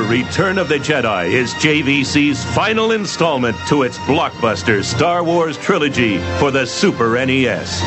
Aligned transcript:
Super 0.00 0.12
Return 0.12 0.58
of 0.58 0.68
the 0.68 0.78
Jedi 0.78 1.30
is 1.30 1.52
JVC's 1.54 2.42
final 2.54 2.92
installment 2.92 3.56
to 3.68 3.82
its 3.82 3.98
blockbuster 3.98 4.82
Star 4.82 5.22
Wars 5.22 5.58
trilogy 5.58 6.18
for 6.38 6.50
the 6.50 6.64
Super 6.64 7.14
NES. 7.26 7.80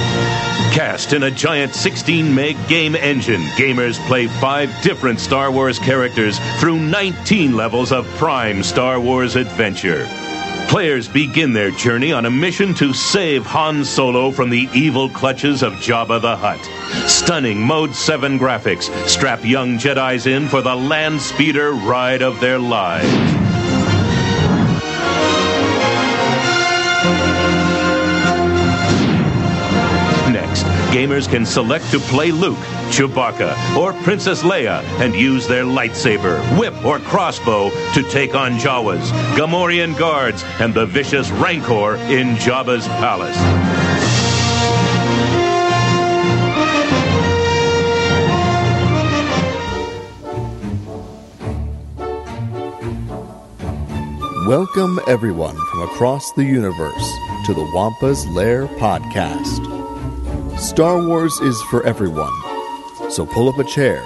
Cast 0.75 1.13
in 1.13 1.23
a 1.23 1.31
giant 1.31 1.73
16 1.73 2.33
meg 2.33 2.55
game 2.67 2.95
engine, 2.95 3.41
gamers 3.57 3.97
play 4.07 4.27
five 4.27 4.69
different 4.83 5.19
Star 5.19 5.51
Wars 5.51 5.79
characters 5.79 6.37
through 6.59 6.79
19 6.79 7.55
levels 7.55 7.91
of 7.91 8.05
prime 8.17 8.61
Star 8.61 8.99
Wars 8.99 9.35
adventure. 9.35 10.07
Players 10.73 11.07
begin 11.07 11.53
their 11.53 11.69
journey 11.69 12.11
on 12.11 12.25
a 12.25 12.31
mission 12.31 12.73
to 12.73 12.95
save 12.95 13.45
Han 13.45 13.85
Solo 13.85 14.31
from 14.31 14.49
the 14.49 14.67
evil 14.73 15.07
clutches 15.07 15.61
of 15.61 15.73
Jabba 15.73 16.19
the 16.19 16.35
Hutt. 16.35 17.07
Stunning 17.07 17.61
Mode 17.61 17.93
7 17.93 18.39
graphics 18.39 18.89
strap 19.07 19.45
young 19.45 19.77
Jedi's 19.77 20.25
in 20.25 20.47
for 20.47 20.63
the 20.63 20.75
land 20.75 21.21
speeder 21.21 21.73
ride 21.73 22.23
of 22.23 22.39
their 22.39 22.57
lives. 22.57 23.32
Gamers 31.03 31.29
can 31.29 31.45
select 31.45 31.83
to 31.91 31.99
play 31.99 32.31
Luke, 32.31 32.57
Chewbacca, 32.89 33.75
or 33.75 33.91
Princess 34.03 34.41
Leia 34.41 34.81
and 35.01 35.13
use 35.13 35.45
their 35.47 35.65
lightsaber, 35.65 36.39
whip, 36.57 36.73
or 36.85 36.99
crossbow 36.99 37.69
to 37.93 38.03
take 38.09 38.35
on 38.35 38.53
Jawas, 38.53 39.11
Gamorrean 39.35 39.97
guards, 39.99 40.45
and 40.61 40.73
the 40.73 40.85
vicious 40.85 41.29
Rancor 41.31 41.95
in 41.95 42.35
Jabba's 42.37 42.87
palace. 42.87 43.35
Welcome, 54.47 55.01
everyone 55.07 55.57
from 55.69 55.81
across 55.81 56.31
the 56.33 56.45
universe, 56.45 57.11
to 57.45 57.53
the 57.53 57.69
Wampa's 57.73 58.25
Lair 58.27 58.67
podcast. 58.67 59.82
Star 60.63 61.05
Wars 61.05 61.41
is 61.41 61.61
for 61.63 61.85
everyone, 61.85 62.31
so 63.11 63.25
pull 63.25 63.49
up 63.49 63.59
a 63.59 63.65
chair, 63.65 64.01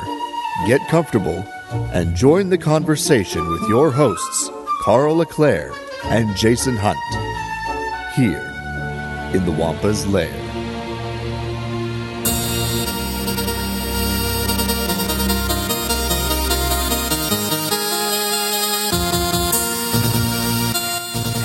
get 0.66 0.82
comfortable, 0.90 1.46
and 1.94 2.16
join 2.16 2.50
the 2.50 2.58
conversation 2.58 3.48
with 3.48 3.62
your 3.70 3.92
hosts, 3.92 4.50
Carl 4.82 5.18
Leclerc 5.18 5.72
and 6.06 6.36
Jason 6.36 6.76
Hunt, 6.76 6.98
here 8.16 8.42
in 9.36 9.46
the 9.46 9.52
Wampa's 9.52 10.08
Lair. 10.08 10.47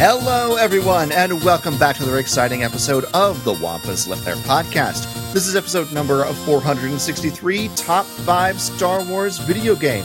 Hello, 0.04 0.56
everyone, 0.56 1.12
and 1.12 1.44
welcome 1.44 1.78
back 1.78 1.94
to 1.94 2.02
another 2.02 2.18
exciting 2.18 2.64
episode 2.64 3.04
of 3.14 3.44
the 3.44 3.52
Wampa's 3.52 4.08
Lair 4.08 4.18
podcast. 4.18 5.04
This 5.32 5.46
is 5.46 5.54
episode 5.54 5.92
number 5.92 6.24
463 6.24 7.68
Top 7.76 8.04
5 8.04 8.60
Star 8.60 9.04
Wars 9.04 9.38
Video 9.38 9.76
Game. 9.76 10.04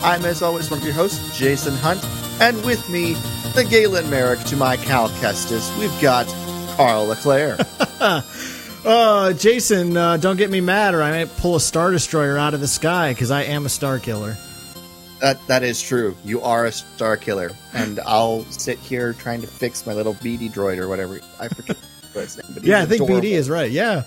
I'm, 0.00 0.24
as 0.24 0.42
always, 0.42 0.70
one 0.70 0.78
of 0.78 0.84
your 0.84 0.94
hosts, 0.94 1.36
Jason 1.36 1.74
Hunt, 1.74 2.04
and 2.40 2.64
with 2.64 2.88
me, 2.88 3.14
the 3.56 3.66
Galen 3.68 4.08
Marek 4.08 4.38
to 4.44 4.54
my 4.54 4.76
Cal 4.76 5.08
Kestis, 5.08 5.76
we've 5.76 6.00
got 6.00 6.28
Carl 6.76 7.06
Leclerc. 7.06 7.58
Uh, 8.84 9.32
Jason, 9.32 9.96
uh, 9.96 10.16
don't 10.16 10.36
get 10.36 10.50
me 10.50 10.60
mad, 10.60 10.92
or 10.92 11.04
I 11.04 11.12
might 11.12 11.36
pull 11.36 11.54
a 11.54 11.60
Star 11.60 11.92
Destroyer 11.92 12.36
out 12.36 12.52
of 12.52 12.58
the 12.58 12.66
sky 12.66 13.12
because 13.12 13.30
I 13.30 13.42
am 13.42 13.64
a 13.64 13.68
Star 13.68 14.00
Killer. 14.00 14.36
That 15.22 15.38
that 15.46 15.62
is 15.62 15.80
true. 15.80 16.16
You 16.24 16.42
are 16.42 16.66
a 16.66 16.72
star 16.72 17.16
killer, 17.16 17.52
and 17.72 18.00
I'll 18.00 18.44
sit 18.46 18.78
here 18.80 19.12
trying 19.14 19.40
to 19.40 19.46
fix 19.46 19.86
my 19.86 19.94
little 19.94 20.14
BD 20.14 20.50
droid 20.50 20.78
or 20.78 20.88
whatever. 20.88 21.20
I 21.38 21.48
forget 21.48 21.76
what 22.12 22.22
his 22.22 22.36
name. 22.36 22.52
But 22.52 22.64
Yeah, 22.64 22.82
I 22.82 22.86
think 22.86 23.02
adorable. 23.02 23.26
BD 23.26 23.30
is 23.32 23.48
right. 23.48 23.70
Yeah. 23.70 24.02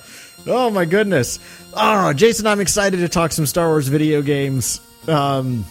Oh 0.45 0.69
my 0.69 0.83
goodness. 0.85 1.39
Oh, 1.73 2.11
Jason, 2.13 2.45
I'm 2.45 2.59
excited 2.59 2.97
to 2.97 3.09
talk 3.09 3.31
some 3.31 3.45
Star 3.45 3.67
Wars 3.69 3.87
video 3.87 4.21
games. 4.21 4.81
Um, 5.07 5.65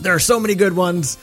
there 0.00 0.14
are 0.14 0.20
so 0.20 0.38
many 0.38 0.54
good 0.54 0.76
ones. 0.76 1.16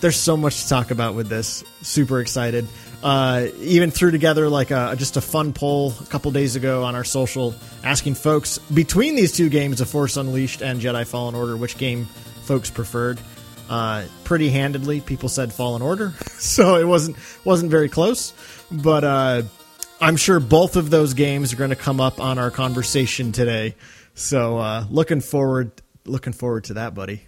There's 0.00 0.16
so 0.16 0.36
much 0.36 0.62
to 0.62 0.68
talk 0.68 0.90
about 0.90 1.14
with 1.14 1.28
this. 1.28 1.62
Super 1.82 2.20
excited. 2.20 2.66
Uh, 3.02 3.48
even 3.58 3.90
threw 3.90 4.10
together 4.10 4.48
like 4.48 4.70
a, 4.70 4.94
just 4.96 5.16
a 5.16 5.20
fun 5.20 5.52
poll 5.52 5.92
a 6.00 6.06
couple 6.06 6.30
days 6.30 6.56
ago 6.56 6.84
on 6.84 6.94
our 6.94 7.04
social, 7.04 7.54
asking 7.84 8.14
folks 8.14 8.58
between 8.58 9.14
these 9.14 9.32
two 9.32 9.48
games, 9.48 9.80
of 9.80 9.88
Force 9.90 10.16
Unleashed 10.16 10.62
and 10.62 10.80
Jedi 10.80 11.06
Fallen 11.06 11.34
Order, 11.34 11.56
which 11.56 11.76
game 11.76 12.08
folks 12.42 12.70
preferred. 12.70 13.18
Uh, 13.68 14.04
pretty 14.24 14.50
handedly, 14.50 15.00
people 15.00 15.28
said 15.28 15.52
Fallen 15.52 15.82
Order, 15.82 16.10
so 16.32 16.76
it 16.76 16.84
wasn't 16.84 17.16
wasn't 17.44 17.70
very 17.70 17.88
close. 17.88 18.34
But 18.70 19.04
uh, 19.04 19.42
I'm 20.00 20.16
sure 20.16 20.40
both 20.40 20.76
of 20.76 20.90
those 20.90 21.14
games 21.14 21.52
are 21.52 21.56
going 21.56 21.70
to 21.70 21.76
come 21.76 22.00
up 22.00 22.20
on 22.20 22.38
our 22.38 22.50
conversation 22.50 23.32
today. 23.32 23.76
So 24.14 24.58
uh, 24.58 24.84
looking 24.90 25.20
forward, 25.20 25.72
looking 26.04 26.32
forward 26.32 26.64
to 26.64 26.74
that, 26.74 26.94
buddy. 26.94 27.22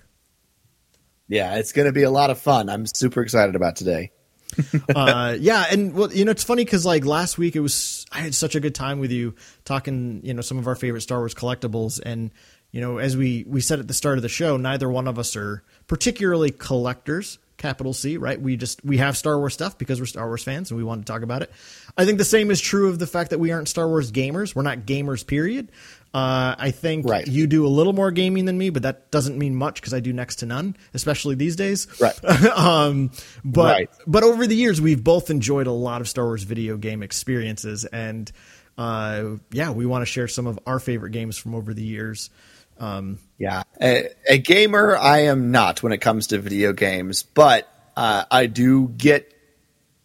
Yeah, 1.29 1.57
it's 1.57 1.73
going 1.73 1.87
to 1.87 1.93
be 1.93 2.03
a 2.03 2.11
lot 2.11 2.31
of 2.31 2.39
fun. 2.39 2.69
I'm 2.69 2.85
super 2.87 3.23
excited 3.23 3.57
about 3.57 3.77
today. 3.77 4.11
uh, 4.95 5.37
yeah, 5.41 5.65
and 5.71 5.95
well, 5.95 6.13
you 6.13 6.25
know, 6.25 6.31
it's 6.31 6.45
funny 6.45 6.65
because 6.65 6.85
like 6.85 7.05
last 7.05 7.39
week, 7.39 7.57
it 7.57 7.61
was 7.61 8.07
I 8.13 8.19
had 8.19 8.35
such 8.35 8.55
a 8.55 8.61
good 8.61 8.75
time 8.75 9.01
with 9.01 9.11
you 9.11 9.35
talking, 9.65 10.21
you 10.23 10.35
know, 10.35 10.43
some 10.43 10.59
of 10.59 10.69
our 10.69 10.75
favorite 10.75 11.01
Star 11.01 11.19
Wars 11.19 11.35
collectibles, 11.35 12.01
and 12.05 12.31
you 12.75 12.81
know, 12.81 12.99
as 12.99 13.17
we 13.17 13.45
we 13.47 13.61
said 13.61 13.79
at 13.79 13.87
the 13.87 13.95
start 13.95 14.19
of 14.19 14.23
the 14.23 14.29
show, 14.29 14.57
neither 14.57 14.91
one 14.91 15.07
of 15.07 15.17
us 15.17 15.37
are 15.37 15.63
particularly 15.87 16.51
collectors, 16.51 17.39
capital 17.57 17.93
C, 17.93 18.17
right? 18.17 18.41
We 18.41 18.57
just 18.57 18.85
we 18.85 18.99
have 18.99 19.17
Star 19.17 19.39
Wars 19.39 19.55
stuff 19.55 19.79
because 19.79 20.01
we're 20.01 20.07
Star 20.07 20.27
Wars 20.27 20.43
fans 20.43 20.73
and 20.73 20.79
we 20.79 20.83
want 20.83 21.07
to 21.07 21.13
talk 21.13 21.23
about 21.23 21.43
it. 21.43 21.53
I 21.97 22.05
think 22.05 22.19
the 22.19 22.25
same 22.25 22.51
is 22.51 22.61
true 22.61 22.89
of 22.89 22.99
the 22.99 23.07
fact 23.07 23.31
that 23.31 23.39
we 23.39 23.53
aren't 23.53 23.69
Star 23.69 23.87
Wars 23.87 24.11
gamers. 24.11 24.57
We're 24.57 24.63
not 24.63 24.79
gamers, 24.81 25.25
period. 25.25 25.71
Uh, 26.13 26.57
I 26.59 26.73
think 26.73 27.09
Right. 27.09 27.27
you 27.29 27.47
do 27.47 27.65
a 27.65 27.69
little 27.69 27.93
more 27.93 28.11
gaming 28.11 28.45
than 28.45 28.59
me, 28.59 28.71
but 28.71 28.83
that 28.83 29.13
doesn't 29.13 29.39
mean 29.39 29.55
much 29.55 29.77
because 29.81 29.95
I 29.95 30.01
do 30.01 30.13
next 30.13 30.37
to 30.41 30.47
none, 30.47 30.77
especially 30.95 31.37
these 31.37 31.55
days. 31.55 31.87
Right. 32.01 32.25
um, 32.59 33.13
but 33.45 33.73
Right. 33.73 33.91
but 34.05 34.25
over 34.25 34.49
the 34.49 34.57
years, 34.57 34.81
we've 34.81 35.05
both 35.05 35.31
enjoyed 35.31 35.69
a 35.69 35.73
lot 35.73 36.01
of 36.01 36.09
Star 36.09 36.25
Wars 36.25 36.43
video 36.43 36.77
game 36.77 37.05
experiences, 37.05 37.85
and 37.85 38.33
uh, 38.77 39.37
yeah, 39.53 39.71
we 39.71 39.87
want 39.87 40.03
to 40.03 40.07
share 40.07 40.27
some 40.27 40.49
of 40.49 40.59
our 40.67 40.81
favorite 40.81 41.11
games 41.11 41.39
from 41.39 41.55
over 41.55 41.73
the 41.73 41.85
years. 41.85 42.31
Um, 42.79 43.19
Yeah, 43.39 43.63
a, 43.81 44.09
a 44.29 44.39
gamer 44.39 44.97
I 44.97 45.25
am 45.27 45.51
not 45.51 45.83
when 45.83 45.93
it 45.93 45.99
comes 45.99 46.29
to 46.29 46.39
video 46.39 46.73
games, 46.73 47.23
but 47.23 47.69
uh, 47.97 48.25
I 48.31 48.47
do 48.47 48.89
get 48.89 49.31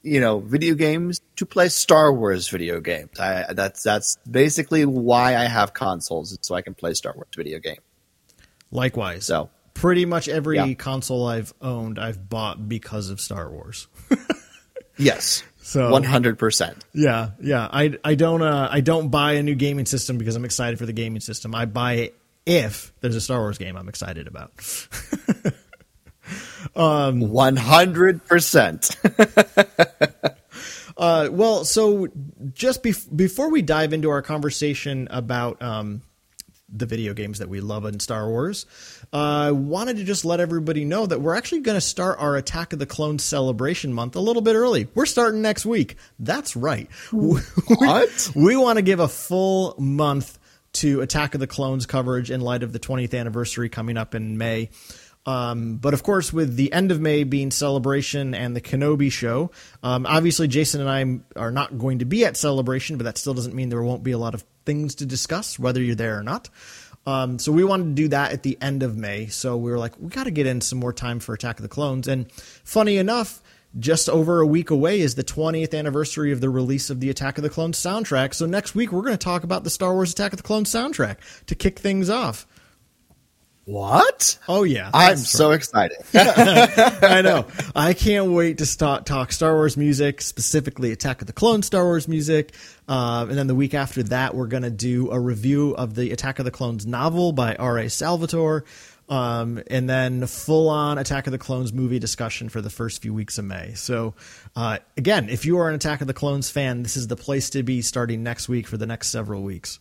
you 0.01 0.19
know 0.21 0.39
video 0.39 0.75
games 0.75 1.19
to 1.37 1.45
play 1.45 1.69
Star 1.69 2.13
Wars 2.13 2.47
video 2.49 2.79
games. 2.79 3.19
I, 3.19 3.53
that's 3.53 3.83
that's 3.83 4.17
basically 4.29 4.85
why 4.85 5.35
I 5.35 5.45
have 5.45 5.73
consoles, 5.73 6.37
so 6.41 6.55
I 6.55 6.61
can 6.61 6.73
play 6.73 6.93
Star 6.93 7.13
Wars 7.15 7.27
video 7.35 7.59
game. 7.59 7.79
likewise, 8.71 9.25
So 9.25 9.49
pretty 9.73 10.05
much 10.05 10.27
every 10.29 10.57
Yeah. 10.57 10.73
console 10.75 11.25
I've 11.27 11.53
owned, 11.61 11.97
I've 11.99 12.29
bought 12.29 12.67
because 12.69 13.09
of 13.09 13.19
Star 13.21 13.49
Wars. 13.49 13.87
yes, 14.97 15.43
So- 15.61 15.89
one 15.91 16.03
hundred 16.03 16.37
percent. 16.37 16.85
Yeah, 16.93 17.31
yeah. 17.41 17.67
I 17.71 17.97
I 18.03 18.15
don't 18.15 18.41
uh, 18.41 18.67
I 18.71 18.81
don't 18.81 19.09
buy 19.09 19.33
a 19.33 19.43
new 19.43 19.55
gaming 19.55 19.85
system 19.85 20.17
because 20.17 20.35
I'm 20.35 20.45
excited 20.45 20.77
for 20.79 20.85
the 20.85 20.93
gaming 20.93 21.21
system. 21.21 21.53
I 21.55 21.65
buy 21.65 21.93
it 21.93 22.15
if 22.49 22.91
there's 23.01 23.15
a 23.15 23.21
Star 23.21 23.39
Wars 23.39 23.57
game 23.57 23.77
I'm 23.77 23.87
excited 23.89 24.27
about. 24.27 24.51
Hundred 27.57 28.25
percent. 28.25 28.95
Uh, 30.99 31.29
well, 31.31 31.63
so 31.63 32.07
just 32.53 32.83
bef- 32.83 33.15
before 33.15 33.49
we 33.49 33.61
dive 33.61 33.93
into 33.93 34.09
our 34.09 34.21
conversation 34.21 35.07
about 35.09 35.61
um, 35.61 36.01
the 36.67 36.85
video 36.85 37.13
games 37.13 37.39
that 37.39 37.47
we 37.47 37.61
love 37.61 37.85
in 37.85 38.01
Star 38.01 38.27
Wars, 38.27 38.65
I 39.13 39.47
uh, 39.47 39.53
wanted 39.53 39.95
to 39.97 40.03
just 40.03 40.25
let 40.25 40.41
everybody 40.41 40.83
know 40.83 41.05
that 41.05 41.21
we're 41.21 41.35
actually 41.35 41.61
going 41.61 41.77
to 41.77 41.81
start 41.81 42.19
our 42.19 42.35
Attack 42.35 42.73
of 42.73 42.79
the 42.79 42.85
Clones 42.85 43.23
celebration 43.23 43.93
month 43.93 44.17
a 44.17 44.19
little 44.19 44.41
bit 44.41 44.55
early. 44.55 44.89
We're 44.93 45.05
starting 45.05 45.41
next 45.41 45.65
week. 45.65 45.95
That's 46.19 46.57
right. 46.57 46.89
What? 47.11 48.31
we 48.35 48.57
want 48.57 48.77
to 48.77 48.81
give 48.81 48.99
a 48.99 49.07
full 49.07 49.75
month 49.77 50.38
to 50.73 51.01
Attack 51.01 51.33
of 51.33 51.39
the 51.39 51.47
Clones 51.47 51.85
coverage 51.85 52.31
in 52.31 52.41
light 52.41 52.63
of 52.63 52.73
the 52.73 52.79
20th 52.79 53.17
anniversary 53.17 53.69
coming 53.69 53.97
up 53.97 54.15
in 54.15 54.37
May. 54.37 54.69
Um, 55.25 55.77
but 55.77 55.93
of 55.93 56.01
course, 56.01 56.31
with 56.31 56.55
the 56.55 56.71
end 56.71 56.91
of 56.91 56.99
May 56.99 57.23
being 57.23 57.51
Celebration 57.51 58.33
and 58.33 58.55
the 58.55 58.61
Kenobi 58.61 59.11
show, 59.11 59.51
um, 59.83 60.05
obviously 60.05 60.47
Jason 60.47 60.81
and 60.81 60.89
I 60.89 61.39
are 61.39 61.51
not 61.51 61.77
going 61.77 61.99
to 61.99 62.05
be 62.05 62.25
at 62.25 62.37
Celebration, 62.37 62.97
but 62.97 63.03
that 63.03 63.17
still 63.17 63.33
doesn't 63.33 63.53
mean 63.53 63.69
there 63.69 63.83
won't 63.83 64.03
be 64.03 64.11
a 64.11 64.17
lot 64.17 64.33
of 64.33 64.43
things 64.65 64.95
to 64.95 65.05
discuss, 65.05 65.59
whether 65.59 65.81
you're 65.81 65.95
there 65.95 66.17
or 66.17 66.23
not. 66.23 66.49
Um, 67.05 67.39
so 67.39 67.51
we 67.51 67.63
wanted 67.63 67.85
to 67.85 67.93
do 67.93 68.07
that 68.09 68.31
at 68.31 68.43
the 68.43 68.57
end 68.61 68.83
of 68.83 68.97
May. 68.97 69.27
So 69.27 69.57
we 69.57 69.71
were 69.71 69.77
like, 69.77 69.93
we 69.99 70.09
got 70.09 70.25
to 70.25 70.31
get 70.31 70.45
in 70.47 70.61
some 70.61 70.79
more 70.79 70.93
time 70.93 71.19
for 71.19 71.33
Attack 71.33 71.57
of 71.57 71.63
the 71.63 71.69
Clones. 71.69 72.07
And 72.07 72.31
funny 72.31 72.97
enough, 72.97 73.41
just 73.77 74.09
over 74.09 74.41
a 74.41 74.47
week 74.47 74.69
away 74.71 74.99
is 74.99 75.15
the 75.15 75.23
20th 75.23 75.77
anniversary 75.77 76.31
of 76.31 76.41
the 76.41 76.49
release 76.49 76.89
of 76.89 76.99
the 76.99 77.09
Attack 77.09 77.37
of 77.37 77.43
the 77.43 77.49
Clones 77.49 77.77
soundtrack. 77.77 78.33
So 78.33 78.45
next 78.45 78.73
week 78.73 78.91
we're 78.91 79.01
going 79.01 79.13
to 79.13 79.17
talk 79.17 79.43
about 79.43 79.63
the 79.63 79.69
Star 79.69 79.93
Wars 79.93 80.11
Attack 80.11 80.33
of 80.33 80.37
the 80.37 80.43
Clones 80.43 80.71
soundtrack 80.71 81.17
to 81.45 81.55
kick 81.55 81.79
things 81.79 82.09
off. 82.09 82.47
What? 83.69 84.39
Oh 84.47 84.63
yeah, 84.63 84.89
I'm 84.95 85.09
that's 85.09 85.29
so 85.29 85.51
excited. 85.51 85.97
I 86.15 87.21
know. 87.21 87.45
I 87.75 87.93
can't 87.93 88.31
wait 88.31 88.57
to 88.57 88.65
start 88.65 89.05
talk 89.05 89.31
Star 89.31 89.53
Wars 89.53 89.77
music, 89.77 90.21
specifically 90.21 90.91
Attack 90.91 91.21
of 91.21 91.27
the 91.27 91.33
Clones 91.33 91.67
Star 91.67 91.83
Wars 91.83 92.07
music. 92.07 92.55
Uh, 92.87 93.27
and 93.29 93.37
then 93.37 93.45
the 93.45 93.53
week 93.53 93.75
after 93.75 94.01
that, 94.01 94.33
we're 94.33 94.47
going 94.47 94.63
to 94.63 94.71
do 94.71 95.11
a 95.11 95.19
review 95.19 95.75
of 95.75 95.93
the 95.93 96.11
Attack 96.11 96.39
of 96.39 96.45
the 96.45 96.51
Clones 96.51 96.87
novel 96.87 97.31
by 97.31 97.53
R.A. 97.57 97.91
Salvatore. 97.91 98.65
Um, 99.09 99.61
and 99.71 99.89
then 99.89 100.27
full 100.27 100.69
on 100.69 100.99
Attack 100.99 101.25
of 101.25 101.31
the 101.31 101.39
Clones 101.39 101.73
movie 101.73 101.97
discussion 101.97 102.47
for 102.47 102.61
the 102.61 102.69
first 102.69 103.01
few 103.01 103.11
weeks 103.11 103.39
of 103.39 103.45
May. 103.45 103.73
So, 103.73 104.13
uh, 104.55 104.77
again, 104.97 105.29
if 105.29 105.45
you 105.45 105.57
are 105.57 105.67
an 105.67 105.73
Attack 105.73 106.01
of 106.01 106.07
the 106.07 106.13
Clones 106.13 106.51
fan, 106.51 106.83
this 106.83 106.95
is 106.95 107.07
the 107.07 107.15
place 107.15 107.49
to 107.51 107.63
be 107.63 107.81
starting 107.81 108.21
next 108.21 108.47
week 108.47 108.67
for 108.67 108.77
the 108.77 108.85
next 108.85 109.07
several 109.09 109.41
weeks. 109.41 109.79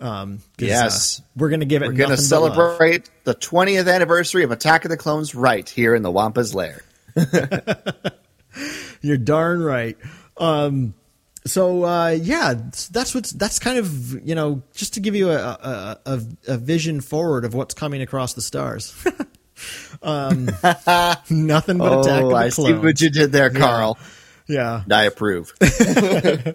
Um, 0.00 0.38
'cause, 0.58 0.68
Yes. 0.68 1.20
uh, 1.20 1.24
we're 1.36 1.50
going 1.50 1.60
to 1.60 1.66
give 1.66 1.82
it 1.82 1.88
We're 1.88 1.92
going 1.92 2.08
to 2.10 2.16
nothing 2.16 2.28
but 2.30 2.40
love. 2.40 2.54
celebrate 2.56 3.10
the 3.24 3.34
20th 3.34 3.88
anniversary 3.94 4.42
of 4.42 4.50
Attack 4.50 4.86
of 4.86 4.90
the 4.90 4.96
Clones 4.96 5.34
right 5.34 5.68
here 5.68 5.94
in 5.94 6.02
the 6.02 6.10
Wampa's 6.10 6.54
Lair. 6.54 6.82
You're 9.02 9.18
darn 9.18 9.62
right. 9.62 9.96
Um, 10.38 10.94
so 11.44 11.84
uh, 11.84 12.08
yeah, 12.10 12.54
that's 12.90 13.14
what's 13.14 13.32
that's 13.32 13.58
kind 13.58 13.78
of 13.78 14.26
you 14.26 14.34
know 14.34 14.62
just 14.74 14.94
to 14.94 15.00
give 15.00 15.14
you 15.14 15.30
a 15.30 15.36
a, 15.36 15.98
a, 16.06 16.20
a 16.48 16.56
vision 16.58 17.00
forward 17.00 17.44
of 17.44 17.54
what's 17.54 17.74
coming 17.74 18.02
across 18.02 18.34
the 18.34 18.42
stars. 18.42 18.94
um, 20.02 20.46
nothing 21.30 21.78
but 21.78 22.00
attack 22.00 22.20
of 22.22 22.24
Oh, 22.26 22.28
the 22.30 22.34
I 22.36 22.48
see 22.48 22.72
what 22.74 23.00
you 23.00 23.10
did 23.10 23.32
there, 23.32 23.50
Carl. 23.50 23.98
yeah. 24.48 24.82
I 24.90 25.04
approve. 25.04 25.52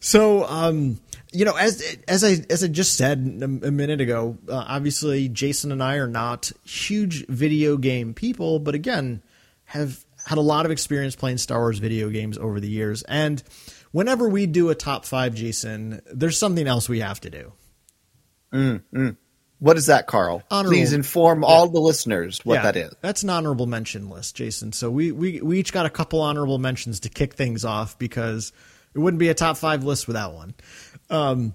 So, 0.00 0.44
um, 0.44 1.00
you 1.32 1.46
know, 1.46 1.56
as 1.56 1.82
as 2.06 2.22
I 2.24 2.36
as 2.50 2.62
I 2.62 2.68
just 2.68 2.96
said 2.96 3.18
a, 3.40 3.44
a 3.44 3.70
minute 3.70 4.02
ago, 4.02 4.36
uh, 4.50 4.64
obviously 4.68 5.30
Jason 5.30 5.72
and 5.72 5.82
I 5.82 5.96
are 5.96 6.06
not 6.06 6.52
huge 6.62 7.26
video 7.26 7.78
game 7.78 8.12
people, 8.12 8.58
but 8.58 8.74
again, 8.74 9.22
have 9.64 10.04
had 10.26 10.36
a 10.36 10.42
lot 10.42 10.66
of 10.66 10.70
experience 10.72 11.16
playing 11.16 11.38
Star 11.38 11.58
Wars 11.58 11.78
video 11.78 12.10
games 12.10 12.36
over 12.36 12.60
the 12.60 12.68
years. 12.68 13.02
And 13.04 13.42
whenever 13.94 14.28
we 14.28 14.46
do 14.46 14.70
a 14.70 14.74
top 14.74 15.04
five, 15.04 15.34
Jason, 15.36 16.02
there's 16.12 16.36
something 16.36 16.66
else 16.66 16.88
we 16.88 16.98
have 16.98 17.20
to 17.20 17.30
do. 17.30 17.52
What 19.60 19.76
is 19.78 19.86
that, 19.86 20.06
Carl? 20.08 20.42
Honorable- 20.50 20.76
Please 20.76 20.92
inform 20.92 21.44
all 21.44 21.68
the 21.68 21.78
listeners 21.80 22.40
what 22.44 22.62
that 22.62 22.76
is. 22.76 22.92
That's 23.00 23.22
an 23.22 23.30
honorable 23.30 23.66
mention 23.66 24.10
list, 24.10 24.34
Jason. 24.36 24.72
So 24.72 24.90
we, 24.90 25.10
we 25.12 25.40
we 25.40 25.58
each 25.60 25.72
got 25.72 25.86
a 25.86 25.90
couple 25.90 26.20
honorable 26.20 26.58
mentions 26.58 27.00
to 27.00 27.08
kick 27.08 27.34
things 27.34 27.64
off 27.64 27.98
because 27.98 28.52
it 28.94 28.98
wouldn't 28.98 29.20
be 29.20 29.28
a 29.28 29.34
top 29.34 29.56
five 29.56 29.84
list 29.84 30.06
without 30.06 30.34
one. 30.34 30.54
Um, 31.08 31.54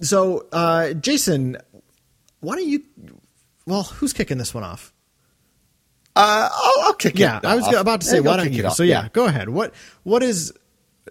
so 0.00 0.46
uh, 0.52 0.94
Jason, 0.94 1.58
why 2.40 2.56
don't 2.56 2.66
you? 2.66 2.82
Well, 3.66 3.84
who's 3.84 4.12
kicking 4.12 4.38
this 4.38 4.52
one 4.54 4.64
off? 4.64 4.92
Uh, 6.16 6.48
I'll, 6.52 6.82
I'll 6.86 6.94
kick 6.94 7.16
Yeah, 7.18 7.36
it 7.38 7.44
I 7.44 7.54
was 7.54 7.68
off. 7.68 7.74
about 7.76 8.00
to 8.00 8.06
say, 8.06 8.16
Yeah, 8.16 8.22
why 8.22 8.36
don't 8.38 8.52
you? 8.52 8.68
So 8.70 8.82
yeah, 8.82 9.08
go 9.12 9.26
ahead. 9.26 9.48
What 9.50 9.72
what 10.02 10.22
is 10.24 10.52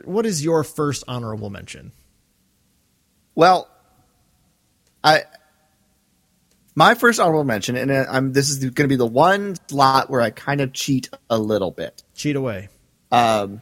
what 0.05 0.25
is 0.25 0.43
your 0.43 0.63
first 0.63 1.03
honorable 1.07 1.49
mention? 1.49 1.91
Well, 3.35 3.69
I 5.03 5.23
my 6.75 6.95
first 6.95 7.19
honorable 7.19 7.43
mention, 7.43 7.75
and 7.75 7.91
uh, 7.91 8.05
I'm 8.09 8.33
this 8.33 8.49
is 8.49 8.59
going 8.59 8.73
to 8.73 8.87
be 8.87 8.95
the 8.95 9.05
one 9.05 9.55
slot 9.67 10.09
where 10.09 10.21
I 10.21 10.29
kind 10.29 10.61
of 10.61 10.73
cheat 10.73 11.09
a 11.29 11.37
little 11.37 11.71
bit. 11.71 12.03
Cheat 12.15 12.35
away. 12.35 12.69
Um, 13.11 13.61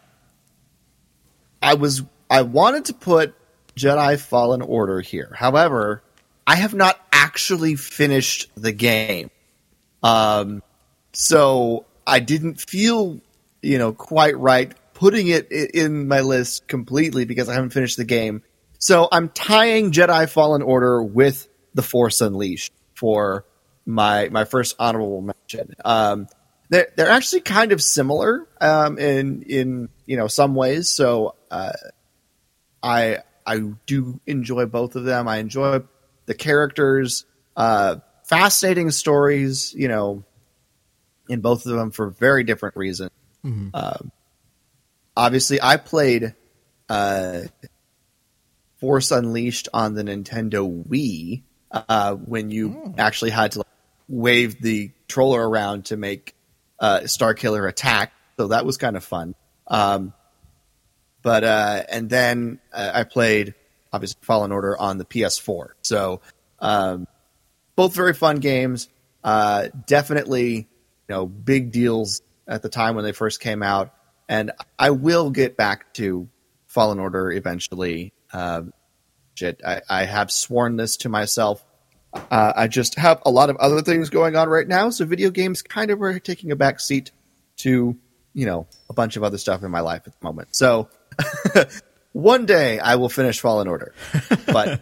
I 1.61 1.75
was 1.75 2.03
I 2.29 2.41
wanted 2.43 2.85
to 2.85 2.93
put 2.93 3.35
Jedi 3.75 4.19
Fallen 4.19 4.61
Order 4.61 5.01
here. 5.01 5.31
However, 5.35 6.03
I 6.45 6.55
have 6.55 6.73
not 6.73 6.99
actually 7.11 7.75
finished 7.75 8.49
the 8.55 8.71
game. 8.71 9.29
Um, 10.03 10.63
so 11.13 11.85
I 12.05 12.19
didn't 12.19 12.61
feel, 12.61 13.19
you 13.61 13.77
know, 13.77 13.93
quite 13.93 14.37
right 14.37 14.73
putting 14.97 15.27
it 15.27 15.51
in 15.51 16.07
my 16.07 16.21
list 16.21 16.67
completely 16.67 17.23
because 17.25 17.47
I 17.47 17.53
haven't 17.53 17.69
finished 17.69 17.97
the 17.97 18.03
game. 18.03 18.41
So 18.79 19.07
I'm 19.11 19.29
tying 19.29 19.91
Jedi 19.91 20.27
Fallen 20.27 20.63
Order 20.63 21.03
with 21.03 21.47
The 21.75 21.83
Force 21.83 22.19
Unleashed 22.19 22.73
for 22.95 23.45
my 23.85 24.29
my 24.29 24.43
first 24.45 24.75
honorable 24.79 25.21
mention. 25.21 25.75
Um, 25.85 26.27
they're 26.69 26.87
they're 26.95 27.11
actually 27.11 27.41
kind 27.41 27.71
of 27.73 27.81
similar 27.81 28.47
um, 28.59 28.97
in 28.97 29.43
in 29.43 29.89
you 30.07 30.17
know 30.17 30.27
some 30.27 30.55
ways. 30.55 30.89
So 30.89 31.35
uh, 31.51 31.73
I 32.81 33.19
I 33.45 33.59
do 33.85 34.19
enjoy 34.25 34.65
both 34.65 34.95
of 34.95 35.03
them. 35.03 35.27
I 35.27 35.37
enjoy 35.37 35.81
the 36.25 36.33
characters, 36.33 37.25
uh, 37.55 37.97
fascinating 38.23 38.89
stories. 38.89 39.75
You 39.75 39.89
know, 39.89 40.23
in 41.29 41.41
both 41.41 41.67
of 41.67 41.77
them 41.77 41.91
for 41.91 42.09
very 42.09 42.43
different 42.43 42.75
reasons. 42.75 43.11
Um, 43.75 44.11
obviously, 45.17 45.61
I 45.61 45.77
played 45.77 46.35
uh, 46.87 47.41
Force 48.79 49.11
Unleashed 49.11 49.67
on 49.73 49.95
the 49.95 50.03
Nintendo 50.03 50.85
Wii 50.87 51.43
uh, 51.71 52.15
when 52.15 52.51
you 52.51 52.93
actually 52.97 53.31
had 53.31 53.53
to 53.53 53.59
like, 53.59 53.67
wave 54.07 54.61
the 54.61 54.91
controller 55.07 55.47
around 55.47 55.85
to 55.85 55.97
make 55.97 56.35
uh, 56.79 57.07
Star 57.07 57.33
Killer 57.33 57.67
attack. 57.67 58.13
So 58.37 58.49
that 58.49 58.65
was 58.65 58.77
kind 58.77 58.95
of 58.95 59.03
fun. 59.03 59.35
Um, 59.67 60.13
but 61.23 61.43
uh, 61.43 61.83
and 61.89 62.09
then 62.09 62.59
uh, 62.71 62.91
I 62.93 63.03
played 63.03 63.55
obviously 63.91 64.19
Fallen 64.21 64.51
Order 64.51 64.77
on 64.77 64.97
the 64.97 65.05
PS4. 65.05 65.69
So 65.81 66.21
um, 66.59 67.07
both 67.75 67.95
very 67.95 68.13
fun 68.13 68.37
games. 68.37 68.89
Uh, 69.23 69.67
definitely, 69.87 70.55
you 70.55 70.67
know, 71.09 71.25
big 71.25 71.71
deals 71.71 72.21
at 72.47 72.61
the 72.61 72.69
time 72.69 72.95
when 72.95 73.03
they 73.03 73.11
first 73.11 73.41
came 73.41 73.61
out, 73.61 73.93
and 74.29 74.51
I 74.77 74.91
will 74.91 75.29
get 75.29 75.57
back 75.57 75.93
to 75.95 76.29
Fallen 76.65 76.99
Order 76.99 77.31
eventually. 77.31 78.13
Um, 78.33 78.73
shit, 79.35 79.61
I, 79.65 79.81
I 79.89 80.03
have 80.03 80.31
sworn 80.31 80.75
this 80.75 80.97
to 80.97 81.09
myself. 81.09 81.63
Uh, 82.13 82.53
I 82.55 82.67
just 82.67 82.95
have 82.95 83.21
a 83.25 83.31
lot 83.31 83.49
of 83.49 83.57
other 83.57 83.81
things 83.81 84.09
going 84.09 84.35
on 84.35 84.49
right 84.49 84.67
now, 84.67 84.89
so 84.89 85.05
video 85.05 85.29
games 85.29 85.61
kind 85.61 85.91
of 85.91 86.01
are 86.01 86.19
taking 86.19 86.51
a 86.51 86.55
back 86.55 86.79
seat 86.79 87.11
to, 87.57 87.95
you 88.33 88.45
know, 88.45 88.67
a 88.89 88.93
bunch 88.93 89.17
of 89.17 89.23
other 89.23 89.37
stuff 89.37 89.63
in 89.63 89.71
my 89.71 89.81
life 89.81 90.03
at 90.07 90.19
the 90.19 90.25
moment. 90.25 90.49
So 90.55 90.89
one 92.13 92.45
day 92.45 92.79
I 92.79 92.95
will 92.95 93.09
finish 93.09 93.39
Fallen 93.39 93.67
Order, 93.67 93.93
but 94.47 94.81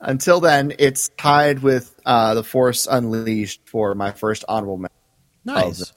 until 0.00 0.40
then, 0.40 0.72
it's 0.78 1.10
tied 1.10 1.60
with 1.60 1.94
uh, 2.04 2.34
the 2.34 2.44
Force 2.44 2.86
Unleashed 2.90 3.68
for 3.68 3.94
my 3.94 4.12
first 4.12 4.44
honorable 4.48 4.78
mention. 4.78 4.96
Nice. 5.44 5.92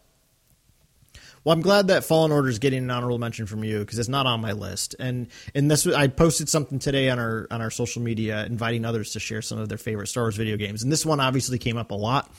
Well, 1.45 1.53
I'm 1.53 1.61
glad 1.61 1.89
that 1.89 2.03
Fallen 2.03 2.31
Order 2.31 2.49
is 2.49 2.57
getting 2.57 2.79
an 2.79 2.89
honorable 2.89 3.19
mention 3.19 3.45
from 3.45 3.63
you 3.63 3.79
because 3.79 3.99
it's 3.99 4.09
not 4.09 4.25
on 4.25 4.41
my 4.41 4.53
list. 4.53 4.95
And 4.99 5.27
and 5.53 5.69
this 5.69 5.85
I 5.85 6.07
posted 6.07 6.49
something 6.49 6.79
today 6.79 7.11
on 7.11 7.19
our 7.19 7.45
on 7.51 7.61
our 7.61 7.69
social 7.69 8.01
media 8.01 8.43
inviting 8.45 8.83
others 8.83 9.11
to 9.11 9.19
share 9.19 9.43
some 9.43 9.59
of 9.59 9.69
their 9.69 9.77
favorite 9.77 10.07
Star 10.07 10.23
Wars 10.23 10.35
video 10.35 10.57
games. 10.57 10.81
And 10.81 10.91
this 10.91 11.05
one 11.05 11.19
obviously 11.19 11.59
came 11.59 11.77
up 11.77 11.91
a 11.91 11.95
lot. 11.95 12.31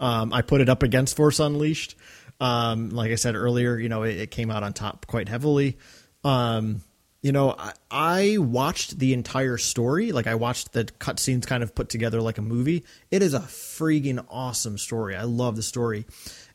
Um, 0.00 0.32
I 0.32 0.42
put 0.42 0.60
it 0.60 0.68
up 0.68 0.82
against 0.82 1.16
Force 1.16 1.38
Unleashed. 1.38 1.94
Um, 2.40 2.90
like 2.90 3.12
I 3.12 3.14
said 3.14 3.36
earlier, 3.36 3.78
you 3.78 3.88
know, 3.88 4.02
it, 4.02 4.16
it 4.16 4.30
came 4.32 4.50
out 4.50 4.64
on 4.64 4.72
top 4.72 5.06
quite 5.06 5.28
heavily. 5.28 5.78
Um, 6.24 6.82
you 7.22 7.32
know, 7.32 7.54
I, 7.56 7.72
I 7.90 8.38
watched 8.38 8.98
the 8.98 9.12
entire 9.12 9.58
story. 9.58 10.12
Like 10.12 10.26
I 10.26 10.36
watched 10.36 10.72
the 10.72 10.84
cutscenes 10.84 11.46
kind 11.46 11.62
of 11.62 11.74
put 11.74 11.88
together 11.88 12.20
like 12.20 12.38
a 12.38 12.42
movie. 12.42 12.84
It 13.10 13.22
is 13.22 13.34
a 13.34 13.40
freaking 13.40 14.24
awesome 14.28 14.78
story. 14.78 15.16
I 15.16 15.22
love 15.22 15.56
the 15.56 15.62
story. 15.62 16.06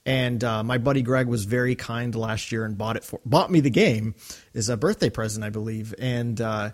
And 0.05 0.43
uh, 0.43 0.63
my 0.63 0.77
buddy 0.77 1.01
Greg 1.01 1.27
was 1.27 1.45
very 1.45 1.75
kind 1.75 2.13
last 2.13 2.51
year 2.51 2.65
and 2.65 2.77
bought 2.77 2.97
it 2.97 3.03
for 3.05 3.21
bought 3.25 3.49
me 3.49 3.61
the 3.61 3.69
game 3.69 4.15
as 4.53 4.67
a 4.69 4.75
birthday 4.75 5.09
present, 5.09 5.45
I 5.45 5.49
believe. 5.49 5.95
And 5.97 6.39
uh, 6.41 6.71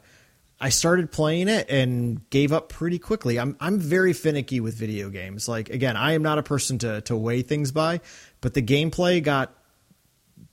I 0.60 0.70
started 0.70 1.12
playing 1.12 1.48
it 1.48 1.70
and 1.70 2.28
gave 2.30 2.52
up 2.52 2.70
pretty 2.70 3.00
quickly. 3.00 3.40
I'm 3.40 3.56
I'm 3.60 3.80
very 3.80 4.14
finicky 4.14 4.60
with 4.60 4.76
video 4.76 5.10
games. 5.10 5.48
Like 5.48 5.70
again, 5.70 5.96
I 5.96 6.14
am 6.14 6.24
not 6.24 6.40
a 6.40 6.44
person 6.44 6.80
to 6.80 7.02
to 7.02 7.16
weigh 7.16 7.44
things 7.44 7.72
by, 7.72 8.02
but 8.42 8.56
the 8.56 8.62
gameplay 8.62 9.22
got 9.24 9.54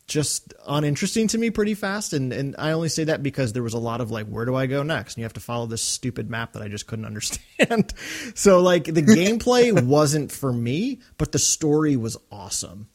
just 0.07 0.55
uninteresting 0.69 1.27
to 1.29 1.37
me 1.39 1.51
pretty 1.51 1.75
fast 1.75 2.13
and 2.13 2.33
and 2.33 2.55
I 2.59 2.71
only 2.73 2.89
say 2.89 3.05
that 3.05 3.23
because 3.25 3.53
there 3.53 3.63
was 3.63 3.75
a 3.75 3.79
lot 3.79 4.01
of 4.01 4.11
like 4.13 4.27
where 4.27 4.45
do 4.45 4.55
I 4.55 4.67
go 4.67 4.83
next 4.85 5.15
and 5.15 5.19
you 5.19 5.25
have 5.25 5.33
to 5.33 5.41
follow 5.41 5.67
this 5.67 5.83
stupid 5.83 6.31
map 6.31 6.53
that 6.53 6.63
I 6.63 6.69
just 6.69 6.87
couldn't 6.87 7.05
understand. 7.13 7.93
so 8.37 8.61
like 8.61 8.85
the 8.85 9.03
gameplay 9.03 9.73
wasn't 9.85 10.31
for 10.31 10.53
me, 10.53 11.01
but 11.19 11.33
the 11.33 11.39
story 11.41 11.97
was 11.97 12.17
awesome. 12.31 12.89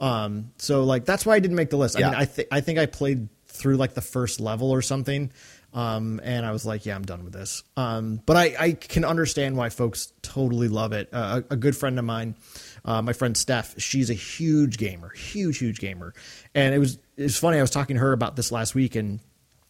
Um 0.00 0.50
so 0.58 0.84
like 0.84 1.04
that's 1.04 1.24
why 1.24 1.34
I 1.34 1.38
didn't 1.40 1.56
make 1.56 1.70
the 1.70 1.76
list. 1.76 1.96
I 1.96 2.00
Yeah. 2.00 2.10
mean 2.10 2.18
I 2.20 2.24
think 2.24 2.48
I 2.50 2.60
think 2.60 2.78
I 2.78 2.86
played 2.86 3.28
through 3.46 3.76
like 3.76 3.94
the 3.94 4.00
first 4.00 4.40
level 4.40 4.70
or 4.70 4.82
something. 4.82 5.30
Um, 5.74 6.18
and 6.24 6.46
I 6.46 6.52
was 6.52 6.64
like, 6.64 6.86
yeah, 6.86 6.94
I'm 6.96 7.04
done 7.04 7.24
with 7.24 7.34
this. 7.34 7.62
Um, 7.76 8.22
but 8.24 8.36
I, 8.38 8.54
I 8.58 8.72
can 8.72 9.04
understand 9.04 9.54
why 9.54 9.68
folks 9.68 10.12
totally 10.22 10.66
love 10.68 10.92
it. 10.94 11.10
Uh, 11.12 11.42
a, 11.50 11.54
a 11.54 11.56
good 11.56 11.76
friend 11.76 11.98
of 11.98 12.06
mine, 12.06 12.36
uh, 12.88 13.02
my 13.02 13.12
friend 13.12 13.36
Steph, 13.36 13.78
she's 13.78 14.08
a 14.08 14.14
huge 14.14 14.78
gamer, 14.78 15.10
huge, 15.10 15.58
huge 15.58 15.78
gamer. 15.78 16.14
And 16.54 16.74
it 16.74 16.78
was, 16.78 16.98
it 17.18 17.24
was 17.24 17.36
funny. 17.36 17.58
I 17.58 17.60
was 17.60 17.70
talking 17.70 17.96
to 17.96 18.00
her 18.00 18.14
about 18.14 18.34
this 18.34 18.50
last 18.50 18.74
week 18.74 18.96
and 18.96 19.20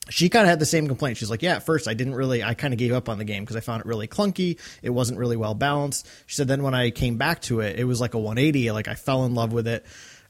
she 0.08 0.28
kind 0.28 0.44
of 0.44 0.50
had 0.50 0.60
the 0.60 0.66
same 0.66 0.86
complaint. 0.86 1.16
She's 1.16 1.28
like, 1.28 1.42
yeah, 1.42 1.56
at 1.56 1.66
first 1.66 1.88
I 1.88 1.94
didn't 1.94 2.14
really, 2.14 2.44
I 2.44 2.54
kind 2.54 2.72
of 2.72 2.78
gave 2.78 2.92
up 2.92 3.08
on 3.08 3.18
the 3.18 3.24
game 3.24 3.42
because 3.42 3.56
I 3.56 3.60
found 3.60 3.80
it 3.80 3.86
really 3.86 4.06
clunky. 4.06 4.60
It 4.82 4.90
wasn't 4.90 5.18
really 5.18 5.36
well 5.36 5.54
balanced. 5.54 6.06
She 6.26 6.36
said, 6.36 6.46
then 6.46 6.62
when 6.62 6.74
I 6.74 6.90
came 6.90 7.18
back 7.18 7.42
to 7.42 7.58
it, 7.58 7.76
it 7.76 7.82
was 7.82 8.00
like 8.00 8.14
a 8.14 8.18
180. 8.18 8.70
Like 8.70 8.86
I 8.86 8.94
fell 8.94 9.24
in 9.24 9.34
love 9.34 9.52
with 9.52 9.66
it. 9.66 9.84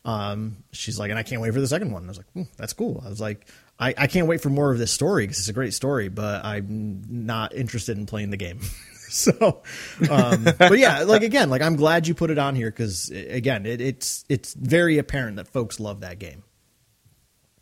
Um, 0.07 0.57
she's 0.73 0.99
like, 0.99 1.11
and 1.11 1.19
I 1.19 1.25
can't 1.25 1.43
wait 1.43 1.53
for 1.53 1.61
the 1.61 1.69
second 1.69 1.93
one. 1.93 2.05
I 2.05 2.09
was 2.09 2.17
like, 2.17 2.33
hmm, 2.33 2.45
that's 2.57 2.73
cool. 2.73 3.03
I 3.05 3.11
was 3.11 3.21
like, 3.21 3.47
I, 3.79 3.93
I 3.99 4.07
can't 4.07 4.29
wait 4.29 4.41
for 4.41 4.49
more 4.49 4.73
of 4.73 4.79
this 4.79 4.93
story 4.93 5.25
because 5.25 5.41
it's 5.41 5.49
a 5.49 5.53
great 5.53 5.75
story, 5.75 6.09
but 6.09 6.43
I'm 6.43 7.03
not 7.07 7.55
interested 7.55 7.99
in 7.99 8.07
playing 8.07 8.31
the 8.31 8.39
game. 8.39 8.61
so, 9.11 9.63
um, 10.11 10.45
but 10.59 10.79
yeah, 10.79 11.03
like 11.05 11.23
again, 11.23 11.49
like 11.49 11.63
I'm 11.63 11.77
glad 11.77 12.07
you 12.07 12.15
put 12.15 12.31
it 12.31 12.39
on 12.39 12.55
here 12.55 12.71
because 12.71 13.11
again, 13.11 13.65
it, 13.65 13.81
it's 13.81 14.25
it's 14.29 14.53
very 14.55 14.99
apparent 14.99 15.37
that 15.37 15.49
folks 15.49 15.81
love 15.81 16.01
that 16.01 16.19
game. 16.19 16.43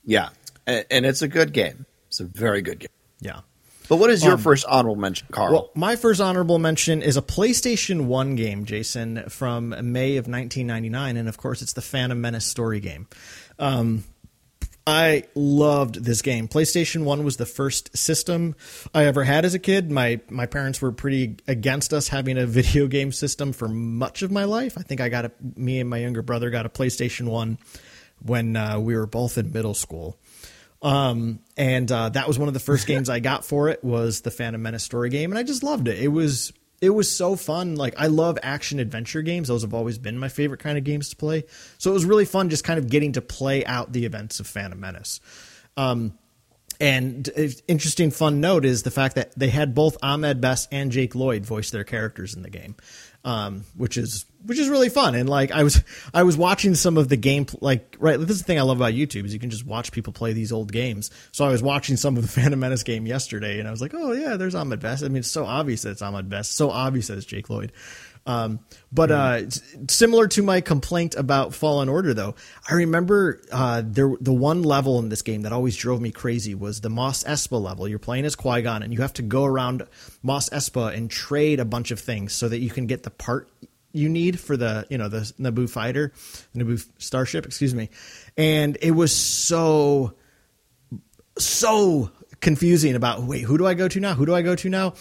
Yeah, 0.05 0.31
and, 0.67 1.07
it's 1.07 1.23
a 1.23 1.29
good 1.29 1.53
game. 1.53 1.87
It's 2.09 2.21
a 2.21 2.25
very 2.25 2.63
good 2.63 2.81
game. 2.81 2.89
Yeah. 3.21 3.41
But 3.89 3.97
what 3.97 4.11
is 4.11 4.25
your 4.25 4.35
um, 4.35 4.41
first 4.41 4.65
honorable 4.67 4.97
mention, 4.97 5.29
Carl? 5.31 5.53
Well, 5.53 5.71
my 5.75 5.95
first 5.95 6.21
honorable 6.21 6.59
mention 6.59 7.03
is 7.03 7.17
a 7.17 7.23
PlayStation 7.23 8.07
1 8.07 8.35
game, 8.35 8.65
Jason, 8.65 9.29
from 9.29 9.69
May 9.69 10.17
of 10.17 10.27
1999. 10.27 11.17
And 11.17 11.29
of 11.29 11.37
course, 11.37 11.63
it's 11.63 11.73
the 11.73 11.83
Phantom 11.83 12.21
Menace 12.21 12.45
story 12.45 12.81
game. 12.81 13.07
Um, 13.61 14.05
I 14.87 15.25
loved 15.35 16.05
this 16.05 16.23
game. 16.23 16.47
PlayStation 16.47 17.03
1 17.03 17.25
was 17.25 17.39
the 17.39 17.47
first 17.47 17.97
system 17.97 18.55
I 18.95 19.07
ever 19.07 19.25
had 19.25 19.45
as 19.45 19.53
a 19.53 19.59
kid. 19.59 19.91
My 19.91 20.21
my 20.31 20.47
parents 20.47 20.81
were 20.81 20.93
pretty 20.93 21.37
against 21.49 21.93
us 21.93 22.09
having 22.09 22.39
a 22.39 22.47
video 22.47 22.87
game 22.87 23.11
system 23.11 23.53
for 23.53 23.69
much 23.69 24.23
of 24.23 24.31
my 24.31 24.45
life. 24.45 24.79
I 24.79 24.83
think 24.83 25.01
I 25.01 25.09
got 25.09 25.25
a 25.25 25.33
me 25.57 25.81
and 25.81 25.91
my 25.91 25.99
younger 25.99 26.23
brother 26.23 26.51
got 26.51 26.67
a 26.67 26.69
PlayStation 26.69 27.29
1 27.29 27.59
when 28.23 28.57
uh, 28.57 28.79
we 28.79 28.97
were 28.97 29.07
both 29.07 29.39
in 29.39 29.53
middle 29.53 29.75
school. 29.75 30.19
Um, 30.83 31.41
and 31.57 31.91
uh, 31.91 32.11
that 32.11 32.29
was 32.29 32.39
one 32.39 32.47
of 32.47 32.55
the 32.55 32.61
first 32.61 32.87
games 32.89 33.11
I 33.11 33.19
got 33.19 33.45
for 33.45 33.69
it 33.69 33.83
was 33.83 34.21
the 34.21 34.31
Phantom 34.31 34.63
Menace 34.63 34.85
story 34.85 35.11
game, 35.11 35.33
and 35.33 35.39
I 35.39 35.43
just 35.43 35.65
loved 35.65 35.89
it. 35.89 35.99
It 35.99 36.09
was 36.09 36.53
it 36.81 36.91
was 36.91 37.11
so 37.11 37.37
fun. 37.37 37.77
Like 37.77 37.95
I 37.99 38.07
love 38.07 38.39
action 38.43 38.79
adventure 38.79 39.23
games; 39.23 39.49
those 39.49 39.63
have 39.63 39.75
always 39.75 39.99
been 39.99 40.19
my 40.19 40.29
favorite 40.29 40.61
kind 40.61 40.79
of 40.79 40.85
games 40.85 41.09
to 41.11 41.17
play. 41.17 41.45
So 41.79 41.91
it 41.91 41.95
was 41.95 42.05
really 42.05 42.25
fun 42.25 42.51
just 42.51 42.65
kind 42.65 42.79
of 42.79 42.89
getting 42.89 43.13
to 43.13 43.23
play 43.23 43.65
out 43.65 43.93
the 43.93 44.05
events 44.05 44.41
of 44.41 44.47
Phantom 44.47 44.79
Menace. 44.79 45.21
Um, 45.77 46.19
and 46.79 47.31
interesting 47.67 48.11
fun 48.11 48.41
note 48.43 48.67
is 48.67 48.83
the 48.83 48.91
fact 48.91 49.15
that 49.15 49.33
they 49.39 49.49
had 49.49 49.75
both 49.75 49.97
Ahmed 50.03 50.43
Best 50.43 50.69
and 50.71 50.93
Jake 50.93 51.15
Lloyd 51.15 51.47
voice 51.47 51.71
their 51.71 51.85
characters 51.85 52.35
in 52.35 52.43
the 52.43 52.51
game 52.51 52.77
um, 53.27 53.65
which 53.77 53.99
is 53.99 54.25
which 54.47 54.59
is 54.59 54.69
really 54.69 54.89
fun. 54.89 55.15
And 55.15 55.29
like 55.29 55.51
I 55.51 55.63
was 55.63 55.83
I 56.15 56.23
was 56.23 56.37
watching 56.37 56.75
some 56.75 56.97
of 56.97 57.09
the 57.09 57.17
game 57.17 57.47
like 57.61 57.97
right. 57.99 58.19
This 58.19 58.31
is 58.31 58.39
the 58.39 58.45
thing 58.45 58.59
I 58.59 58.63
love 58.63 58.79
about 58.79 58.95
YouTube 58.95 59.25
is 59.25 59.35
you 59.35 59.41
can 59.41 59.51
just 59.51 59.67
watch 59.67 59.93
people 59.93 60.13
play 60.13 60.33
these 60.33 60.53
old 60.53 60.73
games. 60.73 61.11
So 61.33 61.45
I 61.45 61.51
was 61.51 61.63
watching 61.63 61.97
some 61.97 62.17
of 62.17 62.23
the 62.23 62.29
Phantom 62.41 62.59
Menace 62.59 62.83
game 62.83 63.07
yesterday, 63.07 63.59
and 63.59 63.69
I 63.69 63.71
was 63.71 63.81
like, 63.81 63.93
oh 63.95 64.13
yeah, 64.13 64.37
there's 64.37 64.55
Ahmed 64.55 64.81
Best. 64.81 65.05
I 65.05 65.09
mean, 65.09 65.19
it's 65.19 65.31
so 65.31 65.45
obvious 65.45 65.83
that 65.83 65.91
it's 65.91 66.03
Ahmed 66.03 66.29
Best. 66.29 66.53
So 66.53 66.71
obvious 66.71 67.09
that 67.09 67.19
it's 67.19 67.27
Jake 67.27 67.51
Lloyd. 67.51 67.73
Um, 68.27 68.59
but 68.93 69.13
uh, 69.13 69.43
similar 69.89 70.27
to 70.29 70.43
my 70.43 70.61
complaint 70.61 71.15
about 71.15 71.55
Fallen 71.55 71.89
Order, 71.89 72.13
though, 72.13 72.35
I 72.69 72.75
remember 72.75 73.41
uh, 73.53 73.83
there 73.85 74.13
the 74.21 74.33
one 74.33 74.65
level 74.65 74.99
in 74.99 75.09
this 75.09 75.23
game 75.23 75.43
that 75.43 75.53
always 75.53 75.77
drove 75.77 76.01
me 76.01 76.11
crazy 76.11 76.55
was 76.55 76.81
the 76.81 76.91
Mos 76.91 77.23
Espa 77.23 77.61
level. 77.61 77.87
You're 77.87 78.01
playing 78.01 78.25
as 78.25 78.35
Qui 78.35 78.63
Gon, 78.63 78.83
and 78.83 78.93
you 78.93 79.01
have 79.03 79.13
to 79.15 79.23
go 79.23 79.45
around 79.45 79.87
Mos 80.25 80.51
Espa 80.51 80.93
and 80.93 81.09
trade 81.09 81.61
a 81.61 81.65
bunch 81.65 81.93
of 81.93 82.01
things 82.01 82.33
so 82.33 82.49
that 82.49 82.59
you 82.59 82.71
can 82.71 82.87
get 82.87 83.05
the 83.05 83.11
part 83.11 83.49
you 83.97 84.09
need 84.09 84.39
for 84.39 84.57
the 84.57 84.87
you 84.91 84.99
know 84.99 85.09
the 85.09 85.21
Naboo 85.39 85.69
fighter, 85.69 86.13
Naboo 86.55 86.85
starship, 86.99 87.47
excuse 87.47 87.75
me. 87.75 87.91
And 88.37 88.77
it 88.81 88.93
was 88.93 89.15
so 89.15 90.15
so 91.39 92.11
confusing 92.41 92.95
about 92.95 93.23
wait 93.23 93.43
who 93.43 93.59
do 93.59 93.67
I 93.67 93.75
go 93.75 93.89
to 93.89 94.01
now? 94.01 94.15
Who 94.15 94.27
do 94.27 94.35
I 94.35 94.43
go 94.43 94.55
to 94.55 94.69
now? 94.69 94.95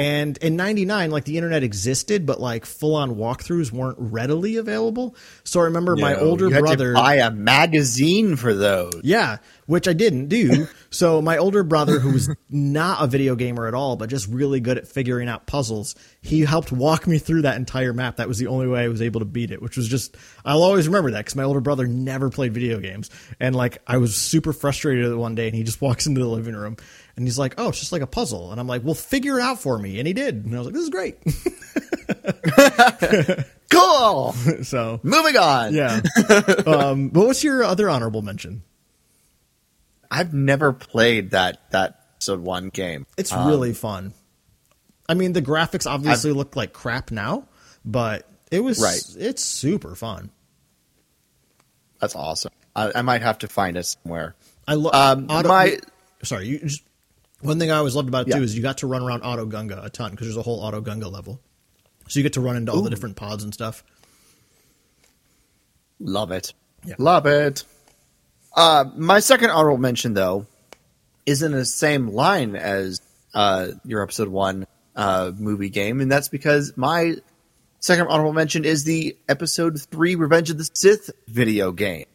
And 0.00 0.38
in 0.38 0.56
99, 0.56 1.10
like 1.10 1.24
the 1.24 1.36
internet 1.36 1.62
existed, 1.62 2.24
but 2.24 2.40
like 2.40 2.64
full 2.64 2.94
on 2.94 3.16
walkthroughs 3.16 3.70
weren't 3.70 3.98
readily 3.98 4.56
available. 4.56 5.14
So 5.44 5.60
I 5.60 5.64
remember 5.64 5.94
no, 5.94 6.00
my 6.00 6.14
older 6.14 6.48
brother. 6.48 6.94
buy 6.94 7.16
a 7.16 7.30
magazine 7.30 8.36
for 8.36 8.54
those. 8.54 8.98
Yeah, 9.04 9.36
which 9.66 9.86
I 9.86 9.92
didn't 9.92 10.28
do. 10.28 10.68
so 10.90 11.20
my 11.20 11.36
older 11.36 11.62
brother, 11.62 11.98
who 11.98 12.12
was 12.12 12.34
not 12.48 13.04
a 13.04 13.08
video 13.08 13.36
gamer 13.36 13.66
at 13.66 13.74
all, 13.74 13.96
but 13.96 14.08
just 14.08 14.26
really 14.28 14.58
good 14.60 14.78
at 14.78 14.88
figuring 14.88 15.28
out 15.28 15.44
puzzles, 15.44 15.94
he 16.22 16.40
helped 16.46 16.72
walk 16.72 17.06
me 17.06 17.18
through 17.18 17.42
that 17.42 17.56
entire 17.56 17.92
map. 17.92 18.16
That 18.16 18.26
was 18.26 18.38
the 18.38 18.46
only 18.46 18.68
way 18.68 18.84
I 18.84 18.88
was 18.88 19.02
able 19.02 19.20
to 19.20 19.26
beat 19.26 19.50
it, 19.50 19.60
which 19.60 19.76
was 19.76 19.86
just, 19.86 20.16
I'll 20.46 20.62
always 20.62 20.88
remember 20.88 21.10
that 21.10 21.18
because 21.18 21.36
my 21.36 21.42
older 21.42 21.60
brother 21.60 21.86
never 21.86 22.30
played 22.30 22.54
video 22.54 22.78
games. 22.80 23.10
And 23.38 23.54
like, 23.54 23.82
I 23.86 23.98
was 23.98 24.16
super 24.16 24.54
frustrated 24.54 25.14
one 25.14 25.34
day 25.34 25.48
and 25.48 25.54
he 25.54 25.62
just 25.62 25.82
walks 25.82 26.06
into 26.06 26.22
the 26.22 26.26
living 26.26 26.56
room 26.56 26.78
and 27.20 27.28
he's 27.28 27.38
like, 27.38 27.54
"Oh, 27.58 27.68
it's 27.68 27.78
just 27.78 27.92
like 27.92 28.00
a 28.00 28.06
puzzle." 28.06 28.50
And 28.50 28.58
I'm 28.58 28.66
like, 28.66 28.82
"Well, 28.82 28.94
figure 28.94 29.38
it 29.38 29.42
out 29.42 29.60
for 29.60 29.78
me." 29.78 29.98
And 29.98 30.06
he 30.06 30.14
did. 30.14 30.46
And 30.46 30.54
I 30.54 30.58
was 30.58 30.66
like, 30.68 30.74
"This 30.74 30.84
is 30.84 30.88
great." 30.88 31.18
cool. 33.70 34.32
so 34.62 35.00
moving 35.02 35.36
on. 35.36 35.74
Yeah. 35.74 36.00
um, 36.66 37.10
but 37.10 37.26
what's 37.26 37.44
your 37.44 37.62
other 37.62 37.90
honorable 37.90 38.22
mention? 38.22 38.62
I've 40.10 40.32
never 40.32 40.72
played 40.72 41.32
that 41.32 41.70
that 41.72 42.06
episode 42.14 42.40
one 42.40 42.70
game. 42.70 43.06
It's 43.18 43.34
um, 43.34 43.46
really 43.46 43.74
fun. 43.74 44.14
I 45.06 45.12
mean, 45.12 45.34
the 45.34 45.42
graphics 45.42 45.86
obviously 45.86 46.30
I've, 46.30 46.36
look 46.36 46.56
like 46.56 46.72
crap 46.72 47.10
now, 47.10 47.48
but 47.84 48.26
it 48.50 48.60
was 48.60 48.80
right. 48.80 49.02
It's 49.18 49.44
super 49.44 49.94
fun. 49.94 50.30
That's 52.00 52.16
awesome. 52.16 52.52
I, 52.74 52.92
I 52.94 53.02
might 53.02 53.20
have 53.20 53.36
to 53.40 53.48
find 53.48 53.76
it 53.76 53.84
somewhere. 53.84 54.36
I 54.66 54.74
love 54.74 54.94
um, 54.94 55.26
my. 55.26 55.76
Sorry, 56.22 56.46
you 56.48 56.60
just 56.60 56.82
one 57.40 57.58
thing 57.58 57.70
I 57.70 57.76
always 57.76 57.94
loved 57.94 58.08
about 58.08 58.26
it 58.26 58.30
yeah. 58.30 58.36
too 58.36 58.42
is 58.42 58.56
you 58.56 58.62
got 58.62 58.78
to 58.78 58.86
run 58.86 59.02
around 59.02 59.22
Otoh 59.22 59.48
Gunga 59.48 59.82
a 59.82 59.90
ton 59.90 60.10
because 60.10 60.26
there's 60.26 60.36
a 60.36 60.42
whole 60.42 60.62
Otoh 60.62 60.82
Gunga 60.82 61.08
level, 61.08 61.40
so 62.08 62.18
you 62.18 62.22
get 62.22 62.34
to 62.34 62.40
run 62.40 62.56
into 62.56 62.72
all 62.72 62.82
the 62.82 62.90
different 62.90 63.16
pods 63.16 63.44
and 63.44 63.52
stuff. 63.54 63.82
Love 65.98 66.30
it, 66.32 66.52
yeah. 66.84 66.94
love 66.98 67.26
it. 67.26 67.64
Uh, 68.54 68.84
my 68.96 69.20
second 69.20 69.50
honorable 69.50 69.78
mention 69.78 70.14
though 70.14 70.46
is 71.26 71.42
in 71.42 71.52
the 71.52 71.64
same 71.64 72.08
line 72.08 72.56
as 72.56 73.00
uh, 73.34 73.68
your 73.84 74.02
episode 74.02 74.28
one 74.28 74.66
uh, 74.96 75.32
movie 75.38 75.70
game, 75.70 76.00
and 76.00 76.10
that's 76.10 76.28
because 76.28 76.76
my 76.76 77.14
second 77.78 78.08
honorable 78.08 78.32
mention 78.32 78.64
is 78.64 78.84
the 78.84 79.16
episode 79.28 79.80
three 79.80 80.14
Revenge 80.14 80.50
of 80.50 80.58
the 80.58 80.68
Sith 80.74 81.10
video 81.26 81.72
game, 81.72 82.06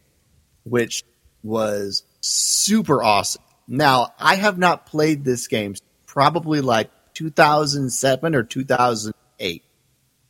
which 0.64 1.04
was 1.42 2.04
super 2.20 3.02
awesome. 3.02 3.42
Now, 3.68 4.14
I 4.18 4.36
have 4.36 4.58
not 4.58 4.86
played 4.86 5.24
this 5.24 5.48
game 5.48 5.74
probably 6.06 6.60
like 6.60 6.90
2007 7.14 8.34
or 8.34 8.42
2008. 8.42 9.62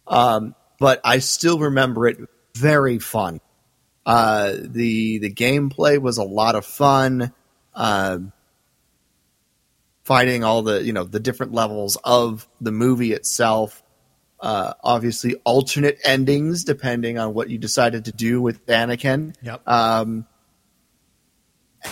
Um, 0.06 0.54
but 0.78 1.00
I 1.04 1.18
still 1.18 1.58
remember 1.58 2.06
it 2.06 2.18
very 2.56 2.98
fun. 2.98 3.40
Uh, 4.04 4.54
the 4.60 5.18
the 5.18 5.32
gameplay 5.32 5.98
was 6.00 6.18
a 6.18 6.24
lot 6.24 6.54
of 6.54 6.64
fun. 6.64 7.32
Uh, 7.74 8.18
fighting 10.04 10.44
all 10.44 10.62
the 10.62 10.82
you 10.82 10.92
know 10.92 11.04
the 11.04 11.18
different 11.18 11.52
levels 11.52 11.98
of 12.04 12.48
the 12.60 12.70
movie 12.70 13.12
itself. 13.12 13.82
Uh, 14.38 14.74
obviously, 14.84 15.34
alternate 15.44 15.98
endings 16.04 16.64
depending 16.64 17.18
on 17.18 17.34
what 17.34 17.50
you 17.50 17.58
decided 17.58 18.04
to 18.04 18.12
do 18.12 18.40
with 18.40 18.64
Anakin. 18.66 19.34
Yep. 19.42 19.66
Um, 19.66 20.26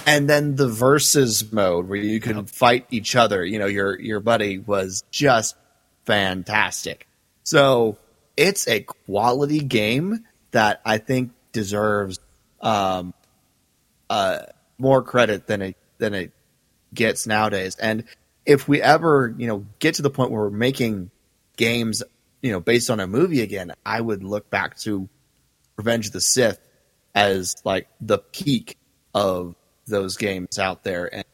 and 0.07 0.29
then 0.29 0.57
the 0.57 0.69
versus 0.69 1.53
mode 1.53 1.89
where 1.89 1.99
you 1.99 2.21
can 2.21 2.47
fight 2.47 2.87
each 2.91 3.17
other. 3.17 3.45
You 3.45 3.59
know, 3.59 3.67
your 3.67 3.99
your 4.01 4.21
buddy 4.21 4.59
was 4.59 5.05
just 5.11 5.57
fantastic. 6.05 7.07
So 7.45 7.99
it's 8.37 8.67
a 8.69 8.81
quality 8.81 9.61
game 9.61 10.25
that 10.51 10.81
I 10.85 10.99
think 10.99 11.33
deserves 11.53 12.19
um, 12.61 13.15
uh, 14.11 14.41
more 14.79 15.03
credit 15.03 15.47
than 15.47 15.63
it 15.63 15.77
than 15.99 16.15
it 16.15 16.33
gets 16.93 17.27
nowadays. 17.27 17.77
And 17.77 18.05
if 18.47 18.69
we 18.69 18.81
ever, 18.83 19.35
you 19.37 19.47
know, 19.47 19.67
get 19.79 19.97
to 19.97 20.03
the 20.03 20.11
point 20.11 20.31
where 20.31 20.43
we're 20.43 20.51
making 20.51 21.11
games, 21.57 22.03
you 22.43 22.53
know, 22.53 22.61
based 22.61 22.91
on 22.91 23.01
a 23.01 23.07
movie 23.07 23.41
again, 23.43 23.73
I 23.85 24.01
would 24.01 24.23
look 24.23 24.51
back 24.51 24.79
to 24.81 25.09
Revenge 25.77 26.09
of 26.09 26.13
the 26.13 26.21
Sith 26.21 26.59
as 27.15 27.57
like 27.65 27.89
the 28.01 28.19
peak 28.19 28.77
of 29.15 29.55
those 29.87 30.17
games 30.17 30.59
out 30.59 30.85
there 30.85 31.13
and 31.13 31.25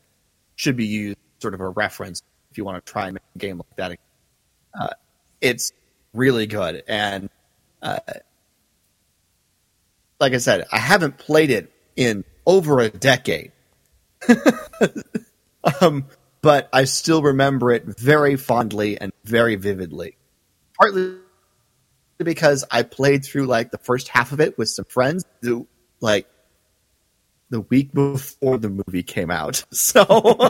should 0.57 0.76
be 0.76 0.87
used 0.87 1.19
sort 1.40 1.54
of 1.54 1.61
a 1.61 1.69
reference 1.69 2.23
if 2.50 2.59
you 2.59 2.64
want 2.64 2.85
to 2.85 2.92
try 2.92 3.07
and 3.07 3.14
make 3.14 3.23
a 3.35 3.38
game 3.38 3.59
like 3.59 3.76
that. 3.76 3.99
Uh, 4.78 4.95
it's 5.40 5.73
really 6.12 6.47
good. 6.47 6.83
And 6.87 7.30
uh, 7.83 7.99
like 10.19 10.35
I 10.35 10.38
said, 10.38 10.66
I 10.71 10.78
haven't 10.78 11.19
played 11.19 11.50
it 11.50 11.73
in 11.97 12.25
over 12.47 12.80
a 12.80 12.90
decade. 12.90 13.52
um, 15.80 16.07
but 16.42 16.69
I 16.73 16.85
still 16.85 17.23
remember 17.23 17.73
it 17.73 17.85
very 17.85 18.37
fondly 18.37 19.00
and 19.00 19.12
very 19.25 19.57
vividly. 19.57 20.16
Partly 20.78 21.16
because 22.19 22.64
I 22.71 22.83
played 22.83 23.25
through 23.25 23.47
like 23.47 23.71
the 23.71 23.78
first 23.78 24.09
half 24.09 24.33
of 24.33 24.40
it 24.40 24.59
with 24.59 24.69
some 24.69 24.85
friends 24.87 25.25
who 25.42 25.66
like 26.00 26.26
the 27.50 27.61
week 27.62 27.92
before 27.92 28.59
the 28.59 28.71
movie 28.71 29.02
came 29.02 29.30
out. 29.30 29.64
So 29.73 30.04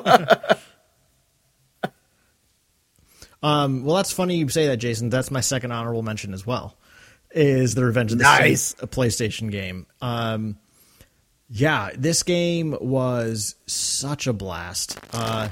Um, 3.42 3.84
well, 3.84 3.96
that's 3.96 4.12
funny 4.12 4.36
you 4.36 4.48
say 4.48 4.66
that, 4.66 4.76
Jason. 4.76 5.08
That's 5.08 5.30
my 5.30 5.40
second 5.40 5.72
honorable 5.72 6.02
mention 6.02 6.34
as 6.34 6.46
well. 6.46 6.76
Is 7.32 7.74
the 7.74 7.84
Revenge 7.84 8.12
of 8.12 8.18
the 8.18 8.24
Nice. 8.24 8.62
Sith, 8.62 8.82
a 8.82 8.86
PlayStation 8.86 9.50
game? 9.50 9.86
Um, 10.02 10.58
yeah, 11.48 11.90
this 11.96 12.22
game 12.22 12.76
was 12.80 13.54
such 13.66 14.26
a 14.26 14.32
blast. 14.32 14.98
Uh, 15.12 15.48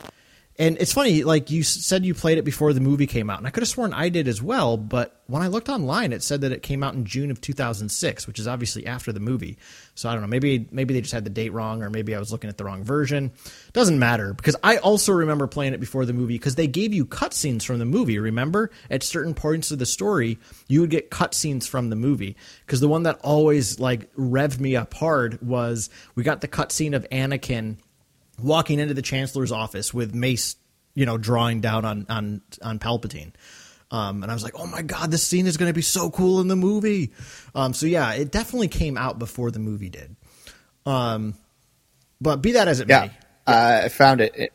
and 0.61 0.77
it's 0.81 0.93
funny, 0.93 1.23
like 1.23 1.53
you 1.53 1.63
said, 1.63 2.05
you 2.05 2.15
played 2.15 2.37
it 2.37 2.45
before 2.45 2.73
the 2.73 2.81
movie 2.81 3.07
came 3.07 3.31
out, 3.31 3.39
and 3.39 3.47
I 3.47 3.51
could 3.51 3.63
have 3.63 3.69
sworn 3.69 3.93
I 3.93 4.09
did 4.09 4.27
as 4.27 4.43
well. 4.43 4.77
But 4.77 5.23
when 5.29 5.41
I 5.41 5.47
looked 5.47 5.69
online, 5.69 6.13
it 6.13 6.21
said 6.21 6.41
that 6.41 6.51
it 6.51 6.65
came 6.65 6.83
out 6.83 6.95
in 6.95 7.05
June 7.05 7.31
of 7.31 7.41
2006, 7.41 8.27
which 8.27 8.41
is 8.41 8.49
obviously 8.49 8.85
after 8.85 9.13
the 9.13 9.21
movie. 9.21 9.57
So 9.95 10.09
I 10.09 10.13
don't 10.13 10.21
know. 10.21 10.27
Maybe 10.27 10.67
maybe 10.73 10.95
they 10.95 11.01
just 11.01 11.13
had 11.15 11.23
the 11.23 11.31
date 11.31 11.53
wrong, 11.53 11.85
or 11.85 11.91
maybe 11.91 12.13
I 12.13 12.19
was 12.19 12.33
looking 12.33 12.51
at 12.51 12.59
the 12.59 12.65
wrong 12.65 12.83
version. 12.83 13.31
Doesn't 13.73 14.01
matter 14.01 14.35
because 14.35 14.57
I 14.65 14.79
also 14.79 15.13
remember 15.13 15.47
playing 15.47 15.75
it 15.75 15.81
before 15.81 16.05
the 16.05 16.13
movie 16.13 16.35
because 16.35 16.57
they 16.57 16.67
gave 16.67 16.93
you 16.93 17.07
cutscenes 17.07 17.63
from 17.63 17.79
the 17.79 17.85
movie. 17.85 18.19
Remember, 18.19 18.73
at 18.91 19.05
certain 19.05 19.35
points 19.35 19.71
of 19.71 19.79
the 19.79 19.87
story, 19.87 20.39
you 20.67 20.81
would 20.81 20.91
get 20.91 21.13
cutscenes 21.13 21.69
from 21.69 21.89
the 21.89 21.97
movie. 21.97 22.37
Because 22.67 22.81
the 22.81 22.89
one 22.89 23.05
that 23.05 23.21
always 23.23 23.79
like 23.79 24.13
revved 24.17 24.59
me 24.59 24.75
up 24.75 24.93
hard 24.95 25.41
was 25.41 25.89
we 26.17 26.25
got 26.25 26.41
the 26.41 26.49
cutscene 26.49 26.97
of 26.97 27.09
Anakin 27.11 27.77
walking 28.41 28.79
into 28.79 28.95
the 28.95 29.03
chancellor's 29.03 29.53
office 29.53 29.93
with 29.95 30.15
Mace, 30.15 30.57
you 30.95 31.07
know, 31.07 31.19
drawing 31.19 31.61
down 31.61 31.85
on 31.85 32.07
on 32.09 32.43
on 32.63 32.79
Palpatine. 32.79 33.33
Um, 33.91 34.23
and 34.23 34.31
I 34.31 34.35
was 34.35 34.43
like, 34.45 34.53
"Oh 34.59 34.67
my 34.67 34.83
god, 34.83 35.11
this 35.11 35.27
scene 35.27 35.47
is 35.47 35.57
going 35.57 35.71
to 35.71 35.75
be 35.75 35.81
so 35.83 36.11
cool 36.11 36.41
in 36.41 36.49
the 36.49 36.57
movie." 36.57 37.13
Um, 37.55 37.73
so 37.73 37.87
yeah, 37.87 38.13
it 38.13 38.31
definitely 38.31 38.69
came 38.69 38.99
out 38.99 39.19
before 39.19 39.51
the 39.51 39.59
movie 39.59 39.89
did. 39.89 40.15
Um, 40.85 41.35
but 42.21 42.37
be 42.43 42.53
that 42.53 42.69
as 42.69 42.81
it 42.81 42.89
yeah, 42.89 43.07
may, 43.07 43.11
uh, 43.47 43.81
I 43.85 43.89
found 43.89 44.21
it. 44.21 44.53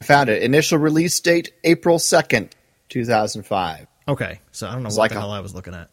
I 0.00 0.04
found 0.04 0.28
it. 0.30 0.42
Initial 0.42 0.78
release 0.78 1.18
date 1.20 1.52
April 1.64 1.98
second, 1.98 2.54
two 2.88 3.04
thousand 3.04 3.42
five. 3.44 3.86
okay. 4.06 4.40
So 4.52 4.68
I 4.68 4.72
don't 4.72 4.82
know 4.82 4.88
what 4.90 4.98
like 4.98 5.10
the 5.10 5.16
a- 5.16 5.20
hell 5.20 5.30
I 5.32 5.40
was 5.40 5.54
looking 5.54 5.74
at. 5.74 5.90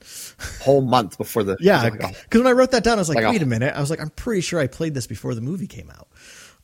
Whole 0.62 0.82
month 0.82 1.18
before 1.18 1.44
the 1.44 1.58
Yeah, 1.62 1.86
it 1.86 1.94
was 1.94 2.02
like 2.04 2.24
because 2.24 2.40
when 2.42 2.48
I 2.48 2.52
wrote 2.56 2.72
that 2.72 2.84
down, 2.84 2.98
I 3.00 3.02
was 3.02 3.10
like, 3.10 3.16
Like 3.18 3.26
a- 3.26 3.30
"Wait 3.32 3.42
a 3.42 3.46
minute!" 3.48 3.74
I 3.76 3.80
was 3.82 3.90
like, 3.90 4.00
"I'm 4.02 4.10
pretty 4.12 4.42
sure 4.42 4.60
I 4.60 4.68
played 4.68 4.94
this 4.94 5.08
before 5.08 5.34
the 5.34 5.42
movie 5.42 5.68
came 5.68 5.90
out." 5.90 6.08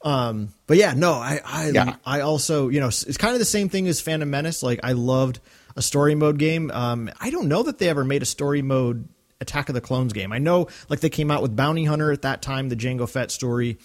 Um, 0.04 0.50
but 0.68 0.78
yeah, 0.78 0.94
no, 0.94 1.14
I, 1.14 1.40
I, 1.46 1.70
Yeah. 1.70 1.96
I 2.06 2.22
also, 2.22 2.70
you 2.70 2.80
know, 2.80 2.88
it's 2.88 3.18
kind 3.18 3.34
of 3.34 3.40
the 3.40 3.46
same 3.46 3.70
thing 3.70 3.88
as 3.88 4.02
Phantom 4.02 4.30
Menace. 4.30 4.62
Like, 4.62 4.82
I 4.84 4.92
loved 4.92 5.40
a 5.76 5.82
story 5.82 6.14
mode 6.14 6.38
game. 6.38 6.70
Um, 6.72 7.10
I 7.20 7.30
don't 7.30 7.48
know 7.48 7.64
that 7.64 7.80
they 7.80 7.90
ever 7.90 8.04
made 8.04 8.22
a 8.22 8.26
story 8.26 8.62
mode 8.62 9.08
Attack 9.40 9.70
of 9.70 9.76
the 9.76 9.82
Clones 9.82 10.14
game. 10.14 10.32
I 10.34 10.40
know, 10.40 10.68
like, 10.90 11.00
they 11.00 11.10
came 11.10 11.32
out 11.32 11.42
with 11.42 11.56
Bounty 11.56 11.86
Hunter 11.86 12.12
at 12.12 12.24
that 12.24 12.42
time, 12.42 12.70
the 12.70 12.76
Jango 12.76 13.10
Fett 13.10 13.32
story. 13.32 13.78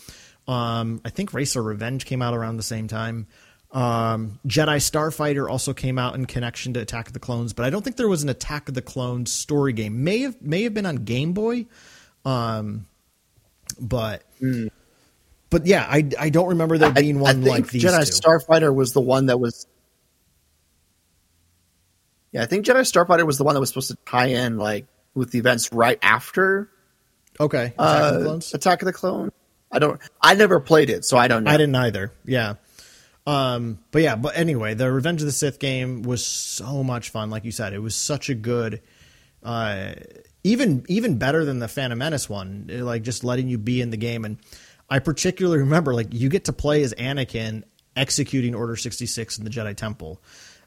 Um, 0.48 1.00
I 1.04 1.10
think 1.10 1.32
Racer 1.34 1.62
Revenge 1.62 2.04
came 2.04 2.20
out 2.20 2.34
around 2.34 2.56
the 2.56 2.62
same 2.62 2.88
time. 2.88 3.26
Um, 3.70 4.40
Jedi 4.46 4.78
Starfighter 4.78 5.48
also 5.48 5.74
came 5.74 5.98
out 5.98 6.14
in 6.14 6.24
connection 6.24 6.72
to 6.72 6.80
Attack 6.80 7.08
of 7.08 7.12
the 7.12 7.20
Clones, 7.20 7.52
but 7.52 7.66
I 7.66 7.70
don't 7.70 7.82
think 7.82 7.96
there 7.96 8.08
was 8.08 8.22
an 8.22 8.30
Attack 8.30 8.68
of 8.68 8.74
the 8.74 8.80
Clones 8.80 9.30
story 9.30 9.74
game. 9.74 10.04
May 10.04 10.20
have 10.20 10.40
may 10.40 10.62
have 10.62 10.72
been 10.72 10.86
on 10.86 11.04
Game 11.04 11.34
Boy, 11.34 11.66
um, 12.24 12.86
but 13.78 14.22
but 15.50 15.66
yeah, 15.66 15.86
I, 15.88 16.08
I 16.18 16.30
don't 16.30 16.48
remember 16.48 16.78
there 16.78 16.92
being 16.92 17.16
I- 17.16 17.20
I 17.20 17.22
one 17.22 17.42
think 17.42 17.48
like 17.48 17.68
these 17.70 17.84
Jedi 17.84 18.06
two. 18.06 18.12
Starfighter 18.12 18.74
was 18.74 18.92
the 18.92 19.00
one 19.00 19.26
that 19.26 19.38
was. 19.38 19.66
Yeah, 22.32 22.42
I 22.42 22.46
think 22.46 22.66
Jedi 22.66 22.80
Starfighter 22.80 23.26
was 23.26 23.38
the 23.38 23.44
one 23.44 23.54
that 23.54 23.60
was 23.60 23.70
supposed 23.70 23.88
to 23.88 23.96
tie 24.06 24.26
in 24.26 24.58
like 24.58 24.86
with 25.14 25.30
the 25.30 25.38
events 25.38 25.72
right 25.72 25.98
after 26.02 26.70
okay, 27.40 27.66
Attack 27.66 27.78
uh, 27.78 28.10
of 28.12 28.14
the 28.14 28.24
Clones. 28.24 28.54
Attack 28.54 28.82
of 28.82 28.86
the 28.86 28.92
Clone. 28.92 29.32
I 29.72 29.78
don't. 29.78 30.00
I 30.20 30.34
never 30.34 30.60
played 30.60 30.90
it, 30.90 31.04
so 31.04 31.16
I 31.16 31.28
don't 31.28 31.44
know. 31.44 31.50
I 31.50 31.56
didn't 31.56 31.74
either. 31.74 32.12
Yeah. 32.24 32.54
Um, 33.26 33.78
but 33.90 34.02
yeah, 34.02 34.16
but 34.16 34.38
anyway, 34.38 34.72
the 34.74 34.90
Revenge 34.90 35.20
of 35.20 35.26
the 35.26 35.32
Sith 35.32 35.58
game 35.58 36.02
was 36.02 36.24
so 36.24 36.82
much 36.82 37.10
fun. 37.10 37.28
Like 37.28 37.44
you 37.44 37.52
said, 37.52 37.74
it 37.74 37.78
was 37.78 37.94
such 37.94 38.30
a 38.30 38.34
good, 38.34 38.80
uh, 39.42 39.92
even 40.44 40.84
even 40.88 41.18
better 41.18 41.44
than 41.44 41.58
the 41.58 41.68
Phantom 41.68 41.98
Menace 41.98 42.28
one. 42.28 42.68
Like 42.70 43.02
just 43.02 43.24
letting 43.24 43.48
you 43.48 43.58
be 43.58 43.82
in 43.82 43.90
the 43.90 43.98
game, 43.98 44.24
and 44.24 44.38
I 44.90 44.98
particularly 45.00 45.58
remember 45.60 45.94
like 45.94 46.12
you 46.12 46.28
get 46.28 46.46
to 46.46 46.52
play 46.52 46.82
as 46.82 46.94
Anakin 46.94 47.64
executing 47.96 48.54
Order 48.54 48.76
sixty 48.76 49.06
six 49.06 49.38
in 49.38 49.44
the 49.44 49.50
Jedi 49.50 49.76
Temple. 49.76 50.20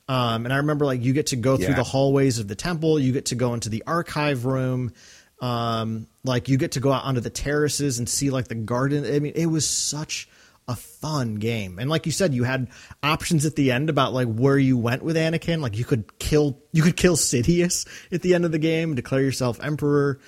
Um, 0.07 0.45
and 0.45 0.53
I 0.53 0.57
remember 0.57 0.85
like 0.85 1.01
you 1.03 1.13
get 1.13 1.27
to 1.27 1.35
go 1.35 1.55
through 1.57 1.67
Yeah. 1.67 1.75
the 1.75 1.83
hallways 1.83 2.39
of 2.39 2.47
the 2.47 2.55
temple, 2.55 2.99
you 2.99 3.13
get 3.13 3.27
to 3.27 3.35
go 3.35 3.53
into 3.53 3.69
the 3.69 3.83
archive 3.87 4.45
room, 4.45 4.91
um, 5.39 6.07
like 6.23 6.49
you 6.49 6.57
get 6.57 6.73
to 6.73 6.79
go 6.79 6.91
out 6.91 7.03
onto 7.05 7.21
the 7.21 7.29
terraces 7.29 7.97
and 7.99 8.09
see 8.09 8.29
like 8.29 8.47
the 8.47 8.55
garden. 8.55 9.05
I 9.05 9.19
mean, 9.19 9.33
it 9.35 9.45
was 9.45 9.67
such 9.69 10.27
a 10.67 10.75
fun 10.75 11.35
game. 11.35 11.79
And 11.79 11.89
like 11.89 12.05
you 12.05 12.11
said, 12.11 12.33
you 12.33 12.43
had 12.43 12.67
options 13.01 13.45
at 13.45 13.55
the 13.55 13.71
end 13.71 13.89
about 13.89 14.13
like 14.13 14.27
where 14.27 14.57
you 14.57 14.77
went 14.77 15.01
with 15.03 15.15
Anakin. 15.15 15.61
Like 15.61 15.77
you 15.77 15.85
could 15.85 16.17
kill 16.19 16.59
you 16.71 16.83
could 16.83 16.97
kill 16.97 17.15
Sidious 17.15 17.87
at 18.11 18.21
the 18.21 18.33
end 18.35 18.43
of 18.45 18.51
the 18.51 18.59
game, 18.59 18.95
declare 18.95 19.21
yourself 19.21 19.59
emperor. 19.63 20.19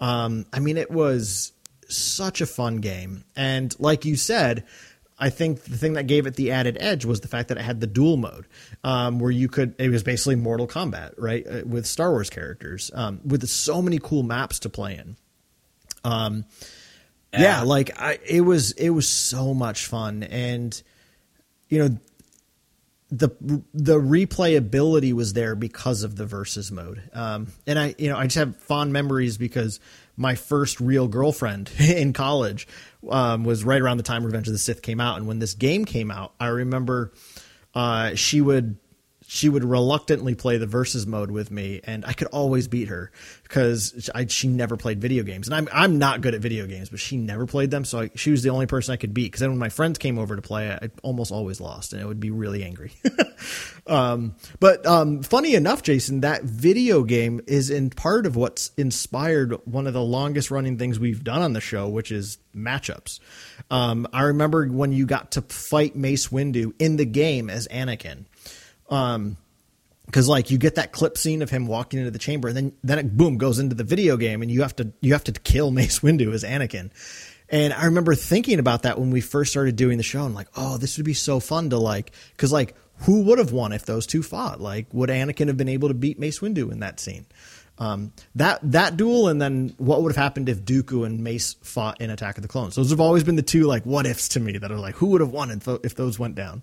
Um, 0.00 0.46
I 0.52 0.60
mean, 0.60 0.76
it 0.78 0.90
was 0.90 1.52
such 1.88 2.40
a 2.40 2.46
fun 2.46 2.76
game. 2.76 3.24
And 3.34 3.74
like 3.78 4.04
you 4.04 4.16
said, 4.16 4.64
I 5.18 5.30
think 5.30 5.64
the 5.64 5.78
thing 5.78 5.94
that 5.94 6.06
gave 6.06 6.26
it 6.26 6.36
the 6.36 6.52
added 6.52 6.76
edge 6.78 7.04
was 7.04 7.20
the 7.20 7.28
fact 7.28 7.48
that 7.48 7.56
it 7.56 7.62
had 7.62 7.80
the 7.80 7.86
duel 7.86 8.16
mode, 8.16 8.46
um, 8.84 9.18
where 9.18 9.30
you 9.30 9.48
could. 9.48 9.74
It 9.78 9.88
was 9.88 10.02
basically 10.02 10.36
Mortal 10.36 10.68
Kombat, 10.68 11.14
right, 11.16 11.46
uh, 11.46 11.62
with 11.64 11.86
Star 11.86 12.10
Wars 12.10 12.28
characters, 12.28 12.90
um, 12.94 13.20
with 13.24 13.46
so 13.48 13.80
many 13.80 13.98
cool 13.98 14.22
maps 14.22 14.58
to 14.60 14.68
play 14.68 14.96
in. 14.96 15.16
Um, 16.04 16.44
yeah, 17.32 17.62
like 17.62 17.98
I, 17.98 18.18
it 18.26 18.42
was. 18.42 18.72
It 18.72 18.90
was 18.90 19.08
so 19.08 19.54
much 19.54 19.86
fun, 19.86 20.22
and 20.22 20.80
you 21.68 21.78
know, 21.78 21.98
the 23.10 23.30
the 23.72 23.98
replayability 23.98 25.12
was 25.12 25.32
there 25.32 25.54
because 25.54 26.02
of 26.02 26.16
the 26.16 26.26
versus 26.26 26.70
mode. 26.70 27.02
Um, 27.12 27.48
and 27.66 27.78
I, 27.78 27.94
you 27.98 28.08
know, 28.10 28.16
I 28.16 28.24
just 28.24 28.36
have 28.36 28.56
fond 28.56 28.92
memories 28.92 29.38
because 29.38 29.80
my 30.16 30.34
first 30.34 30.80
real 30.80 31.08
girlfriend 31.08 31.70
in 31.78 32.12
college 32.12 32.66
um, 33.08 33.44
was 33.44 33.64
right 33.64 33.80
around 33.80 33.98
the 33.98 34.02
time 34.02 34.24
Revenge 34.24 34.46
of 34.48 34.52
the 34.52 34.58
Sith 34.58 34.82
came 34.82 35.00
out, 35.00 35.18
and 35.18 35.26
when 35.26 35.38
this 35.38 35.54
game 35.54 35.84
came 35.84 36.10
out, 36.10 36.34
I 36.40 36.48
remember 36.48 37.12
uh, 37.74 38.14
she 38.14 38.40
would 38.40 38.78
she 39.28 39.48
would 39.48 39.64
reluctantly 39.64 40.34
play 40.34 40.56
the 40.56 40.66
versus 40.66 41.06
mode 41.06 41.30
with 41.30 41.50
me, 41.50 41.80
and 41.82 42.04
I 42.04 42.12
could 42.12 42.28
always 42.28 42.68
beat 42.68 42.88
her 42.88 43.10
because 43.42 44.08
she 44.28 44.48
never 44.48 44.76
played 44.76 45.00
video 45.00 45.24
games, 45.24 45.48
and 45.48 45.54
I'm 45.54 45.68
I'm 45.72 45.98
not 45.98 46.20
good 46.20 46.34
at 46.34 46.40
video 46.40 46.66
games, 46.66 46.90
but 46.90 47.00
she 47.00 47.16
never 47.16 47.44
played 47.44 47.70
them, 47.70 47.84
so 47.84 48.02
I, 48.02 48.10
she 48.14 48.30
was 48.30 48.44
the 48.44 48.50
only 48.50 48.66
person 48.66 48.92
I 48.92 48.96
could 48.96 49.12
beat. 49.12 49.26
Because 49.26 49.40
then 49.40 49.50
when 49.50 49.58
my 49.58 49.68
friends 49.68 49.98
came 49.98 50.18
over 50.18 50.36
to 50.36 50.42
play, 50.42 50.70
I 50.70 50.90
almost 51.02 51.32
always 51.32 51.60
lost, 51.60 51.92
and 51.92 52.00
it 52.00 52.06
would 52.06 52.20
be 52.20 52.30
really 52.30 52.62
angry. 52.62 52.92
um, 53.88 54.36
but 54.60 54.86
um, 54.86 55.22
funny 55.22 55.54
enough, 55.54 55.82
Jason, 55.82 56.20
that 56.20 56.44
video 56.44 57.02
game 57.02 57.40
is 57.48 57.68
in 57.68 57.90
part 57.90 58.26
of 58.26 58.36
what's 58.36 58.70
inspired 58.76 59.54
one 59.66 59.88
of 59.88 59.92
the 59.92 60.02
longest 60.02 60.52
running 60.52 60.78
things 60.78 61.00
we've 61.00 61.24
done 61.24 61.42
on 61.42 61.52
the 61.52 61.60
show, 61.60 61.88
which 61.88 62.12
is 62.12 62.38
matchups. 62.54 63.18
Um, 63.72 64.06
I 64.12 64.22
remember 64.22 64.66
when 64.66 64.92
you 64.92 65.04
got 65.04 65.32
to 65.32 65.42
fight 65.42 65.96
Mace 65.96 66.28
Windu 66.28 66.74
in 66.78 66.96
the 66.96 67.04
game 67.04 67.50
as 67.50 67.66
Anakin 67.68 68.26
because 68.88 70.28
like 70.28 70.50
you 70.50 70.58
get 70.58 70.76
that 70.76 70.92
clip 70.92 71.18
scene 71.18 71.42
of 71.42 71.50
him 71.50 71.66
walking 71.66 71.98
into 71.98 72.10
the 72.10 72.18
chamber 72.18 72.48
and 72.48 72.56
then 72.56 72.72
then 72.84 72.98
it 72.98 73.16
boom 73.16 73.38
goes 73.38 73.58
into 73.58 73.74
the 73.74 73.84
video 73.84 74.16
game 74.16 74.42
and 74.42 74.50
you 74.50 74.62
have 74.62 74.74
to 74.76 74.92
you 75.00 75.12
have 75.12 75.24
to 75.24 75.32
kill 75.32 75.70
Mace 75.72 76.00
Windu 76.00 76.32
as 76.32 76.44
Anakin. 76.44 76.90
And 77.48 77.72
I 77.72 77.84
remember 77.84 78.14
thinking 78.16 78.58
about 78.58 78.82
that 78.82 78.98
when 78.98 79.10
we 79.12 79.20
first 79.20 79.52
started 79.52 79.76
doing 79.76 79.98
the 79.98 80.02
show 80.02 80.24
and 80.26 80.34
like, 80.34 80.48
oh, 80.56 80.78
this 80.78 80.96
would 80.96 81.06
be 81.06 81.14
so 81.14 81.38
fun 81.38 81.70
to 81.70 81.78
like 81.78 82.12
cuz 82.36 82.52
like 82.52 82.74
who 83.00 83.22
would 83.22 83.38
have 83.38 83.52
won 83.52 83.72
if 83.72 83.84
those 83.84 84.06
two 84.06 84.22
fought? 84.22 84.60
Like 84.60 84.86
would 84.92 85.10
Anakin 85.10 85.48
have 85.48 85.56
been 85.56 85.68
able 85.68 85.88
to 85.88 85.94
beat 85.94 86.18
Mace 86.18 86.40
Windu 86.40 86.70
in 86.72 86.80
that 86.80 86.98
scene? 87.00 87.26
Um, 87.78 88.12
that 88.36 88.60
that 88.72 88.96
duel 88.96 89.28
and 89.28 89.40
then 89.40 89.74
what 89.76 90.02
would 90.02 90.10
have 90.10 90.22
happened 90.22 90.48
if 90.48 90.64
Dooku 90.64 91.04
and 91.04 91.22
Mace 91.22 91.56
fought 91.62 92.00
in 92.00 92.08
Attack 92.08 92.38
of 92.38 92.42
the 92.42 92.48
Clones? 92.48 92.74
Those 92.74 92.88
have 92.90 93.00
always 93.00 93.22
been 93.22 93.36
the 93.36 93.42
two 93.42 93.64
like 93.64 93.84
what 93.84 94.06
ifs 94.06 94.28
to 94.28 94.40
me 94.40 94.56
that 94.56 94.72
are 94.72 94.78
like 94.78 94.94
who 94.94 95.08
would 95.08 95.20
have 95.20 95.30
won 95.30 95.50
if, 95.50 95.64
tho- 95.64 95.80
if 95.84 95.94
those 95.94 96.18
went 96.18 96.36
down? 96.36 96.62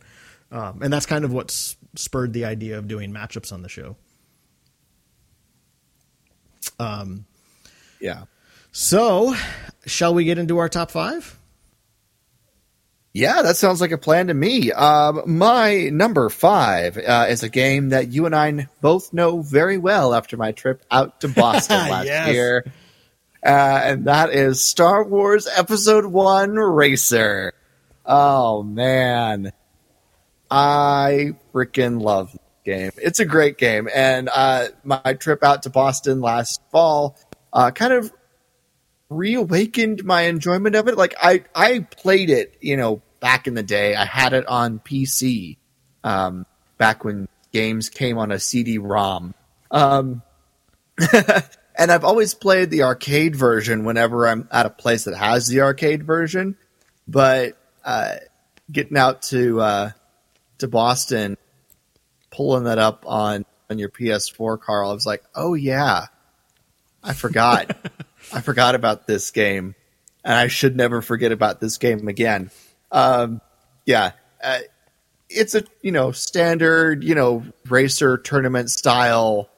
Um, 0.51 0.81
and 0.81 0.91
that's 0.91 1.05
kind 1.05 1.23
of 1.23 1.31
what 1.31 1.51
s- 1.51 1.75
spurred 1.95 2.33
the 2.33 2.45
idea 2.45 2.77
of 2.77 2.87
doing 2.87 3.11
matchups 3.11 3.51
on 3.53 3.61
the 3.61 3.69
show. 3.69 3.95
Um, 6.79 7.25
Yeah. 7.99 8.23
So, 8.71 9.35
shall 9.85 10.13
we 10.15 10.23
get 10.25 10.37
into 10.39 10.57
our 10.57 10.67
top 10.69 10.89
five? 10.89 11.37
Yeah, 13.13 13.43
that 13.43 13.55
sounds 13.57 13.79
like 13.79 13.91
a 13.91 13.97
plan 13.99 14.27
to 14.27 14.33
me. 14.33 14.71
Um, 14.71 15.21
my 15.37 15.89
number 15.93 16.27
five 16.29 16.97
uh, 16.97 17.27
is 17.29 17.43
a 17.43 17.49
game 17.49 17.89
that 17.89 18.11
you 18.11 18.25
and 18.25 18.35
I 18.35 18.67
both 18.81 19.13
know 19.13 19.41
very 19.41 19.77
well 19.77 20.15
after 20.15 20.35
my 20.37 20.51
trip 20.51 20.83
out 20.89 21.21
to 21.21 21.27
Boston 21.29 21.77
last 21.89 22.07
Yes. 22.07 22.29
year. 22.33 22.65
Uh, 23.45 23.81
and 23.83 24.05
that 24.05 24.31
is 24.31 24.61
Star 24.61 25.03
Wars 25.03 25.47
Episode 25.55 26.05
1 26.05 26.55
Racer. 26.55 27.53
Oh, 28.03 28.63
man. 28.63 29.51
I 30.55 31.31
freaking 31.51 31.99
love 31.99 32.37
game. 32.63 32.91
It's 32.97 33.19
a 33.19 33.25
great 33.25 33.57
game. 33.57 33.89
And 33.93 34.29
uh, 34.31 34.67
my 34.83 35.13
trip 35.19 35.43
out 35.43 35.63
to 35.63 35.71
Boston 35.71 36.21
last 36.21 36.61
fall 36.71 37.17
uh, 37.51 37.71
kind 37.71 37.91
of 37.91 38.13
reawakened 39.09 40.03
my 40.03 40.21
enjoyment 40.21 40.75
of 40.75 40.87
it. 40.87 40.95
Like 40.95 41.15
I 41.19 41.43
I 41.55 41.79
played 41.79 42.29
it, 42.29 42.55
you 42.61 42.77
know, 42.77 43.01
back 43.19 43.47
in 43.47 43.55
the 43.55 43.63
day. 43.63 43.95
I 43.95 44.05
had 44.05 44.33
it 44.33 44.47
on 44.47 44.77
PC 44.77 45.57
um, 46.03 46.45
back 46.77 47.03
when 47.03 47.27
games 47.51 47.89
came 47.89 48.19
on 48.19 48.31
a 48.31 48.39
CD-ROM. 48.39 49.33
Um, 49.71 50.21
and 51.75 51.91
I've 51.91 52.05
always 52.05 52.35
played 52.35 52.69
the 52.69 52.83
arcade 52.83 53.35
version 53.35 53.85
whenever 53.85 54.27
I'm 54.27 54.47
at 54.51 54.67
a 54.67 54.69
place 54.69 55.05
that 55.05 55.15
has 55.15 55.47
the 55.47 55.61
arcade 55.61 56.03
version. 56.03 56.57
But 57.07 57.57
uh, 57.83 58.17
getting 58.71 58.97
out 58.97 59.23
to 59.23 59.59
uh, 59.59 59.91
to 60.63 60.67
Boston, 60.67 61.37
pulling 62.31 62.63
that 62.65 62.79
up 62.79 63.05
on 63.07 63.45
on 63.69 63.79
your 63.79 63.89
PS4, 63.89 64.59
Carl, 64.59 64.89
I 64.89 64.93
was 64.93 65.05
like, 65.05 65.23
oh 65.35 65.53
yeah, 65.53 66.07
I 67.03 67.13
forgot. 67.13 67.75
I 68.33 68.41
forgot 68.41 68.75
about 68.75 69.05
this 69.07 69.31
game, 69.31 69.75
and 70.23 70.33
I 70.33 70.47
should 70.47 70.75
never 70.75 71.01
forget 71.01 71.31
about 71.31 71.59
this 71.59 71.77
game 71.77 72.07
again. 72.07 72.51
Um, 72.91 73.41
yeah, 73.85 74.11
uh, 74.43 74.59
it's 75.29 75.55
a 75.55 75.63
you 75.81 75.91
know 75.91 76.11
standard 76.11 77.03
you 77.03 77.15
know 77.15 77.43
racer 77.69 78.17
tournament 78.17 78.69
style 78.69 79.49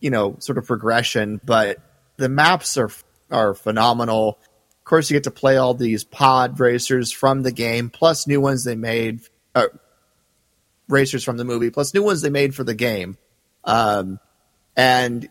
you 0.00 0.10
know 0.10 0.36
sort 0.38 0.58
of 0.58 0.66
progression, 0.66 1.40
but 1.44 1.78
the 2.16 2.28
maps 2.28 2.76
are 2.78 2.90
are 3.30 3.54
phenomenal. 3.54 4.38
Of 4.78 4.84
course, 4.84 5.10
you 5.10 5.16
get 5.16 5.24
to 5.24 5.30
play 5.30 5.56
all 5.56 5.74
these 5.74 6.04
pod 6.04 6.60
racers 6.60 7.10
from 7.10 7.42
the 7.42 7.52
game, 7.52 7.90
plus 7.90 8.26
new 8.26 8.40
ones 8.40 8.64
they 8.64 8.76
made, 8.76 9.20
uh, 9.54 9.66
racers 10.88 11.24
from 11.24 11.36
the 11.36 11.44
movie, 11.44 11.70
plus 11.70 11.94
new 11.94 12.02
ones 12.02 12.22
they 12.22 12.30
made 12.30 12.54
for 12.54 12.64
the 12.64 12.74
game. 12.74 13.16
Um, 13.64 14.18
and 14.76 15.28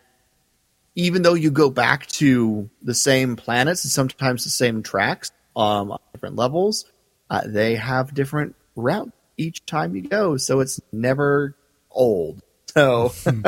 even 0.94 1.22
though 1.22 1.34
you 1.34 1.50
go 1.50 1.70
back 1.70 2.06
to 2.06 2.68
the 2.82 2.94
same 2.94 3.36
planets 3.36 3.84
and 3.84 3.90
sometimes 3.90 4.44
the 4.44 4.50
same 4.50 4.82
tracks 4.82 5.30
um, 5.54 5.92
on 5.92 5.98
different 6.12 6.36
levels, 6.36 6.86
uh, 7.30 7.42
they 7.46 7.76
have 7.76 8.14
different 8.14 8.56
routes 8.74 9.12
each 9.36 9.64
time 9.66 9.94
you 9.94 10.02
go, 10.02 10.36
so 10.36 10.60
it's 10.60 10.80
never 10.92 11.54
old. 11.90 12.42
So 12.68 13.12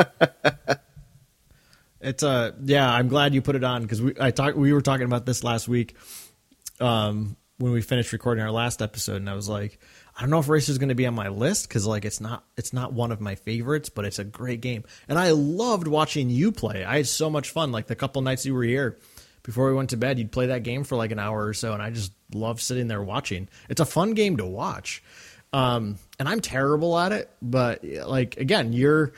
it's 2.01 2.23
uh 2.23 2.51
yeah, 2.63 2.91
I'm 2.91 3.07
glad 3.07 3.33
you 3.33 3.41
put 3.41 3.55
it 3.55 3.63
on 3.63 3.83
because 3.83 4.01
we 4.01 4.13
I 4.19 4.31
talked 4.31 4.57
we 4.57 4.73
were 4.73 4.81
talking 4.81 5.05
about 5.05 5.25
this 5.25 5.43
last 5.43 5.67
week, 5.67 5.95
um 6.79 7.35
when 7.57 7.73
we 7.73 7.81
finished 7.81 8.13
recording 8.13 8.43
our 8.43 8.51
last 8.51 8.81
episode, 8.81 9.17
and 9.17 9.29
I 9.29 9.33
was 9.33 9.49
like, 9.49 9.79
I 10.19 10.23
don't 10.23 10.31
know 10.31 10.39
if 10.39 10.49
Racer 10.49 10.73
is 10.73 10.77
going 10.79 10.89
to 10.89 10.95
be 10.95 11.05
on 11.05 11.15
my 11.15 11.29
list 11.29 11.69
because 11.69 11.87
like 11.87 12.03
it's 12.03 12.19
not 12.19 12.43
it's 12.57 12.73
not 12.73 12.91
one 12.91 13.13
of 13.13 13.21
my 13.21 13.35
favorites, 13.35 13.87
but 13.87 14.03
it's 14.03 14.19
a 14.19 14.25
great 14.25 14.59
game, 14.59 14.83
and 15.07 15.17
I 15.17 15.31
loved 15.31 15.87
watching 15.87 16.29
you 16.29 16.51
play. 16.51 16.83
I 16.83 16.97
had 16.97 17.07
so 17.07 17.29
much 17.29 17.51
fun. 17.51 17.71
Like 17.71 17.87
the 17.87 17.95
couple 17.95 18.21
nights 18.21 18.45
you 18.45 18.53
were 18.53 18.63
here 18.63 18.99
before 19.43 19.69
we 19.69 19.75
went 19.75 19.91
to 19.91 19.97
bed, 19.97 20.19
you'd 20.19 20.33
play 20.33 20.47
that 20.47 20.63
game 20.63 20.83
for 20.83 20.97
like 20.97 21.11
an 21.13 21.19
hour 21.19 21.45
or 21.45 21.53
so, 21.53 21.71
and 21.71 21.81
I 21.81 21.91
just 21.91 22.11
love 22.33 22.59
sitting 22.59 22.89
there 22.89 23.01
watching. 23.01 23.47
It's 23.69 23.79
a 23.79 23.85
fun 23.85 24.13
game 24.13 24.35
to 24.37 24.45
watch. 24.45 25.01
Um, 25.53 25.95
and 26.19 26.27
I'm 26.27 26.41
terrible 26.41 26.99
at 26.99 27.13
it, 27.13 27.31
but 27.41 27.85
like 27.85 28.35
again, 28.35 28.73
you're 28.73 29.13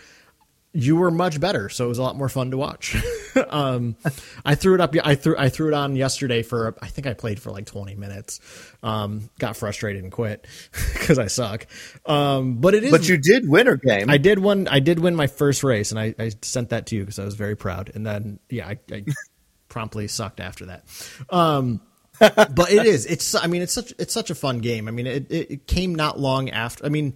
you 0.74 0.96
were 0.96 1.12
much 1.12 1.40
better, 1.40 1.68
so 1.68 1.86
it 1.86 1.88
was 1.90 1.98
a 1.98 2.04
lot 2.04 2.16
more 2.16 2.30
fun 2.30 2.52
to 2.52 2.58
watch. 2.58 2.96
um, 3.50 3.98
I 4.46 4.56
threw 4.56 4.74
it 4.74 4.82
up. 4.82 4.96
I 5.04 5.16
threw 5.16 5.36
I 5.38 5.50
threw 5.50 5.68
it 5.68 5.74
on 5.74 5.96
yesterday 5.96 6.44
for 6.44 6.76
I 6.82 6.88
think 6.88 7.08
I 7.08 7.14
played 7.14 7.42
for 7.42 7.52
like 7.52 7.66
20 7.66 7.96
minutes. 7.96 8.40
Um, 8.82 9.30
got 9.38 9.58
frustrated 9.58 10.04
and 10.04 10.12
quit 10.12 10.48
because 10.94 11.20
I 11.20 11.28
suck. 11.28 11.68
Um, 12.06 12.56
but 12.56 12.74
it 12.74 12.86
is. 12.86 12.92
But 12.92 13.08
you 13.08 13.18
did 13.18 13.50
win 13.50 13.68
a 13.68 13.76
game. 13.76 14.10
I 14.10 14.18
did 14.18 14.40
one. 14.40 14.68
I 14.70 14.80
did 14.80 15.00
win 15.00 15.16
my 15.16 15.28
first 15.28 15.64
race, 15.64 15.92
and 15.92 16.00
I, 16.00 16.16
I 16.18 16.32
sent 16.42 16.70
that 16.70 16.86
to 16.88 16.96
you 16.96 17.02
because 17.02 17.20
I 17.20 17.26
was 17.26 17.36
very 17.36 17.58
proud. 17.58 17.92
And 17.94 18.06
then 18.06 18.40
yeah, 18.50 18.68
I, 18.68 18.80
I 18.92 19.04
promptly 19.68 20.08
sucked 20.08 20.40
after 20.40 20.68
that. 20.68 20.86
Um, 21.30 21.82
but 22.20 22.72
it 22.72 22.86
is. 22.86 23.06
It's. 23.08 23.36
I 23.36 23.48
mean, 23.48 23.62
it's 23.62 23.74
such. 23.74 23.94
It's 24.00 24.14
such 24.14 24.30
a 24.30 24.36
fun 24.36 24.60
game. 24.60 24.88
I 24.88 24.92
mean, 24.92 25.08
it, 25.08 25.32
it 25.32 25.68
came 25.68 25.96
not 25.96 26.20
long 26.20 26.50
after. 26.50 26.86
I 26.86 26.90
mean, 26.90 27.16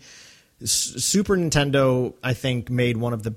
Super 0.63 1.35
Nintendo, 1.35 2.13
I 2.23 2.33
think, 2.33 2.69
made 2.69 2.97
one 2.97 3.13
of 3.13 3.23
the 3.23 3.35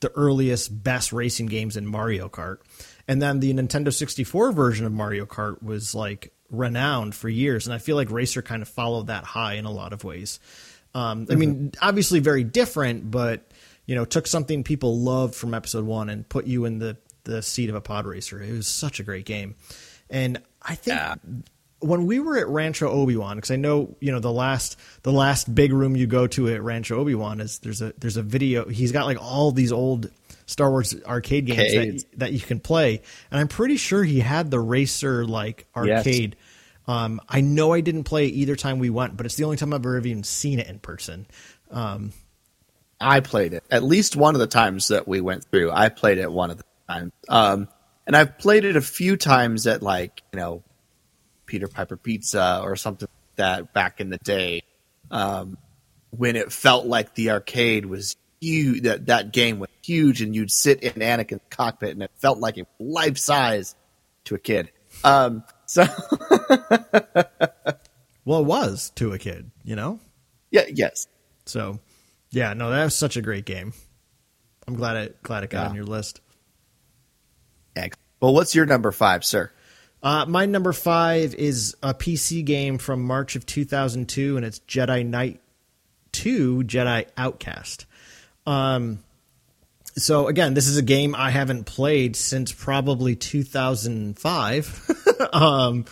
the 0.00 0.10
earliest, 0.14 0.82
best 0.82 1.12
racing 1.12 1.46
games 1.46 1.76
in 1.76 1.86
Mario 1.86 2.28
Kart, 2.28 2.58
and 3.06 3.20
then 3.20 3.40
the 3.40 3.52
Nintendo 3.52 3.92
64 3.92 4.52
version 4.52 4.86
of 4.86 4.92
Mario 4.92 5.26
Kart 5.26 5.62
was 5.62 5.94
like 5.94 6.32
renowned 6.50 7.14
for 7.14 7.28
years, 7.28 7.66
and 7.66 7.74
I 7.74 7.78
feel 7.78 7.96
like 7.96 8.10
Racer 8.10 8.42
kind 8.42 8.62
of 8.62 8.68
followed 8.68 9.08
that 9.08 9.24
high 9.24 9.54
in 9.54 9.64
a 9.64 9.70
lot 9.70 9.92
of 9.92 10.04
ways. 10.04 10.40
Um, 10.94 11.26
I 11.30 11.34
mean, 11.34 11.54
mm-hmm. 11.54 11.86
obviously 11.86 12.20
very 12.20 12.44
different, 12.44 13.10
but 13.10 13.50
you 13.86 13.94
know, 13.94 14.04
took 14.04 14.26
something 14.26 14.64
people 14.64 14.98
loved 14.98 15.34
from 15.34 15.54
Episode 15.54 15.84
One 15.84 16.08
and 16.08 16.28
put 16.28 16.46
you 16.46 16.64
in 16.64 16.78
the 16.78 16.96
the 17.24 17.42
seat 17.42 17.68
of 17.68 17.74
a 17.74 17.80
pod 17.80 18.06
racer. 18.06 18.42
It 18.42 18.52
was 18.52 18.66
such 18.66 19.00
a 19.00 19.02
great 19.02 19.24
game, 19.26 19.54
and 20.08 20.40
I 20.62 20.74
think 20.74 20.96
yeah. 20.96 21.14
When 21.80 22.06
we 22.06 22.18
were 22.18 22.36
at 22.38 22.48
Rancho 22.48 22.88
Obi 22.88 23.16
Wan, 23.16 23.36
because 23.36 23.50
I 23.50 23.56
know 23.56 23.96
you 24.00 24.12
know 24.12 24.20
the 24.20 24.32
last 24.32 24.78
the 25.02 25.12
last 25.12 25.52
big 25.54 25.72
room 25.72 25.96
you 25.96 26.06
go 26.06 26.26
to 26.28 26.48
at 26.48 26.62
Rancho 26.62 26.98
Obi 26.98 27.14
Wan 27.14 27.40
is 27.40 27.58
there's 27.58 27.82
a 27.82 27.92
there's 27.98 28.16
a 28.16 28.22
video. 28.22 28.68
He's 28.68 28.92
got 28.92 29.06
like 29.06 29.20
all 29.20 29.52
these 29.52 29.72
old 29.72 30.10
Star 30.46 30.70
Wars 30.70 30.94
arcade 31.04 31.46
games 31.46 32.04
that, 32.04 32.18
that 32.18 32.32
you 32.32 32.40
can 32.40 32.60
play, 32.60 33.02
and 33.30 33.40
I'm 33.40 33.48
pretty 33.48 33.76
sure 33.76 34.02
he 34.02 34.20
had 34.20 34.50
the 34.50 34.60
racer 34.60 35.24
like 35.24 35.66
arcade. 35.76 36.36
Yes. 36.38 36.44
Um, 36.88 37.20
I 37.28 37.42
know 37.42 37.74
I 37.74 37.82
didn't 37.82 38.04
play 38.04 38.26
either 38.26 38.56
time 38.56 38.78
we 38.78 38.88
went, 38.88 39.16
but 39.16 39.26
it's 39.26 39.36
the 39.36 39.44
only 39.44 39.58
time 39.58 39.74
I've 39.74 39.80
ever 39.80 39.98
even 39.98 40.24
seen 40.24 40.58
it 40.58 40.68
in 40.68 40.78
person. 40.78 41.26
Um, 41.70 42.12
I 42.98 43.20
played 43.20 43.52
it 43.52 43.62
at 43.70 43.84
least 43.84 44.16
one 44.16 44.34
of 44.34 44.40
the 44.40 44.46
times 44.46 44.88
that 44.88 45.06
we 45.06 45.20
went 45.20 45.44
through. 45.44 45.70
I 45.70 45.90
played 45.90 46.18
it 46.18 46.32
one 46.32 46.50
of 46.50 46.56
the 46.56 46.64
times. 46.88 47.12
Um, 47.28 47.68
and 48.06 48.16
I've 48.16 48.38
played 48.38 48.64
it 48.64 48.74
a 48.74 48.80
few 48.80 49.18
times 49.18 49.66
at 49.66 49.82
like 49.82 50.22
you 50.32 50.40
know 50.40 50.62
Peter 51.48 51.66
Piper 51.66 51.96
Pizza 51.96 52.60
or 52.62 52.76
something 52.76 53.08
like 53.10 53.36
that 53.36 53.72
back 53.72 54.00
in 54.00 54.10
the 54.10 54.18
day, 54.18 54.62
um, 55.10 55.58
when 56.10 56.36
it 56.36 56.52
felt 56.52 56.86
like 56.86 57.16
the 57.16 57.30
arcade 57.30 57.86
was 57.86 58.14
huge. 58.40 58.84
That 58.84 59.06
that 59.06 59.32
game 59.32 59.58
was 59.58 59.70
huge, 59.82 60.22
and 60.22 60.36
you'd 60.36 60.52
sit 60.52 60.84
in 60.84 60.92
Anakin's 60.92 61.40
cockpit, 61.50 61.90
and 61.90 62.02
it 62.02 62.12
felt 62.16 62.38
like 62.38 62.58
it 62.58 62.68
life 62.78 63.18
size 63.18 63.74
to 64.24 64.36
a 64.36 64.38
kid. 64.38 64.70
Um, 65.02 65.42
so, 65.66 65.82
well, 68.24 68.40
it 68.40 68.46
was 68.46 68.90
to 68.96 69.12
a 69.12 69.18
kid, 69.18 69.50
you 69.64 69.74
know. 69.74 69.98
Yeah. 70.50 70.64
Yes. 70.72 71.08
So, 71.46 71.78
yeah. 72.30 72.54
No, 72.54 72.70
that 72.70 72.84
was 72.84 72.94
such 72.94 73.16
a 73.16 73.22
great 73.22 73.44
game. 73.44 73.72
I'm 74.66 74.76
glad 74.76 74.96
it 74.96 75.22
glad 75.22 75.44
it 75.44 75.50
got 75.50 75.64
yeah. 75.64 75.68
on 75.70 75.74
your 75.74 75.84
list. 75.84 76.20
Well, 78.20 78.34
what's 78.34 78.54
your 78.54 78.66
number 78.66 78.90
five, 78.90 79.24
sir? 79.24 79.52
Uh, 80.02 80.24
my 80.26 80.46
number 80.46 80.72
five 80.72 81.34
is 81.34 81.76
a 81.82 81.92
PC 81.92 82.44
game 82.44 82.78
from 82.78 83.02
March 83.02 83.36
of 83.36 83.44
2002, 83.46 84.36
and 84.36 84.46
it's 84.46 84.60
Jedi 84.60 85.04
Knight 85.04 85.40
2 86.12 86.64
Jedi 86.64 87.06
Outcast. 87.16 87.86
Um, 88.46 89.00
so, 89.96 90.28
again, 90.28 90.54
this 90.54 90.68
is 90.68 90.76
a 90.76 90.82
game 90.82 91.14
I 91.16 91.30
haven't 91.30 91.64
played 91.64 92.14
since 92.14 92.52
probably 92.52 93.16
2005. 93.16 94.90
um, 95.32 95.84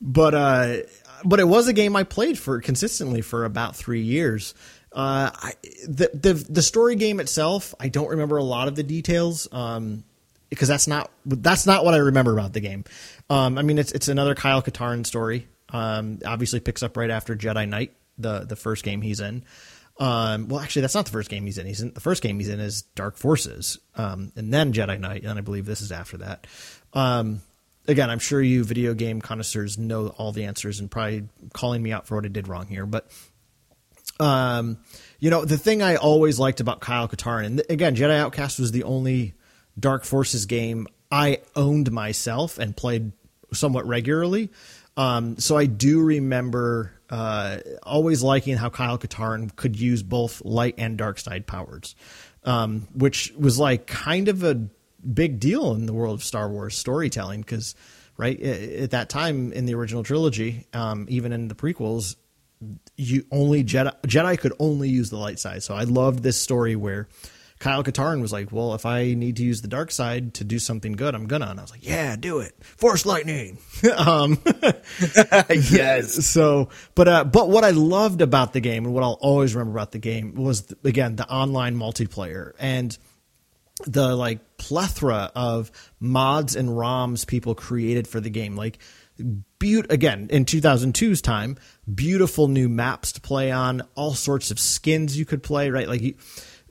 but, 0.00 0.34
uh, 0.34 0.76
but 1.24 1.40
it 1.40 1.48
was 1.48 1.68
a 1.68 1.72
game 1.72 1.96
I 1.96 2.04
played 2.04 2.38
for 2.38 2.60
consistently 2.60 3.22
for 3.22 3.44
about 3.44 3.74
three 3.74 4.02
years. 4.02 4.54
Uh, 4.92 5.30
I, 5.34 5.52
the, 5.86 6.10
the 6.14 6.32
the 6.48 6.62
story 6.62 6.96
game 6.96 7.20
itself, 7.20 7.74
I 7.78 7.88
don't 7.88 8.08
remember 8.08 8.38
a 8.38 8.42
lot 8.42 8.68
of 8.68 8.74
the 8.74 8.82
details. 8.82 9.46
Um, 9.52 10.04
because 10.50 10.68
that's 10.68 10.86
not 10.86 11.10
that's 11.26 11.66
not 11.66 11.84
what 11.84 11.94
I 11.94 11.98
remember 11.98 12.32
about 12.32 12.52
the 12.52 12.60
game. 12.60 12.84
Um, 13.30 13.58
I 13.58 13.62
mean, 13.62 13.78
it's 13.78 13.92
it's 13.92 14.08
another 14.08 14.34
Kyle 14.34 14.62
Katarn 14.62 15.06
story. 15.06 15.48
Um, 15.70 16.20
obviously 16.24 16.60
picks 16.60 16.82
up 16.82 16.96
right 16.96 17.10
after 17.10 17.36
Jedi 17.36 17.68
Knight, 17.68 17.94
the 18.16 18.40
the 18.40 18.56
first 18.56 18.84
game 18.84 19.02
he's 19.02 19.20
in. 19.20 19.44
Um, 19.98 20.48
well, 20.48 20.60
actually, 20.60 20.82
that's 20.82 20.94
not 20.94 21.06
the 21.06 21.10
first 21.10 21.28
game 21.28 21.44
he's 21.44 21.58
in. 21.58 21.66
He's 21.66 21.80
in 21.80 21.92
the 21.92 22.00
first 22.00 22.22
game 22.22 22.38
he's 22.38 22.48
in 22.48 22.60
is 22.60 22.82
Dark 22.94 23.16
Forces, 23.16 23.78
um, 23.96 24.32
and 24.36 24.52
then 24.52 24.72
Jedi 24.72 24.98
Knight, 24.98 25.24
and 25.24 25.38
I 25.38 25.42
believe 25.42 25.66
this 25.66 25.80
is 25.80 25.92
after 25.92 26.18
that. 26.18 26.46
Um, 26.94 27.42
again, 27.86 28.08
I'm 28.08 28.20
sure 28.20 28.40
you 28.40 28.64
video 28.64 28.94
game 28.94 29.20
connoisseurs 29.20 29.76
know 29.76 30.08
all 30.08 30.32
the 30.32 30.44
answers 30.44 30.78
and 30.78 30.90
probably 30.90 31.24
calling 31.52 31.82
me 31.82 31.92
out 31.92 32.06
for 32.06 32.14
what 32.14 32.24
I 32.24 32.28
did 32.28 32.48
wrong 32.48 32.66
here, 32.66 32.86
but 32.86 33.10
um, 34.20 34.78
you 35.18 35.30
know, 35.30 35.44
the 35.44 35.58
thing 35.58 35.82
I 35.82 35.96
always 35.96 36.38
liked 36.38 36.60
about 36.60 36.80
Kyle 36.80 37.08
Katarn, 37.08 37.46
and 37.46 37.62
again, 37.68 37.96
Jedi 37.96 38.16
Outcast 38.16 38.60
was 38.60 38.72
the 38.72 38.84
only 38.84 39.34
Dark 39.78 40.04
Forces 40.04 40.46
game 40.46 40.86
I 41.10 41.40
owned 41.56 41.90
myself 41.90 42.58
and 42.58 42.76
played 42.76 43.12
somewhat 43.52 43.86
regularly. 43.86 44.50
Um, 44.96 45.38
so 45.38 45.56
I 45.56 45.66
do 45.66 46.02
remember 46.02 46.92
uh, 47.08 47.58
always 47.82 48.22
liking 48.22 48.56
how 48.56 48.68
Kyle 48.68 48.98
Katarn 48.98 49.54
could 49.56 49.78
use 49.78 50.02
both 50.02 50.44
light 50.44 50.74
and 50.76 50.98
dark 50.98 51.18
side 51.18 51.46
powers, 51.46 51.94
um, 52.44 52.88
which 52.94 53.32
was 53.38 53.58
like 53.58 53.86
kind 53.86 54.28
of 54.28 54.42
a 54.42 54.68
big 55.14 55.40
deal 55.40 55.72
in 55.74 55.86
the 55.86 55.92
world 55.92 56.14
of 56.14 56.24
Star 56.24 56.50
Wars 56.50 56.76
storytelling 56.76 57.40
because, 57.40 57.74
right, 58.16 58.38
at 58.40 58.90
that 58.90 59.08
time 59.08 59.52
in 59.52 59.66
the 59.66 59.74
original 59.74 60.02
trilogy, 60.02 60.66
um, 60.72 61.06
even 61.08 61.32
in 61.32 61.48
the 61.48 61.54
prequels, 61.54 62.16
you 62.96 63.24
only 63.30 63.62
Jedi 63.62 63.94
Jedi 64.02 64.36
could 64.38 64.52
only 64.58 64.88
use 64.88 65.10
the 65.10 65.16
light 65.16 65.38
side. 65.38 65.62
So 65.62 65.74
I 65.74 65.84
loved 65.84 66.24
this 66.24 66.36
story 66.36 66.74
where 66.74 67.08
Kyle 67.58 67.82
Katarn 67.82 68.20
was 68.20 68.32
like, 68.32 68.52
"Well, 68.52 68.74
if 68.74 68.86
I 68.86 69.14
need 69.14 69.36
to 69.36 69.42
use 69.42 69.62
the 69.62 69.68
dark 69.68 69.90
side 69.90 70.34
to 70.34 70.44
do 70.44 70.58
something 70.58 70.92
good, 70.92 71.14
I'm 71.14 71.26
gonna." 71.26 71.46
And 71.46 71.58
I 71.58 71.62
was 71.62 71.70
like, 71.70 71.84
"Yeah, 71.84 72.14
do 72.14 72.38
it. 72.38 72.54
Force 72.60 73.04
lightning." 73.04 73.58
um, 73.96 74.38
yes. 75.50 76.26
so, 76.26 76.68
but 76.94 77.08
uh, 77.08 77.24
but 77.24 77.48
what 77.48 77.64
I 77.64 77.70
loved 77.70 78.22
about 78.22 78.52
the 78.52 78.60
game 78.60 78.84
and 78.84 78.94
what 78.94 79.02
I'll 79.02 79.18
always 79.20 79.54
remember 79.54 79.76
about 79.78 79.92
the 79.92 79.98
game 79.98 80.34
was 80.34 80.72
again 80.84 81.16
the 81.16 81.28
online 81.28 81.76
multiplayer 81.76 82.52
and 82.58 82.96
the 83.86 84.14
like 84.14 84.56
plethora 84.56 85.30
of 85.34 85.70
mods 86.00 86.56
and 86.56 86.68
ROMs 86.68 87.26
people 87.26 87.54
created 87.54 88.06
for 88.06 88.20
the 88.20 88.30
game. 88.30 88.56
Like, 88.56 88.78
be- 89.58 89.84
again 89.90 90.28
in 90.30 90.44
2002's 90.44 91.22
time, 91.22 91.56
beautiful 91.92 92.46
new 92.46 92.68
maps 92.68 93.12
to 93.12 93.20
play 93.20 93.50
on, 93.50 93.82
all 93.94 94.14
sorts 94.14 94.50
of 94.50 94.60
skins 94.60 95.18
you 95.18 95.24
could 95.24 95.42
play. 95.42 95.70
Right, 95.70 95.88
like. 95.88 96.16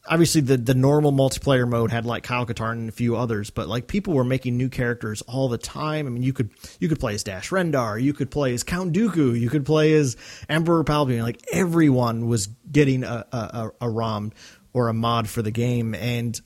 Obviously 0.10 0.42
the 0.42 0.58
the 0.58 0.74
normal 0.74 1.12
multiplayer 1.12 1.68
mode 1.68 1.92
had 1.92 2.06
like 2.06 2.24
Kyle 2.24 2.46
Katarn 2.46 2.74
and 2.74 2.90
a 2.90 2.92
few 2.92 3.16
others, 3.16 3.50
but 3.50 3.68
like 3.68 3.88
people 3.88 4.14
were 4.14 4.24
making 4.24 4.58
new 4.58 4.70
characters 4.70 5.22
all 5.24 5.50
the 5.50 5.58
time. 5.58 6.08
I 6.08 6.10
mean, 6.10 6.24
you 6.24 6.34
could 6.34 6.50
you 6.80 6.88
could 6.90 7.00
play 7.00 7.14
as 7.14 7.24
Dash 7.24 7.50
Rendar, 7.50 8.02
you 8.02 8.14
could 8.14 8.32
play 8.32 8.54
as 8.54 8.64
Count 8.64 8.94
Dooku, 8.94 9.40
you 9.40 9.50
could 9.50 9.66
play 9.66 9.94
as 9.94 10.18
Emperor 10.50 10.84
Palpatine. 10.84 11.24
Like 11.24 11.42
everyone 11.52 12.28
was 12.28 12.48
getting 12.72 13.04
a 13.04 13.26
a, 13.32 13.72
a 13.82 13.90
ROM 13.90 14.32
or 14.74 14.88
a 14.88 14.94
mod 14.94 15.28
for 15.30 15.42
the 15.42 15.52
game, 15.52 15.96
and 15.96 16.40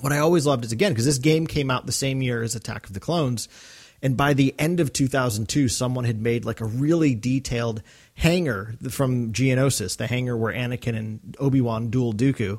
what 0.00 0.12
I 0.12 0.18
always 0.18 0.46
loved 0.46 0.64
is 0.64 0.72
again 0.72 0.92
because 0.92 1.04
this 1.04 1.18
game 1.18 1.46
came 1.46 1.70
out 1.70 1.86
the 1.86 1.92
same 1.92 2.22
year 2.22 2.42
as 2.42 2.54
Attack 2.54 2.86
of 2.86 2.94
the 2.94 3.00
Clones. 3.00 3.48
And 4.02 4.16
by 4.16 4.32
the 4.32 4.54
end 4.58 4.80
of 4.80 4.92
2002, 4.92 5.68
someone 5.68 6.04
had 6.04 6.20
made 6.20 6.44
like 6.44 6.60
a 6.60 6.64
really 6.64 7.14
detailed 7.14 7.82
hangar 8.20 8.74
from 8.90 9.32
Geonosis, 9.32 9.96
the 9.96 10.06
hangar 10.06 10.36
where 10.36 10.52
Anakin 10.52 10.94
and 10.94 11.36
Obi 11.40 11.62
Wan 11.62 11.88
duel 11.88 12.12
Dooku. 12.12 12.58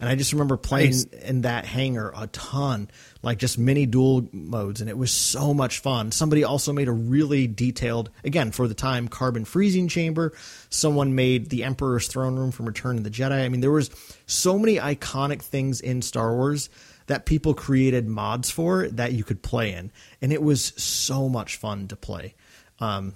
And 0.00 0.08
I 0.08 0.14
just 0.14 0.32
remember 0.32 0.56
playing 0.56 0.92
nice. 0.92 1.04
in 1.04 1.42
that 1.42 1.66
hangar 1.66 2.14
a 2.16 2.28
ton, 2.28 2.88
like 3.22 3.36
just 3.36 3.58
mini 3.58 3.84
duel 3.84 4.26
modes, 4.32 4.80
and 4.80 4.88
it 4.88 4.96
was 4.96 5.12
so 5.12 5.52
much 5.52 5.80
fun. 5.80 6.12
Somebody 6.12 6.44
also 6.44 6.72
made 6.72 6.88
a 6.88 6.92
really 6.92 7.46
detailed, 7.46 8.08
again 8.24 8.52
for 8.52 8.66
the 8.66 8.74
time, 8.74 9.06
carbon 9.06 9.44
freezing 9.44 9.86
chamber. 9.86 10.32
Someone 10.70 11.14
made 11.14 11.50
the 11.50 11.62
Emperor's 11.62 12.08
throne 12.08 12.36
room 12.36 12.50
from 12.50 12.64
Return 12.64 12.96
of 12.96 13.04
the 13.04 13.10
Jedi. 13.10 13.44
I 13.44 13.50
mean, 13.50 13.60
there 13.60 13.70
was 13.70 13.90
so 14.24 14.58
many 14.58 14.76
iconic 14.76 15.42
things 15.42 15.82
in 15.82 16.00
Star 16.00 16.34
Wars 16.34 16.70
that 17.06 17.26
people 17.26 17.52
created 17.52 18.08
mods 18.08 18.50
for 18.50 18.88
that 18.88 19.12
you 19.12 19.24
could 19.24 19.42
play 19.42 19.74
in, 19.74 19.92
and 20.22 20.32
it 20.32 20.42
was 20.42 20.72
so 20.82 21.28
much 21.28 21.56
fun 21.56 21.86
to 21.88 21.96
play. 21.96 22.34
Um, 22.80 23.12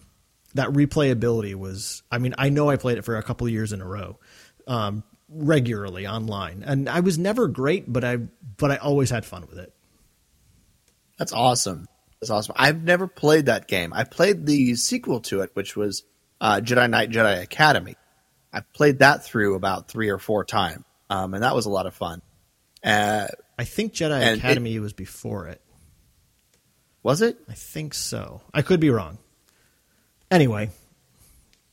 that 0.57 0.69
replayability 0.69 1.55
was, 1.55 2.03
I 2.11 2.19
mean, 2.19 2.35
I 2.37 2.49
know 2.49 2.69
I 2.69 2.77
played 2.77 2.99
it 2.99 3.05
for 3.05 3.17
a 3.17 3.23
couple 3.23 3.47
of 3.47 3.53
years 3.53 3.73
in 3.73 3.81
a 3.81 3.87
row, 3.87 4.19
um, 4.67 5.05
regularly 5.29 6.07
online, 6.07 6.65
and 6.67 6.89
I 6.89 7.01
was 7.01 7.19
never 7.19 7.49
great, 7.49 7.91
but 7.91 8.05
I 8.05 8.17
but 8.57 8.71
I 8.71 8.77
always 8.77 9.11
had 9.11 9.25
fun 9.25 9.47
with 9.49 9.59
it. 9.59 9.73
That's 11.19 11.33
awesome. 11.33 11.87
That's 12.21 12.31
awesome. 12.31 12.55
I've 12.59 12.83
never 12.83 13.07
played 13.07 13.47
that 13.47 13.69
game. 13.69 13.93
I 13.93 14.05
played 14.05 14.47
the 14.47 14.75
sequel 14.75 15.21
to 15.23 15.41
it, 15.43 15.51
which 15.55 15.77
was 15.77 16.05
uh, 16.41 16.61
Jedi 16.63 16.89
Knight 16.89 17.11
Jedi 17.11 17.43
Academy. 17.43 17.97
I 18.53 18.61
played 18.61 19.01
that 19.01 19.25
through 19.25 19.55
about 19.55 19.89
three 19.89 20.09
or 20.09 20.19
four 20.19 20.45
times, 20.45 20.85
um, 21.11 21.35
and 21.35 21.43
that 21.43 21.55
was 21.55 21.67
a 21.67 21.71
lot 21.71 21.87
of 21.87 21.95
fun. 21.95 22.23
Uh, 22.83 23.27
I 23.59 23.65
think 23.65 23.93
Jedi 23.93 24.37
Academy 24.37 24.77
it, 24.77 24.81
was 24.81 24.93
before 24.93 25.49
it. 25.49 25.61
Was 27.03 27.23
it? 27.23 27.39
I 27.49 27.55
think 27.55 27.95
so. 27.95 28.43
I 28.53 28.63
could 28.63 28.81
be 28.81 28.91
wrong. 28.91 29.19
Anyway, 30.31 30.71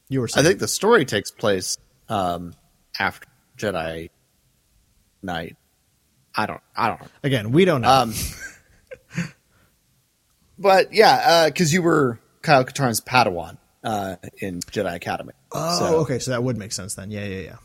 you 0.09 0.21
were. 0.21 0.27
Saying. 0.27 0.45
I 0.45 0.47
think 0.47 0.59
the 0.59 0.67
story 0.67 1.05
takes 1.05 1.31
place 1.31 1.77
um, 2.09 2.53
after 2.99 3.27
Jedi 3.57 4.09
Knight. 5.21 5.55
I 6.35 6.45
don't. 6.45 6.61
I 6.75 6.87
don't 6.89 7.01
know. 7.01 7.07
Again, 7.23 7.51
we 7.51 7.65
don't 7.65 7.81
know. 7.81 7.89
Um, 7.89 8.13
but 10.59 10.93
yeah, 10.93 11.49
because 11.49 11.71
uh, 11.71 11.73
you 11.73 11.81
were 11.81 12.19
Kyle 12.41 12.63
Katarn's 12.63 13.01
Padawan 13.01 13.57
uh, 13.83 14.15
in 14.39 14.59
Jedi 14.59 14.95
Academy. 14.95 15.33
Oh, 15.51 15.79
so, 15.79 15.95
okay. 15.97 16.19
So 16.19 16.31
that 16.31 16.43
would 16.43 16.57
make 16.57 16.71
sense 16.71 16.95
then. 16.95 17.11
Yeah, 17.11 17.25
yeah, 17.25 17.41
yeah. 17.41 17.55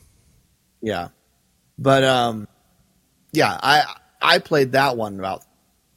Yeah, 0.80 1.08
but 1.76 2.04
um, 2.04 2.46
yeah, 3.32 3.58
I 3.60 3.84
I 4.20 4.38
played 4.38 4.72
that 4.72 4.96
one 4.96 5.18
about, 5.18 5.44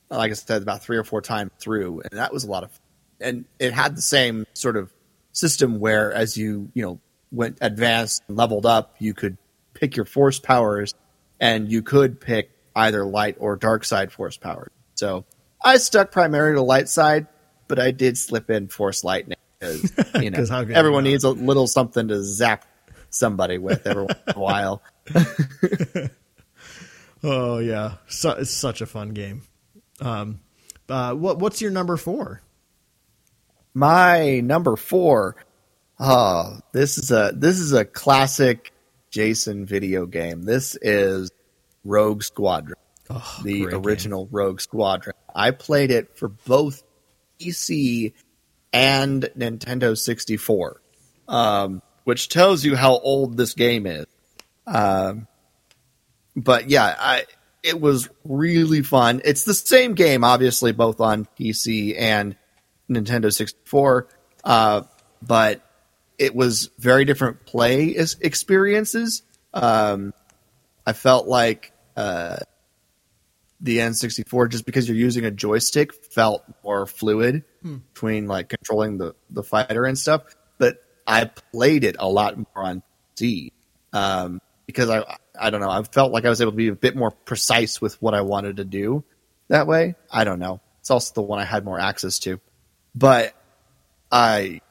like 0.10 0.32
I 0.32 0.34
said, 0.34 0.62
about 0.62 0.84
three 0.84 0.98
or 0.98 1.04
four 1.04 1.22
times 1.22 1.52
through, 1.60 2.02
and 2.02 2.20
that 2.20 2.34
was 2.34 2.44
a 2.44 2.50
lot 2.50 2.64
of, 2.64 2.72
and 3.22 3.46
it 3.60 3.74
had 3.74 3.96
the 3.96 4.02
same 4.02 4.46
sort 4.54 4.78
of 4.78 4.92
system 5.32 5.80
where 5.80 6.12
as 6.14 6.38
you 6.38 6.70
you 6.74 6.84
know 6.84 7.00
went 7.32 7.58
advanced 7.62 8.24
and 8.28 8.38
leveled 8.38 8.66
up, 8.66 8.96
you 9.00 9.14
could 9.14 9.38
pick 9.74 9.96
your 9.96 10.06
force 10.06 10.40
powers, 10.40 10.94
and 11.40 11.72
you 11.72 11.82
could 11.82 12.20
pick 12.20 12.52
either 12.76 13.06
light 13.06 13.38
or 13.40 13.56
dark 13.56 13.86
side 13.86 14.12
force 14.12 14.38
powers. 14.38 14.72
So 14.96 15.26
I 15.64 15.78
stuck 15.78 16.12
primarily 16.12 16.56
to 16.56 16.62
light 16.62 16.90
side, 16.90 17.28
but 17.68 17.80
I 17.80 17.92
did 17.92 18.18
slip 18.18 18.50
in 18.50 18.68
force 18.68 19.04
lightning 19.04 19.38
because 19.60 19.92
you 20.22 20.30
know 20.32 20.46
everyone 20.74 21.04
needs 21.04 21.24
a 21.24 21.30
little 21.30 21.68
something 21.68 22.08
to 22.08 22.24
zap 22.24 22.66
somebody 23.10 23.58
with 23.58 23.86
every 23.88 24.04
once 24.04 24.20
in 24.28 24.34
a 24.36 24.40
while. 24.40 24.82
Oh 27.24 27.60
yeah, 27.60 27.98
so, 28.08 28.32
it's 28.32 28.52
such 28.52 28.82
a 28.82 28.86
fun 28.86 29.10
game. 29.10 29.44
Um, 30.00 30.40
uh, 30.90 31.14
what 31.14 31.40
what's 31.40 31.62
your 31.62 31.72
number 31.72 31.98
four? 31.98 32.42
My 33.74 34.40
number 34.42 34.76
four. 34.76 35.36
Oh, 36.00 36.60
this 36.74 36.98
is 36.98 37.12
a 37.12 37.32
this 37.34 37.60
is 37.60 37.74
a 37.74 37.86
classic 37.86 38.74
Jason 39.12 39.66
video 39.66 40.06
game. 40.06 40.44
This 40.44 40.76
is 40.82 41.32
Rogue 41.84 42.24
Squadron, 42.24 42.78
oh, 43.10 43.40
the 43.44 43.68
original 43.68 44.26
game. 44.26 44.34
Rogue 44.34 44.62
Squadron. 44.62 45.16
I 45.34 45.52
played 45.52 45.92
it 45.92 46.18
for 46.18 46.28
both 46.28 46.84
PC 47.40 48.14
and 48.74 49.24
Nintendo 49.38 49.98
64, 49.98 50.82
um, 51.28 51.82
which 52.04 52.30
tells 52.30 52.64
you 52.66 52.76
how 52.76 52.98
old 53.00 53.38
this 53.38 53.54
game 53.54 53.86
is. 53.86 54.06
Um, 54.66 55.28
but 56.36 56.70
yeah, 56.70 56.96
I 56.98 57.26
it 57.64 57.80
was 57.80 58.10
really 58.24 58.82
fun. 58.82 59.22
It's 59.24 59.44
the 59.44 59.54
same 59.54 59.94
game, 59.94 60.24
obviously, 60.24 60.72
both 60.72 61.00
on 61.00 61.28
PC 61.40 61.96
and 61.98 62.36
Nintendo 62.92 63.34
64, 63.34 64.08
uh, 64.44 64.82
but 65.22 65.62
it 66.18 66.36
was 66.36 66.70
very 66.78 67.06
different 67.06 67.46
play 67.46 67.96
experiences. 68.22 69.24
Um, 69.54 70.14
I 70.86 70.94
felt 70.94 71.28
like 71.28 71.72
uh, 71.96 72.38
the 73.60 73.78
N64, 73.78 74.50
just 74.50 74.66
because 74.66 74.88
you're 74.88 74.98
using 74.98 75.26
a 75.26 75.32
joystick, 75.32 75.94
felt 75.94 76.44
more 76.64 76.86
fluid 76.86 77.44
hmm. 77.62 77.78
between 77.94 78.28
like 78.28 78.50
controlling 78.50 78.98
the, 78.98 79.16
the 79.30 79.44
fighter 79.44 79.86
and 79.86 79.98
stuff. 79.98 80.24
But 80.58 80.84
I 81.08 81.26
played 81.26 81.84
it 81.84 81.96
a 82.00 82.08
lot 82.08 82.38
more 82.38 82.66
on 82.66 82.84
C 83.16 83.52
um, 83.94 84.42
because 84.66 84.90
I 84.90 85.18
I 85.40 85.50
don't 85.50 85.62
know. 85.62 85.70
I 85.70 85.82
felt 85.84 86.12
like 86.12 86.26
I 86.26 86.30
was 86.30 86.42
able 86.42 86.52
to 86.52 86.58
be 86.58 86.68
a 86.68 86.76
bit 86.76 86.96
more 86.96 87.12
precise 87.12 87.82
with 87.82 88.02
what 88.02 88.14
I 88.14 88.22
wanted 88.22 88.58
to 88.58 88.66
do 88.66 89.04
that 89.48 89.68
way. 89.68 89.96
I 90.12 90.24
don't 90.24 90.40
know. 90.40 90.62
It's 90.80 90.92
also 90.92 91.14
the 91.14 91.22
one 91.22 91.40
I 91.40 91.46
had 91.46 91.66
more 91.66 91.80
access 91.80 92.20
to. 92.20 92.40
But 92.94 93.34
I 94.12 94.62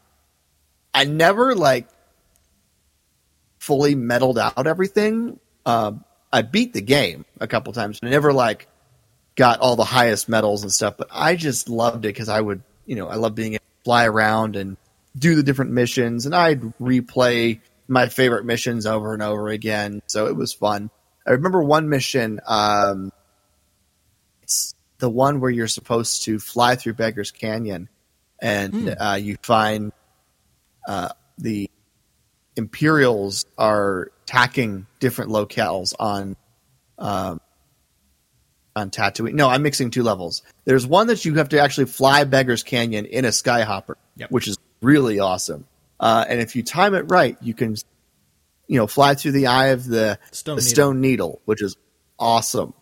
I 0.93 1.05
never 1.05 1.55
like 1.55 1.89
fully 3.59 3.95
medaled 3.95 4.39
out 4.39 4.67
everything. 4.67 5.39
Uh, 5.65 5.93
I 6.33 6.43
beat 6.43 6.73
the 6.73 6.81
game 6.81 7.25
a 7.41 7.47
couple 7.47 7.73
times, 7.73 8.01
and 8.01 8.09
I 8.09 8.11
never 8.11 8.33
like 8.33 8.69
got 9.37 9.61
all 9.61 9.77
the 9.77 9.85
highest 9.85 10.29
medals 10.29 10.63
and 10.63 10.73
stuff. 10.73 10.97
But 10.97 11.09
I 11.11 11.37
just 11.37 11.69
loved 11.69 12.05
it 12.05 12.09
because 12.09 12.29
I 12.29 12.41
would, 12.41 12.63
you 12.87 12.97
know, 12.97 13.09
I 13.09 13.15
love 13.17 13.35
being 13.35 13.55
able 13.55 13.61
to 13.61 13.85
fly 13.85 14.07
around 14.07 14.57
and 14.57 14.77
do 15.17 15.35
the 15.35 15.43
different 15.43 15.73
missions, 15.73 16.27
and 16.27 16.35
I'd 16.35 16.61
replay 16.79 17.61
my 17.89 18.09
favorite 18.09 18.45
missions 18.45 18.87
over 18.87 19.13
and 19.13 19.23
over 19.23 19.49
again. 19.49 20.03
So 20.07 20.27
it 20.27 20.37
was 20.37 20.53
fun. 20.53 20.91
I 21.27 21.33
remember 21.33 21.63
one 21.63 21.89
mission. 21.89 22.41
Um, 22.47 23.13
it's 24.43 24.75
the 24.99 25.11
one 25.11 25.41
where 25.41 25.51
you're 25.51 25.69
supposed 25.69 26.25
to 26.25 26.39
fly 26.39 26.77
through 26.77 26.95
Beggar's 26.95 27.31
Canyon, 27.31 27.89
and 28.40 28.72
mm. 28.72 28.96
uh, 28.98 29.16
you 29.16 29.37
find 29.42 29.92
uh, 30.87 31.11
the 31.38 31.70
Imperials 32.57 33.46
are 33.57 34.11
attacking 34.24 34.87
different 34.98 35.31
locales 35.31 35.94
on 35.98 36.37
um, 36.98 37.40
on 38.76 38.90
Tatooine. 38.90 39.35
No, 39.35 39.48
I'm 39.48 39.62
mixing 39.62 39.90
two 39.90 40.03
levels. 40.03 40.42
There's 40.64 40.87
one 40.87 41.09
that 41.09 41.24
you 41.24 41.37
have 41.37 41.50
to 41.50 41.61
actually 41.61 41.87
fly 41.87 42.24
Beggar's 42.24 42.62
Canyon 42.62 43.07
in 43.07 43.24
a 43.24 43.29
skyhopper, 43.29 43.94
yep. 44.16 44.31
which 44.31 44.48
is 44.48 44.59
really 44.83 45.20
awesome. 45.20 45.66
Uh, 45.98 46.24
and 46.29 46.40
if 46.40 46.57
you 46.57 46.62
time 46.62 46.94
it 46.94 47.03
right, 47.11 47.37
you 47.40 47.55
can, 47.55 47.76
you 48.66 48.79
know, 48.79 48.87
fly 48.87 49.14
through 49.14 49.33
the 49.33 49.48
eye 49.48 49.68
of 49.68 49.87
the 49.87 50.18
stone, 50.31 50.57
the 50.57 50.62
needle. 50.62 50.70
stone 50.70 51.00
needle, 51.00 51.42
which 51.44 51.62
is 51.62 51.76
awesome. 52.18 52.74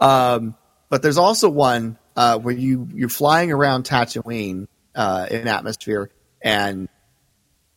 Um, 0.00 0.56
but 0.88 1.02
there's 1.02 1.18
also 1.18 1.48
one 1.48 1.98
uh, 2.16 2.38
where 2.38 2.54
you 2.54 2.88
you're 2.92 3.08
flying 3.08 3.52
around 3.52 3.84
Tatooine 3.84 4.66
uh, 4.94 5.26
in 5.30 5.48
atmosphere, 5.48 6.10
and 6.42 6.88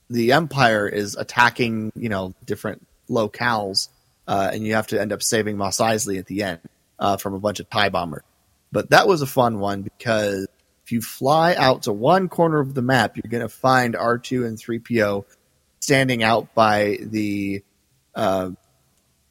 the 0.09 0.33
Empire 0.33 0.87
is 0.87 1.15
attacking, 1.15 1.91
you 1.95 2.09
know, 2.09 2.33
different 2.45 2.85
locales, 3.09 3.89
uh, 4.27 4.49
and 4.53 4.65
you 4.65 4.75
have 4.75 4.87
to 4.87 4.99
end 5.01 5.11
up 5.13 5.21
saving 5.23 5.57
Mos 5.57 5.77
Eisley 5.77 6.19
at 6.19 6.25
the 6.27 6.43
end 6.43 6.59
uh, 6.99 7.17
from 7.17 7.33
a 7.33 7.39
bunch 7.39 7.59
of 7.59 7.69
tie 7.69 7.89
bombers. 7.89 8.23
But 8.71 8.89
that 8.89 9.07
was 9.07 9.21
a 9.21 9.25
fun 9.27 9.59
one 9.59 9.81
because 9.83 10.47
if 10.83 10.91
you 10.91 11.01
fly 11.01 11.55
out 11.55 11.83
to 11.83 11.93
one 11.93 12.27
corner 12.29 12.59
of 12.59 12.73
the 12.73 12.81
map, 12.81 13.15
you're 13.17 13.29
going 13.29 13.41
to 13.41 13.49
find 13.49 13.95
R2 13.95 14.45
and 14.45 14.57
3PO 14.57 15.25
standing 15.79 16.23
out 16.23 16.53
by 16.53 16.97
the 17.01 17.63
uh, 18.13 18.49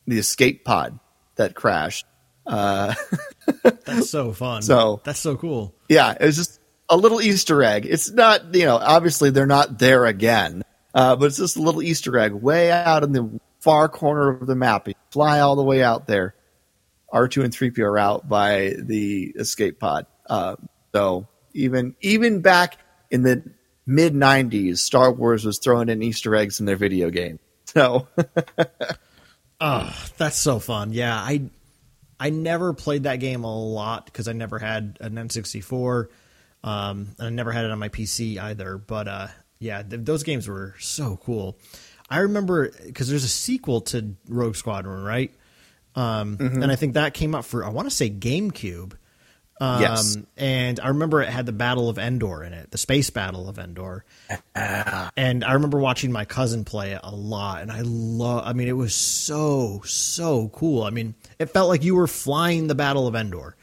the 0.06 0.18
escape 0.18 0.64
pod 0.64 0.98
that 1.36 1.54
crashed. 1.54 2.06
Uh, 2.46 2.94
That's 3.84 4.10
so 4.10 4.32
fun. 4.32 4.62
So- 4.62 5.00
that's 5.04 5.18
so 5.18 5.36
cool. 5.36 5.74
yeah, 5.88 6.12
it 6.18 6.24
was 6.24 6.36
just 6.36 6.60
a 6.88 6.96
little 6.96 7.20
Easter 7.20 7.62
egg. 7.62 7.86
It's 7.86 8.10
not, 8.10 8.54
you 8.54 8.64
know, 8.64 8.76
obviously 8.76 9.30
they're 9.30 9.46
not 9.46 9.78
there 9.78 10.06
again, 10.06 10.62
uh, 10.94 11.16
but 11.16 11.26
it's 11.26 11.38
just 11.38 11.56
a 11.56 11.62
little 11.62 11.82
Easter 11.82 12.18
egg 12.18 12.32
way 12.32 12.70
out 12.70 13.02
in 13.04 13.12
the 13.12 13.40
far 13.60 13.88
corner 13.88 14.30
of 14.30 14.46
the 14.46 14.54
map. 14.54 14.88
You 14.88 14.94
fly 15.10 15.40
all 15.40 15.56
the 15.56 15.62
way 15.62 15.82
out 15.82 16.06
there. 16.06 16.34
R2 17.12 17.44
and 17.44 17.52
3P 17.52 17.78
are 17.78 17.98
out 17.98 18.28
by 18.28 18.74
the 18.78 19.32
escape 19.36 19.78
pod. 19.78 20.06
Uh, 20.28 20.56
so 20.92 21.28
even 21.52 21.94
even 22.00 22.40
back 22.40 22.78
in 23.10 23.22
the 23.22 23.42
mid 23.86 24.14
90s, 24.14 24.78
Star 24.78 25.12
Wars 25.12 25.44
was 25.44 25.58
throwing 25.58 25.88
in 25.88 26.02
Easter 26.02 26.34
eggs 26.34 26.58
in 26.60 26.66
their 26.66 26.76
video 26.76 27.10
game. 27.10 27.38
So 27.66 28.08
Oh, 29.60 30.10
that's 30.18 30.36
so 30.36 30.58
fun. 30.58 30.92
Yeah, 30.92 31.16
I 31.16 31.50
I 32.18 32.30
never 32.30 32.72
played 32.72 33.04
that 33.04 33.16
game 33.16 33.44
a 33.44 33.72
lot 33.72 34.06
because 34.06 34.28
I 34.28 34.32
never 34.32 34.58
had 34.58 34.98
an 35.00 35.14
N64, 35.14 36.08
um, 36.64 37.14
and 37.18 37.26
I 37.26 37.30
never 37.30 37.52
had 37.52 37.64
it 37.64 37.70
on 37.70 37.78
my 37.78 37.88
PC 37.90 38.38
either. 38.38 38.76
But 38.78 39.06
uh, 39.06 39.26
yeah, 39.60 39.82
th- 39.82 40.02
those 40.04 40.24
games 40.24 40.48
were 40.48 40.74
so 40.80 41.16
cool. 41.24 41.56
I 42.10 42.18
remember 42.18 42.70
because 42.84 43.08
there's 43.08 43.24
a 43.24 43.28
sequel 43.28 43.82
to 43.82 44.14
Rogue 44.28 44.56
Squadron, 44.56 45.04
right? 45.04 45.32
Um, 45.94 46.36
And 46.40 46.72
I 46.72 46.76
think 46.76 46.94
that 46.94 47.14
came 47.14 47.34
out 47.36 47.44
for 47.44 47.64
I 47.64 47.68
want 47.68 47.88
to 47.88 47.94
say 47.94 48.10
GameCube. 48.10 48.94
Um, 49.60 49.80
Yes. 49.80 50.16
And 50.36 50.80
I 50.80 50.88
remember 50.88 51.22
it 51.22 51.28
had 51.28 51.46
the 51.46 51.52
Battle 51.52 51.88
of 51.88 51.96
Endor 51.96 52.42
in 52.42 52.52
it, 52.52 52.72
the 52.72 52.78
space 52.78 53.08
battle 53.10 53.48
of 53.48 53.56
Endor. 53.60 54.04
and 55.16 55.44
I 55.44 55.52
remember 55.52 55.78
watching 55.78 56.10
my 56.10 56.24
cousin 56.24 56.64
play 56.64 56.92
it 56.92 57.00
a 57.04 57.14
lot, 57.14 57.62
and 57.62 57.70
I 57.70 57.82
love. 57.84 58.42
I 58.46 58.52
mean, 58.52 58.66
it 58.68 58.72
was 58.76 58.94
so 58.94 59.82
so 59.84 60.48
cool. 60.48 60.82
I 60.82 60.90
mean, 60.90 61.14
it 61.38 61.46
felt 61.50 61.68
like 61.68 61.84
you 61.84 61.94
were 61.94 62.06
flying 62.08 62.66
the 62.66 62.74
Battle 62.74 63.06
of 63.06 63.14
Endor. 63.14 63.56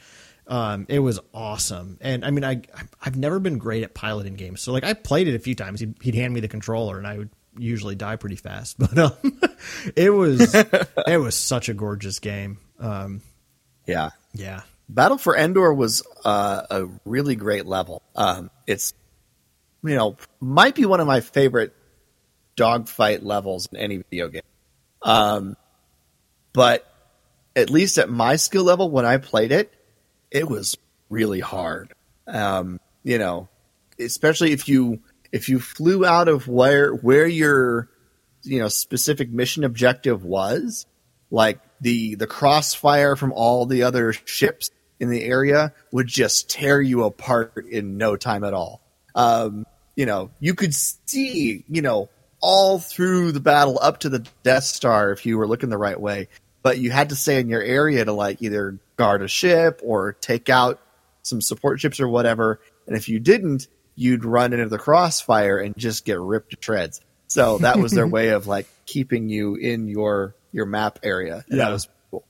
Um, 0.51 0.85
it 0.89 0.99
was 0.99 1.17
awesome, 1.33 1.97
and 2.01 2.25
I 2.25 2.29
mean, 2.29 2.43
I 2.43 2.61
I've 3.01 3.15
never 3.15 3.39
been 3.39 3.57
great 3.57 3.83
at 3.83 3.93
piloting 3.93 4.33
games, 4.33 4.61
so 4.61 4.73
like 4.73 4.83
I 4.83 4.93
played 4.93 5.29
it 5.29 5.35
a 5.35 5.39
few 5.39 5.55
times. 5.55 5.79
He'd, 5.79 5.95
he'd 6.01 6.13
hand 6.13 6.33
me 6.33 6.41
the 6.41 6.49
controller, 6.49 6.97
and 6.97 7.07
I 7.07 7.19
would 7.19 7.29
usually 7.57 7.95
die 7.95 8.17
pretty 8.17 8.35
fast, 8.35 8.77
but 8.77 8.97
um, 8.97 9.13
it 9.95 10.09
was 10.09 10.53
it 10.53 11.21
was 11.21 11.35
such 11.35 11.69
a 11.69 11.73
gorgeous 11.73 12.19
game. 12.19 12.57
Um, 12.81 13.21
yeah, 13.87 14.09
yeah, 14.33 14.63
Battle 14.89 15.17
for 15.17 15.37
Endor 15.37 15.73
was 15.73 16.05
uh, 16.25 16.63
a 16.69 16.87
really 17.05 17.37
great 17.37 17.65
level. 17.65 18.01
Um, 18.13 18.51
it's 18.67 18.93
you 19.81 19.95
know 19.95 20.17
might 20.41 20.75
be 20.75 20.85
one 20.85 20.99
of 20.99 21.07
my 21.07 21.21
favorite 21.21 21.73
dogfight 22.57 23.23
levels 23.23 23.69
in 23.71 23.77
any 23.77 23.97
video 23.99 24.27
game. 24.27 24.41
Um, 25.01 25.55
but 26.51 26.85
at 27.55 27.69
least 27.69 27.97
at 27.99 28.09
my 28.09 28.35
skill 28.35 28.65
level, 28.65 28.89
when 28.89 29.05
I 29.05 29.15
played 29.15 29.53
it, 29.53 29.73
it 30.31 30.49
was 30.49 30.77
really 31.09 31.41
hard. 31.41 31.93
Um, 32.27 32.79
you 33.03 33.17
know, 33.17 33.49
especially 33.99 34.53
if 34.53 34.67
you 34.67 35.01
if 35.31 35.49
you 35.49 35.59
flew 35.59 36.05
out 36.05 36.27
of 36.27 36.47
where 36.47 36.93
where 36.93 37.27
your 37.27 37.89
you 38.43 38.59
know 38.59 38.67
specific 38.69 39.29
mission 39.29 39.63
objective 39.63 40.23
was, 40.23 40.85
like 41.29 41.59
the 41.81 42.15
the 42.15 42.27
crossfire 42.27 43.15
from 43.15 43.33
all 43.33 43.65
the 43.65 43.83
other 43.83 44.13
ships 44.13 44.71
in 44.99 45.09
the 45.09 45.23
area 45.23 45.73
would 45.91 46.07
just 46.07 46.49
tear 46.49 46.79
you 46.79 47.03
apart 47.03 47.65
in 47.69 47.97
no 47.97 48.15
time 48.15 48.43
at 48.43 48.53
all. 48.53 48.81
Um, 49.15 49.65
you 49.95 50.05
know, 50.05 50.31
you 50.39 50.53
could 50.53 50.73
see, 50.73 51.65
you 51.67 51.81
know, 51.81 52.09
all 52.39 52.79
through 52.79 53.31
the 53.31 53.39
battle 53.39 53.79
up 53.81 53.99
to 53.99 54.09
the 54.09 54.25
Death 54.43 54.63
Star 54.63 55.11
if 55.11 55.25
you 55.25 55.37
were 55.37 55.47
looking 55.47 55.69
the 55.69 55.77
right 55.77 55.99
way, 55.99 56.27
but 56.63 56.77
you 56.77 56.91
had 56.91 57.09
to 57.09 57.15
stay 57.15 57.39
in 57.39 57.49
your 57.49 57.61
area 57.61 58.05
to 58.05 58.13
like 58.13 58.41
either 58.41 58.79
guard 59.01 59.23
a 59.23 59.27
ship 59.27 59.81
or 59.83 60.13
take 60.13 60.47
out 60.47 60.79
some 61.23 61.41
support 61.41 61.79
ships 61.79 61.99
or 61.99 62.07
whatever. 62.07 62.59
And 62.85 62.95
if 62.95 63.09
you 63.09 63.19
didn't, 63.19 63.67
you'd 63.95 64.23
run 64.23 64.53
into 64.53 64.69
the 64.69 64.77
crossfire 64.77 65.57
and 65.57 65.75
just 65.75 66.05
get 66.05 66.19
ripped 66.19 66.51
to 66.51 66.57
shreds. 66.61 67.01
So 67.25 67.57
that 67.59 67.79
was 67.79 67.91
their 67.93 68.05
way 68.17 68.29
of 68.29 68.45
like 68.45 68.67
keeping 68.85 69.27
you 69.27 69.55
in 69.55 69.87
your 69.87 70.35
your 70.51 70.67
map 70.67 70.99
area. 71.01 71.43
And 71.49 71.57
Yeah. 71.57 71.65
that 71.65 71.71
was 71.71 71.89
cool. 72.11 72.23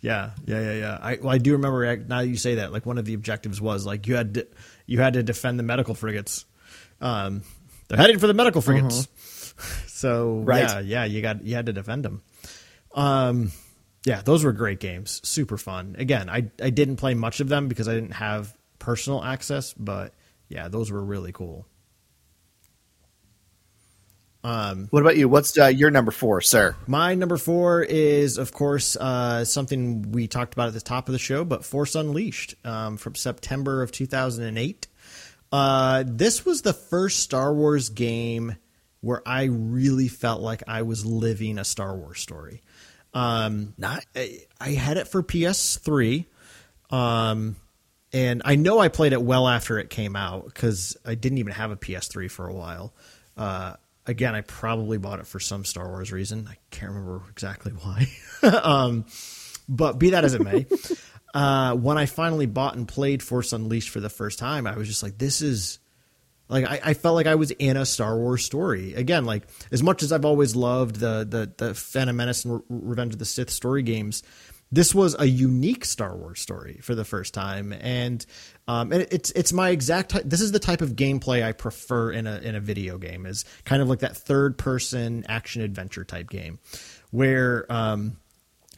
Yeah, 0.00 0.30
yeah, 0.44 0.60
yeah, 0.60 0.72
yeah. 0.72 0.98
I 1.00 1.18
well, 1.22 1.30
I 1.32 1.38
do 1.38 1.52
remember 1.52 1.96
now 1.98 2.20
that 2.22 2.26
you 2.28 2.36
say 2.36 2.56
that. 2.56 2.72
Like 2.72 2.84
one 2.84 2.98
of 2.98 3.04
the 3.04 3.14
objectives 3.14 3.60
was 3.60 3.86
like 3.86 4.08
you 4.08 4.16
had 4.16 4.34
to 4.34 4.46
you 4.86 4.98
had 5.00 5.12
to 5.14 5.22
defend 5.22 5.58
the 5.58 5.62
medical 5.62 5.94
frigates. 5.94 6.44
Um, 7.00 7.42
they're 7.86 7.98
heading 7.98 8.18
for 8.18 8.26
the 8.26 8.34
medical 8.34 8.60
frigates. 8.60 9.06
So 9.88 10.42
Right. 10.44 10.62
yeah, 10.62 10.78
yeah, 10.80 11.04
you 11.04 11.20
got 11.22 11.44
you 11.44 11.54
had 11.56 11.66
to 11.66 11.72
defend 11.72 12.04
them. 12.04 12.22
Um, 12.94 13.50
yeah, 14.04 14.22
those 14.22 14.44
were 14.44 14.52
great 14.52 14.80
games. 14.80 15.20
Super 15.24 15.56
fun. 15.58 15.96
Again, 15.98 16.28
I 16.28 16.50
I 16.62 16.70
didn't 16.70 16.96
play 16.96 17.14
much 17.14 17.40
of 17.40 17.48
them 17.48 17.68
because 17.68 17.88
I 17.88 17.94
didn't 17.94 18.12
have 18.12 18.56
personal 18.78 19.22
access, 19.22 19.74
but 19.74 20.14
yeah, 20.48 20.68
those 20.68 20.90
were 20.90 21.02
really 21.04 21.32
cool. 21.32 21.66
Um, 24.44 24.86
What 24.90 25.00
about 25.02 25.16
you? 25.16 25.28
What's 25.28 25.58
uh, 25.58 25.66
your 25.66 25.90
number 25.90 26.12
four, 26.12 26.40
sir? 26.40 26.76
My 26.86 27.14
number 27.14 27.36
four 27.36 27.82
is, 27.82 28.38
of 28.38 28.52
course, 28.52 28.96
uh, 28.96 29.44
something 29.44 30.12
we 30.12 30.28
talked 30.28 30.54
about 30.54 30.68
at 30.68 30.74
the 30.74 30.80
top 30.80 31.08
of 31.08 31.12
the 31.12 31.18
show, 31.18 31.44
but 31.44 31.64
Force 31.64 31.94
Unleashed 31.94 32.54
um, 32.64 32.96
from 32.96 33.14
September 33.14 33.82
of 33.82 33.90
2008. 33.90 34.86
Uh, 35.50 36.04
this 36.06 36.46
was 36.46 36.62
the 36.62 36.72
first 36.72 37.20
Star 37.20 37.52
Wars 37.52 37.88
game 37.88 38.56
where 39.00 39.22
I 39.26 39.44
really 39.44 40.08
felt 40.08 40.40
like 40.40 40.62
I 40.68 40.82
was 40.82 41.04
living 41.04 41.58
a 41.58 41.64
Star 41.64 41.96
Wars 41.96 42.20
story. 42.20 42.62
Um, 43.14 43.74
Not 43.78 44.04
I, 44.14 44.40
I 44.60 44.70
had 44.70 44.96
it 44.96 45.08
for 45.08 45.22
PS3, 45.22 46.26
um, 46.90 47.56
and 48.12 48.42
I 48.44 48.56
know 48.56 48.78
I 48.78 48.88
played 48.88 49.12
it 49.12 49.22
well 49.22 49.48
after 49.48 49.78
it 49.78 49.90
came 49.90 50.16
out 50.16 50.46
because 50.46 50.96
I 51.04 51.14
didn't 51.14 51.38
even 51.38 51.52
have 51.52 51.70
a 51.70 51.76
PS3 51.76 52.30
for 52.30 52.46
a 52.46 52.54
while. 52.54 52.94
Uh, 53.36 53.74
again, 54.06 54.34
I 54.34 54.40
probably 54.40 54.98
bought 54.98 55.20
it 55.20 55.26
for 55.26 55.40
some 55.40 55.64
Star 55.64 55.88
Wars 55.88 56.10
reason. 56.12 56.48
I 56.50 56.56
can't 56.70 56.92
remember 56.92 57.22
exactly 57.30 57.72
why. 57.72 58.08
um, 58.42 59.04
but 59.68 59.98
be 59.98 60.10
that 60.10 60.24
as 60.24 60.34
it 60.34 60.42
may, 60.42 60.66
uh, 61.34 61.74
when 61.74 61.98
I 61.98 62.06
finally 62.06 62.46
bought 62.46 62.76
and 62.76 62.88
played 62.88 63.22
Force 63.22 63.52
Unleashed 63.52 63.90
for 63.90 64.00
the 64.00 64.08
first 64.08 64.38
time, 64.38 64.66
I 64.66 64.76
was 64.76 64.88
just 64.88 65.02
like, 65.02 65.18
this 65.18 65.42
is 65.42 65.78
like 66.48 66.64
I, 66.64 66.80
I 66.82 66.94
felt 66.94 67.14
like 67.14 67.26
I 67.26 67.34
was 67.34 67.50
in 67.52 67.76
a 67.76 67.86
Star 67.86 68.16
Wars 68.16 68.44
story 68.44 68.94
again. 68.94 69.24
Like 69.24 69.44
as 69.70 69.82
much 69.82 70.02
as 70.02 70.12
I've 70.12 70.24
always 70.24 70.56
loved 70.56 70.96
the 70.96 71.26
the 71.28 71.52
the 71.56 71.74
Phantom 71.74 72.16
Menace 72.16 72.44
and 72.44 72.54
Re- 72.54 72.60
Revenge 72.68 73.12
of 73.14 73.18
the 73.18 73.24
Sith 73.24 73.50
story 73.50 73.82
games, 73.82 74.22
this 74.70 74.94
was 74.94 75.16
a 75.18 75.24
unique 75.24 75.84
Star 75.84 76.14
Wars 76.16 76.40
story 76.40 76.78
for 76.82 76.94
the 76.94 77.04
first 77.04 77.32
time, 77.32 77.72
and 77.72 78.24
um, 78.66 78.92
and 78.92 79.06
it's 79.10 79.30
it's 79.30 79.52
my 79.52 79.70
exact. 79.70 80.10
Ty- 80.10 80.22
this 80.24 80.40
is 80.40 80.52
the 80.52 80.58
type 80.58 80.82
of 80.82 80.90
gameplay 80.90 81.42
I 81.42 81.52
prefer 81.52 82.10
in 82.10 82.26
a 82.26 82.38
in 82.38 82.54
a 82.54 82.60
video 82.60 82.98
game. 82.98 83.24
Is 83.24 83.44
kind 83.64 83.80
of 83.80 83.88
like 83.88 84.00
that 84.00 84.16
third 84.16 84.58
person 84.58 85.24
action 85.28 85.62
adventure 85.62 86.04
type 86.04 86.28
game, 86.28 86.58
where 87.10 87.70
um, 87.70 88.18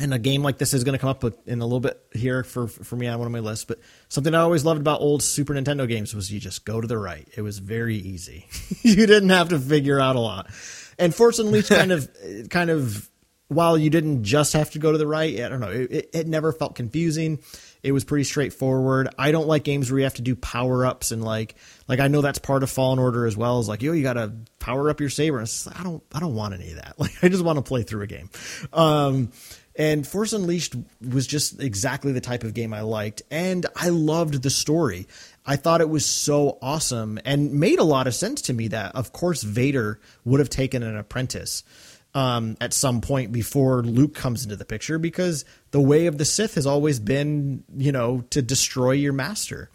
and 0.00 0.14
a 0.14 0.18
game 0.18 0.42
like 0.42 0.58
this 0.58 0.72
is 0.72 0.82
going 0.82 0.94
to 0.94 0.98
come 0.98 1.10
up 1.10 1.24
in 1.46 1.60
a 1.60 1.64
little 1.64 1.80
bit 1.80 2.02
here 2.12 2.42
for 2.42 2.66
for 2.66 2.96
me 2.96 3.06
on 3.06 3.18
one 3.18 3.26
of 3.26 3.32
my 3.32 3.40
lists. 3.40 3.64
But 3.64 3.80
something 4.08 4.34
I 4.34 4.40
always 4.40 4.64
loved 4.64 4.80
about 4.80 5.00
old 5.00 5.22
Super 5.22 5.54
Nintendo 5.54 5.86
games 5.86 6.14
was 6.14 6.32
you 6.32 6.40
just 6.40 6.64
go 6.64 6.80
to 6.80 6.88
the 6.88 6.98
right. 6.98 7.28
It 7.36 7.42
was 7.42 7.58
very 7.58 7.96
easy. 7.96 8.46
you 8.82 9.06
didn't 9.06 9.28
have 9.28 9.50
to 9.50 9.58
figure 9.58 10.00
out 10.00 10.16
a 10.16 10.20
lot. 10.20 10.50
And 10.98 11.14
Force 11.14 11.38
Unleashed 11.38 11.68
kind 11.68 11.92
of 11.92 12.10
kind 12.50 12.70
of 12.70 13.10
while 13.48 13.76
you 13.76 13.90
didn't 13.90 14.22
just 14.22 14.52
have 14.52 14.70
to 14.70 14.78
go 14.78 14.92
to 14.92 14.98
the 14.98 15.08
right, 15.08 15.40
I 15.40 15.48
don't 15.48 15.58
know. 15.58 15.70
It, 15.70 16.10
it, 16.14 16.28
never 16.28 16.52
felt 16.52 16.76
confusing. 16.76 17.40
It 17.82 17.90
was 17.90 18.04
pretty 18.04 18.22
straightforward. 18.22 19.08
I 19.18 19.32
don't 19.32 19.48
like 19.48 19.64
games 19.64 19.90
where 19.90 19.98
you 19.98 20.04
have 20.04 20.14
to 20.14 20.22
do 20.22 20.36
power 20.36 20.86
ups 20.86 21.10
and 21.10 21.24
like 21.24 21.56
like 21.88 21.98
I 21.98 22.06
know 22.06 22.20
that's 22.20 22.38
part 22.38 22.62
of 22.62 22.70
Fallen 22.70 23.00
Order 23.00 23.26
as 23.26 23.36
well. 23.36 23.58
Is 23.58 23.68
like 23.68 23.82
yo, 23.82 23.92
you 23.92 24.04
got 24.04 24.12
to 24.12 24.32
power 24.60 24.88
up 24.88 25.00
your 25.00 25.10
saber. 25.10 25.40
I 25.40 25.82
don't 25.82 26.02
I 26.14 26.20
don't 26.20 26.36
want 26.36 26.54
any 26.54 26.70
of 26.70 26.76
that. 26.76 26.94
Like 26.98 27.12
I 27.24 27.28
just 27.28 27.42
want 27.42 27.56
to 27.56 27.62
play 27.62 27.82
through 27.82 28.02
a 28.02 28.06
game. 28.06 28.30
Um, 28.72 29.32
and 29.80 30.06
Force 30.06 30.34
Unleashed 30.34 30.74
was 31.00 31.26
just 31.26 31.58
exactly 31.58 32.12
the 32.12 32.20
type 32.20 32.44
of 32.44 32.52
game 32.52 32.74
I 32.74 32.82
liked, 32.82 33.22
and 33.30 33.64
I 33.74 33.88
loved 33.88 34.42
the 34.42 34.50
story. 34.50 35.06
I 35.46 35.56
thought 35.56 35.80
it 35.80 35.88
was 35.88 36.04
so 36.04 36.58
awesome 36.60 37.18
and 37.24 37.54
made 37.54 37.78
a 37.78 37.84
lot 37.84 38.06
of 38.06 38.14
sense 38.14 38.42
to 38.42 38.52
me 38.52 38.68
that, 38.68 38.94
of 38.94 39.14
course, 39.14 39.42
Vader 39.42 39.98
would 40.26 40.38
have 40.38 40.50
taken 40.50 40.82
an 40.82 40.98
apprentice 40.98 41.64
um, 42.12 42.58
at 42.60 42.74
some 42.74 43.00
point 43.00 43.32
before 43.32 43.82
Luke 43.82 44.14
comes 44.14 44.44
into 44.44 44.54
the 44.54 44.66
picture 44.66 44.98
because 44.98 45.46
the 45.70 45.80
way 45.80 46.08
of 46.08 46.18
the 46.18 46.26
Sith 46.26 46.56
has 46.56 46.66
always 46.66 47.00
been, 47.00 47.64
you 47.74 47.90
know, 47.90 48.22
to 48.32 48.42
destroy 48.42 48.90
your 48.90 49.14
master. 49.14 49.70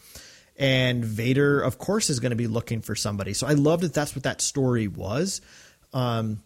And 0.55 1.03
Vader, 1.03 1.59
of 1.59 1.79
course, 1.79 2.11
is 2.11 2.19
going 2.19 2.29
to 2.29 2.35
be 2.35 2.45
looking 2.45 2.81
for 2.81 2.93
somebody. 2.93 3.33
So 3.33 3.47
I 3.47 3.53
love 3.53 3.81
that 3.81 3.95
that's 3.95 4.15
what 4.15 4.25
that 4.25 4.39
story 4.39 4.87
was. 4.87 5.41
Um, 5.93 6.43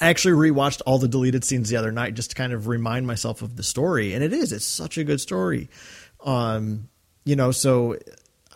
I 0.00 0.08
actually 0.08 0.50
rewatched 0.50 0.82
all 0.86 0.98
the 0.98 1.08
deleted 1.08 1.44
scenes 1.44 1.68
the 1.70 1.76
other 1.76 1.92
night 1.92 2.14
just 2.14 2.30
to 2.30 2.36
kind 2.36 2.52
of 2.52 2.66
remind 2.66 3.06
myself 3.06 3.42
of 3.42 3.56
the 3.56 3.62
story, 3.62 4.12
and 4.14 4.22
it 4.22 4.32
is 4.32 4.52
it's 4.52 4.64
such 4.66 4.98
a 4.98 5.04
good 5.04 5.20
story. 5.20 5.70
Um, 6.24 6.88
you 7.24 7.36
know, 7.36 7.50
so 7.50 7.96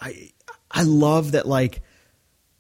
I 0.01 0.33
I 0.71 0.83
love 0.83 1.33
that 1.33 1.47
like 1.49 1.83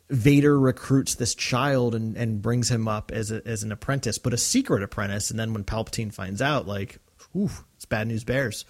Vader 0.08 0.58
recruits 0.58 1.14
this 1.14 1.34
child 1.34 1.94
and, 1.94 2.16
and 2.16 2.42
brings 2.42 2.68
him 2.70 2.88
up 2.88 3.12
as 3.12 3.30
a, 3.30 3.46
as 3.46 3.62
an 3.62 3.70
apprentice, 3.70 4.18
but 4.18 4.32
a 4.34 4.38
secret 4.38 4.82
apprentice. 4.82 5.30
And 5.30 5.38
then 5.38 5.52
when 5.54 5.62
Palpatine 5.62 6.12
finds 6.12 6.42
out, 6.42 6.66
like, 6.66 6.98
ooh, 7.36 7.50
it's 7.76 7.84
bad 7.84 8.08
news 8.08 8.24
bears. 8.24 8.64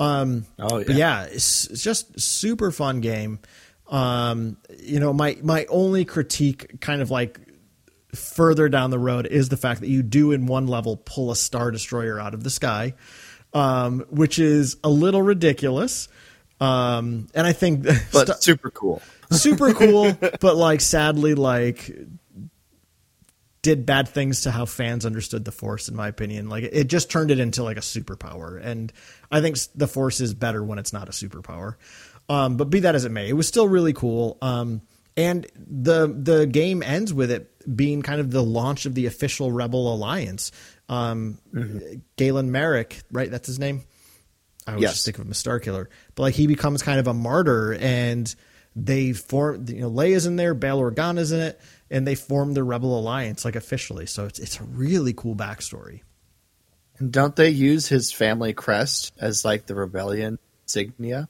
Um, 0.00 0.46
Oh, 0.58 0.78
But 0.82 0.96
yeah. 0.96 0.96
yeah, 0.96 1.22
it's, 1.30 1.66
it's 1.68 1.82
just 1.84 2.18
super 2.20 2.72
fun 2.72 3.00
game. 3.00 3.38
Um, 3.88 4.56
you 4.80 4.98
know, 5.00 5.12
my 5.12 5.36
my 5.42 5.64
only 5.66 6.04
critique, 6.04 6.80
kind 6.80 7.02
of 7.02 7.10
like 7.10 7.38
further 8.14 8.68
down 8.68 8.90
the 8.90 8.98
road, 8.98 9.26
is 9.26 9.48
the 9.48 9.56
fact 9.56 9.80
that 9.80 9.88
you 9.88 10.02
do 10.02 10.32
in 10.32 10.46
one 10.46 10.66
level 10.66 10.96
pull 10.96 11.30
a 11.30 11.36
star 11.36 11.70
destroyer 11.70 12.20
out 12.20 12.34
of 12.34 12.42
the 12.44 12.50
sky, 12.50 12.94
um, 13.52 14.04
which 14.10 14.38
is 14.38 14.76
a 14.84 14.88
little 14.90 15.22
ridiculous. 15.22 16.08
Um, 16.60 17.28
and 17.34 17.46
I 17.46 17.52
think 17.52 17.84
But 18.12 18.26
st- 18.26 18.42
super 18.42 18.70
cool. 18.70 19.00
super 19.30 19.72
cool, 19.72 20.16
but 20.40 20.56
like 20.56 20.80
sadly, 20.80 21.34
like 21.34 21.90
did 23.62 23.84
bad 23.84 24.08
things 24.08 24.42
to 24.42 24.50
how 24.50 24.64
fans 24.64 25.04
understood 25.04 25.44
the 25.44 25.52
force 25.52 25.88
in 25.88 25.94
my 25.94 26.08
opinion 26.08 26.48
like 26.48 26.64
it 26.64 26.84
just 26.84 27.10
turned 27.10 27.30
it 27.30 27.38
into 27.38 27.62
like 27.62 27.76
a 27.76 27.80
superpower 27.80 28.58
and 28.64 28.92
i 29.30 29.40
think 29.40 29.56
the 29.74 29.86
force 29.86 30.20
is 30.20 30.32
better 30.32 30.64
when 30.64 30.78
it's 30.78 30.92
not 30.92 31.08
a 31.08 31.12
superpower 31.12 31.74
um, 32.28 32.56
but 32.56 32.70
be 32.70 32.80
that 32.80 32.94
as 32.94 33.04
it 33.04 33.10
may 33.10 33.28
it 33.28 33.34
was 33.34 33.46
still 33.46 33.68
really 33.68 33.92
cool 33.92 34.38
um, 34.40 34.80
and 35.16 35.46
the 35.54 36.06
the 36.06 36.46
game 36.46 36.82
ends 36.82 37.12
with 37.12 37.30
it 37.30 37.49
being 37.74 38.02
kind 38.02 38.20
of 38.20 38.30
the 38.30 38.42
launch 38.42 38.86
of 38.86 38.94
the 38.94 39.06
official 39.06 39.52
rebel 39.52 39.92
alliance 39.94 40.52
um, 40.88 41.38
Galen 42.16 42.50
Marek 42.50 43.00
right 43.12 43.30
that's 43.30 43.46
his 43.46 43.58
name 43.58 43.82
I 44.66 44.72
always 44.72 44.82
Yes. 44.82 44.92
just 44.92 45.04
think 45.06 45.18
of 45.18 45.24
him 45.24 45.30
as 45.30 45.38
Star 45.38 45.58
Killer, 45.58 45.88
but 46.14 46.22
like 46.22 46.34
he 46.34 46.46
becomes 46.46 46.82
kind 46.82 47.00
of 47.00 47.06
a 47.06 47.14
martyr, 47.14 47.74
and 47.80 48.32
they 48.76 49.12
form. 49.14 49.64
You 49.68 49.80
know, 49.80 49.90
Leia's 49.90 50.26
in 50.26 50.36
there, 50.36 50.52
Bail 50.54 50.78
Organa's 50.78 51.32
in 51.32 51.40
it, 51.40 51.60
and 51.90 52.06
they 52.06 52.14
form 52.14 52.52
the 52.52 52.62
Rebel 52.62 52.96
Alliance 52.96 53.44
like 53.44 53.56
officially. 53.56 54.04
So 54.04 54.26
it's 54.26 54.38
it's 54.38 54.60
a 54.60 54.64
really 54.64 55.14
cool 55.14 55.34
backstory. 55.34 56.02
And 56.98 57.10
don't 57.10 57.34
they 57.34 57.48
use 57.48 57.88
his 57.88 58.12
family 58.12 58.52
crest 58.52 59.12
as 59.18 59.46
like 59.46 59.64
the 59.66 59.74
rebellion 59.74 60.38
insignia? 60.64 61.28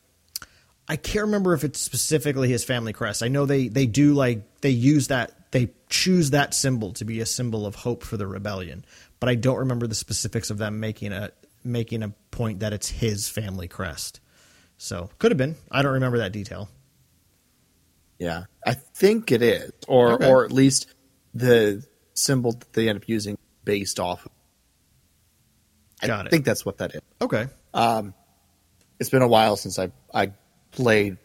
I 0.89 0.97
can't 0.97 1.27
remember 1.27 1.55
if 1.55 1.63
it's 1.63 1.79
specifically 1.79 2.49
his 2.49 2.65
family 2.65 2.93
crest. 2.93 3.23
I 3.23 3.29
know 3.29 3.47
they 3.47 3.69
they 3.69 3.87
do 3.87 4.13
like 4.13 4.61
they 4.61 4.71
use 4.71 5.07
that 5.09 5.31
they 5.53 5.71
choose 5.89 6.31
that 6.31 6.55
symbol 6.55 6.93
to 6.95 7.05
be 7.05 7.21
a 7.21 7.27
symbol 7.27 7.67
of 7.67 7.75
hope 7.75 8.03
for 8.05 8.17
the 8.17 8.27
rebellion, 8.27 8.85
but 9.19 9.29
I 9.29 9.35
don't 9.35 9.59
remember 9.59 9.87
the 9.87 9.95
specifics 9.95 10.51
of 10.51 10.59
them 10.59 10.81
making 10.81 11.13
a 11.13 11.31
making 11.65 12.03
a 12.03 12.11
point 12.31 12.61
that 12.61 12.73
it's 12.73 12.89
his 12.89 13.29
family 13.29 13.69
crest. 13.69 14.21
So 14.79 15.11
could 15.19 15.31
have 15.31 15.39
been. 15.39 15.57
I 15.71 15.83
don't 15.83 15.93
remember 15.95 16.19
that 16.19 16.33
detail. 16.33 16.69
Yeah, 18.19 18.45
I 18.67 18.75
think 18.75 19.33
it 19.33 19.43
is, 19.43 19.73
or 19.89 20.13
Okay. 20.15 20.29
or 20.31 20.45
at 20.45 20.53
least 20.53 20.87
the 21.35 21.85
symbol 22.15 22.53
that 22.53 22.73
they 22.75 22.89
end 22.89 22.97
up 22.99 23.09
using 23.09 23.39
based 23.65 23.99
off. 23.99 24.27
of. 24.27 24.33
I 26.03 26.07
Got 26.07 26.27
it. 26.27 26.31
think 26.31 26.45
that's 26.45 26.65
what 26.65 26.79
that 26.79 26.95
is. 26.95 27.01
Okay. 27.21 27.47
Um, 27.75 28.15
it's 28.99 29.11
been 29.11 29.23
a 29.23 29.29
while 29.29 29.57
since 29.57 29.79
I 29.79 29.91
I 30.15 30.33
played 30.71 31.17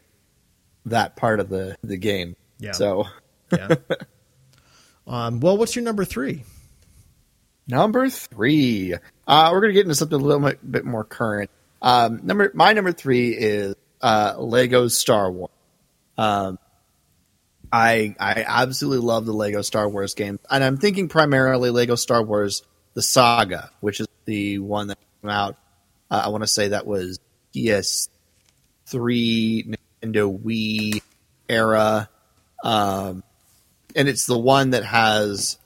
that 0.85 1.15
part 1.15 1.39
of 1.39 1.49
the 1.49 1.75
the 1.83 1.97
game. 1.97 2.35
Yeah. 2.59 2.71
So 2.73 3.05
Yeah. 3.51 3.75
um, 5.07 5.39
well, 5.39 5.57
what's 5.57 5.75
your 5.75 5.83
number 5.83 6.05
three? 6.05 6.43
Number 7.67 8.09
three. 8.09 8.93
Uh, 9.27 9.49
we're 9.51 9.61
gonna 9.61 9.73
get 9.73 9.83
into 9.83 9.95
something 9.95 10.19
a 10.19 10.23
little 10.23 10.47
bit, 10.47 10.71
bit 10.71 10.85
more 10.85 11.03
current. 11.03 11.49
Um, 11.81 12.21
number 12.23 12.51
my 12.53 12.73
number 12.73 12.91
three 12.91 13.29
is 13.29 13.75
uh, 14.01 14.35
Lego 14.37 14.87
Star 14.87 15.31
Wars. 15.31 15.51
Um, 16.17 16.59
I 17.71 18.15
I 18.19 18.45
absolutely 18.47 19.05
love 19.05 19.25
the 19.25 19.33
Lego 19.33 19.61
Star 19.61 19.89
Wars 19.89 20.13
games, 20.13 20.39
and 20.49 20.63
I'm 20.63 20.77
thinking 20.77 21.09
primarily 21.09 21.71
Lego 21.71 21.95
Star 21.95 22.23
Wars: 22.23 22.63
The 22.93 23.01
Saga, 23.01 23.71
which 23.81 23.99
is 23.99 24.07
the 24.25 24.59
one 24.59 24.87
that 24.87 24.97
came 25.21 25.29
out. 25.31 25.57
Uh, 26.09 26.21
I 26.25 26.29
want 26.29 26.43
to 26.43 26.47
say 26.47 26.69
that 26.69 26.85
was 26.85 27.19
PS3, 27.55 28.09
Nintendo 30.03 30.39
Wii 30.39 31.01
era, 31.49 32.09
um, 32.63 33.23
and 33.95 34.09
it's 34.09 34.25
the 34.25 34.37
one 34.37 34.71
that 34.71 34.83
has 34.83 35.57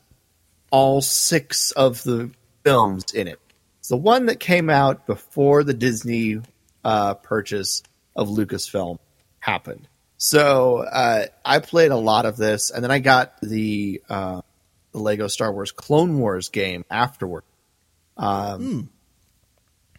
all 0.71 1.01
six 1.01 1.71
of 1.71 2.03
the 2.03 2.31
films 2.63 3.11
in 3.13 3.27
it. 3.27 3.39
It's 3.79 3.89
the 3.89 3.97
one 3.97 4.27
that 4.27 4.39
came 4.39 4.69
out 4.69 5.07
before 5.07 5.63
the 5.63 5.73
Disney 5.73 6.41
uh, 6.83 7.15
purchase 7.15 7.81
of 8.15 8.29
Lucasfilm 8.29 8.99
happened. 9.39 9.87
So 10.17 10.79
uh, 10.79 11.25
I 11.43 11.59
played 11.59 11.91
a 11.91 11.97
lot 11.97 12.25
of 12.25 12.37
this, 12.37 12.71
and 12.71 12.83
then 12.83 12.91
I 12.91 12.99
got 12.99 13.39
the, 13.41 14.01
uh, 14.09 14.41
the 14.91 14.99
Lego 14.99 15.27
Star 15.27 15.51
Wars 15.51 15.71
Clone 15.71 16.19
Wars 16.19 16.49
game 16.49 16.85
afterward, 16.91 17.43
um, 18.17 18.89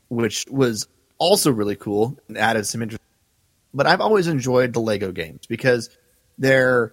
which 0.08 0.46
was 0.48 0.86
also 1.18 1.50
really 1.50 1.76
cool 1.76 2.18
and 2.28 2.36
added 2.36 2.66
some 2.66 2.82
interest. 2.82 3.02
But 3.72 3.86
I've 3.86 4.00
always 4.00 4.26
enjoyed 4.26 4.72
the 4.72 4.80
Lego 4.80 5.10
games 5.10 5.46
because 5.46 5.90
they're 6.38 6.92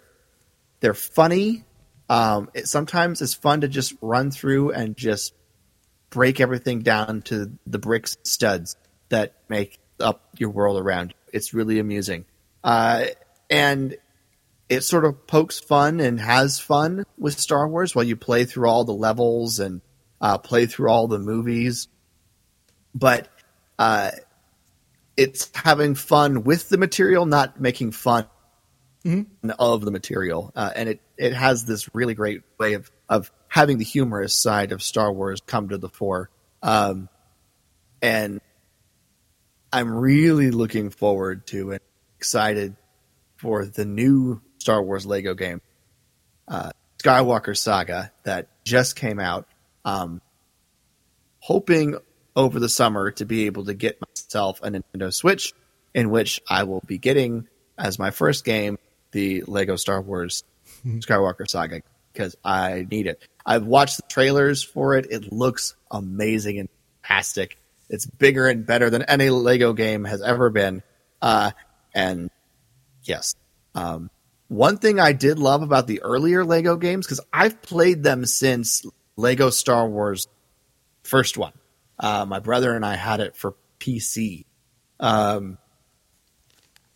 they're 0.79 0.93
funny. 0.93 1.63
Um, 2.09 2.49
it 2.53 2.67
sometimes 2.67 3.21
it's 3.21 3.33
fun 3.33 3.61
to 3.61 3.67
just 3.67 3.93
run 4.01 4.31
through 4.31 4.71
and 4.71 4.95
just 4.95 5.33
break 6.09 6.39
everything 6.39 6.81
down 6.81 7.21
to 7.23 7.51
the 7.65 7.79
bricks 7.79 8.17
studs 8.23 8.77
that 9.09 9.33
make 9.49 9.79
up 9.99 10.29
your 10.37 10.49
world 10.49 10.81
around 10.81 11.09
you. 11.09 11.15
It's 11.33 11.53
really 11.53 11.79
amusing. 11.79 12.25
Uh, 12.63 13.07
and 13.49 13.97
it 14.69 14.81
sort 14.81 15.05
of 15.05 15.27
pokes 15.27 15.59
fun 15.59 15.99
and 15.99 16.19
has 16.19 16.59
fun 16.59 17.05
with 17.17 17.39
Star 17.39 17.67
Wars 17.67 17.95
while 17.95 18.05
you 18.05 18.15
play 18.15 18.45
through 18.45 18.67
all 18.67 18.83
the 18.83 18.93
levels 18.93 19.59
and 19.59 19.81
uh, 20.19 20.37
play 20.37 20.65
through 20.65 20.89
all 20.89 21.07
the 21.07 21.19
movies. 21.19 21.87
But 22.93 23.29
uh, 23.79 24.11
it's 25.15 25.49
having 25.55 25.95
fun 25.95 26.43
with 26.43 26.69
the 26.69 26.77
material, 26.77 27.25
not 27.25 27.59
making 27.59 27.91
fun 27.91 28.27
of 29.59 29.85
the 29.85 29.91
material, 29.91 30.51
uh, 30.55 30.71
and 30.75 30.89
it 30.89 31.01
it 31.17 31.33
has 31.33 31.65
this 31.65 31.93
really 31.93 32.13
great 32.13 32.41
way 32.59 32.73
of 32.73 32.91
of 33.09 33.31
having 33.47 33.77
the 33.77 33.85
humorous 33.85 34.35
side 34.35 34.71
of 34.71 34.83
Star 34.83 35.11
Wars 35.11 35.41
come 35.45 35.69
to 35.69 35.77
the 35.77 35.89
fore, 35.89 36.29
um, 36.61 37.09
and 38.01 38.41
I'm 39.71 39.93
really 39.93 40.51
looking 40.51 40.89
forward 40.89 41.47
to 41.47 41.71
and 41.71 41.81
excited 42.17 42.75
for 43.37 43.65
the 43.65 43.85
new 43.85 44.41
Star 44.59 44.81
Wars 44.81 45.05
Lego 45.05 45.33
game, 45.33 45.61
uh, 46.47 46.71
Skywalker 47.01 47.55
Saga, 47.55 48.11
that 48.23 48.49
just 48.63 48.95
came 48.95 49.19
out. 49.19 49.47
Um, 49.85 50.21
hoping 51.39 51.97
over 52.35 52.59
the 52.59 52.69
summer 52.69 53.11
to 53.11 53.25
be 53.25 53.45
able 53.45 53.65
to 53.65 53.73
get 53.73 53.99
myself 54.01 54.59
a 54.61 54.69
Nintendo 54.69 55.13
Switch, 55.13 55.53
in 55.93 56.09
which 56.09 56.41
I 56.49 56.63
will 56.63 56.83
be 56.85 56.97
getting 56.97 57.47
as 57.77 57.97
my 57.97 58.11
first 58.11 58.43
game 58.43 58.77
the 59.11 59.43
Lego 59.47 59.75
Star 59.75 60.01
Wars 60.01 60.43
Skywalker 60.85 61.49
Saga 61.49 61.81
because 62.13 62.35
I 62.43 62.85
need 62.89 63.07
it. 63.07 63.21
I've 63.45 63.65
watched 63.65 63.97
the 63.97 64.03
trailers 64.09 64.63
for 64.63 64.95
it. 64.95 65.07
It 65.09 65.31
looks 65.31 65.75
amazing 65.91 66.59
and 66.59 66.69
fantastic. 67.01 67.57
It's 67.89 68.05
bigger 68.05 68.47
and 68.47 68.65
better 68.65 68.89
than 68.89 69.03
any 69.03 69.29
Lego 69.29 69.73
game 69.73 70.03
has 70.03 70.21
ever 70.21 70.49
been. 70.49 70.83
Uh, 71.21 71.51
and 71.93 72.29
yes, 73.03 73.35
um, 73.75 74.09
one 74.49 74.77
thing 74.77 74.99
I 74.99 75.13
did 75.13 75.39
love 75.39 75.61
about 75.61 75.87
the 75.87 76.01
earlier 76.01 76.43
Lego 76.43 76.75
games 76.75 77.05
because 77.05 77.21
I've 77.31 77.61
played 77.61 78.03
them 78.03 78.25
since 78.25 78.85
Lego 79.15 79.49
Star 79.49 79.87
Wars 79.87 80.27
first 81.03 81.37
one. 81.37 81.53
Uh, 81.99 82.25
my 82.25 82.39
brother 82.39 82.75
and 82.75 82.85
I 82.85 82.95
had 82.95 83.19
it 83.19 83.35
for 83.35 83.55
PC. 83.79 84.45
Um, 84.99 85.57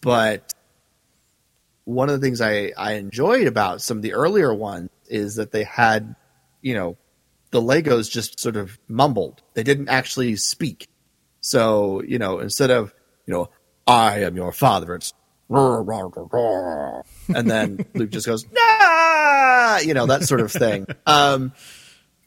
but 0.01 0.53
one 1.86 2.09
of 2.09 2.19
the 2.19 2.25
things 2.25 2.41
I, 2.41 2.71
I 2.77 2.93
enjoyed 2.93 3.47
about 3.47 3.82
some 3.82 3.97
of 3.97 4.03
the 4.03 4.13
earlier 4.13 4.53
ones 4.53 4.89
is 5.07 5.36
that 5.36 5.51
they 5.51 5.63
had, 5.63 6.15
you 6.61 6.73
know, 6.73 6.97
the 7.51 7.61
Legos 7.61 8.09
just 8.09 8.39
sort 8.39 8.55
of 8.55 8.77
mumbled. 8.88 9.41
They 9.53 9.63
didn't 9.63 9.89
actually 9.89 10.36
speak. 10.38 10.88
So, 11.41 12.01
you 12.03 12.19
know, 12.19 12.39
instead 12.39 12.71
of, 12.71 12.93
you 13.25 13.34
know, 13.34 13.49
I 13.86 14.19
am 14.19 14.36
your 14.36 14.51
father, 14.51 14.95
it's 14.95 15.13
"Rah, 15.49 15.82
rah, 15.84 16.09
rah, 16.15 16.27
rah." 16.32 17.01
and 17.36 17.49
then 17.49 17.86
Luke 17.93 18.11
just 18.11 18.27
goes, 18.27 18.45
nah, 18.51 19.77
you 19.79 19.93
know, 19.93 20.05
that 20.05 20.23
sort 20.23 20.41
of 20.41 20.51
thing. 20.51 20.88
Um, 21.05 21.51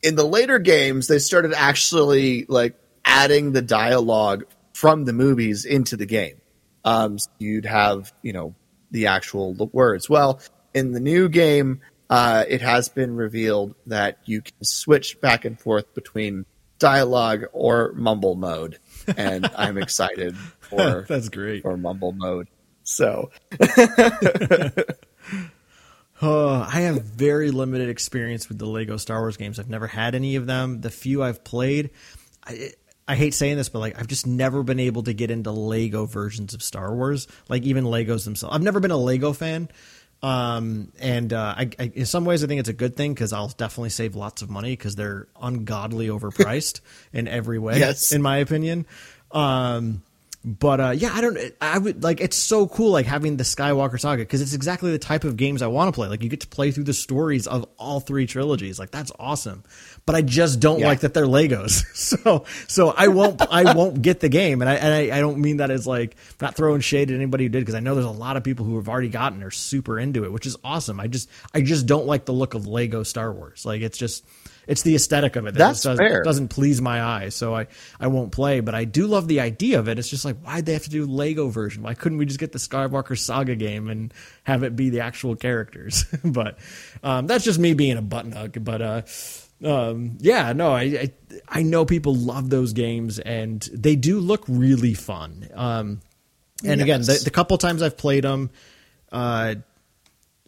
in 0.03 0.17
the 0.17 0.25
later 0.25 0.59
games, 0.59 1.07
they 1.09 1.19
started 1.19 1.55
actually 1.55 2.45
like 2.49 2.77
adding 3.05 3.53
the 3.53 3.63
dialogue 3.63 4.45
from 4.75 5.05
the 5.05 5.13
movies 5.13 5.65
into 5.65 5.97
the 5.97 6.07
game. 6.07 6.41
Um, 6.85 7.19
so 7.19 7.31
you'd 7.39 7.65
have, 7.65 8.13
you 8.21 8.35
know, 8.35 8.55
the 8.95 9.09
actual 9.09 9.53
words. 9.73 10.09
Well, 10.09 10.41
in 10.73 10.93
the 10.93 11.01
new 11.01 11.29
game, 11.29 11.81
uh, 12.09 12.45
it 12.49 12.63
has 12.63 12.89
been 12.89 13.17
revealed 13.17 13.75
that 13.87 14.19
you 14.25 14.41
can 14.41 14.55
switch 14.63 15.21
back 15.21 15.45
and 15.45 15.59
forth 15.61 15.93
between 15.95 16.47
dialogue 16.79 17.47
or 17.53 17.93
mumble 17.95 18.37
mode, 18.37 18.79
and 19.17 19.51
I'm 19.57 19.79
excited 19.79 20.37
for 20.37 21.05
That's 21.09 21.29
great. 21.29 21.63
for 21.63 21.77
mumble 21.77 22.13
mode. 22.13 22.47
So 22.85 23.31
Oh, 26.23 26.65
I 26.73 26.83
have 26.83 27.03
very 27.03 27.51
limited 27.51 27.89
experience 27.89 28.49
with 28.49 28.59
the 28.59 28.67
Lego 28.67 28.97
Star 28.97 29.21
Wars 29.21 29.37
games. 29.37 29.59
I've 29.59 29.69
never 29.69 29.89
had 29.89 30.15
any 30.15 30.37
of 30.37 30.47
them. 30.47 30.81
The 30.81 30.91
few 30.91 31.23
I've 31.23 31.43
played, 31.43 31.91
I, 32.47 32.71
I 33.07 33.17
hate 33.17 33.35
saying 33.35 33.57
this, 33.57 33.69
but 33.69 33.81
like 33.81 33.99
I've 33.99 34.07
just 34.07 34.27
never 34.27 34.63
been 34.63 34.81
able 34.81 35.03
to 35.03 35.13
get 35.13 35.31
into 35.31 35.51
Lego 35.51 36.07
versions 36.07 36.55
of 36.55 36.63
Star 36.63 36.95
Wars, 36.95 37.27
like 37.49 37.63
even 37.65 37.85
Legos 37.85 38.25
themselves. 38.25 38.55
I've 38.55 38.63
never 38.63 38.81
been 38.81 38.91
a 38.91 38.97
Lego 38.97 39.33
fan. 39.33 39.69
Um, 40.23 40.91
and 41.01 41.35
uh, 41.35 41.55
I, 41.59 41.71
I, 41.79 41.93
in 41.95 42.07
some 42.07 42.25
ways, 42.25 42.43
I 42.43 42.47
think 42.47 42.61
it's 42.61 42.69
a 42.71 42.73
good 42.75 42.97
thing 42.97 43.13
because 43.13 43.35
I'll 43.35 43.49
definitely 43.49 43.91
save 43.91 44.17
lots 44.17 44.41
of 44.41 44.49
money 44.49 44.71
because 44.71 44.95
they're 44.95 45.29
ungodly 45.39 46.09
overpriced 46.09 46.81
in 47.13 47.29
every 47.29 47.59
way, 47.59 47.79
Yes. 47.79 48.11
in 48.11 48.23
my 48.23 48.39
opinion. 48.39 48.87
Um, 49.33 50.03
but 50.45 50.79
uh, 50.81 50.91
yeah, 50.91 51.11
I 51.15 51.21
don't. 51.23 51.39
I 51.61 51.79
would 51.79 52.03
like. 52.03 52.21
It's 52.21 52.37
so 52.37 52.67
cool, 52.69 52.91
like 52.91 53.07
having 53.07 53.39
the 53.39 53.45
Skywalker 53.45 53.99
saga 53.99 54.23
because 54.23 54.43
it's 54.43 54.53
exactly 54.53 54.91
the 54.93 54.99
type 54.99 55.25
of 55.25 55.39
games 55.39 55.63
I 55.63 55.69
want 55.69 55.89
to 55.89 55.93
play. 55.99 56.07
Like 56.09 56.23
you 56.23 56.29
get 56.29 56.41
to 56.41 56.47
play 56.47 56.71
through 56.71 56.85
the 56.85 56.93
stories 56.93 57.47
of 57.47 57.67
all 57.79 58.01
three 58.01 58.27
trilogies. 58.27 58.79
Like 58.79 58.91
that's 58.91 59.11
awesome. 59.19 59.65
But 60.05 60.17
I 60.17 60.21
just 60.21 60.61
don't 60.61 60.81
Yeah. 60.81 60.89
like 60.89 61.01
that 61.01 61.15
they're 61.15 61.25
Legos. 61.25 61.85
so 61.95 62.45
so 62.69 62.91
I 62.95 63.09
won't 63.09 63.41
I 63.51 63.73
won't 63.75 64.03
get 64.03 64.21
the 64.21 64.29
game. 64.29 64.61
And 64.61 64.69
I 64.69 64.75
and 64.75 64.93
I, 65.13 65.17
I 65.17 65.21
don't 65.21 65.39
mean 65.39 65.57
that 65.57 65.71
as 65.71 65.87
like 65.87 66.15
not 66.43 66.55
throwing 66.57 66.83
shade 66.83 67.11
at 67.11 67.15
anybody 67.17 67.45
who 67.45 67.49
did 67.49 67.61
because 67.61 67.75
I 67.75 67.81
know 67.81 67.95
there's 67.95 68.05
a 68.07 68.11
lot 68.11 68.37
of 68.37 68.45
people 68.45 68.67
who 68.67 68.77
have 68.77 68.89
already 68.89 69.09
gotten 69.09 69.43
are 69.43 69.51
super 69.51 69.99
into 69.99 70.25
it, 70.25 70.33
which 70.33 70.45
is 70.47 70.59
awesome. 70.63 71.01
I 71.01 71.07
just 71.07 71.31
I 71.55 71.63
just 71.63 71.87
don't 71.87 72.05
like 72.07 72.27
the 72.27 72.33
look 72.35 72.53
of 72.53 72.67
Lego 72.67 73.03
Star 73.03 73.33
Wars. 73.33 73.65
Like 73.65 73.81
it's 73.81 73.97
just 73.97 74.25
it's 74.67 74.83
the 74.83 74.95
aesthetic 74.95 75.37
of 75.37 75.47
it 75.47 75.53
that 75.55 75.59
That's 75.59 75.83
doesn't, 75.83 76.05
fair. 76.05 76.23
doesn't 76.23 76.49
please 76.49 76.81
my 76.81 77.03
eyes, 77.03 77.35
so 77.35 77.55
I, 77.55 77.67
I 78.01 78.07
won't 78.07 78.33
play. 78.33 78.61
But 78.61 78.75
I 78.75 78.85
do 78.85 79.07
love 79.07 79.29
the 79.29 79.41
idea 79.41 79.79
of 79.79 79.89
it. 79.89 79.99
It's 79.99 80.09
just 80.09 80.25
like 80.25 80.39
why'd 80.39 80.67
they 80.67 80.73
have 80.73 80.85
to 80.85 80.91
do 80.91 81.07
Lego 81.07 81.49
version? 81.49 81.83
Why 81.83 81.95
couldn't 81.95 82.19
we 82.19 82.27
just 82.27 82.41
get 82.41 82.53
the 82.53 82.59
Skywalker 82.59 83.19
Saga 83.19 83.55
game 83.55 83.89
and 83.89 84.13
have 84.45 84.63
it 84.63 84.77
be 84.77 84.91
the 84.91 85.01
actual 85.01 85.37
characters? 85.37 86.05
but 86.25 86.59
um, 87.03 87.27
that's 87.27 87.45
just 87.45 87.59
me 87.59 87.75
being 87.75 87.97
a 87.97 88.03
button 88.03 88.33
hug. 88.33 88.63
But 88.65 88.83
uh, 88.83 89.03
um, 89.65 90.19
yeah, 90.21 90.53
no, 90.53 90.73
I, 90.73 90.83
I 90.83 91.13
I 91.49 91.63
know 91.63 91.85
people 91.85 92.15
love 92.15 92.51
those 92.51 92.73
games 92.73 93.19
and 93.19 93.63
they 93.73 93.97
do 93.97 94.21
look 94.21 94.45
really 94.49 94.95
fun. 94.95 95.49
Um, 95.55 96.01
and 96.65 96.81
again, 96.81 97.03
the, 97.03 97.21
the 97.25 97.31
couple 97.31 97.59
times 97.59 97.83
I've 97.83 97.97
played 97.97 98.25
them, 98.25 98.51
uh, 99.13 99.57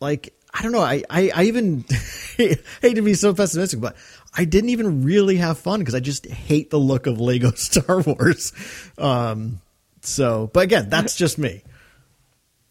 like 0.00 0.34
I 0.57 0.62
don't 0.62 0.72
know, 0.72 0.80
I 0.80 1.02
I, 1.11 1.30
I 1.34 1.42
even 1.44 1.84
hate 2.36 2.94
to 2.94 3.02
be 3.02 3.12
so 3.12 3.34
pessimistic, 3.34 3.78
but 3.78 3.94
I 4.32 4.46
didn't 4.46 4.70
even 4.70 5.04
really 5.04 5.36
have 5.36 5.59
fun 5.59 5.80
because 5.80 5.94
I 5.94 6.00
just 6.00 6.26
hate 6.26 6.70
the 6.70 6.78
look 6.78 7.07
of 7.07 7.20
Lego 7.20 7.50
Star 7.57 8.00
Wars. 8.00 8.52
Um, 8.96 9.61
so, 10.00 10.48
but 10.52 10.61
again, 10.61 10.88
that's 10.88 11.16
just 11.16 11.36
me. 11.36 11.62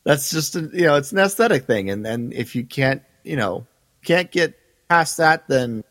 that's 0.04 0.32
just 0.32 0.56
a, 0.56 0.62
you 0.62 0.86
know 0.86 0.96
it's 0.96 1.12
an 1.12 1.20
aesthetic 1.20 1.66
thing, 1.66 1.92
and 1.92 2.08
and 2.08 2.34
if 2.34 2.56
you 2.56 2.66
can't 2.66 3.04
you 3.24 3.36
know 3.36 3.68
can't 4.04 4.32
get 4.32 4.58
past 4.90 5.18
that, 5.18 5.48
then 5.48 5.84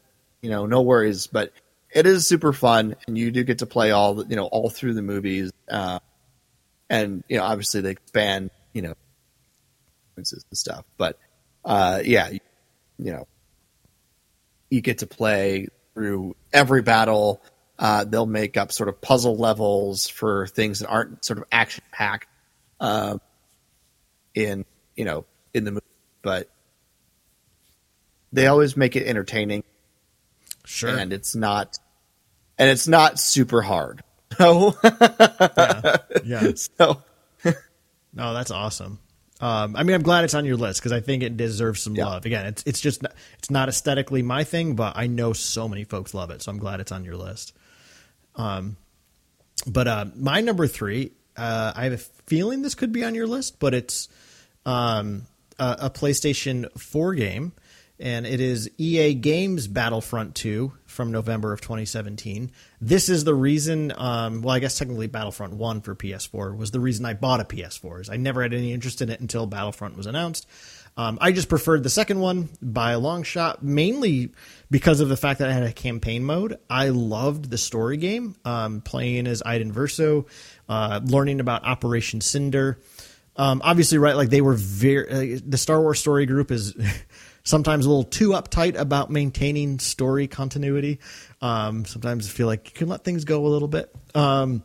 you 0.42 0.50
know 0.50 0.66
no 0.66 0.82
worries. 0.82 1.28
But 1.28 1.52
it 1.92 2.06
is 2.06 2.26
super 2.26 2.52
fun, 2.52 2.96
and 3.06 3.16
you 3.16 3.30
do 3.30 3.44
get 3.44 3.58
to 3.58 3.66
play 3.66 3.92
all 3.92 4.14
the, 4.14 4.26
you 4.26 4.34
know 4.34 4.46
all 4.46 4.68
through 4.68 4.94
the 4.94 5.02
movies, 5.02 5.52
uh, 5.70 6.00
and 6.90 7.22
you 7.28 7.36
know 7.36 7.44
obviously 7.44 7.82
they 7.82 7.90
expand 7.90 8.50
you 8.72 8.82
know 8.82 8.94
and 10.16 10.26
stuff. 10.26 10.84
But 10.96 11.18
uh, 11.64 12.00
yeah, 12.04 12.30
you, 12.98 13.12
know 13.12 13.26
you 14.70 14.80
get 14.80 14.98
to 14.98 15.06
play 15.06 15.68
through 15.94 16.34
every 16.52 16.82
battle. 16.82 17.42
Uh, 17.78 18.04
they'll 18.04 18.26
make 18.26 18.56
up 18.56 18.70
sort 18.72 18.88
of 18.88 19.00
puzzle 19.00 19.36
levels 19.36 20.08
for 20.08 20.46
things 20.46 20.78
that 20.80 20.88
aren't 20.88 21.24
sort 21.24 21.38
of 21.38 21.44
action 21.50 21.82
packed 21.92 22.28
uh, 22.80 23.18
in 24.34 24.64
you 24.96 25.04
know 25.04 25.24
in 25.52 25.64
the 25.64 25.70
movie, 25.72 25.84
but 26.22 26.48
they 28.32 28.46
always 28.46 28.76
make 28.76 28.96
it 28.96 29.06
entertaining, 29.06 29.62
Sure. 30.64 30.96
and 30.96 31.12
it's 31.12 31.34
not 31.34 31.78
and 32.58 32.68
it's 32.70 32.86
not 32.88 33.18
super 33.18 33.62
hard. 33.62 34.02
So, 34.36 34.74
yeah. 34.82 35.96
yeah. 36.24 36.50
so 36.56 37.00
No, 38.12 38.34
that's 38.34 38.50
awesome. 38.50 38.98
Um, 39.44 39.76
I 39.76 39.82
mean, 39.82 39.94
I'm 39.94 40.02
glad 40.02 40.24
it's 40.24 40.32
on 40.32 40.46
your 40.46 40.56
list 40.56 40.80
because 40.80 40.92
I 40.92 41.00
think 41.00 41.22
it 41.22 41.36
deserves 41.36 41.82
some 41.82 41.94
Yeah. 41.94 42.06
love. 42.06 42.24
Again, 42.24 42.46
it's 42.46 42.62
it's 42.64 42.80
just 42.80 43.02
not, 43.02 43.12
it's 43.38 43.50
not 43.50 43.68
aesthetically 43.68 44.22
my 44.22 44.42
thing, 44.42 44.74
but 44.74 44.96
I 44.96 45.06
know 45.06 45.34
so 45.34 45.68
many 45.68 45.84
folks 45.84 46.14
love 46.14 46.30
it, 46.30 46.40
so 46.40 46.50
I'm 46.50 46.58
glad 46.58 46.80
it's 46.80 46.92
on 46.92 47.04
your 47.04 47.16
list. 47.16 47.52
Um, 48.36 48.76
but 49.66 49.86
uh, 49.86 50.06
my 50.16 50.40
number 50.40 50.66
three, 50.66 51.12
uh, 51.36 51.72
I 51.76 51.84
have 51.84 51.92
a 51.92 51.98
feeling 51.98 52.62
this 52.62 52.74
could 52.74 52.90
be 52.92 53.04
on 53.04 53.14
your 53.14 53.26
list, 53.26 53.58
but 53.60 53.74
it's 53.74 54.08
um, 54.64 55.26
a, 55.58 55.76
a 55.82 55.90
PlayStation 55.90 56.66
4 56.78 57.14
game, 57.14 57.52
and 58.04 58.26
it 58.26 58.38
is 58.38 58.70
EA 58.76 59.14
Games 59.14 59.66
Battlefront 59.66 60.34
2 60.34 60.70
from 60.84 61.10
November 61.10 61.54
of 61.54 61.62
2017. 61.62 62.52
This 62.78 63.08
is 63.08 63.24
the 63.24 63.34
reason, 63.34 63.94
um, 63.96 64.42
well, 64.42 64.54
I 64.54 64.58
guess 64.58 64.76
technically 64.76 65.06
Battlefront 65.06 65.54
1 65.54 65.80
for 65.80 65.94
PS4 65.94 66.54
was 66.54 66.70
the 66.70 66.80
reason 66.80 67.06
I 67.06 67.14
bought 67.14 67.40
a 67.40 67.44
PS4. 67.44 68.02
Is 68.02 68.10
I 68.10 68.18
never 68.18 68.42
had 68.42 68.52
any 68.52 68.74
interest 68.74 69.00
in 69.00 69.08
it 69.08 69.20
until 69.20 69.46
Battlefront 69.46 69.96
was 69.96 70.04
announced. 70.04 70.46
Um, 70.98 71.16
I 71.18 71.32
just 71.32 71.48
preferred 71.48 71.82
the 71.82 71.90
second 71.90 72.20
one 72.20 72.50
by 72.60 72.92
a 72.92 72.98
long 72.98 73.22
shot, 73.22 73.64
mainly 73.64 74.32
because 74.70 75.00
of 75.00 75.08
the 75.08 75.16
fact 75.16 75.38
that 75.38 75.48
I 75.48 75.52
had 75.54 75.64
a 75.64 75.72
campaign 75.72 76.24
mode. 76.24 76.58
I 76.68 76.90
loved 76.90 77.48
the 77.48 77.58
story 77.58 77.96
game, 77.96 78.36
um, 78.44 78.82
playing 78.82 79.26
as 79.26 79.42
Iden 79.44 79.72
Verso, 79.72 80.26
uh, 80.68 81.00
learning 81.02 81.40
about 81.40 81.64
Operation 81.64 82.20
Cinder. 82.20 82.78
Um, 83.36 83.62
obviously, 83.64 83.98
right, 83.98 84.14
like 84.14 84.30
they 84.30 84.40
were 84.40 84.54
very. 84.54 85.36
Uh, 85.36 85.40
the 85.44 85.58
Star 85.58 85.80
Wars 85.80 85.98
story 85.98 86.26
group 86.26 86.50
is 86.50 86.74
sometimes 87.44 87.86
a 87.86 87.88
little 87.88 88.04
too 88.04 88.30
uptight 88.30 88.76
about 88.76 89.10
maintaining 89.10 89.78
story 89.78 90.26
continuity. 90.26 90.98
Um, 91.40 91.84
sometimes 91.84 92.26
I 92.26 92.30
feel 92.30 92.46
like 92.46 92.70
you 92.70 92.76
can 92.76 92.88
let 92.88 93.04
things 93.04 93.24
go 93.24 93.46
a 93.46 93.48
little 93.48 93.68
bit. 93.68 93.94
Um, 94.14 94.62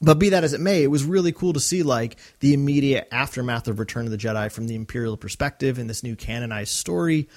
but 0.00 0.18
be 0.18 0.30
that 0.30 0.44
as 0.44 0.52
it 0.52 0.60
may, 0.60 0.82
it 0.82 0.90
was 0.90 1.04
really 1.04 1.32
cool 1.32 1.52
to 1.54 1.60
see 1.60 1.82
like 1.82 2.16
the 2.40 2.52
immediate 2.52 3.08
aftermath 3.12 3.68
of 3.68 3.78
Return 3.78 4.04
of 4.04 4.10
the 4.10 4.18
Jedi 4.18 4.50
from 4.50 4.66
the 4.66 4.74
Imperial 4.74 5.16
perspective 5.16 5.78
in 5.78 5.86
this 5.86 6.02
new 6.02 6.16
canonized 6.16 6.72
story. 6.72 7.28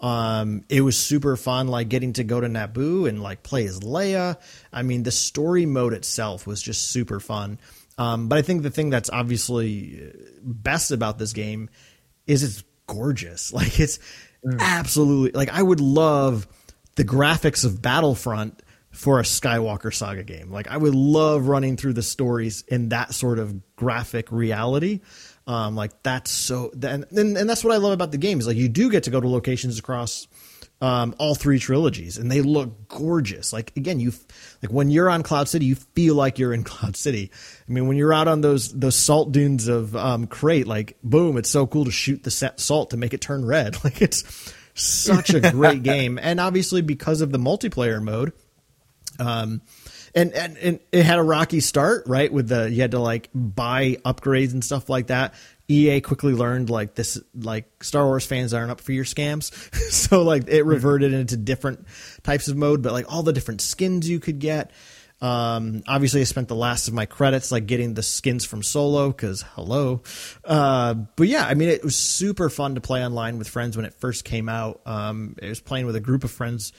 Um, 0.00 0.64
it 0.68 0.82
was 0.82 0.98
super 0.98 1.36
fun, 1.36 1.68
like 1.68 1.88
getting 1.88 2.12
to 2.14 2.24
go 2.24 2.40
to 2.40 2.48
Naboo 2.48 3.08
and 3.08 3.22
like 3.22 3.42
play 3.42 3.66
as 3.66 3.80
Leia. 3.80 4.36
I 4.72 4.82
mean, 4.82 5.02
the 5.02 5.10
story 5.10 5.66
mode 5.66 5.94
itself 5.94 6.46
was 6.46 6.60
just 6.60 6.90
super 6.90 7.20
fun. 7.20 7.58
Um, 7.98 8.28
but 8.28 8.38
I 8.38 8.42
think 8.42 8.62
the 8.62 8.70
thing 8.70 8.90
that's 8.90 9.08
obviously 9.08 10.12
best 10.42 10.90
about 10.90 11.18
this 11.18 11.32
game 11.32 11.70
is 12.26 12.42
it's 12.42 12.64
gorgeous. 12.86 13.52
Like 13.56 13.80
it's 13.80 13.98
absolutely 14.60 15.32
like 15.32 15.50
I 15.50 15.62
would 15.62 15.80
love 15.80 16.46
the 16.96 17.04
graphics 17.04 17.64
of 17.64 17.80
Battlefront 17.80 18.62
for 18.90 19.20
a 19.20 19.22
Skywalker 19.22 19.92
Saga 19.92 20.22
game. 20.22 20.50
Like 20.50 20.68
I 20.68 20.76
would 20.76 20.94
love 20.94 21.48
running 21.48 21.76
through 21.76 21.92
the 21.92 22.02
stories 22.02 22.64
in 22.66 22.88
that 22.88 23.14
sort 23.14 23.38
of 23.38 23.76
graphic 23.76 24.32
reality. 24.32 25.00
Um, 25.46 25.76
like 25.76 26.02
that's 26.02 26.30
so, 26.30 26.72
and, 26.82 27.04
and 27.10 27.36
and 27.36 27.48
that's 27.48 27.62
what 27.62 27.72
I 27.72 27.76
love 27.76 27.92
about 27.92 28.10
the 28.10 28.18
game 28.18 28.40
is 28.40 28.46
like 28.46 28.56
you 28.56 28.68
do 28.68 28.90
get 28.90 29.04
to 29.04 29.10
go 29.10 29.20
to 29.20 29.28
locations 29.28 29.78
across 29.78 30.26
um, 30.80 31.14
all 31.18 31.34
three 31.34 31.58
trilogies, 31.58 32.18
and 32.18 32.30
they 32.30 32.42
look 32.42 32.88
gorgeous. 32.88 33.52
Like 33.52 33.72
again, 33.76 33.98
you 33.98 34.12
like 34.62 34.70
when 34.70 34.90
you're 34.90 35.08
on 35.08 35.22
Cloud 35.22 35.48
City, 35.48 35.64
you 35.66 35.74
feel 35.74 36.14
like 36.14 36.38
you're 36.38 36.52
in 36.52 36.64
Cloud 36.64 36.96
City. 36.96 37.30
I 37.68 37.72
mean, 37.72 37.88
when 37.88 37.96
you're 37.96 38.12
out 38.12 38.28
on 38.28 38.42
those 38.42 38.72
those 38.72 38.96
salt 38.96 39.32
dunes 39.32 39.68
of 39.68 39.96
um, 39.96 40.26
Crait, 40.26 40.66
like 40.66 40.98
boom, 41.02 41.38
it's 41.38 41.48
so 41.48 41.66
cool 41.66 41.86
to 41.86 41.90
shoot 41.90 42.22
the 42.22 42.30
sa- 42.30 42.50
salt 42.56 42.90
to 42.90 42.96
make 42.96 43.14
it 43.14 43.20
turn 43.20 43.44
red. 43.44 43.76
Like 43.86 44.02
it's 44.02 44.52
such 44.74 45.30
a 45.30 45.40
great 45.52 45.82
game, 45.84 46.18
and 46.20 46.40
obviously 46.40 46.82
because 46.82 47.20
of 47.20 47.30
the 47.30 47.38
multiplayer 47.38 48.02
mode, 48.02 48.32
um, 49.20 49.62
and, 50.12 50.32
and 50.32 50.56
and 50.58 50.80
it 50.90 51.04
had 51.04 51.20
a 51.20 51.22
rocky 51.22 51.60
start, 51.60 52.08
right? 52.08 52.32
With 52.32 52.48
the 52.48 52.68
you 52.68 52.80
had 52.80 52.90
to 52.90 52.98
like 52.98 53.30
buy 53.32 53.98
upgrades 54.04 54.52
and 54.52 54.64
stuff 54.64 54.88
like 54.88 55.06
that. 55.06 55.34
EA 55.68 56.00
quickly 56.00 56.32
learned 56.32 56.70
like 56.70 56.94
this, 56.94 57.20
like 57.34 57.82
Star 57.82 58.04
Wars 58.04 58.24
fans 58.24 58.54
aren't 58.54 58.70
up 58.70 58.80
for 58.80 58.92
your 58.92 59.04
scams, 59.04 59.52
so 59.90 60.22
like 60.22 60.48
it 60.48 60.64
reverted 60.64 61.12
into 61.12 61.36
different 61.36 61.86
types 62.22 62.48
of 62.48 62.56
mode, 62.56 62.82
but 62.82 62.92
like 62.92 63.12
all 63.12 63.22
the 63.22 63.32
different 63.32 63.60
skins 63.60 64.08
you 64.08 64.20
could 64.20 64.38
get. 64.38 64.70
Um, 65.20 65.82
obviously, 65.88 66.20
I 66.20 66.24
spent 66.24 66.48
the 66.48 66.54
last 66.54 66.88
of 66.88 66.94
my 66.94 67.06
credits 67.06 67.50
like 67.50 67.66
getting 67.66 67.94
the 67.94 68.02
skins 68.02 68.44
from 68.44 68.62
Solo 68.62 69.08
because 69.08 69.42
hello. 69.54 70.02
Uh, 70.44 70.94
but 70.94 71.26
yeah, 71.26 71.46
I 71.46 71.54
mean, 71.54 71.70
it 71.70 71.82
was 71.82 71.96
super 71.96 72.50
fun 72.50 72.74
to 72.74 72.80
play 72.80 73.04
online 73.04 73.38
with 73.38 73.48
friends 73.48 73.76
when 73.76 73.86
it 73.86 73.94
first 73.94 74.24
came 74.24 74.48
out. 74.48 74.82
Um, 74.84 75.36
it 75.40 75.48
was 75.48 75.60
playing 75.60 75.86
with 75.86 75.96
a 75.96 76.00
group 76.00 76.22
of 76.22 76.30
friends 76.30 76.72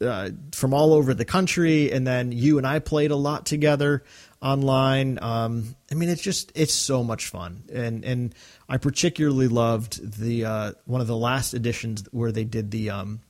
uh, 0.00 0.30
from 0.52 0.74
all 0.74 0.92
over 0.92 1.14
the 1.14 1.24
country, 1.24 1.92
and 1.92 2.06
then 2.06 2.32
you 2.32 2.58
and 2.58 2.66
I 2.66 2.78
played 2.78 3.10
a 3.10 3.16
lot 3.16 3.46
together. 3.46 4.02
online. 4.42 5.18
Um, 5.20 5.76
I 5.90 5.94
mean, 5.94 6.08
it's 6.08 6.22
just 6.22 6.50
it's 6.54 6.72
so 6.72 7.04
much 7.04 7.26
fun, 7.26 7.64
and 7.72 8.04
and 8.04 8.34
I 8.68 8.78
particularly 8.78 9.48
loved 9.48 10.18
the 10.18 10.44
uh, 10.44 10.72
one 10.86 11.00
of 11.00 11.06
the 11.06 11.16
last 11.16 11.54
editions 11.54 12.04
where 12.10 12.32
they 12.32 12.44
did 12.44 12.70
the 12.70 12.90
um, 12.90 13.20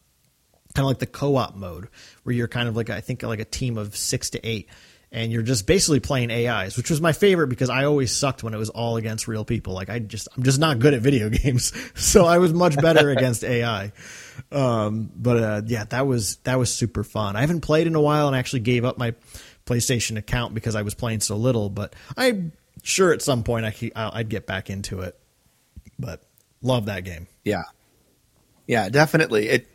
kind 0.75 0.85
of 0.85 0.89
like 0.89 0.99
the 0.99 1.07
co-op 1.07 1.57
mode, 1.57 1.89
where 2.23 2.35
you're 2.35 2.49
kind 2.49 2.69
of 2.69 2.77
like 2.77 2.91
I 2.91 3.01
think 3.01 3.23
like 3.23 3.41
a 3.41 3.45
team 3.45 3.77
of 3.77 3.97
six 3.97 4.31
to 4.31 4.47
eight, 4.47 4.69
and 5.13 5.33
you're 5.33 5.43
just 5.43 5.67
basically 5.67 6.01
playing 6.01 6.31
AIs, 6.31 6.77
which 6.77 6.91
was 6.91 7.01
my 7.01 7.13
favorite 7.13 7.49
because 7.49 7.71
I 7.71 7.85
always 7.85 8.15
sucked 8.15 8.43
when 8.43 8.55
it 8.55 8.59
was 8.59 8.71
all 8.71 8.97
against 8.97 9.27
real 9.27 9.45
people. 9.45 9.75
Like 9.75 9.91
I 9.91 9.99
just 9.99 10.29
I'm 10.37 10.43
just 10.43 10.59
not 10.59 10.79
good 10.79 10.95
at 10.95 11.03
video 11.03 11.29
games, 11.31 11.73
so 11.95 12.25
I 12.25 12.39
was 12.39 12.53
much 12.53 12.77
better 12.77 13.11
against 13.17 13.45
AI. 13.45 13.93
Um, 14.51 15.11
but 15.15 15.37
uh, 15.37 15.63
yeah, 15.67 15.85
that 15.85 16.07
was 16.07 16.37
that 16.45 16.59
was 16.59 16.73
super 16.73 17.05
fun. 17.05 17.37
I 17.37 17.41
haven't 17.41 17.61
played 17.61 17.87
in 17.87 17.95
a 17.95 18.01
while 18.01 18.27
and 18.27 18.37
actually 18.37 18.61
gave 18.61 18.85
up 18.85 18.99
my 18.99 19.15
PlayStation 19.67 20.17
account 20.17 20.55
because 20.55 20.75
I 20.75 20.83
was 20.83 20.95
playing 20.95 21.21
so 21.21 21.37
little. 21.37 21.69
But 21.71 21.95
I'm 22.17 22.53
sure 22.83 23.13
at 23.13 23.23
some 23.23 23.45
point 23.45 23.67
I 23.67 23.91
I'd 23.95 24.29
get 24.29 24.47
back 24.47 24.71
into 24.71 25.01
it. 25.01 25.19
But 25.99 26.23
love 26.63 26.87
that 26.87 27.05
game. 27.05 27.27
Yeah, 27.45 27.65
yeah, 28.67 28.89
definitely. 28.89 29.49
It. 29.49 29.67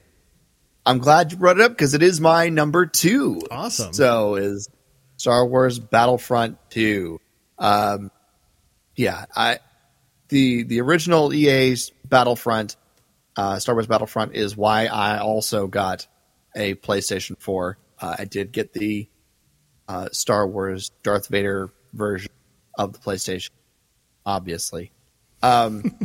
I'm 0.86 1.00
glad 1.00 1.32
you 1.32 1.38
brought 1.38 1.60
it 1.60 1.64
up 1.64 1.72
because 1.72 1.96
it 1.96 2.04
is 2.04 2.22
my 2.22 2.50
number 2.50 2.86
two. 2.86 3.42
Awesome. 3.50 3.94
So 3.94 4.36
is 4.36 4.70
Star 5.18 5.46
Wars 5.46 5.80
Battlefront 5.80 6.58
Two. 6.70 7.20
Um, 7.58 8.12
yeah, 8.96 9.26
I 9.36 9.60
the 10.30 10.64
the 10.64 10.82
original 10.82 11.34
EA's 11.34 11.92
Battlefront, 12.06 12.76
uh, 13.36 13.60
Star 13.60 13.76
Wars 13.76 13.88
Battlefront 13.88 14.36
is 14.36 14.56
why 14.56 14.86
I 14.86 15.20
also 15.20 15.68
got 15.68 16.08
a 16.56 16.76
PlayStation 16.76 17.40
Four. 17.40 17.78
Uh, 18.00 18.16
I 18.20 18.26
did 18.26 18.52
get 18.52 18.74
the 18.74 19.08
uh, 19.88 20.10
Star 20.12 20.48
Wars 20.48 20.92
Darth 21.04 21.28
Vader 21.28 21.72
version 21.94 22.32
of 22.78 22.94
the 22.94 23.00
PlayStation, 23.00 23.52
obviously. 24.26 24.92
Um, 25.42 25.98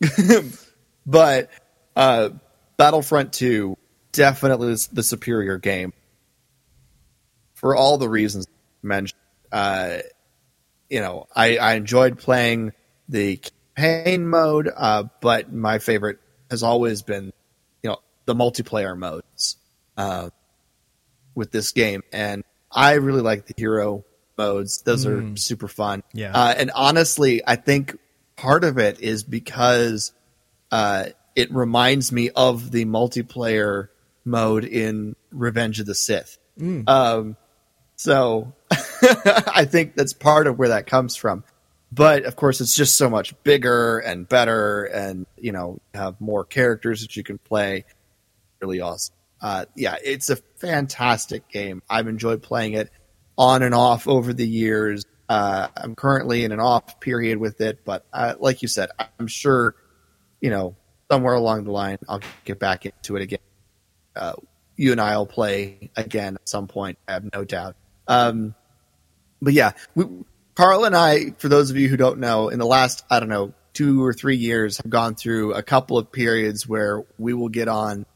but 1.06 1.50
uh, 1.94 2.30
Battlefront 2.76 3.32
2 3.32 3.76
definitely 4.12 4.72
is 4.72 4.88
the 4.88 5.02
superior 5.02 5.58
game 5.58 5.92
for 7.54 7.76
all 7.76 7.98
the 7.98 8.08
reasons 8.08 8.46
mentioned. 8.82 9.20
Uh, 9.50 9.98
you 10.88 11.00
know, 11.00 11.26
I, 11.34 11.56
I, 11.58 11.74
enjoyed 11.74 12.18
playing 12.18 12.72
the 13.08 13.40
campaign 13.76 14.26
mode, 14.26 14.70
uh, 14.74 15.04
but 15.20 15.52
my 15.52 15.78
favorite 15.78 16.18
has 16.50 16.62
always 16.62 17.02
been, 17.02 17.32
you 17.82 17.90
know, 17.90 17.98
the 18.26 18.34
multiplayer 18.34 18.96
modes 18.96 19.56
uh, 19.96 20.30
with 21.34 21.52
this 21.52 21.72
game. 21.72 22.02
And 22.12 22.44
I 22.70 22.94
really 22.94 23.22
like 23.22 23.46
the 23.46 23.54
hero 23.56 24.04
modes; 24.36 24.82
those 24.82 25.06
mm. 25.06 25.34
are 25.34 25.36
super 25.36 25.68
fun. 25.68 26.02
Yeah, 26.12 26.32
uh, 26.32 26.54
and 26.56 26.70
honestly, 26.74 27.42
I 27.46 27.56
think 27.56 27.96
part 28.36 28.64
of 28.64 28.78
it 28.78 29.00
is 29.00 29.24
because 29.24 30.12
uh, 30.70 31.06
it 31.34 31.52
reminds 31.52 32.12
me 32.12 32.30
of 32.30 32.70
the 32.70 32.84
multiplayer 32.84 33.88
mode 34.24 34.64
in 34.64 35.16
Revenge 35.30 35.80
of 35.80 35.86
the 35.86 35.94
Sith. 35.94 36.38
Mm. 36.58 36.88
Um, 36.88 37.36
so 37.96 38.52
I 38.70 39.66
think 39.68 39.96
that's 39.96 40.12
part 40.12 40.46
of 40.46 40.58
where 40.58 40.68
that 40.68 40.86
comes 40.86 41.16
from. 41.16 41.44
But 41.90 42.24
of 42.24 42.36
course, 42.36 42.60
it's 42.60 42.74
just 42.74 42.96
so 42.96 43.08
much 43.08 43.34
bigger 43.44 43.98
and 43.98 44.28
better, 44.28 44.84
and 44.84 45.26
you 45.36 45.52
know, 45.52 45.80
have 45.94 46.20
more 46.20 46.44
characters 46.44 47.02
that 47.02 47.16
you 47.16 47.22
can 47.22 47.38
play. 47.38 47.84
Really 48.60 48.80
awesome. 48.80 49.14
Uh, 49.40 49.64
yeah, 49.74 49.96
it's 50.04 50.30
a 50.30 50.36
fantastic 50.56 51.48
game. 51.48 51.82
I've 51.88 52.08
enjoyed 52.08 52.42
playing 52.42 52.74
it 52.74 52.90
on 53.36 53.62
and 53.62 53.74
off 53.74 54.08
over 54.08 54.32
the 54.32 54.46
years. 54.46 55.04
Uh, 55.28 55.68
I'm 55.76 55.94
currently 55.94 56.44
in 56.44 56.52
an 56.52 56.60
off 56.60 57.00
period 57.00 57.38
with 57.38 57.60
it, 57.60 57.84
but 57.84 58.04
uh, 58.12 58.34
like 58.40 58.62
you 58.62 58.68
said, 58.68 58.90
I'm 59.18 59.26
sure, 59.26 59.74
you 60.40 60.50
know, 60.50 60.74
somewhere 61.10 61.34
along 61.34 61.64
the 61.64 61.70
line, 61.70 61.98
I'll 62.08 62.20
get 62.44 62.58
back 62.58 62.84
into 62.84 63.16
it 63.16 63.22
again. 63.22 63.38
Uh, 64.16 64.34
you 64.76 64.92
and 64.92 65.00
I 65.00 65.16
will 65.16 65.26
play 65.26 65.90
again 65.96 66.36
at 66.36 66.48
some 66.48 66.66
point. 66.66 66.98
I 67.06 67.12
have 67.12 67.28
no 67.32 67.44
doubt. 67.44 67.76
Um, 68.06 68.54
but 69.40 69.52
yeah, 69.52 69.72
we, 69.94 70.06
Carl 70.58 70.84
and 70.86 70.96
I, 70.96 71.30
for 71.38 71.48
those 71.48 71.70
of 71.70 71.76
you 71.76 71.86
who 71.88 71.96
don't 71.96 72.18
know, 72.18 72.48
in 72.48 72.58
the 72.58 72.66
last, 72.66 73.04
I 73.08 73.20
don't 73.20 73.28
know, 73.28 73.54
two 73.74 74.04
or 74.04 74.12
three 74.12 74.38
years, 74.38 74.78
have 74.78 74.90
gone 74.90 75.14
through 75.14 75.54
a 75.54 75.62
couple 75.62 75.98
of 75.98 76.10
periods 76.10 76.66
where 76.66 77.04
we 77.16 77.32
will 77.32 77.48
get 77.48 77.68
on 77.68 78.06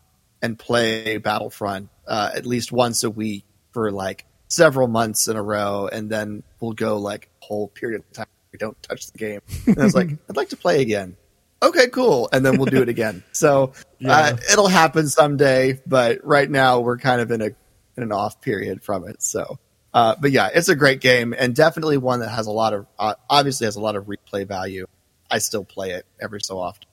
and 0.43 0.59
play 0.59 1.19
Battlefront 1.19 1.89
uh, 2.05 2.33
at 2.35 2.45
least 2.45 2.73
once 2.73 3.05
a 3.05 3.11
week 3.11 3.45
for 3.71 3.93
like 3.93 4.27
several 4.49 4.89
months 4.89 5.29
in 5.29 5.37
a 5.37 5.43
row, 5.43 5.87
and 5.87 6.11
then 6.11 6.43
we'll 6.59 6.73
go 6.73 6.99
like 6.99 7.31
a 7.43 7.47
whole 7.47 7.69
period 7.69 8.01
of 8.01 8.13
time 8.13 8.27
we 8.51 8.59
don't 8.59 8.83
touch 8.83 9.13
the 9.13 9.19
game. 9.19 9.41
And 9.69 9.79
I 9.79 9.85
was 9.85 9.95
like, 9.95 10.11
I'd 10.29 10.37
like 10.37 10.49
to 10.49 10.57
play 10.57 10.83
again. 10.83 11.17
Okay, 11.63 11.91
cool, 11.91 12.29
and 12.33 12.45
then 12.45 12.57
we'll 12.57 12.67
do 12.67 12.83
it 12.83 12.89
again. 12.89 13.23
So 13.31 13.75
yeah. 14.01 14.19
uh, 14.19 14.37
it'll 14.53 14.67
happen 14.67 15.09
someday, 15.09 15.81
but 15.87 16.27
right 16.27 16.51
now 16.51 16.81
we're 16.81 16.99
kind 16.99 17.21
of 17.21 17.31
in 17.31 17.41
a 17.41 17.51
in 17.97 18.03
an 18.03 18.11
off 18.11 18.41
period 18.41 18.83
from 18.83 19.07
it. 19.07 19.23
So, 19.23 19.61
uh, 19.95 20.17
but 20.21 20.31
yeah, 20.31 20.49
it's 20.55 20.69
a 20.69 20.77
great 20.77 21.01
game 21.01 21.35
and 21.37 21.55
definitely 21.55 21.99
one 21.99 22.21
that 22.21 22.31
has 22.31 22.47
a 22.47 22.53
lot 22.53 22.73
of 22.73 22.87
uh, 22.99 23.15
obviously 23.29 23.67
has 23.67 23.77
a 23.77 23.81
lot 23.81 23.97
of 23.97 24.07
replay 24.07 24.47
value. 24.47 24.87
I 25.31 25.39
still 25.39 25.65
play 25.65 25.93
it 25.93 26.07
every 26.21 26.41
so 26.41 26.59
often. 26.59 26.89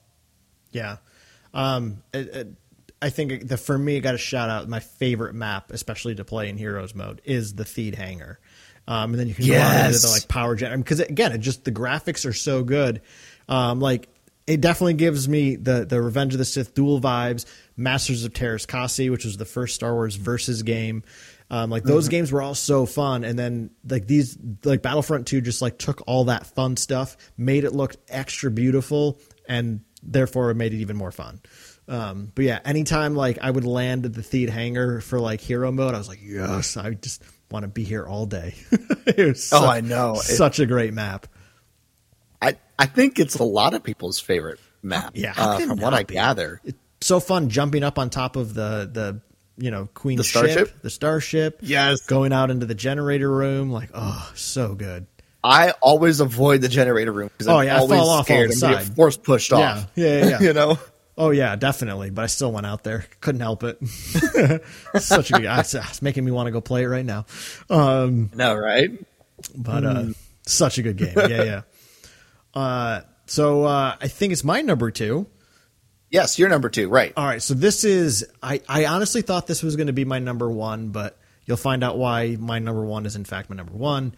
Yeah. 0.70 0.96
Um, 1.52 2.02
it, 2.12 2.28
it, 2.28 2.48
I 3.02 3.10
think 3.10 3.48
the 3.48 3.56
for 3.56 3.76
me, 3.76 3.96
I 3.96 4.00
got 4.00 4.12
to 4.12 4.18
shout 4.18 4.50
out 4.50 4.68
my 4.68 4.80
favorite 4.80 5.34
map, 5.34 5.70
especially 5.72 6.14
to 6.16 6.24
play 6.24 6.48
in 6.48 6.58
Heroes 6.58 6.94
mode, 6.94 7.22
is 7.24 7.54
the 7.54 7.64
Theed 7.64 7.94
Hangar. 7.94 8.38
Um, 8.86 9.12
and 9.12 9.20
then 9.20 9.28
you 9.28 9.34
can 9.34 9.44
yes. 9.44 9.58
go 9.60 9.78
on 9.78 9.86
into 9.86 10.00
the 10.00 10.08
like 10.08 10.28
power 10.28 10.56
gen 10.56 10.80
because 10.80 11.00
again, 11.00 11.32
it 11.32 11.38
just 11.38 11.64
the 11.64 11.72
graphics 11.72 12.28
are 12.28 12.32
so 12.32 12.62
good. 12.62 13.00
Um, 13.48 13.80
like 13.80 14.08
it 14.46 14.60
definitely 14.60 14.94
gives 14.94 15.28
me 15.28 15.56
the 15.56 15.84
the 15.86 16.02
Revenge 16.02 16.34
of 16.34 16.38
the 16.38 16.44
Sith 16.44 16.74
duel 16.74 17.00
vibes. 17.00 17.46
Masters 17.76 18.24
of 18.24 18.32
Teräs 18.32 18.66
Käsi, 18.66 19.10
which 19.10 19.24
was 19.24 19.38
the 19.38 19.44
first 19.44 19.74
Star 19.74 19.94
Wars 19.94 20.16
versus 20.16 20.62
game. 20.62 21.02
Um, 21.50 21.68
like 21.68 21.82
those 21.82 22.04
mm-hmm. 22.04 22.10
games 22.10 22.32
were 22.32 22.42
all 22.42 22.54
so 22.54 22.86
fun, 22.86 23.24
and 23.24 23.36
then 23.38 23.70
like 23.88 24.06
these 24.06 24.38
like 24.64 24.82
Battlefront 24.82 25.26
Two 25.26 25.40
just 25.40 25.60
like 25.60 25.78
took 25.78 26.02
all 26.06 26.24
that 26.24 26.46
fun 26.46 26.76
stuff, 26.76 27.16
made 27.36 27.64
it 27.64 27.72
look 27.72 27.96
extra 28.08 28.52
beautiful, 28.52 29.20
and 29.48 29.80
therefore 30.02 30.50
it 30.50 30.54
made 30.54 30.72
it 30.72 30.78
even 30.78 30.96
more 30.96 31.10
fun. 31.10 31.40
Um, 31.88 32.30
but 32.36 32.44
yeah, 32.44 32.60
anytime 32.64 33.16
like 33.16 33.38
I 33.42 33.50
would 33.50 33.64
land 33.64 34.06
at 34.06 34.14
the 34.14 34.20
Theed 34.20 34.48
hangar 34.48 35.00
for 35.00 35.18
like 35.18 35.40
hero 35.40 35.72
mode, 35.72 35.92
I 35.92 35.98
was 35.98 36.08
like, 36.08 36.20
yes, 36.22 36.76
I 36.76 36.94
just 36.94 37.20
want 37.50 37.64
to 37.64 37.68
be 37.68 37.82
here 37.82 38.06
all 38.06 38.26
day. 38.26 38.54
oh, 39.18 39.32
such, 39.32 39.62
I 39.62 39.80
know, 39.80 40.14
such 40.14 40.60
it, 40.60 40.64
a 40.64 40.66
great 40.66 40.94
map. 40.94 41.26
I 42.40 42.56
I 42.78 42.86
think 42.86 43.18
it's 43.18 43.34
a 43.40 43.44
lot 43.44 43.74
of 43.74 43.82
people's 43.82 44.20
favorite 44.20 44.60
map. 44.84 45.12
Yeah, 45.16 45.34
uh, 45.36 45.58
from 45.58 45.80
what 45.80 45.94
I 45.94 46.04
gather, 46.04 46.60
it's 46.64 46.78
so 47.00 47.18
fun 47.18 47.48
jumping 47.48 47.82
up 47.82 47.98
on 47.98 48.08
top 48.08 48.36
of 48.36 48.54
the 48.54 48.88
the 48.92 49.20
you 49.60 49.70
know 49.70 49.88
Queen 49.94 50.16
the 50.16 50.24
starship, 50.24 50.68
ship, 50.68 50.82
the 50.82 50.90
starship. 50.90 51.58
Yes, 51.62 52.06
going 52.06 52.32
out 52.32 52.50
into 52.50 52.66
the 52.66 52.74
generator 52.74 53.30
room, 53.30 53.70
like 53.70 53.90
oh, 53.94 54.30
so 54.34 54.74
good. 54.74 55.06
I 55.42 55.70
always 55.80 56.20
avoid 56.20 56.60
the 56.60 56.68
generator 56.68 57.12
room 57.12 57.30
because 57.32 57.48
I'm 57.48 57.56
oh, 57.56 57.60
yeah, 57.60 57.78
always 57.78 57.92
I 57.92 58.02
fall 58.02 58.10
off 58.10 58.24
scared 58.26 58.50
and 58.50 58.60
get 58.60 58.82
force 58.94 59.16
pushed 59.16 59.52
off. 59.52 59.86
Yeah, 59.94 60.06
yeah, 60.06 60.24
yeah. 60.28 60.40
you 60.40 60.52
know. 60.52 60.78
Oh 61.16 61.30
yeah, 61.30 61.56
definitely. 61.56 62.10
But 62.10 62.22
I 62.22 62.26
still 62.26 62.52
went 62.52 62.66
out 62.66 62.82
there. 62.82 63.04
Couldn't 63.20 63.42
help 63.42 63.62
it. 63.62 63.78
Such 64.98 65.30
a 65.30 65.34
good. 65.34 65.44
It's 65.44 66.02
making 66.02 66.24
me 66.24 66.30
want 66.30 66.46
to 66.46 66.50
go 66.50 66.60
play 66.60 66.84
it 66.84 66.88
right 66.88 67.04
now. 67.04 67.26
Um, 67.68 68.30
no, 68.34 68.54
right? 68.54 68.90
But 69.54 69.84
uh, 69.84 69.94
mm. 69.94 70.16
such 70.46 70.78
a 70.78 70.82
good 70.82 70.96
game. 70.96 71.14
Yeah, 71.16 71.42
yeah. 71.42 71.62
Uh, 72.52 73.02
so 73.26 73.62
uh, 73.62 73.94
I 74.00 74.08
think 74.08 74.32
it's 74.32 74.42
my 74.42 74.60
number 74.60 74.90
two. 74.90 75.28
Yes, 76.10 76.38
you're 76.38 76.48
number 76.48 76.68
two. 76.68 76.88
Right. 76.88 77.12
All 77.16 77.24
right. 77.24 77.40
So 77.40 77.54
this 77.54 77.84
is. 77.84 78.26
I 78.42 78.60
I 78.68 78.86
honestly 78.86 79.22
thought 79.22 79.46
this 79.46 79.62
was 79.62 79.76
going 79.76 79.86
to 79.86 79.92
be 79.92 80.04
my 80.04 80.18
number 80.18 80.50
one, 80.50 80.88
but 80.88 81.16
you'll 81.46 81.56
find 81.56 81.84
out 81.84 81.96
why 81.96 82.36
my 82.38 82.58
number 82.58 82.84
one 82.84 83.06
is 83.06 83.16
in 83.16 83.24
fact 83.24 83.48
my 83.48 83.56
number 83.56 83.72
one. 83.72 84.14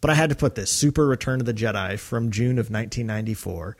But 0.00 0.10
I 0.10 0.14
had 0.14 0.30
to 0.30 0.36
put 0.36 0.56
this 0.56 0.70
Super 0.70 1.06
Return 1.06 1.38
of 1.38 1.46
the 1.46 1.54
Jedi 1.54 1.96
from 1.98 2.32
June 2.32 2.58
of 2.58 2.70
1994. 2.70 3.76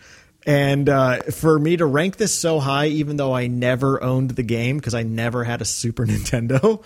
And 0.47 0.89
uh, 0.89 1.23
for 1.23 1.59
me 1.59 1.77
to 1.77 1.87
rank 1.87 2.17
this 2.17 2.33
so 2.37 2.61
high, 2.61 2.87
even 2.87 3.17
though 3.17 3.33
I 3.33 3.49
never 3.49 4.03
owned 4.03 4.31
the 4.31 4.43
game 4.43 4.77
because 4.77 4.95
I 4.95 5.03
never 5.03 5.43
had 5.45 5.61
a 5.61 5.65
Super 5.65 6.07
Nintendo, 6.07 6.83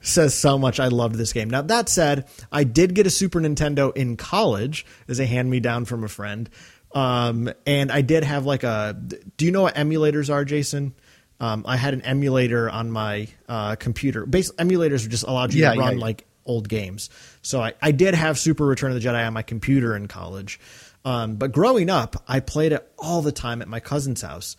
says 0.00 0.34
so 0.34 0.58
much. 0.58 0.80
I 0.80 0.88
loved 0.88 1.16
this 1.16 1.32
game. 1.32 1.50
Now, 1.50 1.62
that 1.62 1.88
said, 1.88 2.28
I 2.52 2.64
did 2.64 2.94
get 2.94 3.06
a 3.06 3.10
Super 3.10 3.40
Nintendo 3.40 3.94
in 3.96 4.16
college 4.16 4.86
as 5.06 5.20
a 5.20 5.26
hand 5.26 5.50
me 5.50 5.60
down 5.60 5.84
from 5.84 6.04
a 6.04 6.08
friend. 6.08 6.48
Um, 6.92 7.50
and 7.66 7.92
I 7.92 8.00
did 8.00 8.24
have 8.24 8.46
like 8.46 8.62
a. 8.62 8.96
Do 9.36 9.44
you 9.44 9.52
know 9.52 9.62
what 9.62 9.74
emulators 9.74 10.32
are, 10.32 10.44
Jason? 10.44 10.94
Um, 11.40 11.64
I 11.66 11.76
had 11.76 11.94
an 11.94 12.02
emulator 12.02 12.68
on 12.68 12.90
my 12.90 13.28
uh, 13.48 13.76
computer. 13.76 14.26
Basically, 14.26 14.64
emulators 14.64 15.08
just 15.08 15.24
allowed 15.24 15.54
you 15.54 15.62
yeah, 15.62 15.74
to 15.74 15.78
run 15.78 15.92
yeah, 15.92 15.98
yeah. 15.98 16.04
like 16.04 16.26
old 16.44 16.68
games. 16.68 17.10
So 17.42 17.60
I, 17.60 17.74
I 17.80 17.92
did 17.92 18.14
have 18.14 18.38
Super 18.38 18.66
Return 18.66 18.90
of 18.90 19.00
the 19.00 19.06
Jedi 19.06 19.24
on 19.24 19.34
my 19.34 19.42
computer 19.42 19.94
in 19.94 20.08
college. 20.08 20.58
Um, 21.04 21.36
but 21.36 21.52
growing 21.52 21.90
up, 21.90 22.22
I 22.26 22.40
played 22.40 22.72
it 22.72 22.90
all 22.98 23.22
the 23.22 23.32
time 23.32 23.62
at 23.62 23.68
my 23.68 23.80
cousin's 23.80 24.22
house. 24.22 24.56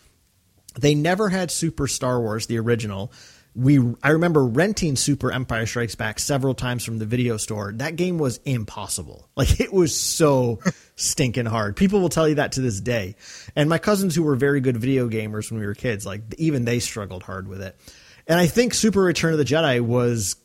They 0.79 0.95
never 0.95 1.29
had 1.29 1.51
Super 1.51 1.87
Star 1.87 2.21
Wars, 2.21 2.47
the 2.47 2.59
original. 2.59 3.11
we 3.55 3.79
I 4.01 4.11
remember 4.11 4.45
renting 4.45 4.95
Super 4.95 5.31
Empire 5.31 5.65
Strikes 5.65 5.95
Back 5.95 6.19
several 6.19 6.53
times 6.53 6.85
from 6.85 6.99
the 6.99 7.05
video 7.05 7.37
store. 7.37 7.73
That 7.75 7.97
game 7.97 8.17
was 8.17 8.39
impossible. 8.45 9.27
Like 9.35 9.59
it 9.59 9.73
was 9.73 9.95
so 9.95 10.59
stinking 10.99 11.45
hard. 11.45 11.75
People 11.75 12.01
will 12.01 12.09
tell 12.09 12.27
you 12.27 12.35
that 12.35 12.53
to 12.53 12.61
this 12.61 12.79
day. 12.79 13.15
And 13.55 13.69
my 13.69 13.77
cousins 13.77 14.15
who 14.15 14.23
were 14.23 14.35
very 14.35 14.61
good 14.61 14.77
video 14.77 15.09
gamers 15.09 15.49
when 15.49 15.59
we 15.59 15.65
were 15.65 15.75
kids, 15.75 16.05
like 16.05 16.21
even 16.37 16.65
they 16.65 16.79
struggled 16.79 17.23
hard 17.23 17.47
with 17.47 17.61
it. 17.61 17.79
And 18.27 18.39
I 18.39 18.47
think 18.47 18.73
Super 18.73 19.01
Return 19.01 19.31
of 19.33 19.39
the 19.39 19.45
Jedi 19.45 19.81
was 19.81 20.35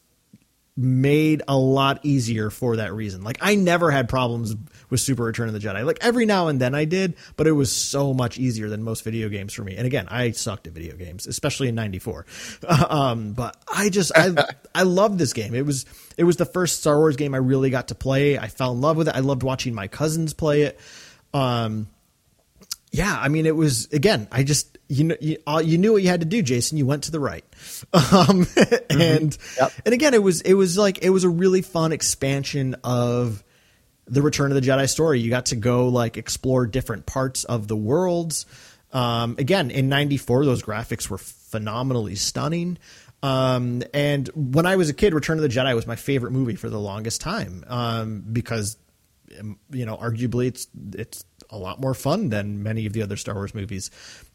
made 0.76 1.40
a 1.46 1.56
lot 1.56 2.00
easier 2.02 2.50
for 2.50 2.76
that 2.76 2.92
reason. 2.92 3.22
Like 3.22 3.38
I 3.40 3.54
never 3.54 3.90
had 3.92 4.08
problems 4.08 4.56
with 4.90 4.98
Super 5.00 5.22
Return 5.22 5.46
of 5.46 5.54
the 5.54 5.60
Jedi. 5.60 5.84
Like 5.84 5.98
every 6.00 6.26
now 6.26 6.48
and 6.48 6.60
then 6.60 6.74
I 6.74 6.84
did, 6.84 7.14
but 7.36 7.46
it 7.46 7.52
was 7.52 7.74
so 7.74 8.12
much 8.12 8.38
easier 8.38 8.68
than 8.68 8.82
most 8.82 9.04
video 9.04 9.28
games 9.28 9.52
for 9.52 9.62
me. 9.62 9.76
And 9.76 9.86
again, 9.86 10.08
I 10.08 10.32
sucked 10.32 10.66
at 10.66 10.72
video 10.72 10.96
games, 10.96 11.26
especially 11.26 11.68
in 11.68 11.74
94. 11.74 12.26
Um, 12.94 13.32
but 13.32 13.56
I 13.72 13.88
just 13.88 14.12
I 14.14 14.34
I 14.74 14.82
loved 14.82 15.18
this 15.18 15.32
game. 15.32 15.54
It 15.54 15.64
was 15.64 15.86
it 16.18 16.24
was 16.24 16.36
the 16.36 16.44
first 16.44 16.80
Star 16.80 16.98
Wars 16.98 17.16
game 17.16 17.34
I 17.34 17.38
really 17.38 17.70
got 17.70 17.88
to 17.88 17.94
play. 17.94 18.38
I 18.38 18.48
fell 18.48 18.72
in 18.72 18.80
love 18.80 18.96
with 18.96 19.08
it. 19.08 19.14
I 19.14 19.20
loved 19.20 19.42
watching 19.42 19.74
my 19.74 19.88
cousins 19.88 20.34
play 20.34 20.62
it. 20.62 20.78
Um 21.32 21.88
yeah, 22.94 23.18
I 23.20 23.26
mean, 23.26 23.44
it 23.44 23.56
was 23.56 23.86
again. 23.86 24.28
I 24.30 24.44
just 24.44 24.78
you 24.88 25.02
know 25.02 25.16
you, 25.20 25.38
uh, 25.48 25.60
you 25.64 25.78
knew 25.78 25.94
what 25.94 26.02
you 26.04 26.08
had 26.08 26.20
to 26.20 26.26
do, 26.26 26.42
Jason. 26.42 26.78
You 26.78 26.86
went 26.86 27.04
to 27.04 27.10
the 27.10 27.18
right, 27.18 27.44
um, 27.92 28.46
and 28.88 29.32
mm-hmm. 29.32 29.64
yep. 29.64 29.72
and 29.84 29.92
again, 29.92 30.14
it 30.14 30.22
was 30.22 30.42
it 30.42 30.54
was 30.54 30.78
like 30.78 31.02
it 31.02 31.10
was 31.10 31.24
a 31.24 31.28
really 31.28 31.60
fun 31.60 31.90
expansion 31.90 32.76
of 32.84 33.42
the 34.06 34.22
Return 34.22 34.52
of 34.52 34.62
the 34.62 34.68
Jedi 34.68 34.88
story. 34.88 35.18
You 35.18 35.28
got 35.28 35.46
to 35.46 35.56
go 35.56 35.88
like 35.88 36.16
explore 36.16 36.66
different 36.66 37.04
parts 37.04 37.42
of 37.42 37.66
the 37.66 37.74
worlds. 37.76 38.46
Um, 38.92 39.34
again, 39.38 39.72
in 39.72 39.88
'94, 39.88 40.44
those 40.44 40.62
graphics 40.62 41.10
were 41.10 41.18
phenomenally 41.18 42.14
stunning. 42.14 42.78
Um, 43.24 43.82
and 43.92 44.28
when 44.36 44.66
I 44.66 44.76
was 44.76 44.88
a 44.88 44.94
kid, 44.94 45.14
Return 45.14 45.38
of 45.38 45.42
the 45.42 45.48
Jedi 45.48 45.74
was 45.74 45.88
my 45.88 45.96
favorite 45.96 46.30
movie 46.30 46.54
for 46.54 46.70
the 46.70 46.78
longest 46.78 47.22
time 47.22 47.64
um, 47.66 48.24
because 48.32 48.76
um, 49.38 49.58
you 49.70 49.86
know, 49.86 49.96
arguably 49.96 50.46
it's 50.46 50.68
it's 50.92 51.24
a 51.50 51.58
lot 51.58 51.80
more 51.80 51.94
fun 51.94 52.30
than 52.30 52.62
many 52.62 52.86
of 52.86 52.92
the 52.92 53.02
other 53.02 53.16
Star 53.16 53.34
Wars 53.34 53.54
movies. 53.54 53.90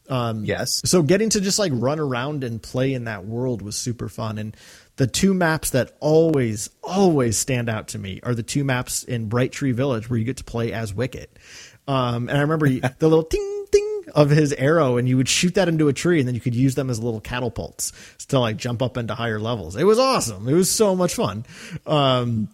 Um, 0.08 0.44
yes. 0.44 0.82
So 0.84 1.02
getting 1.02 1.30
to 1.30 1.40
just 1.40 1.58
like 1.58 1.72
run 1.74 2.00
around 2.00 2.42
and 2.42 2.62
play 2.62 2.94
in 2.94 3.04
that 3.04 3.24
world 3.24 3.62
was 3.62 3.76
super 3.76 4.08
fun. 4.08 4.38
And 4.38 4.56
the 4.96 5.06
two 5.06 5.32
maps 5.34 5.70
that 5.70 5.96
always, 6.00 6.70
always 6.82 7.38
stand 7.38 7.68
out 7.68 7.88
to 7.88 7.98
me 7.98 8.20
are 8.22 8.34
the 8.34 8.42
two 8.42 8.64
maps 8.64 9.04
in 9.04 9.28
Bright 9.28 9.52
Tree 9.52 9.72
Village 9.72 10.10
where 10.10 10.18
you 10.18 10.24
get 10.24 10.38
to 10.38 10.44
play 10.44 10.72
as 10.72 10.92
Wicket. 10.92 11.38
Um, 11.86 12.28
and 12.28 12.36
I 12.36 12.40
remember 12.42 12.68
the 12.98 13.08
little 13.08 13.24
ting 13.24 13.66
ting 13.70 14.04
of 14.14 14.30
his 14.30 14.52
arrow, 14.52 14.96
and 14.96 15.08
you 15.08 15.16
would 15.16 15.28
shoot 15.28 15.54
that 15.54 15.68
into 15.68 15.88
a 15.88 15.92
tree, 15.92 16.18
and 16.18 16.26
then 16.26 16.34
you 16.34 16.40
could 16.40 16.54
use 16.54 16.74
them 16.74 16.90
as 16.90 16.98
little 16.98 17.20
catapults 17.20 17.92
to 18.28 18.38
like 18.38 18.56
jump 18.56 18.82
up 18.82 18.96
into 18.96 19.14
higher 19.14 19.38
levels. 19.38 19.76
It 19.76 19.84
was 19.84 19.98
awesome. 19.98 20.48
It 20.48 20.54
was 20.54 20.70
so 20.70 20.96
much 20.96 21.14
fun. 21.14 21.44
Um, 21.86 22.48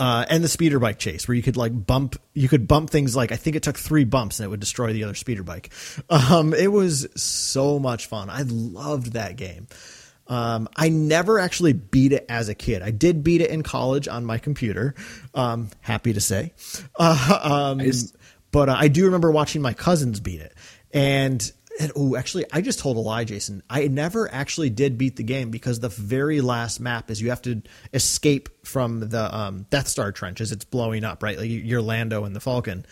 uh, 0.00 0.24
and 0.30 0.42
the 0.42 0.48
speeder 0.48 0.78
bike 0.78 0.98
chase 0.98 1.28
where 1.28 1.34
you 1.34 1.42
could 1.42 1.58
like 1.58 1.86
bump 1.86 2.16
you 2.32 2.48
could 2.48 2.66
bump 2.66 2.88
things 2.88 3.14
like 3.14 3.32
i 3.32 3.36
think 3.36 3.54
it 3.54 3.62
took 3.62 3.78
three 3.78 4.04
bumps 4.04 4.40
and 4.40 4.46
it 4.46 4.48
would 4.48 4.58
destroy 4.58 4.92
the 4.92 5.04
other 5.04 5.14
speeder 5.14 5.42
bike. 5.44 5.70
Um, 6.08 6.54
it 6.54 6.68
was 6.72 7.06
so 7.14 7.78
much 7.78 8.06
fun. 8.06 8.30
I 8.30 8.42
loved 8.42 9.12
that 9.12 9.36
game. 9.36 9.68
Um, 10.26 10.68
i 10.76 10.88
never 10.88 11.38
actually 11.38 11.72
beat 11.72 12.12
it 12.12 12.24
as 12.28 12.48
a 12.48 12.54
kid. 12.54 12.82
I 12.82 12.90
did 12.90 13.22
beat 13.22 13.40
it 13.40 13.50
in 13.50 13.62
college 13.62 14.08
on 14.08 14.24
my 14.24 14.38
computer 14.38 14.94
um, 15.34 15.68
happy 15.80 16.12
to 16.12 16.20
say. 16.20 16.52
Uh, 16.98 17.76
but 18.52 18.68
uh, 18.68 18.76
i 18.76 18.88
do 18.88 19.04
remember 19.04 19.30
watching 19.30 19.60
my 19.60 19.74
cousins 19.74 20.18
beat 20.20 20.40
it. 20.40 20.54
And 20.92 21.52
and 21.78 21.92
oh, 21.94 22.16
actually, 22.16 22.44
I 22.52 22.60
just 22.60 22.78
told 22.78 22.96
a 22.96 23.00
lie, 23.00 23.24
Jason. 23.24 23.62
I 23.70 23.86
never 23.88 24.32
actually 24.32 24.70
did 24.70 24.98
beat 24.98 25.16
the 25.16 25.22
game 25.22 25.50
because 25.50 25.80
the 25.80 25.88
very 25.88 26.40
last 26.40 26.80
map 26.80 27.10
is 27.10 27.20
you 27.20 27.30
have 27.30 27.42
to 27.42 27.62
escape 27.94 28.66
from 28.66 29.00
the 29.00 29.34
um, 29.34 29.66
Death 29.70 29.88
Star 29.88 30.12
trench 30.12 30.40
as 30.40 30.52
it's 30.52 30.64
blowing 30.64 31.04
up, 31.04 31.22
right? 31.22 31.38
Like 31.38 31.48
you're 31.48 31.82
Lando 31.82 32.24
and 32.24 32.34
the 32.34 32.40
Falcon. 32.40 32.86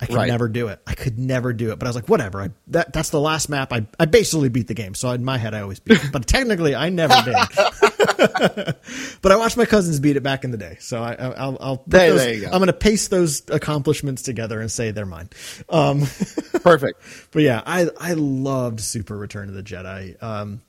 I 0.00 0.06
could 0.06 0.16
right. 0.16 0.28
never 0.28 0.48
do 0.48 0.68
it. 0.68 0.80
I 0.86 0.94
could 0.94 1.18
never 1.18 1.52
do 1.52 1.72
it. 1.72 1.78
But 1.78 1.86
I 1.86 1.90
was 1.90 1.96
like, 1.96 2.08
whatever. 2.08 2.40
I, 2.40 2.50
that 2.68 2.92
that's 2.92 3.10
the 3.10 3.20
last 3.20 3.50
map. 3.50 3.72
I 3.72 3.86
I 3.98 4.06
basically 4.06 4.48
beat 4.48 4.66
the 4.66 4.74
game. 4.74 4.94
So 4.94 5.10
in 5.10 5.24
my 5.24 5.36
head, 5.36 5.54
I 5.54 5.60
always 5.60 5.78
beat 5.78 6.02
it. 6.02 6.10
But 6.10 6.26
technically, 6.26 6.74
I 6.74 6.88
never 6.88 7.14
did. 7.22 7.34
but 9.22 9.32
I 9.32 9.36
watched 9.36 9.56
my 9.56 9.64
cousins 9.64 10.00
beat 10.00 10.16
it 10.16 10.22
back 10.22 10.44
in 10.44 10.50
the 10.50 10.56
day. 10.56 10.76
So 10.80 11.02
I, 11.02 11.28
will 11.28 11.58
I'll 11.60 11.82
there, 11.86 12.10
those, 12.10 12.20
there 12.20 12.34
you 12.34 12.40
go. 12.42 12.46
I'm 12.46 12.58
going 12.58 12.66
to 12.66 12.72
paste 12.72 13.10
those 13.10 13.42
accomplishments 13.50 14.22
together 14.22 14.60
and 14.60 14.70
say 14.70 14.90
they're 14.90 15.06
mine. 15.06 15.28
Um, 15.68 16.00
Perfect. 16.62 17.02
But 17.32 17.42
yeah, 17.42 17.62
I 17.64 17.88
I 17.98 18.14
loved 18.14 18.80
Super 18.80 19.16
Return 19.16 19.48
of 19.48 19.54
the 19.54 19.62
Jedi. 19.62 20.20
Um, 20.22 20.62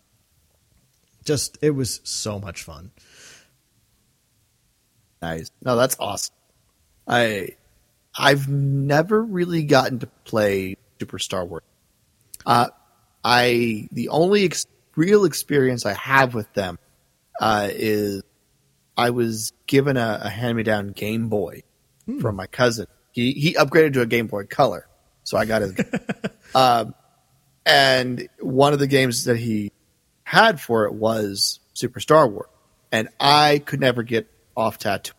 just 1.23 1.57
it 1.61 1.71
was 1.71 2.01
so 2.03 2.39
much 2.39 2.63
fun. 2.63 2.91
Nice. 5.21 5.51
No, 5.63 5.75
that's 5.75 5.95
awesome. 5.99 6.33
I 7.07 7.49
I've 8.17 8.47
never 8.47 9.23
really 9.23 9.63
gotten 9.63 9.99
to 9.99 10.07
play 10.25 10.77
Super 10.99 11.19
Star 11.19 11.45
Wars. 11.45 11.63
Uh, 12.45 12.67
I 13.23 13.87
the 13.91 14.09
only 14.09 14.45
ex- 14.45 14.65
real 14.95 15.25
experience 15.25 15.85
I 15.85 15.93
have 15.93 16.33
with 16.33 16.51
them 16.53 16.79
uh, 17.41 17.67
is 17.69 18.23
I 18.95 19.09
was 19.09 19.51
given 19.65 19.97
a, 19.97 20.21
a 20.23 20.29
hand 20.29 20.55
me 20.55 20.63
down 20.63 20.89
Game 20.89 21.27
Boy 21.27 21.63
hmm. 22.05 22.19
from 22.19 22.35
my 22.35 22.47
cousin. 22.47 22.85
He 23.11 23.33
he 23.33 23.53
upgraded 23.55 23.93
to 23.93 24.01
a 24.01 24.05
Game 24.05 24.27
Boy 24.27 24.45
Color, 24.45 24.87
so 25.23 25.37
I 25.37 25.45
got 25.45 25.63
his. 25.63 25.73
um, 26.55 26.93
and 27.65 28.29
one 28.39 28.73
of 28.73 28.79
the 28.79 28.87
games 28.87 29.25
that 29.25 29.37
he 29.37 29.71
had 30.23 30.61
for 30.61 30.85
it 30.85 30.93
was 30.93 31.59
Super 31.73 31.99
Star 31.99 32.27
Wars, 32.27 32.47
and 32.91 33.09
I 33.19 33.61
could 33.65 33.81
never 33.81 34.03
get 34.03 34.29
off 34.55 34.79
Tatooine. 34.79 35.13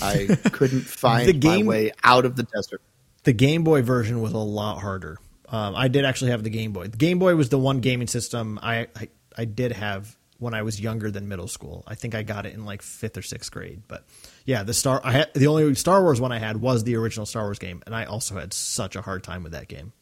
I 0.00 0.26
couldn't 0.52 0.82
find 0.82 1.28
the 1.28 1.32
game, 1.32 1.66
my 1.66 1.70
way 1.70 1.92
out 2.04 2.24
of 2.24 2.36
the 2.36 2.44
desert. 2.44 2.82
The 3.24 3.32
Game 3.32 3.64
Boy 3.64 3.82
version 3.82 4.20
was 4.20 4.32
a 4.32 4.38
lot 4.38 4.78
harder. 4.78 5.18
Um, 5.48 5.74
I 5.76 5.88
did 5.88 6.04
actually 6.04 6.30
have 6.30 6.44
the 6.44 6.50
Game 6.50 6.72
Boy. 6.72 6.88
The 6.88 6.96
Game 6.96 7.18
Boy 7.18 7.34
was 7.34 7.48
the 7.50 7.58
one 7.58 7.80
gaming 7.80 8.08
system 8.08 8.58
I, 8.62 8.88
I, 8.96 9.08
I 9.36 9.44
did 9.44 9.72
have 9.72 10.16
when 10.42 10.54
I 10.54 10.62
was 10.62 10.80
younger 10.80 11.10
than 11.10 11.28
middle 11.28 11.48
school. 11.48 11.84
I 11.86 11.94
think 11.94 12.14
I 12.14 12.22
got 12.22 12.44
it 12.46 12.54
in 12.54 12.64
like 12.64 12.82
fifth 12.82 13.16
or 13.16 13.22
sixth 13.22 13.50
grade. 13.50 13.82
But 13.88 14.04
yeah, 14.44 14.62
the 14.64 14.74
star 14.74 15.00
I 15.04 15.12
had 15.12 15.34
the 15.34 15.46
only 15.46 15.74
Star 15.74 16.02
Wars 16.02 16.20
one 16.20 16.32
I 16.32 16.38
had 16.38 16.56
was 16.58 16.84
the 16.84 16.96
original 16.96 17.26
Star 17.26 17.44
Wars 17.44 17.58
game, 17.58 17.82
and 17.86 17.94
I 17.94 18.04
also 18.04 18.34
had 18.34 18.52
such 18.52 18.96
a 18.96 19.00
hard 19.00 19.22
time 19.22 19.42
with 19.42 19.52
that 19.52 19.68
game. 19.68 19.92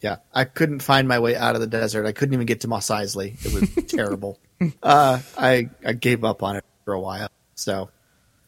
Yeah, 0.00 0.16
I 0.34 0.44
couldn't 0.44 0.80
find 0.80 1.06
my 1.06 1.20
way 1.20 1.36
out 1.36 1.54
of 1.54 1.60
the 1.60 1.68
desert. 1.68 2.06
I 2.06 2.12
couldn't 2.12 2.34
even 2.34 2.46
get 2.46 2.62
to 2.62 2.68
Mos 2.68 2.88
Eisley. 2.88 3.34
It 3.46 3.52
was 3.54 3.84
terrible. 3.88 4.40
Uh, 4.82 5.20
I 5.38 5.70
I 5.86 5.92
gave 5.92 6.24
up 6.24 6.42
on 6.42 6.56
it 6.56 6.64
for 6.84 6.92
a 6.92 7.00
while. 7.00 7.28
So 7.54 7.90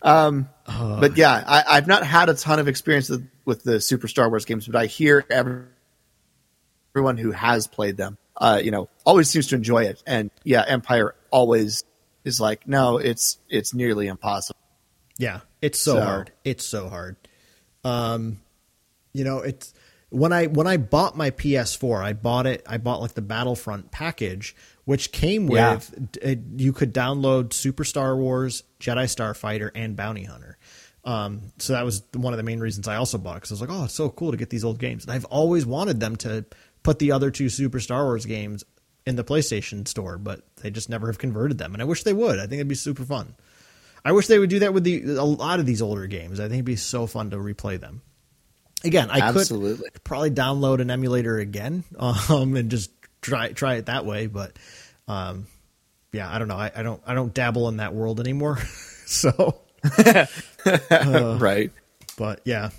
um, 0.05 0.51
uh, 0.67 1.01
but 1.01 1.17
yeah, 1.17 1.43
I, 1.47 1.77
have 1.77 1.87
not 1.87 2.05
had 2.05 2.29
a 2.29 2.35
ton 2.35 2.59
of 2.59 2.69
experience 2.69 3.09
with, 3.09 3.27
with, 3.47 3.63
the 3.63 3.81
Super 3.81 4.07
Star 4.07 4.29
Wars 4.29 4.45
games, 4.45 4.67
but 4.67 4.77
I 4.77 4.85
hear 4.85 5.25
every, 5.31 5.65
everyone 6.93 7.17
who 7.17 7.31
has 7.31 7.67
played 7.67 7.97
them, 7.97 8.19
uh, 8.37 8.61
you 8.63 8.71
know, 8.71 8.89
always 9.05 9.31
seems 9.31 9.49
to 9.49 9.55
enjoy 9.55 9.85
it. 9.85 10.03
And 10.07 10.31
yeah, 10.43 10.65
Empire 10.67 11.15
always 11.31 11.85
is 12.25 12.41
like, 12.41 12.67
no, 12.67 12.99
it's 12.99 13.39
it's 13.49 13.75
nearly 13.75 14.07
impossible. 14.09 14.59
Yeah, 15.19 15.41
it's 15.63 15.81
so, 15.81 15.95
so 15.95 16.01
hard. 16.01 16.33
It's 16.45 16.67
so 16.67 16.89
hard. 16.89 17.17
Um, 17.85 18.41
you 19.13 19.25
know, 19.25 19.39
it's 19.39 19.73
when 20.11 20.33
I 20.33 20.47
when 20.47 20.67
I 20.67 20.77
bought 20.77 21.17
my 21.17 21.31
PS4, 21.31 22.03
I 22.03 22.13
bought 22.13 22.47
it. 22.47 22.65
I 22.69 22.79
bought 22.79 23.01
like 23.01 23.15
the 23.15 23.23
Battlefront 23.23 23.91
package, 23.91 24.57
which 24.85 25.13
came 25.13 25.47
with 25.47 26.19
yeah. 26.23 26.35
you 26.57 26.73
could 26.73 26.93
download 26.93 27.53
Super 27.53 27.85
Star 27.85 28.17
Wars, 28.17 28.65
Jedi 28.81 29.05
Starfighter, 29.05 29.71
and 29.75 29.97
Bounty 29.97 30.25
Hunter. 30.25 30.59
Um, 31.05 31.53
so 31.59 31.75
that 31.75 31.85
was 31.85 32.03
one 32.15 32.33
of 32.33 32.39
the 32.39 32.43
main 32.43 32.61
reasons 32.61 32.89
I 32.89 32.97
also 32.97 33.19
bought 33.19 33.35
because 33.35 33.51
I 33.51 33.55
was 33.55 33.61
like, 33.61 33.71
oh, 33.71 33.85
it's 33.85 33.95
so 33.95 34.09
cool 34.09 34.31
to 34.31 34.39
get 34.39 34.51
these 34.51 34.65
old 34.65 34.79
games. 34.79 35.05
And 35.05 35.13
I've 35.13 35.27
always 35.27 35.67
wanted 35.67 36.01
them 36.01 36.17
to 36.17 36.47
put 36.85 37.01
the 37.01 37.11
other 37.11 37.33
two 37.33 37.49
Super 37.49 37.81
Star 37.81 38.05
Wars 38.05 38.27
games 38.27 38.63
in 39.05 39.17
the 39.17 39.25
PlayStation 39.25 39.89
Store, 39.89 40.17
but 40.17 40.43
they 40.57 40.71
just 40.71 40.89
never 40.89 41.09
have 41.09 41.19
converted 41.19 41.59
them. 41.59 41.73
And 41.73 41.83
I 41.83 41.87
wish 41.87 42.05
they 42.05 42.13
would. 42.13 42.39
I 42.39 42.43
think 42.43 42.55
it'd 42.55 42.69
be 42.69 42.77
super 42.77 43.05
fun. 43.05 43.35
I 44.05 44.13
wish 44.13 44.29
they 44.29 44.39
would 44.39 44.51
do 44.51 44.61
that 44.61 44.75
with 44.75 44.85
the 44.85 45.17
a 45.17 45.25
lot 45.25 45.59
of 45.59 45.67
these 45.67 45.83
older 45.83 46.07
games. 46.07 46.39
I 46.39 46.45
think 46.45 46.55
it'd 46.55 46.65
be 46.65 46.77
so 46.77 47.07
fun 47.07 47.31
to 47.31 47.37
replay 47.37 47.81
them. 47.81 48.03
Again, 48.85 49.11
I 49.11 49.21
Absolutely. 49.21 49.91
could 49.91 50.05
probably 50.05 50.31
download 50.31 50.81
an 50.81 50.91
emulator 50.91 51.39
again 51.39 51.85
um, 51.99 52.55
and 52.55 52.71
just 52.71 52.91
try 53.23 53.53
try 53.53 53.75
it 53.75 53.87
that 53.87 54.05
way. 54.05 54.27
But 54.27 54.59
um, 55.09 55.47
yeah, 56.13 56.33
I 56.33 56.39
don't 56.39 56.49
know. 56.49 56.57
I, 56.57 56.71
I, 56.75 56.83
don't 56.83 57.03
I 57.07 57.15
don't 57.15 57.33
dabble 57.33 57.69
in 57.69 57.79
that 57.79 57.95
world 57.95 58.21
anymore. 58.21 58.59
so 59.07 59.63
uh, 59.99 61.39
right. 61.41 61.71
But 62.19 62.43
yeah. 62.45 62.71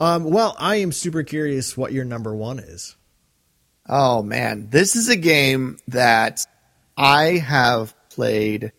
Um, 0.00 0.24
well, 0.24 0.56
I 0.58 0.76
am 0.76 0.92
super 0.92 1.22
curious 1.22 1.76
what 1.76 1.92
your 1.92 2.04
number 2.04 2.34
one 2.34 2.58
is. 2.58 2.96
Oh 3.88 4.22
man, 4.22 4.68
this 4.70 4.96
is 4.96 5.08
a 5.08 5.16
game 5.16 5.78
that 5.88 6.46
I 6.96 7.38
have 7.38 7.94
played 8.10 8.72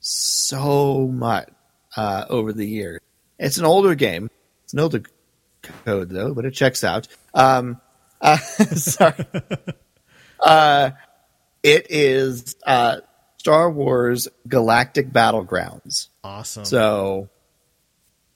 so 0.00 1.06
much 1.06 1.48
uh, 1.96 2.26
over 2.28 2.52
the 2.52 2.66
years. 2.66 3.00
It's 3.38 3.56
an 3.56 3.64
older 3.64 3.94
game. 3.94 4.30
It's 4.64 4.74
an 4.74 4.80
older 4.80 5.02
code 5.62 6.10
though, 6.10 6.34
but 6.34 6.44
it 6.44 6.50
checks 6.50 6.84
out. 6.84 7.08
Um, 7.32 7.80
uh, 8.20 8.36
sorry. 8.36 9.24
uh, 10.40 10.90
it 11.62 11.86
is 11.90 12.56
uh, 12.66 12.98
Star 13.38 13.70
Wars 13.70 14.28
Galactic 14.46 15.10
Battlegrounds. 15.10 16.08
Awesome. 16.22 16.64
So, 16.66 17.30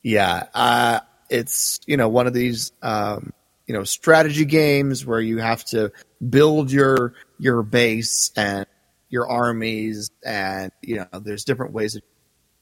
yeah, 0.02 0.44
uh, 0.54 1.00
it's 1.28 1.80
you 1.86 1.98
know 1.98 2.08
one 2.08 2.26
of 2.26 2.32
these 2.32 2.72
um, 2.82 3.32
you 3.68 3.74
know 3.74 3.84
strategy 3.84 4.46
games 4.46 5.06
where 5.06 5.20
you 5.20 5.38
have 5.38 5.64
to 5.66 5.92
build 6.26 6.72
your 6.72 7.14
your 7.38 7.62
base 7.62 8.32
and 8.34 8.66
your 9.10 9.28
armies, 9.28 10.10
and 10.24 10.72
you 10.82 10.96
know 10.96 11.20
there's 11.20 11.44
different 11.44 11.72
ways 11.72 12.00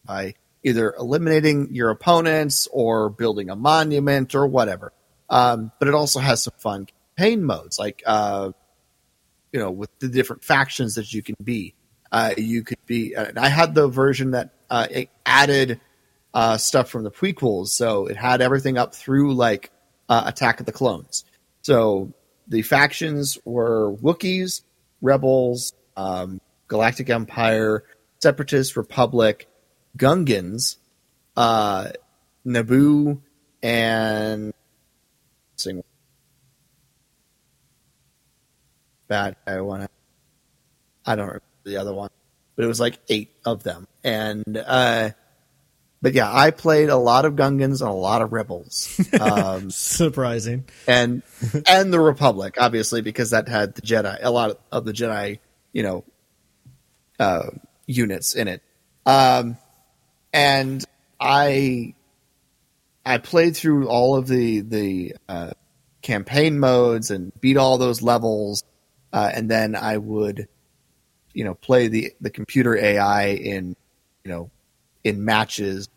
by 0.04 0.34
either 0.64 0.92
eliminating 0.98 1.68
your 1.72 1.90
opponents 1.90 2.68
or 2.72 3.08
building 3.08 3.50
a 3.50 3.56
monument 3.56 4.34
or 4.34 4.46
whatever. 4.48 4.92
Um, 5.30 5.70
but 5.78 5.88
it 5.88 5.94
also 5.94 6.18
has 6.18 6.42
some 6.42 6.54
fun 6.58 6.86
campaign 7.16 7.44
modes, 7.44 7.78
like 7.78 8.02
uh, 8.04 8.50
you 9.52 9.60
know 9.60 9.70
with 9.70 9.96
the 10.00 10.08
different 10.08 10.42
factions 10.42 10.96
that 10.96 11.14
you 11.14 11.22
can 11.22 11.36
be. 11.42 11.74
Uh, 12.10 12.34
you 12.36 12.62
could 12.62 12.84
be. 12.86 13.14
And 13.14 13.38
I 13.38 13.48
had 13.48 13.74
the 13.74 13.88
version 13.88 14.32
that 14.32 14.50
uh, 14.70 14.86
added 15.24 15.80
uh, 16.34 16.56
stuff 16.56 16.88
from 16.88 17.04
the 17.04 17.10
prequels, 17.12 17.68
so 17.68 18.06
it 18.06 18.16
had 18.16 18.40
everything 18.40 18.76
up 18.76 18.94
through 18.94 19.34
like 19.34 19.70
uh, 20.08 20.24
Attack 20.26 20.60
of 20.60 20.66
the 20.66 20.72
Clones. 20.72 21.24
So 21.62 22.12
the 22.48 22.62
factions 22.62 23.38
were 23.44 23.92
Wookiees, 23.92 24.62
Rebels, 25.00 25.72
um, 25.96 26.40
Galactic 26.68 27.10
Empire, 27.10 27.84
Separatist 28.22 28.76
Republic, 28.76 29.48
Gungans, 29.96 30.76
uh, 31.36 31.88
Naboo, 32.46 33.20
and 33.62 34.52
bad 39.08 39.36
guy 39.46 39.60
one. 39.60 39.86
I 41.04 41.14
don't 41.14 41.26
remember 41.26 41.42
the 41.64 41.76
other 41.76 41.94
one, 41.94 42.10
but 42.54 42.64
it 42.64 42.68
was 42.68 42.80
like 42.80 42.98
eight 43.08 43.30
of 43.44 43.62
them. 43.62 43.86
And 44.02 44.56
uh, 44.56 45.10
but 46.06 46.14
yeah, 46.14 46.32
I 46.32 46.52
played 46.52 46.88
a 46.88 46.96
lot 46.96 47.24
of 47.24 47.34
Gungans 47.34 47.80
and 47.80 47.90
a 47.90 47.92
lot 47.92 48.22
of 48.22 48.32
Rebels. 48.32 49.00
Um, 49.20 49.72
Surprising. 49.72 50.66
and 50.86 51.24
and 51.66 51.92
the 51.92 51.98
Republic, 51.98 52.54
obviously, 52.60 53.00
because 53.00 53.30
that 53.30 53.48
had 53.48 53.74
the 53.74 53.82
Jedi, 53.82 54.16
a 54.22 54.30
lot 54.30 54.60
of, 54.70 54.84
the 54.84 54.92
Jedi, 54.92 55.40
you 55.72 55.82
know, 55.82 56.04
uh, 57.18 57.50
units 57.86 58.36
in 58.36 58.46
it. 58.46 58.62
Um, 59.04 59.56
and 60.32 60.84
I 61.18 61.96
I 63.04 63.18
played 63.18 63.56
through 63.56 63.88
all 63.88 64.14
of 64.14 64.28
the 64.28 64.60
the 64.60 65.16
uh, 65.28 65.50
campaign 66.02 66.60
modes 66.60 67.10
and 67.10 67.32
beat 67.40 67.56
all 67.56 67.78
those 67.78 68.00
levels, 68.00 68.62
uh, 69.12 69.28
and 69.34 69.50
then 69.50 69.74
I 69.74 69.96
would, 69.96 70.46
you 71.34 71.42
know, 71.42 71.54
play 71.54 71.88
the 71.88 72.12
the 72.20 72.30
computer 72.30 72.76
AI 72.76 73.30
in, 73.30 73.74
you 74.22 74.30
know, 74.30 74.50
in 75.02 75.24
matches, 75.24 75.88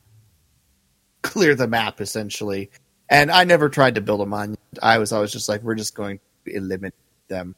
clear 1.22 1.56
the 1.56 1.68
map 1.68 2.02
essentially. 2.02 2.72
And 3.10 3.32
I 3.32 3.44
never 3.44 3.70
tried 3.70 3.96
to 3.96 4.02
build 4.02 4.22
a 4.22 4.26
monument. 4.26 4.60
I 4.82 5.00
was 5.00 5.12
always 5.12 5.32
just 5.32 5.50
like, 5.50 5.64
we're 5.64 5.76
just 5.76 5.96
going 5.96 6.20
to 6.46 6.56
eliminate 6.56 6.94
them. 7.28 7.56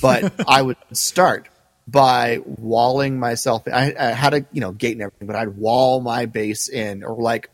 But 0.00 0.32
I 0.48 0.62
would 0.62 0.78
start 0.92 1.48
by 1.86 2.40
walling 2.44 3.18
myself. 3.18 3.64
I, 3.70 3.94
I 3.98 4.06
had 4.06 4.34
a 4.34 4.46
you 4.52 4.60
know 4.60 4.72
gate 4.72 4.92
and 4.92 5.02
everything, 5.02 5.26
but 5.26 5.36
I'd 5.36 5.56
wall 5.56 6.00
my 6.00 6.26
base 6.26 6.68
in, 6.68 7.04
or 7.04 7.16
like 7.16 7.50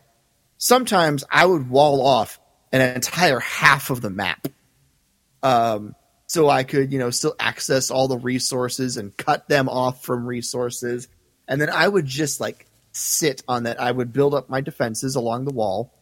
sometimes 0.59 1.25
I 1.31 1.47
would 1.47 1.69
wall 1.69 2.05
off 2.07 2.39
an 2.73 2.81
entire 2.81 3.41
half 3.41 3.91
of 3.91 4.01
the 4.01 4.11
map, 4.11 4.47
um, 5.43 5.95
so 6.27 6.49
I 6.49 6.63
could 6.63 6.93
you 6.93 6.99
know 6.99 7.11
still 7.11 7.35
access 7.39 7.91
all 7.91 8.09
the 8.09 8.19
resources 8.19 8.97
and 8.97 9.17
cut 9.17 9.49
them 9.49 9.69
off 9.69 10.05
from 10.05 10.27
resources, 10.27 11.09
and 11.49 11.61
then 11.61 11.71
I 11.71 11.87
would 11.87 12.07
just 12.07 12.41
like 12.41 12.67
sit 12.93 13.43
on 13.49 13.65
that. 13.65 13.81
I 13.81 13.91
would 13.91 14.13
build 14.13 14.35
up 14.35 14.49
my 14.49 14.61
defenses 14.61 15.17
along 15.17 15.45
the 15.45 15.53
wall, 15.53 15.93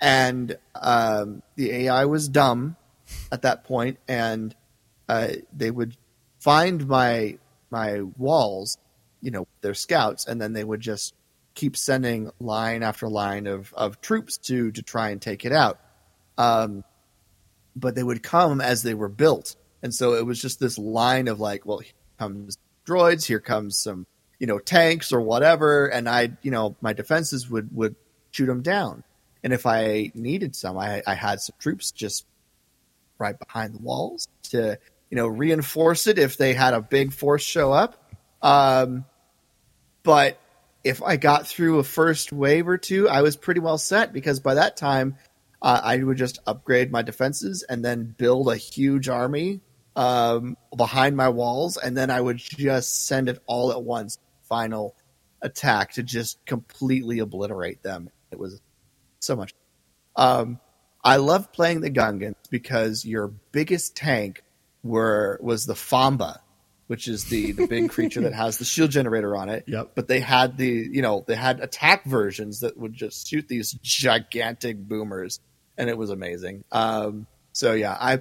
and 0.00 0.56
um, 0.74 1.42
the 1.56 1.72
AI 1.72 2.04
was 2.04 2.28
dumb 2.28 2.76
at 3.32 3.42
that 3.42 3.64
point, 3.64 3.98
and 4.08 4.54
uh, 5.08 5.28
they 5.52 5.70
would 5.70 5.96
find 6.38 6.86
my 6.86 7.38
my 7.70 8.00
walls, 8.16 8.78
you 9.20 9.30
know, 9.30 9.46
their 9.60 9.74
scouts, 9.74 10.26
and 10.26 10.40
then 10.40 10.52
they 10.52 10.64
would 10.64 10.80
just 10.80 11.14
keep 11.54 11.76
sending 11.76 12.30
line 12.38 12.82
after 12.82 13.08
line 13.08 13.46
of, 13.46 13.72
of 13.74 14.00
troops 14.00 14.36
to 14.38 14.70
to 14.72 14.82
try 14.82 15.10
and 15.10 15.20
take 15.20 15.44
it 15.44 15.52
out. 15.52 15.80
Um, 16.38 16.84
but 17.74 17.94
they 17.94 18.02
would 18.02 18.22
come 18.22 18.60
as 18.60 18.82
they 18.82 18.94
were 18.94 19.08
built, 19.08 19.56
and 19.82 19.94
so 19.94 20.14
it 20.14 20.24
was 20.24 20.40
just 20.40 20.60
this 20.60 20.78
line 20.78 21.28
of 21.28 21.40
like, 21.40 21.66
well, 21.66 21.78
here 21.78 21.92
comes 22.18 22.58
droids, 22.86 23.24
here 23.24 23.40
comes 23.40 23.78
some 23.78 24.06
you 24.38 24.46
know 24.46 24.58
tanks 24.58 25.12
or 25.12 25.20
whatever, 25.20 25.86
and 25.86 26.08
I 26.08 26.32
you 26.42 26.50
know 26.50 26.76
my 26.80 26.92
defenses 26.92 27.48
would 27.48 27.74
would 27.74 27.96
shoot 28.30 28.46
them 28.46 28.62
down, 28.62 29.04
and 29.42 29.52
if 29.52 29.66
I 29.66 30.12
needed 30.14 30.54
some, 30.54 30.78
I 30.78 31.02
I 31.06 31.14
had 31.14 31.40
some 31.40 31.56
troops 31.58 31.90
just 31.90 32.26
right 33.18 33.38
behind 33.38 33.74
the 33.74 33.78
walls 33.78 34.28
to 34.50 34.78
you 35.10 35.16
know 35.16 35.26
reinforce 35.26 36.06
it 36.06 36.18
if 36.18 36.36
they 36.36 36.54
had 36.54 36.74
a 36.74 36.80
big 36.80 37.12
force 37.12 37.42
show 37.42 37.72
up. 37.72 38.02
Um, 38.42 39.04
but 40.02 40.38
if 40.84 41.02
I 41.02 41.16
got 41.16 41.48
through 41.48 41.80
a 41.80 41.84
first 41.84 42.32
wave 42.32 42.68
or 42.68 42.78
two, 42.78 43.08
I 43.08 43.22
was 43.22 43.36
pretty 43.36 43.60
well 43.60 43.78
set 43.78 44.12
because 44.12 44.38
by 44.38 44.54
that 44.54 44.76
time 44.76 45.16
uh, 45.60 45.80
I 45.82 45.96
would 45.96 46.16
just 46.16 46.38
upgrade 46.46 46.92
my 46.92 47.02
defenses 47.02 47.64
and 47.68 47.84
then 47.84 48.14
build 48.16 48.48
a 48.48 48.56
huge 48.56 49.08
army 49.08 49.62
um, 49.96 50.56
behind 50.76 51.16
my 51.16 51.30
walls, 51.30 51.76
and 51.76 51.96
then 51.96 52.10
I 52.10 52.20
would 52.20 52.36
just 52.36 53.06
send 53.06 53.28
it 53.28 53.42
all 53.46 53.72
at 53.72 53.82
once. 53.82 54.18
Final 54.48 54.94
attack 55.42 55.92
to 55.92 56.02
just 56.02 56.44
completely 56.46 57.18
obliterate 57.18 57.82
them. 57.82 58.10
It 58.30 58.38
was 58.38 58.60
so 59.20 59.36
much. 59.36 59.54
Um, 60.16 60.60
I 61.04 61.16
love 61.16 61.52
playing 61.52 61.82
the 61.82 61.90
Gungans 61.90 62.34
because 62.50 63.04
your 63.04 63.28
biggest 63.28 63.96
tank 63.96 64.42
were 64.82 65.38
was 65.42 65.66
the 65.66 65.74
Famba, 65.74 66.40
which 66.86 67.06
is 67.06 67.24
the 67.26 67.52
the 67.52 67.66
big 67.66 67.90
creature 67.90 68.22
that 68.22 68.32
has 68.34 68.58
the 68.58 68.64
shield 68.64 68.90
generator 68.90 69.36
on 69.36 69.48
it. 69.48 69.64
Yep. 69.66 69.92
But 69.94 70.08
they 70.08 70.20
had 70.20 70.56
the 70.56 70.66
you 70.66 71.02
know 71.02 71.24
they 71.26 71.36
had 71.36 71.60
attack 71.60 72.04
versions 72.04 72.60
that 72.60 72.76
would 72.76 72.94
just 72.94 73.28
shoot 73.28 73.46
these 73.46 73.72
gigantic 73.82 74.78
boomers, 74.78 75.40
and 75.78 75.88
it 75.88 75.96
was 75.96 76.10
amazing. 76.10 76.64
Um, 76.72 77.26
so 77.52 77.72
yeah, 77.72 77.96
I 77.98 78.20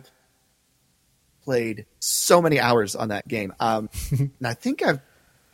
played 1.44 1.86
so 2.00 2.42
many 2.42 2.60
hours 2.60 2.96
on 2.96 3.10
that 3.10 3.28
game, 3.28 3.54
um, 3.60 3.90
and 4.12 4.32
I 4.46 4.54
think 4.54 4.84
I've 4.84 5.02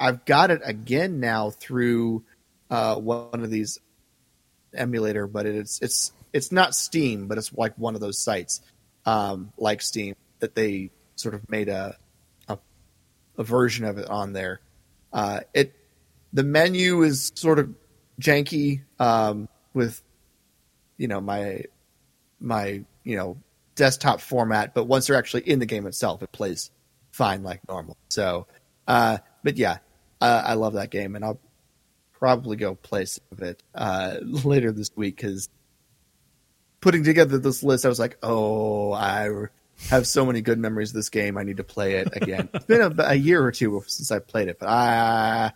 I've 0.02 0.26
got 0.26 0.50
it 0.50 0.62
again 0.66 1.20
now 1.20 1.52
through 1.52 2.24
uh, 2.70 2.96
one 2.96 3.44
of 3.44 3.52
these 3.52 3.80
emulator, 4.74 5.28
but 5.28 5.46
it's 5.46 5.80
it's 5.82 6.12
it's 6.34 6.52
not 6.52 6.74
Steam, 6.74 7.28
but 7.28 7.38
it's 7.38 7.54
like 7.54 7.78
one 7.78 7.94
of 7.94 8.02
those 8.02 8.18
sites 8.18 8.62
um, 9.06 9.54
like 9.58 9.82
Steam 9.82 10.16
that 10.40 10.56
they 10.56 10.90
sort 11.16 11.36
of 11.36 11.48
made 11.50 11.70
a 11.70 11.96
a, 12.48 12.58
a 13.38 13.44
version 13.44 13.86
of 13.86 14.00
it 14.00 14.10
on 14.10 14.34
there. 14.34 14.60
Uh, 15.14 15.42
it 15.54 15.76
the 16.34 16.44
menu 16.44 17.04
is 17.04 17.32
sort 17.36 17.60
of 17.60 17.74
janky 18.20 18.82
um, 19.00 19.48
with 19.74 20.02
you 20.98 21.08
know 21.08 21.22
my 21.22 21.66
my 22.40 22.84
you 23.04 23.16
know 23.16 23.38
desktop 23.76 24.20
format, 24.20 24.74
but 24.74 24.86
once 24.86 25.08
they're 25.08 25.16
actually 25.18 25.44
in 25.44 25.60
the 25.60 25.66
game 25.66 25.86
itself, 25.86 26.24
it 26.24 26.32
plays 26.32 26.72
fine 27.12 27.44
like 27.44 27.62
normal. 27.68 27.98
So, 28.10 28.48
uh, 28.88 29.20
but 29.44 29.58
yeah, 29.58 29.78
uh, 30.22 30.44
I 30.46 30.54
love 30.54 30.74
that 30.74 30.92
game, 30.92 31.16
and 31.16 31.26
I'll 31.26 31.40
probably 32.14 32.56
go 32.56 32.76
play 32.76 33.06
some 33.06 33.24
of 33.32 33.42
it 33.42 33.64
uh, 33.74 34.18
later 34.22 34.72
this 34.72 34.92
week 34.96 35.18
because 35.18 35.50
putting 36.80 37.04
together 37.04 37.40
this 37.40 37.64
list, 37.64 37.86
I 37.86 37.90
was 37.90 38.00
like, 38.00 38.18
oh, 38.22 38.94
I 38.94 39.30
have 39.90 40.06
so 40.06 40.26
many 40.26 40.42
good 40.42 40.60
memories 40.60 40.92
of 40.92 40.96
this 40.96 41.10
game. 41.10 41.38
I 41.38 41.44
need 41.44 41.58
to 41.58 41.64
play 41.64 41.96
it 41.96 42.10
again. 42.16 42.50
it's 42.54 42.66
been 42.66 42.82
a, 42.82 42.94
a, 43.00 43.16
year 43.16 43.44
or 43.44 43.52
two 43.52 43.84
since 43.88 44.12
I 44.12 44.20
played 44.20 44.48
it, 44.48 44.60
but 44.60 44.70
I, 44.70 45.54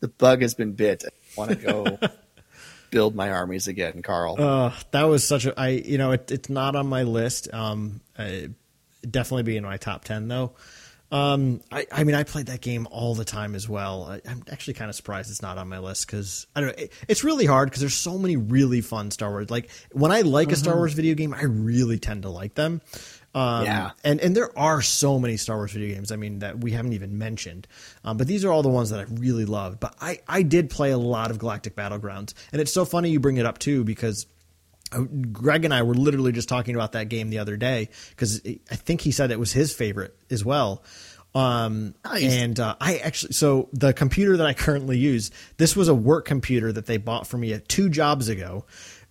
the 0.00 0.08
bug 0.08 0.40
has 0.42 0.54
been 0.54 0.72
bit. 0.72 1.04
I 1.06 1.10
want 1.36 1.50
to 1.50 1.56
go 1.56 1.98
build 2.90 3.14
my 3.14 3.30
armies 3.30 3.68
again, 3.68 4.02
Carl. 4.02 4.36
Uh, 4.38 4.72
that 4.92 5.04
was 5.04 5.26
such 5.26 5.44
a, 5.44 5.58
I, 5.58 5.68
you 5.68 5.98
know, 5.98 6.12
it, 6.12 6.30
it's 6.30 6.48
not 6.48 6.74
on 6.74 6.86
my 6.86 7.02
list. 7.02 7.52
Um, 7.52 8.00
uh, 8.18 8.48
definitely 9.08 9.42
be 9.44 9.56
in 9.56 9.64
my 9.64 9.76
top 9.76 10.04
10 10.04 10.28
though. 10.28 10.52
Um, 11.12 11.60
I, 11.72 11.86
I 11.90 12.04
mean, 12.04 12.14
I 12.14 12.22
played 12.22 12.46
that 12.46 12.60
game 12.60 12.86
all 12.90 13.14
the 13.14 13.24
time 13.24 13.54
as 13.56 13.68
well. 13.68 14.04
I, 14.04 14.30
am 14.30 14.44
actually 14.50 14.74
kind 14.74 14.88
of 14.88 14.94
surprised 14.94 15.30
it's 15.30 15.42
not 15.42 15.58
on 15.58 15.68
my 15.68 15.78
list 15.78 16.06
because 16.06 16.46
I 16.54 16.60
don't 16.60 16.68
know. 16.68 16.84
It, 16.84 16.92
it's 17.08 17.24
really 17.24 17.46
hard 17.46 17.68
because 17.68 17.80
there's 17.80 17.94
so 17.94 18.16
many 18.16 18.36
really 18.36 18.80
fun 18.80 19.10
Star 19.10 19.30
Wars. 19.30 19.50
Like 19.50 19.70
when 19.90 20.12
I 20.12 20.20
like 20.20 20.48
mm-hmm. 20.48 20.54
a 20.54 20.56
Star 20.56 20.76
Wars 20.76 20.92
video 20.92 21.14
game, 21.14 21.34
I 21.34 21.42
really 21.42 21.98
tend 21.98 22.22
to 22.22 22.30
like 22.30 22.54
them. 22.54 22.80
Um, 23.32 23.64
yeah, 23.64 23.90
and 24.02 24.20
and 24.20 24.36
there 24.36 24.56
are 24.58 24.82
so 24.82 25.18
many 25.18 25.36
Star 25.36 25.56
Wars 25.56 25.72
video 25.72 25.94
games. 25.94 26.10
I 26.10 26.16
mean 26.16 26.40
that 26.40 26.58
we 26.58 26.72
haven't 26.72 26.94
even 26.94 27.16
mentioned, 27.18 27.68
um, 28.04 28.16
but 28.16 28.26
these 28.26 28.44
are 28.44 28.50
all 28.50 28.62
the 28.62 28.68
ones 28.68 28.90
that 28.90 29.00
I 29.00 29.04
really 29.04 29.44
love. 29.44 29.78
But 29.78 29.94
I 30.00 30.18
I 30.26 30.42
did 30.42 30.68
play 30.68 30.90
a 30.90 30.98
lot 30.98 31.30
of 31.30 31.38
Galactic 31.38 31.76
Battlegrounds, 31.76 32.34
and 32.52 32.60
it's 32.60 32.72
so 32.72 32.84
funny 32.84 33.10
you 33.10 33.20
bring 33.20 33.36
it 33.36 33.46
up 33.46 33.58
too 33.58 33.84
because 33.84 34.26
Greg 35.32 35.64
and 35.64 35.72
I 35.72 35.82
were 35.82 35.94
literally 35.94 36.32
just 36.32 36.48
talking 36.48 36.74
about 36.74 36.92
that 36.92 37.08
game 37.08 37.30
the 37.30 37.38
other 37.38 37.56
day 37.56 37.88
because 38.10 38.40
I 38.44 38.74
think 38.76 39.00
he 39.00 39.12
said 39.12 39.30
it 39.30 39.38
was 39.38 39.52
his 39.52 39.72
favorite 39.72 40.16
as 40.30 40.44
well. 40.44 40.82
Um, 41.34 41.94
Nice. 42.04 42.24
and 42.24 42.58
uh, 42.58 42.74
I 42.80 42.96
actually, 42.98 43.34
so 43.34 43.68
the 43.72 43.92
computer 43.92 44.36
that 44.38 44.46
I 44.46 44.52
currently 44.52 44.98
use, 44.98 45.30
this 45.58 45.76
was 45.76 45.86
a 45.88 45.94
work 45.94 46.24
computer 46.24 46.72
that 46.72 46.86
they 46.86 46.96
bought 46.96 47.26
for 47.26 47.38
me 47.38 47.54
uh, 47.54 47.60
two 47.68 47.88
jobs 47.88 48.28
ago. 48.28 48.64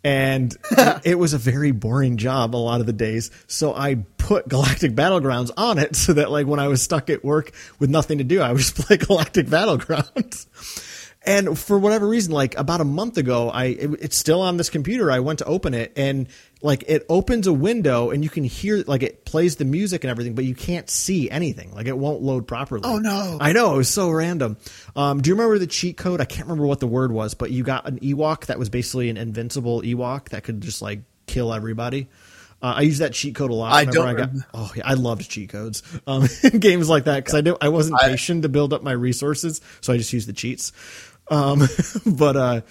And 0.03 0.55
it 1.03 1.17
was 1.17 1.33
a 1.33 1.37
very 1.37 1.71
boring 1.71 2.17
job 2.17 2.55
a 2.55 2.57
lot 2.57 2.79
of 2.81 2.87
the 2.87 2.93
days. 2.93 3.31
So 3.47 3.73
I 3.73 3.95
put 4.17 4.47
Galactic 4.47 4.93
Battlegrounds 4.93 5.51
on 5.57 5.77
it 5.77 5.95
so 5.95 6.13
that, 6.13 6.31
like, 6.31 6.47
when 6.47 6.59
I 6.59 6.67
was 6.69 6.81
stuck 6.81 7.09
at 7.09 7.23
work 7.23 7.51
with 7.79 7.89
nothing 7.89 8.17
to 8.19 8.23
do, 8.23 8.41
I 8.41 8.51
would 8.51 8.59
just 8.59 8.75
play 8.85 8.95
Galactic 8.97 9.47
Battlegrounds. 9.47 10.47
And 11.25 11.59
for 11.59 11.77
whatever 11.77 12.07
reason, 12.07 12.31
like 12.31 12.57
about 12.57 12.79
a 12.79 12.85
month 12.85 13.17
ago, 13.17 13.49
I 13.49 13.65
it, 13.65 13.89
it's 14.01 14.17
still 14.17 14.41
on 14.41 14.55
this 14.55 14.69
computer. 14.69 15.11
I 15.11 15.19
went 15.19 15.39
to 15.39 15.45
open 15.45 15.73
it, 15.73 15.91
and 15.97 16.29
like 16.61 16.85
it 16.87 17.05
opens 17.09 17.45
a 17.45 17.51
window, 17.51 18.09
and 18.09 18.23
you 18.23 18.29
can 18.29 18.45
hear 18.45 18.83
like 18.87 19.03
it 19.03 19.25
plays 19.25 19.57
the 19.57 19.65
music 19.65 20.05
and 20.05 20.11
everything, 20.11 20.33
but 20.33 20.45
you 20.45 20.55
can't 20.55 20.89
see 20.89 21.29
anything. 21.29 21.73
Like 21.73 21.87
it 21.87 21.97
won't 21.97 22.21
load 22.21 22.47
properly. 22.47 22.83
Oh, 22.85 22.99
no. 22.99 23.37
I 23.41 23.51
know 23.51 23.73
it 23.73 23.77
was 23.77 23.89
so 23.89 24.09
random. 24.09 24.55
Um, 24.95 25.21
do 25.21 25.29
you 25.29 25.35
remember 25.35 25.59
the 25.59 25.67
cheat 25.67 25.97
code? 25.97 26.21
I 26.21 26.25
can't 26.25 26.47
remember 26.47 26.65
what 26.65 26.79
the 26.79 26.87
word 26.87 27.11
was, 27.11 27.33
but 27.33 27.51
you 27.51 27.63
got 27.63 27.85
an 27.85 27.99
Ewok 27.99 28.45
that 28.45 28.57
was 28.57 28.69
basically 28.69 29.09
an 29.09 29.17
invincible 29.17 29.81
Ewok 29.81 30.29
that 30.29 30.45
could 30.45 30.61
just 30.61 30.81
like 30.81 31.01
kill 31.27 31.53
everybody. 31.53 32.07
Uh, 32.61 32.73
I 32.77 32.81
use 32.81 32.97
that 32.97 33.13
cheat 33.13 33.35
code 33.35 33.51
a 33.51 33.53
lot. 33.53 33.71
I 33.71 33.85
don't 33.85 34.05
I 34.05 34.13
got. 34.13 34.31
Oh, 34.53 34.69
yeah, 34.75 34.83
I 34.85 34.95
loved 34.95 35.29
cheat 35.29 35.49
codes 35.49 35.81
um, 36.05 36.27
games 36.59 36.89
like 36.89 37.05
that 37.05 37.15
because 37.17 37.33
I 37.35 37.39
do, 37.41 37.55
I 37.61 37.69
wasn't 37.69 38.01
I- 38.01 38.09
patient 38.09 38.43
to 38.43 38.49
build 38.49 38.73
up 38.73 38.83
my 38.83 38.91
resources, 38.91 39.61
so 39.79 39.93
I 39.93 39.97
just 39.97 40.11
used 40.11 40.27
the 40.27 40.33
cheats. 40.33 40.73
Um, 41.29 41.67
but 42.05 42.35
uh, 42.37 42.61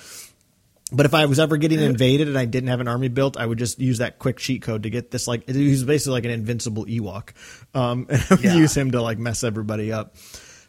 but 0.90 1.06
if 1.06 1.14
I 1.14 1.26
was 1.26 1.38
ever 1.38 1.56
getting 1.56 1.80
invaded 1.80 2.28
and 2.28 2.38
I 2.38 2.44
didn't 2.46 2.68
have 2.70 2.80
an 2.80 2.88
army 2.88 3.08
built, 3.08 3.36
I 3.36 3.44
would 3.46 3.58
just 3.58 3.78
use 3.78 3.98
that 3.98 4.18
quick 4.18 4.38
cheat 4.38 4.62
code 4.62 4.84
to 4.84 4.90
get 4.90 5.10
this 5.10 5.26
like 5.26 5.48
he 5.48 5.68
was 5.70 5.84
basically 5.84 6.12
like 6.14 6.24
an 6.24 6.30
invincible 6.30 6.86
Ewok, 6.86 7.30
um, 7.74 8.06
and 8.10 8.20
I 8.30 8.34
would 8.34 8.44
Yeah. 8.44 8.54
use 8.56 8.76
him 8.76 8.90
to 8.92 9.02
like 9.02 9.18
mess 9.18 9.44
everybody 9.44 9.92
up. 9.92 10.14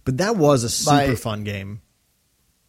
But 0.05 0.17
that 0.17 0.35
was 0.35 0.63
a 0.63 0.69
super 0.69 1.07
My- 1.09 1.15
fun 1.15 1.43
game. 1.43 1.81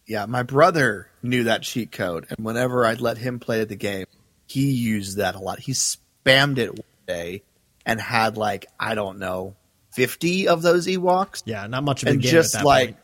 Yeah, 0.07 0.25
my 0.25 0.43
brother 0.43 1.07
knew 1.23 1.43
that 1.45 1.61
cheat 1.61 1.91
code, 1.91 2.25
and 2.29 2.43
whenever 2.45 2.85
I'd 2.85 2.99
let 3.01 3.17
him 3.17 3.39
play 3.39 3.63
the 3.63 3.75
game, 3.75 4.05
he 4.47 4.71
used 4.71 5.17
that 5.17 5.35
a 5.35 5.39
lot. 5.39 5.59
He 5.59 5.71
spammed 5.73 6.57
it 6.57 6.71
one 6.71 6.83
day 7.07 7.43
and 7.85 8.01
had 8.01 8.35
like 8.35 8.65
I 8.79 8.95
don't 8.95 9.19
know 9.19 9.55
fifty 9.93 10.47
of 10.47 10.61
those 10.63 10.87
Ewoks, 10.87 11.43
Yeah, 11.45 11.67
not 11.67 11.83
much 11.83 12.03
of 12.03 12.07
a 12.09 12.11
and 12.13 12.21
game 12.21 12.31
just 12.31 12.55
at 12.55 12.59
that 12.59 12.65
like 12.65 12.95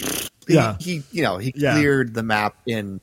point. 0.00 0.30
He, 0.46 0.54
Yeah. 0.54 0.76
he 0.80 1.02
you 1.12 1.22
know 1.22 1.38
he 1.38 1.52
Yeah. 1.56 1.74
cleared 1.74 2.14
the 2.14 2.22
map 2.22 2.56
in 2.66 3.00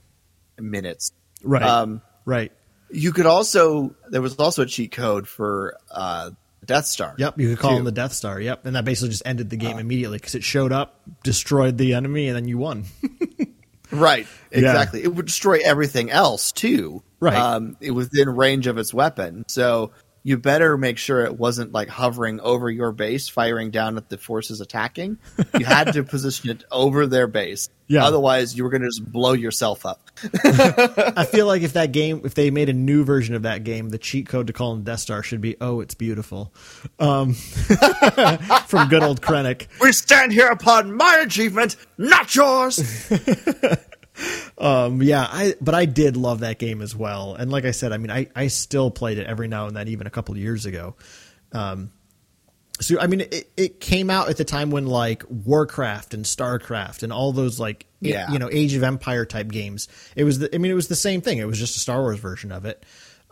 minutes. 0.60 1.12
Right, 1.44 1.64
Um, 1.64 2.02
right. 2.26 2.52
you 2.92 3.12
could 3.14 3.26
also 3.26 3.96
there 4.10 4.22
was 4.22 4.36
also 4.36 4.64
a 4.64 4.66
cheat 4.66 4.92
code 4.92 5.28
for 5.28 5.78
uh, 5.90 6.32
Death 6.66 6.86
Star. 6.86 7.16
Yep, 7.18 7.40
you 7.40 7.50
could 7.50 7.60
call 7.60 7.72
too. 7.72 7.78
him 7.78 7.86
the 7.86 7.92
Death 7.92 8.14
Star. 8.14 8.40
Yep, 8.40 8.66
and 8.68 8.76
that 8.76 8.86
basically 8.86 9.10
just 9.10 9.24
ended 9.26 9.50
the 9.50 9.58
game 9.58 9.80
immediately 9.80 10.18
because 10.20 10.36
it 10.36 10.44
showed 10.44 10.72
up, 10.72 11.00
destroyed 11.24 11.78
the 11.80 11.96
enemy, 11.96 12.28
and 12.28 12.36
then 12.36 12.48
you 12.48 12.58
won. 12.58 12.86
Right, 13.94 14.26
Yeah. 14.54 14.60
exactly. 14.60 15.04
It 15.04 15.14
would 15.14 15.26
destroy 15.26 15.60
everything 15.66 16.10
else 16.12 16.54
too. 16.54 17.04
Right. 17.20 17.36
Um, 17.36 17.76
it 17.82 17.92
was 17.92 18.10
within 18.10 18.30
range 18.30 18.68
of 18.68 18.78
its 18.78 18.94
weapon, 18.94 19.44
so 19.50 19.92
you 20.24 20.38
better 20.38 20.78
make 20.78 20.98
sure 20.98 21.26
it 21.26 21.38
wasn't 21.38 21.72
like 21.72 21.90
hovering 21.90 22.40
over 22.42 22.70
your 22.70 22.92
base, 22.92 23.28
firing 23.28 23.72
down 23.72 23.98
at 23.98 24.10
the 24.10 24.18
forces 24.18 24.62
attacking. 24.62 25.18
You 25.58 25.66
had 25.66 25.94
to 25.94 26.04
position 26.12 26.52
it 26.52 26.64
over 26.72 27.08
their 27.08 27.28
base. 27.28 27.70
Yeah. 27.88 28.06
Otherwise, 28.06 28.56
you 28.56 28.64
were 28.64 28.70
going 28.70 28.84
to 28.84 28.88
just 28.88 29.12
blow 29.12 29.34
yourself 29.34 29.86
up. 29.86 30.00
I 30.44 31.26
feel 31.26 31.48
like 31.48 31.64
if 31.64 31.74
that 31.74 31.92
game, 31.92 32.22
if 32.24 32.36
they 32.36 32.52
made 32.52 32.70
a 32.70 32.74
new 32.74 33.04
version 33.04 33.36
of 33.36 33.42
that 33.42 33.64
game, 33.64 33.90
the 33.90 33.98
cheat 33.98 34.28
code 34.28 34.48
to 34.48 34.54
call 34.54 34.74
in 34.76 34.84
Death 34.84 35.00
Star 35.00 35.24
should 35.24 35.42
be 35.42 35.58
"Oh, 35.60 35.82
it's 35.82 35.96
beautiful," 35.96 36.54
um, 37.00 37.34
from 38.68 38.88
good 38.88 39.04
old 39.04 39.22
Krennic. 39.22 39.68
We 39.82 39.92
stand 39.92 40.32
here 40.32 40.48
upon 40.48 40.96
my 40.96 41.22
achievement, 41.26 41.76
not 41.98 42.34
yours. 42.34 43.10
Um, 44.58 45.02
yeah, 45.02 45.26
I 45.30 45.56
but 45.62 45.74
I 45.76 45.86
did 45.86 46.18
love 46.18 46.42
that 46.42 46.60
game 46.60 46.82
as 46.82 46.96
well. 46.96 47.36
And 47.36 47.52
like 47.52 47.66
I 47.66 47.72
said, 47.72 47.92
I 47.92 47.98
mean, 47.98 48.12
I 48.12 48.28
I 48.36 48.48
still 48.48 48.92
played 48.92 49.18
it 49.18 49.26
every 49.28 49.48
now 49.48 49.68
and 49.68 49.76
then, 49.76 49.88
even 49.88 50.08
a 50.08 50.12
couple 50.12 50.34
of 50.36 50.40
years 50.42 50.66
ago. 50.66 50.96
Um, 51.52 51.92
so 52.80 53.00
I 53.00 53.08
mean, 53.08 53.22
it, 53.22 53.52
it 53.58 53.80
came 53.80 54.10
out 54.10 54.30
at 54.30 54.38
the 54.38 54.46
time 54.46 54.72
when 54.72 54.86
like 54.88 55.24
Warcraft 55.30 56.14
and 56.14 56.26
Starcraft 56.26 57.04
and 57.04 57.12
all 57.14 57.32
those 57.32 57.60
like 57.60 57.86
Yeah. 58.00 58.32
you 58.32 58.40
know 58.40 58.50
Age 58.52 58.74
of 58.74 58.84
Empire 58.84 59.26
type 59.26 59.50
games. 59.50 59.88
It 60.16 60.24
was 60.24 60.40
the, 60.40 60.54
I 60.54 60.58
mean, 60.58 60.72
it 60.72 60.76
was 60.76 60.88
the 60.88 60.96
same 60.96 61.22
thing. 61.22 61.38
It 61.40 61.46
was 61.48 61.60
just 61.60 61.76
a 61.76 61.80
Star 61.80 62.02
Wars 62.02 62.20
version 62.20 62.52
of 62.52 62.66
it. 62.66 62.84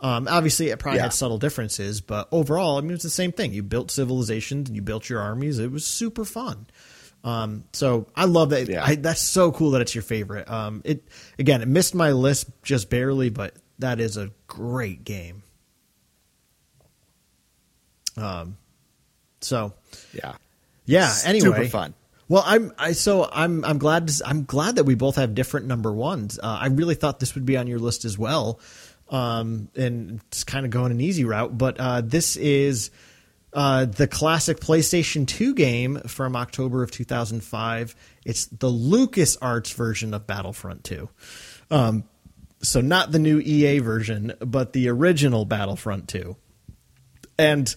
Um, 0.02 0.28
obviously, 0.30 0.68
it 0.70 0.78
probably 0.78 0.98
Yeah. 0.98 1.04
had 1.04 1.12
subtle 1.12 1.36
differences, 1.38 2.00
but 2.00 2.26
overall, 2.32 2.78
I 2.78 2.80
mean, 2.80 2.90
it 2.90 2.94
was 2.94 3.02
the 3.02 3.10
same 3.10 3.32
thing. 3.32 3.52
You 3.52 3.62
built 3.62 3.90
civilizations 3.90 4.68
and 4.70 4.76
you 4.76 4.80
built 4.82 5.10
your 5.10 5.20
armies. 5.20 5.58
It 5.58 5.70
was 5.70 5.86
super 5.86 6.24
fun. 6.24 6.66
Um, 7.22 7.64
so 7.72 8.06
I 8.16 8.24
love 8.24 8.50
that. 8.50 8.68
Yeah. 8.68 8.84
I, 8.84 8.94
that's 8.94 9.20
so 9.20 9.52
cool 9.52 9.72
that 9.72 9.82
it's 9.82 9.94
your 9.94 10.02
favorite. 10.02 10.50
Um, 10.50 10.82
it 10.84 11.04
again, 11.38 11.62
it 11.62 11.68
missed 11.68 11.94
my 11.94 12.12
list 12.12 12.48
just 12.62 12.88
barely, 12.88 13.28
but 13.28 13.54
that 13.78 14.00
is 14.00 14.16
a 14.16 14.30
great 14.46 15.04
game. 15.04 15.42
Um, 18.16 18.56
so 19.40 19.74
yeah. 20.12 20.34
yeah. 20.84 21.14
Anyway, 21.24 21.44
Super 21.44 21.68
fun. 21.68 21.94
Well, 22.28 22.44
I'm 22.46 22.72
I 22.78 22.92
so 22.92 23.28
I'm 23.30 23.64
I'm 23.64 23.78
glad 23.78 24.08
to, 24.08 24.22
I'm 24.24 24.44
glad 24.44 24.76
that 24.76 24.84
we 24.84 24.94
both 24.94 25.16
have 25.16 25.34
different 25.34 25.66
number 25.66 25.92
ones. 25.92 26.38
Uh, 26.40 26.58
I 26.60 26.68
really 26.68 26.94
thought 26.94 27.18
this 27.18 27.34
would 27.34 27.44
be 27.44 27.56
on 27.56 27.66
your 27.66 27.80
list 27.80 28.04
as 28.04 28.16
well, 28.16 28.60
um, 29.08 29.68
and 29.74 30.20
it's 30.28 30.44
kind 30.44 30.64
of 30.64 30.70
going 30.70 30.92
an 30.92 31.00
easy 31.00 31.24
route. 31.24 31.58
But 31.58 31.80
uh, 31.80 32.02
this 32.02 32.36
is 32.36 32.90
uh, 33.52 33.84
the 33.84 34.06
classic 34.06 34.60
PlayStation 34.60 35.26
2 35.26 35.54
game 35.54 36.00
from 36.06 36.36
October 36.36 36.82
of 36.82 36.90
2005. 36.90 37.96
It's 38.24 38.46
the 38.46 38.68
Lucas 38.68 39.36
Arts 39.38 39.72
version 39.72 40.14
of 40.14 40.26
Battlefront 40.26 40.84
2. 40.84 41.08
Um, 41.70 42.04
so 42.62 42.80
not 42.80 43.10
the 43.10 43.18
new 43.18 43.40
EA 43.40 43.78
version, 43.78 44.34
but 44.40 44.72
the 44.72 44.88
original 44.88 45.44
Battlefront 45.44 46.08
2. 46.08 46.36
And 47.38 47.74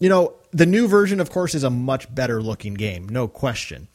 you 0.00 0.08
know, 0.08 0.34
the 0.52 0.66
new 0.66 0.88
version, 0.88 1.20
of 1.20 1.30
course, 1.30 1.54
is 1.54 1.64
a 1.64 1.70
much 1.70 2.12
better 2.14 2.42
looking 2.42 2.74
game, 2.74 3.08
no 3.08 3.28
question. 3.28 3.88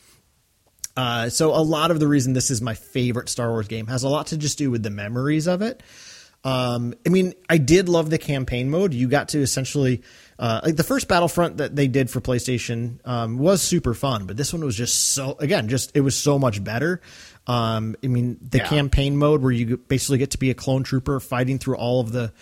Uh, 0.95 1.29
so 1.29 1.49
a 1.51 1.63
lot 1.63 1.91
of 1.91 1.99
the 1.99 2.07
reason 2.07 2.33
this 2.33 2.51
is 2.51 2.61
my 2.61 2.75
favorite 2.75 3.29
Star 3.29 3.49
Wars 3.49 3.67
game 3.67 3.87
has 3.87 4.03
a 4.03 4.09
lot 4.09 4.27
to 4.27 4.37
just 4.37 4.57
do 4.57 4.69
with 4.69 4.83
the 4.83 4.89
memories 4.89 5.47
of 5.47 5.61
it. 5.61 5.81
Um, 6.43 6.93
I 7.05 7.09
mean, 7.09 7.33
I 7.49 7.57
did 7.57 7.87
love 7.87 8.09
the 8.09 8.17
campaign 8.17 8.69
mode. 8.69 8.93
You 8.93 9.07
got 9.07 9.29
to 9.29 9.39
essentially, 9.39 10.01
uh, 10.37 10.59
like 10.63 10.75
the 10.75 10.83
first 10.83 11.07
Battlefront 11.07 11.57
that 11.57 11.75
they 11.75 11.87
did 11.87 12.09
for 12.09 12.19
PlayStation 12.19 12.99
um, 13.07 13.37
was 13.37 13.61
super 13.61 13.93
fun, 13.93 14.25
but 14.25 14.35
this 14.35 14.51
one 14.51 14.63
was 14.63 14.75
just 14.75 15.13
so 15.13 15.37
again, 15.39 15.69
just 15.69 15.95
it 15.95 16.01
was 16.01 16.17
so 16.17 16.37
much 16.37 16.61
better. 16.63 17.01
Um, 17.47 17.95
I 18.03 18.07
mean, 18.07 18.37
the 18.41 18.57
Yeah. 18.59 18.67
campaign 18.67 19.15
mode 19.17 19.41
where 19.41 19.51
you 19.51 19.77
basically 19.77 20.17
get 20.17 20.31
to 20.31 20.37
be 20.37 20.49
a 20.49 20.53
clone 20.53 20.83
trooper 20.83 21.19
fighting 21.19 21.59
through 21.59 21.75
all 21.77 22.01
of 22.01 22.11
the, 22.11 22.33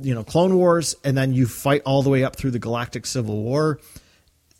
you 0.00 0.14
know, 0.14 0.24
Clone 0.24 0.56
Wars, 0.56 0.94
and 1.04 1.16
then 1.16 1.32
you 1.32 1.46
fight 1.46 1.82
all 1.84 2.02
the 2.02 2.10
way 2.10 2.24
up 2.24 2.36
through 2.36 2.50
the 2.50 2.58
Galactic 2.58 3.06
Civil 3.06 3.42
War 3.42 3.78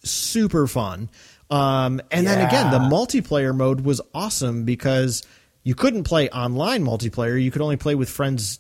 super 0.03 0.67
fun. 0.67 1.11
Um, 1.51 2.01
and 2.11 2.27
then 2.27 2.47
again, 2.47 2.71
the 2.71 2.79
multiplayer 2.79 3.55
mode 3.55 3.83
was 3.83 4.01
awesome 4.15 4.65
because 4.65 5.23
you 5.63 5.75
couldn't 5.75 6.05
play 6.05 6.29
online 6.31 6.85
multiplayer. 6.85 7.41
You 7.43 7.51
could 7.51 7.63
only 7.63 7.77
play 7.77 7.95
with 7.95 8.09
friends, 8.09 8.59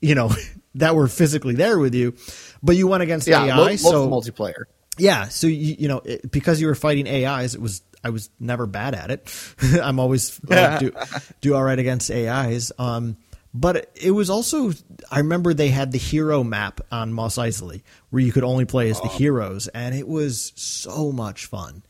you 0.00 0.14
know, 0.14 0.30
that 0.74 0.94
were 0.94 1.08
physically 1.08 1.54
there 1.54 1.78
with 1.78 1.94
you. 1.94 2.14
But 2.62 2.76
you 2.76 2.86
went 2.86 3.02
against 3.02 3.26
Yeah, 3.28 3.44
AI, 3.44 3.56
lo- 3.56 3.76
so 3.76 4.08
multiplayer. 4.08 4.64
yeah, 4.98 5.28
so 5.28 5.46
you, 5.46 5.76
you 5.78 5.88
know 5.88 6.00
it, 6.04 6.30
because 6.30 6.60
you 6.60 6.66
were 6.66 6.74
fighting 6.74 7.08
AIs, 7.08 7.54
it 7.54 7.60
was 7.60 7.82
I 8.04 8.10
was 8.10 8.30
never 8.38 8.66
bad 8.66 8.94
at 8.94 9.10
it. 9.10 9.46
I'm 9.82 9.98
always 9.98 10.40
uh, 10.50 10.78
do 10.78 10.92
do 11.40 11.54
all 11.54 11.62
right 11.62 11.78
against 11.78 12.10
AIs. 12.10 12.72
Um, 12.78 13.16
but 13.54 13.90
it 13.94 14.10
was 14.10 14.28
also 14.28 14.72
I 15.10 15.18
remember 15.18 15.54
they 15.54 15.68
had 15.68 15.90
the 15.92 15.98
hero 15.98 16.44
map 16.44 16.80
on 16.92 17.12
Mos 17.12 17.36
Eisley 17.38 17.82
where 18.10 18.22
you 18.22 18.30
could 18.32 18.44
only 18.44 18.64
play 18.66 18.90
as 18.90 19.00
the 19.00 19.08
heroes, 19.08 19.66
and 19.68 19.94
it 19.94 20.06
was 20.06 20.52
so 20.56 21.10
much 21.10 21.46
fun. 21.46 21.82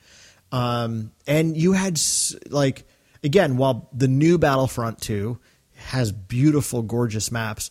Um, 0.53 1.11
and 1.27 1.57
you 1.57 1.73
had 1.73 2.01
like 2.51 2.87
again, 3.25 3.57
while 3.57 3.89
the 3.93 4.09
new 4.09 4.39
Battlefront 4.39 5.01
2 5.01 5.39
has 5.77 6.13
beautiful, 6.13 6.83
gorgeous 6.83 7.31
maps, 7.31 7.71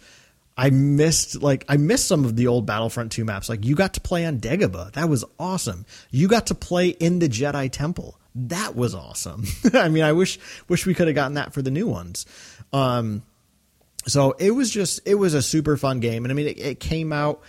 I 0.58 0.70
missed 0.70 1.42
like 1.42 1.66
I 1.68 1.78
missed 1.78 2.08
some 2.08 2.24
of 2.24 2.36
the 2.36 2.48
old 2.48 2.66
Battlefront 2.66 3.12
2 3.12 3.26
maps. 3.26 3.50
Like 3.50 3.66
you 3.66 3.76
got 3.76 3.96
to 3.96 4.02
play 4.02 4.26
on 4.26 4.40
Dagobah. 4.40 4.94
That 4.94 5.10
was 5.10 5.26
awesome. 5.38 5.86
You 6.12 6.28
got 6.28 6.48
to 6.48 6.56
play 6.56 6.90
in 6.90 7.20
the 7.20 7.28
Jedi 7.28 7.70
Temple. 7.70 8.18
That 8.36 8.76
was 8.76 8.96
awesome. 8.96 9.46
I 9.74 9.90
mean, 9.90 10.04
I 10.04 10.14
wish 10.14 10.40
wish 10.70 10.86
we 10.86 10.94
could 10.94 11.08
have 11.08 11.16
gotten 11.16 11.34
that 11.34 11.54
for 11.54 11.62
the 11.62 11.72
new 11.72 11.88
ones. 11.88 12.26
Um, 12.72 13.24
so 14.08 14.32
it 14.40 14.52
was 14.52 14.72
just 14.72 15.02
it 15.06 15.16
was 15.16 15.34
a 15.34 15.42
super 15.42 15.76
fun 15.78 16.00
game, 16.00 16.24
and 16.24 16.32
I 16.32 16.36
mean, 16.36 16.48
it, 16.48 16.60
it 16.60 16.80
came 16.80 17.12
out 17.12 17.42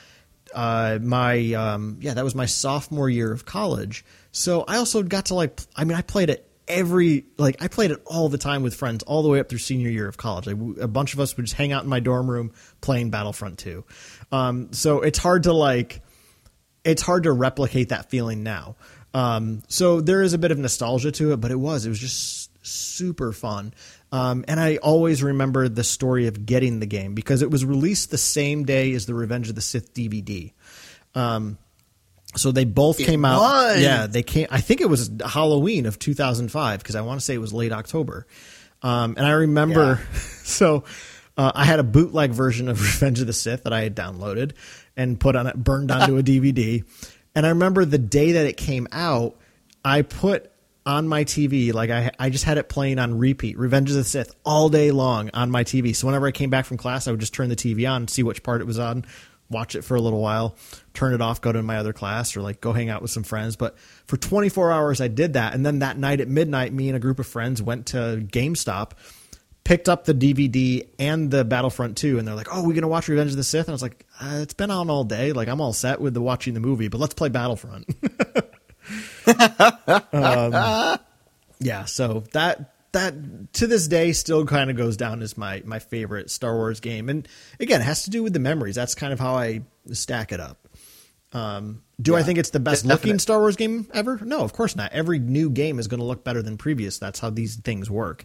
uh, 0.54 0.98
my 1.00 1.52
um, 1.52 1.98
yeah 2.00 2.14
that 2.14 2.24
was 2.24 2.34
my 2.34 2.46
sophomore 2.46 3.08
year 3.08 3.32
of 3.32 3.44
college. 3.44 4.04
So 4.32 4.64
I 4.66 4.78
also 4.78 5.02
got 5.02 5.26
to 5.26 5.34
like 5.34 5.60
I 5.76 5.84
mean 5.84 5.96
I 5.96 6.02
played 6.02 6.30
it 6.30 6.48
every 6.68 7.26
like 7.38 7.56
I 7.60 7.68
played 7.68 7.90
it 7.90 8.02
all 8.06 8.28
the 8.28 8.38
time 8.38 8.62
with 8.62 8.74
friends 8.74 9.02
all 9.04 9.22
the 9.22 9.28
way 9.28 9.40
up 9.40 9.48
through 9.48 9.58
senior 9.58 9.88
year 9.88 10.08
of 10.08 10.16
college. 10.16 10.46
A 10.46 10.88
bunch 10.88 11.14
of 11.14 11.20
us 11.20 11.36
would 11.36 11.46
just 11.46 11.56
hang 11.56 11.72
out 11.72 11.84
in 11.84 11.88
my 11.88 12.00
dorm 12.00 12.30
room 12.30 12.52
playing 12.80 13.10
Battlefront 13.10 13.58
2. 13.58 13.84
Um, 14.32 14.72
so 14.72 15.00
it's 15.00 15.18
hard 15.18 15.44
to 15.44 15.52
like 15.52 16.02
it's 16.84 17.02
hard 17.02 17.24
to 17.24 17.32
replicate 17.32 17.90
that 17.90 18.10
feeling 18.10 18.42
now. 18.42 18.76
Um, 19.14 19.62
so 19.68 20.00
there 20.00 20.22
is 20.22 20.34
a 20.34 20.38
bit 20.38 20.50
of 20.50 20.58
nostalgia 20.58 21.10
to 21.12 21.32
it, 21.32 21.38
but 21.38 21.50
it 21.50 21.58
was 21.58 21.86
it 21.86 21.88
was 21.88 21.98
just 22.00 22.50
super 22.66 23.32
fun. 23.32 23.72
Um, 24.12 24.44
and 24.48 24.60
I 24.60 24.76
always 24.76 25.22
remember 25.22 25.68
the 25.68 25.84
story 25.84 26.26
of 26.26 26.46
getting 26.46 26.80
the 26.80 26.86
game 26.86 27.14
because 27.14 27.42
it 27.42 27.50
was 27.50 27.64
released 27.64 28.10
the 28.10 28.18
same 28.18 28.64
day 28.64 28.92
as 28.94 29.06
the 29.06 29.14
Revenge 29.14 29.48
of 29.48 29.54
the 29.54 29.60
Sith 29.60 29.94
DVD. 29.94 30.52
Um, 31.14 31.58
so 32.34 32.52
they 32.52 32.64
both 32.64 32.98
came 32.98 33.24
out. 33.24 33.40
was. 33.40 33.80
Yeah, 33.80 34.06
they 34.06 34.22
came. 34.22 34.46
I 34.50 34.60
think 34.60 34.80
it 34.80 34.88
was 34.88 35.10
Halloween 35.24 35.86
of 35.86 35.98
2005 35.98 36.78
because 36.78 36.94
I 36.94 37.00
want 37.02 37.20
to 37.20 37.24
say 37.24 37.34
it 37.34 37.38
was 37.38 37.52
late 37.52 37.72
October. 37.72 38.26
Um, 38.82 39.14
and 39.16 39.26
I 39.26 39.32
remember, 39.32 40.00
so 40.44 40.84
uh, 41.36 41.52
I 41.54 41.64
had 41.64 41.78
a 41.78 41.84
bootleg 41.84 42.32
version 42.32 42.68
of 42.68 42.80
Revenge 42.82 43.20
of 43.20 43.26
the 43.26 43.32
Sith 43.32 43.64
that 43.64 43.72
I 43.72 43.82
had 43.82 43.94
downloaded 43.96 44.52
and 44.96 45.18
put 45.18 45.36
on 45.36 45.46
it, 45.46 45.56
burned 45.56 45.90
onto 45.90 46.18
a 46.18 46.22
DVD. 46.24 46.84
And 47.34 47.46
I 47.46 47.50
remember 47.50 47.84
the 47.84 47.98
day 47.98 48.32
that 48.32 48.46
it 48.46 48.56
came 48.56 48.88
out, 48.92 49.36
I 49.84 50.02
put 50.02 50.50
on 50.86 51.08
my 51.08 51.24
TV, 51.24 51.74
like 51.74 51.90
I, 51.90 52.12
I 52.18 52.30
just 52.30 52.44
had 52.44 52.58
it 52.58 52.68
playing 52.68 52.98
on 52.98 53.18
repeat, 53.18 53.58
Revenge 53.58 53.90
of 53.90 53.96
the 53.96 54.04
Sith 54.04 54.34
all 54.44 54.68
day 54.68 54.92
long 54.92 55.30
on 55.34 55.50
my 55.50 55.64
TV. 55.64 55.94
So 55.94 56.06
whenever 56.06 56.26
I 56.26 56.30
came 56.30 56.48
back 56.48 56.64
from 56.64 56.76
class, 56.76 57.08
I 57.08 57.10
would 57.10 57.20
just 57.20 57.34
turn 57.34 57.48
the 57.48 57.56
TV 57.56 57.90
on, 57.90 58.06
see 58.08 58.22
which 58.22 58.42
part 58.42 58.60
it 58.60 58.66
was 58.66 58.78
on, 58.78 59.04
watch 59.50 59.74
it 59.74 59.82
for 59.82 59.96
a 59.96 60.00
little 60.00 60.20
while, 60.20 60.54
turn 60.96 61.14
it 61.14 61.20
off, 61.20 61.40
go 61.40 61.52
to 61.52 61.62
my 61.62 61.76
other 61.76 61.92
class, 61.92 62.36
or 62.36 62.42
like 62.42 62.60
go 62.60 62.72
hang 62.72 62.88
out 62.88 63.02
with 63.02 63.10
some 63.10 63.22
friends. 63.22 63.56
But 63.56 63.78
for 64.06 64.16
24 64.16 64.72
hours, 64.72 65.00
I 65.00 65.08
did 65.08 65.34
that. 65.34 65.54
And 65.54 65.64
then 65.64 65.80
that 65.80 65.98
night 65.98 66.20
at 66.20 66.28
midnight, 66.28 66.72
me 66.72 66.88
and 66.88 66.96
a 66.96 67.00
group 67.00 67.20
of 67.20 67.26
friends 67.26 67.62
went 67.62 67.86
to 67.86 68.26
GameStop, 68.30 68.92
picked 69.62 69.88
up 69.88 70.04
the 70.04 70.14
DVD 70.14 70.88
and 70.98 71.30
the 71.30 71.44
Battlefront 71.44 71.96
2, 71.96 72.18
and 72.18 72.26
they're 72.26 72.34
like, 72.34 72.48
"Oh, 72.50 72.66
we're 72.66 72.74
gonna 72.74 72.88
watch 72.88 73.08
Revenge 73.08 73.30
of 73.32 73.36
the 73.36 73.44
Sith?" 73.44 73.66
And 73.66 73.72
I 73.72 73.74
was 73.74 73.82
like, 73.82 74.06
uh, 74.20 74.38
"It's 74.42 74.54
been 74.54 74.70
on 74.70 74.90
all 74.90 75.04
day. 75.04 75.32
Like 75.32 75.48
I'm 75.48 75.60
all 75.60 75.72
set 75.72 76.00
with 76.00 76.14
the 76.14 76.22
watching 76.22 76.54
the 76.54 76.60
movie, 76.60 76.88
but 76.88 76.98
let's 76.98 77.14
play 77.14 77.28
Battlefront." 77.28 77.86
um, 80.12 80.98
yeah, 81.58 81.84
so 81.84 82.24
that 82.32 82.72
that 82.92 83.52
to 83.54 83.66
this 83.66 83.88
day 83.88 84.12
still 84.12 84.46
kind 84.46 84.70
of 84.70 84.76
goes 84.76 84.96
down 84.96 85.22
as 85.22 85.36
my 85.36 85.62
my 85.64 85.78
favorite 85.78 86.30
Star 86.30 86.54
Wars 86.54 86.80
game, 86.80 87.08
and 87.08 87.28
again, 87.60 87.80
it 87.80 87.84
has 87.84 88.04
to 88.04 88.10
do 88.10 88.22
with 88.22 88.32
the 88.32 88.38
memories. 88.38 88.74
That's 88.74 88.94
kind 88.94 89.12
of 89.12 89.20
how 89.20 89.34
I 89.34 89.62
stack 89.92 90.32
it 90.32 90.40
up. 90.40 90.65
Um, 91.36 91.82
do 92.00 92.16
I 92.16 92.22
think 92.22 92.38
it's 92.38 92.50
the 92.50 92.60
best 92.60 92.84
looking 92.86 92.96
definite. 92.96 93.20
Star 93.20 93.40
Wars 93.40 93.56
game 93.56 93.86
ever? 93.92 94.18
No, 94.22 94.40
of 94.40 94.54
course 94.54 94.74
not. 94.74 94.92
Every 94.92 95.18
new 95.18 95.50
game 95.50 95.78
is 95.78 95.86
going 95.86 96.00
to 96.00 96.06
look 96.06 96.24
better 96.24 96.40
than 96.40 96.56
previous. 96.56 96.98
That's 96.98 97.20
how 97.20 97.28
these 97.28 97.56
things 97.56 97.90
work. 97.90 98.24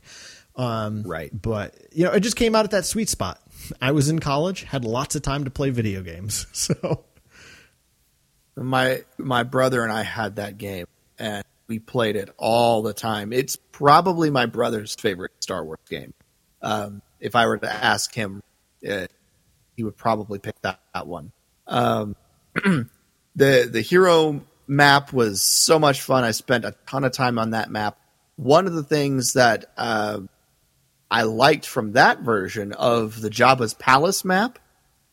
Um, 0.55 1.03
Right. 1.03 1.29
But 1.33 1.75
you 1.91 2.05
know, 2.05 2.11
it 2.11 2.21
just 2.21 2.37
came 2.37 2.55
out 2.55 2.63
at 2.63 2.71
that 2.71 2.85
sweet 2.85 3.09
spot. 3.09 3.41
I 3.81 3.91
was 3.91 4.09
in 4.09 4.19
college, 4.19 4.63
had 4.63 4.85
lots 4.85 5.15
of 5.15 5.23
time 5.23 5.43
to 5.43 5.51
play 5.51 5.71
video 5.71 6.01
games, 6.01 6.47
so 6.53 7.03
My 8.55 9.03
my 9.17 9.43
brother 9.43 9.83
and 9.83 9.91
I 9.91 10.03
had 10.03 10.37
that 10.37 10.57
game, 10.57 10.85
and 11.19 11.43
we 11.67 11.79
played 11.79 12.15
it 12.15 12.29
all 12.37 12.81
the 12.81 12.93
time. 12.93 13.33
It's 13.33 13.55
probably 13.55 14.29
my 14.29 14.45
brother's 14.45 14.95
favorite 14.95 15.31
Star 15.41 15.65
Wars 15.65 15.79
game. 15.89 16.13
Um, 16.61 17.01
if 17.19 17.35
I 17.35 17.45
were 17.47 17.57
to 17.57 17.71
ask 17.71 18.13
him, 18.13 18.41
uh, 18.89 19.07
he 19.75 19.83
would 19.83 19.97
probably 19.97 20.39
pick 20.39 20.61
that, 20.61 20.79
that 20.93 21.07
one. 21.07 21.31
Um, 21.67 22.15
the 23.35 23.69
the 23.71 23.81
hero 23.81 24.41
map 24.67 25.13
was 25.13 25.41
so 25.41 25.79
much 25.79 26.01
fun. 26.01 26.23
I 26.23 26.31
spent 26.31 26.65
a 26.65 26.75
ton 26.87 27.03
of 27.03 27.11
time 27.11 27.37
on 27.37 27.51
that 27.51 27.69
map. 27.69 27.97
One 28.35 28.67
of 28.67 28.73
the 28.73 28.83
things 28.83 29.33
that 29.33 29.65
uh, 29.77 30.21
I 31.09 31.23
liked 31.23 31.65
from 31.65 31.93
that 31.93 32.21
version 32.21 32.71
of 32.73 33.19
the 33.19 33.29
Jabba's 33.29 33.73
palace 33.73 34.23
map 34.23 34.59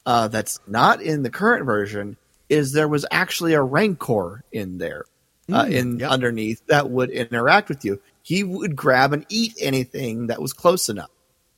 uh, 0.07 0.29
that's 0.29 0.61
not 0.67 1.03
in 1.03 1.23
the 1.23 1.31
current 1.31 1.67
version 1.67 2.17
is 2.49 2.73
there 2.73 2.89
was 2.89 3.05
actually 3.11 3.55
a 3.55 3.63
rancor 3.63 4.43
in 4.53 4.79
there 4.79 5.05
uh, 5.53 5.67
in 5.69 5.99
yep. 5.99 6.11
underneath 6.11 6.65
that 6.67 6.89
would 6.89 7.11
interact 7.11 7.69
with 7.69 7.85
you. 7.85 8.01
He 8.23 8.45
would 8.45 8.77
grab 8.77 9.13
and 9.13 9.27
eat 9.29 9.55
anything 9.61 10.29
that 10.29 10.41
was 10.41 10.53
close 10.53 10.89
enough. 10.89 11.11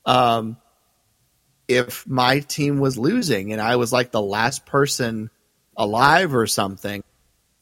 Um, 0.04 0.56
if 1.68 2.06
my 2.08 2.40
team 2.40 2.80
was 2.80 2.98
losing 2.98 3.52
and 3.52 3.60
I 3.60 3.76
was 3.76 3.92
like 3.92 4.10
the 4.10 4.22
last 4.22 4.66
person 4.66 5.30
alive 5.76 6.34
or 6.34 6.46
something, 6.46 7.02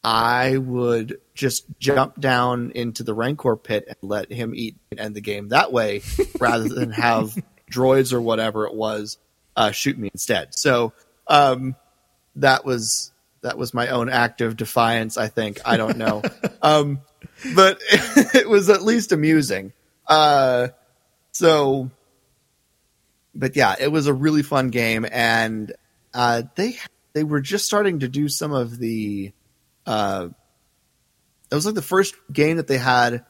I 0.03 0.57
would 0.57 1.19
just 1.33 1.65
jump 1.79 2.19
down 2.19 2.71
into 2.71 3.03
the 3.03 3.13
Rancor 3.13 3.55
pit 3.55 3.85
and 3.87 3.97
let 4.01 4.31
him 4.31 4.53
eat 4.55 4.77
and 4.91 4.99
end 4.99 5.15
the 5.15 5.21
game 5.21 5.49
that 5.49 5.71
way 5.71 6.01
rather 6.39 6.69
than 6.69 6.91
have 6.91 7.35
droids 7.71 8.13
or 8.13 8.21
whatever 8.21 8.65
it 8.65 8.73
was 8.73 9.17
uh, 9.59 9.71
shoot 9.71 9.97
me 9.97 10.09
instead. 10.13 10.55
So 10.55 10.93
um, 11.27 11.75
that 12.37 12.65
was 12.65 13.11
that 13.41 13.57
was 13.57 13.73
my 13.73 13.89
own 13.89 14.09
act 14.09 14.41
of 14.41 14.57
defiance. 14.57 15.17
I 15.17 15.27
think 15.27 15.59
I 15.65 15.77
don't 15.77 15.97
know, 15.97 16.23
um, 16.61 17.01
but 17.53 17.79
it 17.91 18.49
was 18.49 18.69
at 18.69 18.81
least 18.81 19.11
amusing. 19.11 19.73
Uh, 20.07 20.69
so, 21.31 21.91
but 23.35 23.55
yeah, 23.55 23.75
it 23.79 23.89
was 23.89 24.07
a 24.07 24.13
really 24.13 24.43
fun 24.43 24.69
game, 24.69 25.05
and 25.11 25.73
uh, 26.13 26.43
they 26.55 26.77
they 27.13 27.23
were 27.23 27.41
just 27.41 27.65
starting 27.65 27.99
to 27.99 28.07
do 28.07 28.29
some 28.29 28.51
of 28.51 28.77
the. 28.77 29.31
Uh, 29.85 30.29
it 31.51 31.55
was 31.55 31.65
like 31.65 31.75
the 31.75 31.81
first 31.81 32.15
game 32.31 32.57
that 32.57 32.67
they 32.67 32.77
had 32.77 33.25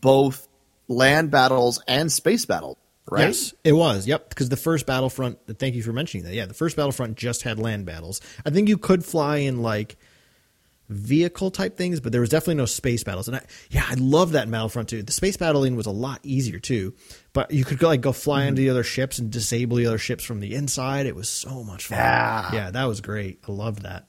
both 0.00 0.46
land 0.88 1.30
battles 1.30 1.82
and 1.88 2.10
space 2.10 2.46
battles, 2.46 2.76
right? 3.10 3.28
Yes, 3.28 3.54
it 3.64 3.72
was. 3.72 4.06
Yep, 4.06 4.28
because 4.28 4.48
the 4.48 4.56
first 4.56 4.86
Battlefront. 4.86 5.38
Thank 5.58 5.74
you 5.74 5.82
for 5.82 5.92
mentioning 5.92 6.24
that. 6.26 6.34
Yeah, 6.34 6.46
the 6.46 6.54
first 6.54 6.76
Battlefront 6.76 7.16
just 7.16 7.42
had 7.42 7.58
land 7.58 7.86
battles. 7.86 8.20
I 8.46 8.50
think 8.50 8.68
you 8.68 8.78
could 8.78 9.04
fly 9.04 9.38
in 9.38 9.62
like 9.62 9.96
vehicle 10.92 11.50
type 11.50 11.76
things, 11.76 12.00
but 12.00 12.12
there 12.12 12.20
was 12.20 12.30
definitely 12.30 12.54
no 12.56 12.66
space 12.66 13.02
battles. 13.04 13.28
And 13.28 13.36
I, 13.38 13.44
yeah, 13.70 13.84
I 13.88 13.94
love 13.94 14.32
that 14.32 14.44
in 14.44 14.50
Battlefront 14.50 14.88
too. 14.88 15.02
The 15.02 15.12
space 15.12 15.36
battling 15.36 15.76
was 15.76 15.86
a 15.86 15.90
lot 15.90 16.20
easier 16.22 16.58
too, 16.58 16.94
but 17.32 17.50
you 17.50 17.64
could 17.64 17.78
go 17.78 17.88
like 17.88 18.00
go 18.00 18.12
fly 18.12 18.44
into 18.44 18.62
the 18.62 18.70
other 18.70 18.84
ships 18.84 19.18
and 19.18 19.30
disable 19.30 19.76
the 19.76 19.86
other 19.86 19.98
ships 19.98 20.24
from 20.24 20.40
the 20.40 20.54
inside. 20.54 21.06
It 21.06 21.16
was 21.16 21.28
so 21.28 21.64
much 21.64 21.86
fun. 21.86 21.98
Yeah. 21.98 22.50
yeah, 22.52 22.70
that 22.70 22.84
was 22.84 23.00
great. 23.00 23.40
I 23.48 23.52
loved 23.52 23.82
that. 23.82 24.06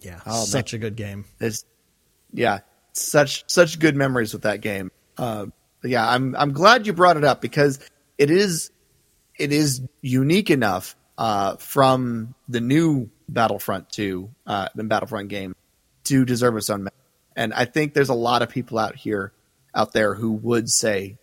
Yeah, 0.00 0.20
Oh, 0.26 0.44
such 0.44 0.74
a 0.74 0.78
good 0.78 0.96
game. 0.96 1.24
It's 1.40 1.64
yeah, 2.32 2.60
such 2.92 3.44
such 3.50 3.78
good 3.78 3.96
memories 3.96 4.32
with 4.32 4.42
that 4.42 4.60
game. 4.60 4.90
Uh, 5.16 5.46
yeah, 5.82 6.08
I'm 6.08 6.36
I'm 6.36 6.52
glad 6.52 6.86
you 6.86 6.92
brought 6.92 7.16
it 7.16 7.24
up 7.24 7.40
because 7.40 7.78
it 8.18 8.30
is 8.30 8.70
it 9.38 9.52
is 9.52 9.80
unique 10.02 10.50
enough 10.50 10.94
uh, 11.16 11.56
from 11.56 12.34
the 12.48 12.60
new 12.60 13.10
Battlefront 13.28 13.90
2, 13.90 14.30
uh, 14.46 14.68
the 14.74 14.84
Battlefront 14.84 15.28
game, 15.28 15.54
to 16.04 16.24
deserve 16.24 16.56
its 16.56 16.70
own. 16.70 16.88
And 17.36 17.52
I 17.54 17.64
think 17.64 17.94
there's 17.94 18.08
a 18.10 18.14
lot 18.14 18.42
of 18.42 18.48
people 18.48 18.78
out 18.78 18.94
here 18.94 19.32
out 19.74 19.92
there 19.92 20.14
who 20.14 20.32
would 20.32 20.70
say 20.70 21.18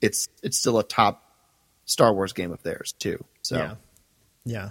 it's 0.00 0.28
it's 0.42 0.58
still 0.58 0.78
a 0.78 0.84
top 0.84 1.22
Star 1.86 2.12
Wars 2.12 2.32
game 2.32 2.52
of 2.52 2.62
theirs 2.62 2.92
too. 2.98 3.24
So 3.42 3.56
Yeah. 3.56 3.74
Yeah. 4.44 4.70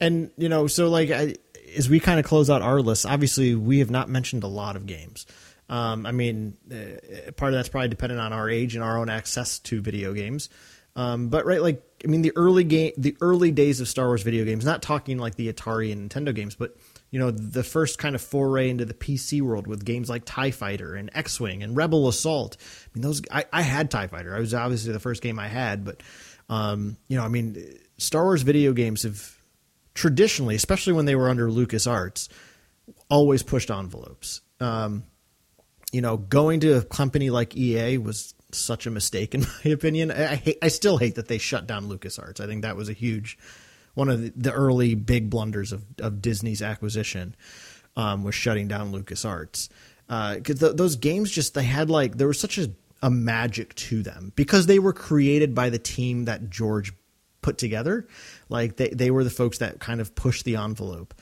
And, 0.00 0.30
you 0.36 0.48
know, 0.48 0.66
so 0.66 0.88
like, 0.88 1.10
I, 1.10 1.34
as 1.76 1.88
we 1.88 2.00
kind 2.00 2.20
of 2.20 2.26
close 2.26 2.50
out 2.50 2.62
our 2.62 2.80
list, 2.80 3.06
obviously 3.06 3.54
we 3.54 3.80
have 3.80 3.90
not 3.90 4.08
mentioned 4.08 4.44
a 4.44 4.48
lot 4.48 4.76
of 4.76 4.86
games. 4.86 5.26
Um, 5.68 6.06
I 6.06 6.12
mean, 6.12 6.56
uh, 6.70 7.30
part 7.32 7.52
of 7.52 7.58
that's 7.58 7.68
probably 7.68 7.88
dependent 7.88 8.20
on 8.20 8.32
our 8.32 8.48
age 8.48 8.74
and 8.74 8.82
our 8.82 8.96
own 8.98 9.10
access 9.10 9.58
to 9.60 9.80
video 9.80 10.14
games. 10.14 10.48
Um, 10.96 11.28
but 11.28 11.44
right, 11.44 11.60
like, 11.60 11.82
I 12.04 12.08
mean, 12.08 12.22
the 12.22 12.32
early 12.36 12.64
game, 12.64 12.92
the 12.96 13.16
early 13.20 13.50
days 13.50 13.80
of 13.80 13.88
Star 13.88 14.06
Wars 14.06 14.22
video 14.22 14.44
games, 14.44 14.64
not 14.64 14.82
talking 14.82 15.18
like 15.18 15.34
the 15.34 15.52
Atari 15.52 15.92
and 15.92 16.08
Nintendo 16.08 16.34
games, 16.34 16.54
but 16.54 16.76
you 17.10 17.18
know, 17.18 17.30
the 17.30 17.64
first 17.64 17.98
kind 17.98 18.14
of 18.14 18.20
foray 18.20 18.70
into 18.70 18.84
the 18.84 18.94
PC 18.94 19.40
world 19.40 19.66
with 19.66 19.84
games 19.84 20.08
like 20.08 20.22
Tie 20.24 20.50
Fighter 20.50 20.94
and 20.94 21.10
X 21.14 21.40
Wing 21.40 21.62
and 21.62 21.76
Rebel 21.76 22.08
Assault. 22.08 22.56
I 22.60 22.88
mean, 22.94 23.02
those 23.02 23.22
I, 23.30 23.46
I 23.52 23.62
had 23.62 23.90
Tie 23.90 24.06
Fighter. 24.06 24.36
I 24.36 24.40
was 24.40 24.54
obviously 24.54 24.92
the 24.92 25.00
first 25.00 25.22
game 25.22 25.38
I 25.38 25.48
had, 25.48 25.84
but 25.84 26.02
um, 26.48 26.96
you 27.08 27.16
know, 27.16 27.24
I 27.24 27.28
mean, 27.28 27.62
Star 27.96 28.24
Wars 28.24 28.42
video 28.42 28.72
games 28.72 29.02
have 29.02 29.36
traditionally, 29.94 30.54
especially 30.54 30.92
when 30.92 31.06
they 31.06 31.16
were 31.16 31.28
under 31.28 31.48
LucasArts, 31.48 32.28
always 33.10 33.42
pushed 33.42 33.70
envelopes. 33.70 34.42
Um, 34.60 35.04
you 35.92 36.00
know, 36.00 36.16
going 36.16 36.60
to 36.60 36.78
a 36.78 36.82
company 36.82 37.30
like 37.30 37.56
EA 37.56 37.98
was 37.98 38.34
such 38.52 38.86
a 38.86 38.90
mistake 38.90 39.34
in 39.34 39.40
my 39.64 39.70
opinion. 39.70 40.10
I, 40.10 40.36
hate, 40.36 40.58
I 40.62 40.68
still 40.68 40.98
hate 40.98 41.16
that 41.16 41.28
they 41.28 41.38
shut 41.38 41.66
down 41.66 41.88
LucasArts. 41.88 42.40
I 42.40 42.46
think 42.46 42.62
that 42.62 42.76
was 42.76 42.88
a 42.88 42.94
huge 42.94 43.38
one 43.94 44.08
of 44.08 44.22
the, 44.22 44.32
the 44.36 44.52
early 44.52 44.94
big 44.94 45.28
blunders 45.28 45.72
of, 45.72 45.84
of 45.98 46.22
Disney's 46.22 46.62
acquisition 46.62 47.34
um, 47.96 48.22
was 48.22 48.34
shutting 48.34 48.68
down 48.68 48.92
LucasArts. 48.92 49.68
Because 50.06 50.60
th- 50.60 50.76
those 50.76 50.96
games 50.96 51.30
just 51.30 51.54
they 51.54 51.64
had 51.64 51.90
like 51.90 52.16
there 52.16 52.28
was 52.28 52.40
such 52.40 52.58
a, 52.58 52.70
a 53.02 53.10
magic 53.10 53.74
to 53.74 54.02
them 54.02 54.32
because 54.36 54.66
they 54.66 54.78
were 54.78 54.92
created 54.92 55.54
by 55.54 55.68
the 55.68 55.78
team 55.78 56.24
that 56.26 56.48
George 56.48 56.94
put 57.42 57.58
together. 57.58 58.06
Like 58.48 58.76
they 58.76 58.88
they 58.88 59.10
were 59.10 59.24
the 59.24 59.30
folks 59.30 59.58
that 59.58 59.80
kind 59.80 60.00
of 60.00 60.14
pushed 60.14 60.44
the 60.44 60.56
envelope. 60.56 61.12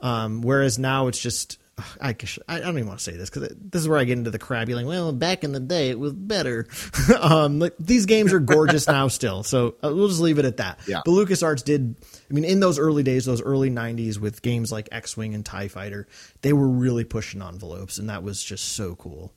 Um, 0.00 0.42
whereas 0.42 0.78
now 0.78 1.06
it's 1.06 1.20
just 1.20 1.58
I, 2.00 2.14
I 2.48 2.60
don't 2.60 2.76
even 2.76 2.86
want 2.86 3.00
to 3.00 3.04
say 3.04 3.16
this 3.16 3.30
because 3.30 3.52
this 3.58 3.82
is 3.82 3.88
where 3.88 3.98
I 3.98 4.04
get 4.04 4.16
into 4.16 4.30
the 4.30 4.38
crabby 4.38 4.74
like, 4.74 4.86
well, 4.86 5.12
back 5.12 5.42
in 5.42 5.52
the 5.52 5.60
day 5.60 5.90
it 5.90 5.98
was 5.98 6.12
better. 6.12 6.68
um, 7.20 7.58
like, 7.58 7.74
these 7.80 8.06
games 8.06 8.32
are 8.32 8.38
gorgeous 8.38 8.86
now 8.86 9.08
still, 9.08 9.42
so 9.42 9.74
uh, 9.82 9.92
we'll 9.92 10.08
just 10.08 10.20
leave 10.20 10.38
it 10.38 10.44
at 10.44 10.58
that. 10.58 10.78
Yeah. 10.86 11.02
But 11.04 11.10
LucasArts 11.12 11.64
did, 11.64 11.96
I 12.30 12.34
mean, 12.34 12.44
in 12.44 12.60
those 12.60 12.78
early 12.78 13.02
days, 13.02 13.24
those 13.24 13.42
early 13.42 13.70
'90s 13.70 14.18
with 14.18 14.40
games 14.42 14.70
like 14.70 14.88
X-wing 14.92 15.34
and 15.34 15.44
Tie 15.44 15.68
Fighter, 15.68 16.06
they 16.42 16.52
were 16.52 16.68
really 16.68 17.04
pushing 17.04 17.42
envelopes, 17.42 17.98
and 17.98 18.08
that 18.08 18.22
was 18.22 18.42
just 18.42 18.64
so 18.64 18.94
cool. 18.94 19.32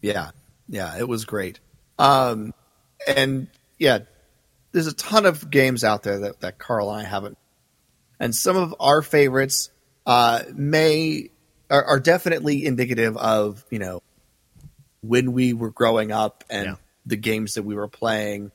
Yeah, 0.00 0.30
yeah, 0.68 0.98
it 0.98 1.06
was 1.08 1.24
great. 1.24 1.60
Um, 1.98 2.52
and 3.06 3.46
yeah, 3.78 4.00
there's 4.72 4.88
a 4.88 4.94
ton 4.94 5.26
of 5.26 5.48
games 5.48 5.84
out 5.84 6.02
there 6.02 6.20
that, 6.20 6.40
that 6.40 6.58
Carl 6.58 6.90
and 6.90 7.06
I 7.06 7.08
haven't, 7.08 7.38
and 8.18 8.34
some 8.34 8.56
of 8.56 8.74
our 8.80 9.00
favorites 9.00 9.70
uh, 10.06 10.42
may 10.54 11.30
are, 11.70 11.84
are, 11.84 12.00
definitely 12.00 12.66
indicative 12.66 13.16
of 13.16 13.64
you 13.70 13.78
know 13.78 14.02
when 15.02 15.32
we 15.32 15.52
were 15.52 15.70
growing 15.70 16.12
up 16.12 16.44
and 16.50 16.66
yeah. 16.66 16.74
the 17.06 17.16
games 17.16 17.54
that 17.54 17.62
we 17.62 17.74
were 17.74 17.88
playing. 17.88 18.50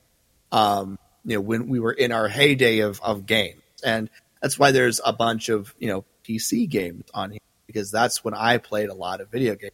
Um, 0.52 0.98
you 1.24 1.36
know, 1.36 1.40
when 1.40 1.68
we 1.68 1.80
were 1.80 1.92
in 1.92 2.12
our 2.12 2.28
heyday 2.28 2.80
of 2.80 3.00
of 3.02 3.26
games, 3.26 3.62
and 3.84 4.08
that's 4.40 4.58
why 4.58 4.72
there's 4.72 5.00
a 5.04 5.12
bunch 5.12 5.48
of 5.48 5.74
you 5.78 5.88
know 5.88 6.04
PC 6.24 6.68
games 6.68 7.04
on 7.12 7.32
here 7.32 7.40
because 7.66 7.90
that's 7.90 8.24
when 8.24 8.34
I 8.34 8.58
played 8.58 8.88
a 8.88 8.94
lot 8.94 9.20
of 9.20 9.30
video 9.30 9.54
games 9.54 9.72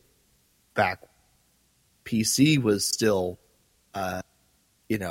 back. 0.74 1.02
PC 2.04 2.62
was 2.62 2.86
still, 2.86 3.38
uh, 3.94 4.22
you 4.88 4.98
know, 4.98 5.10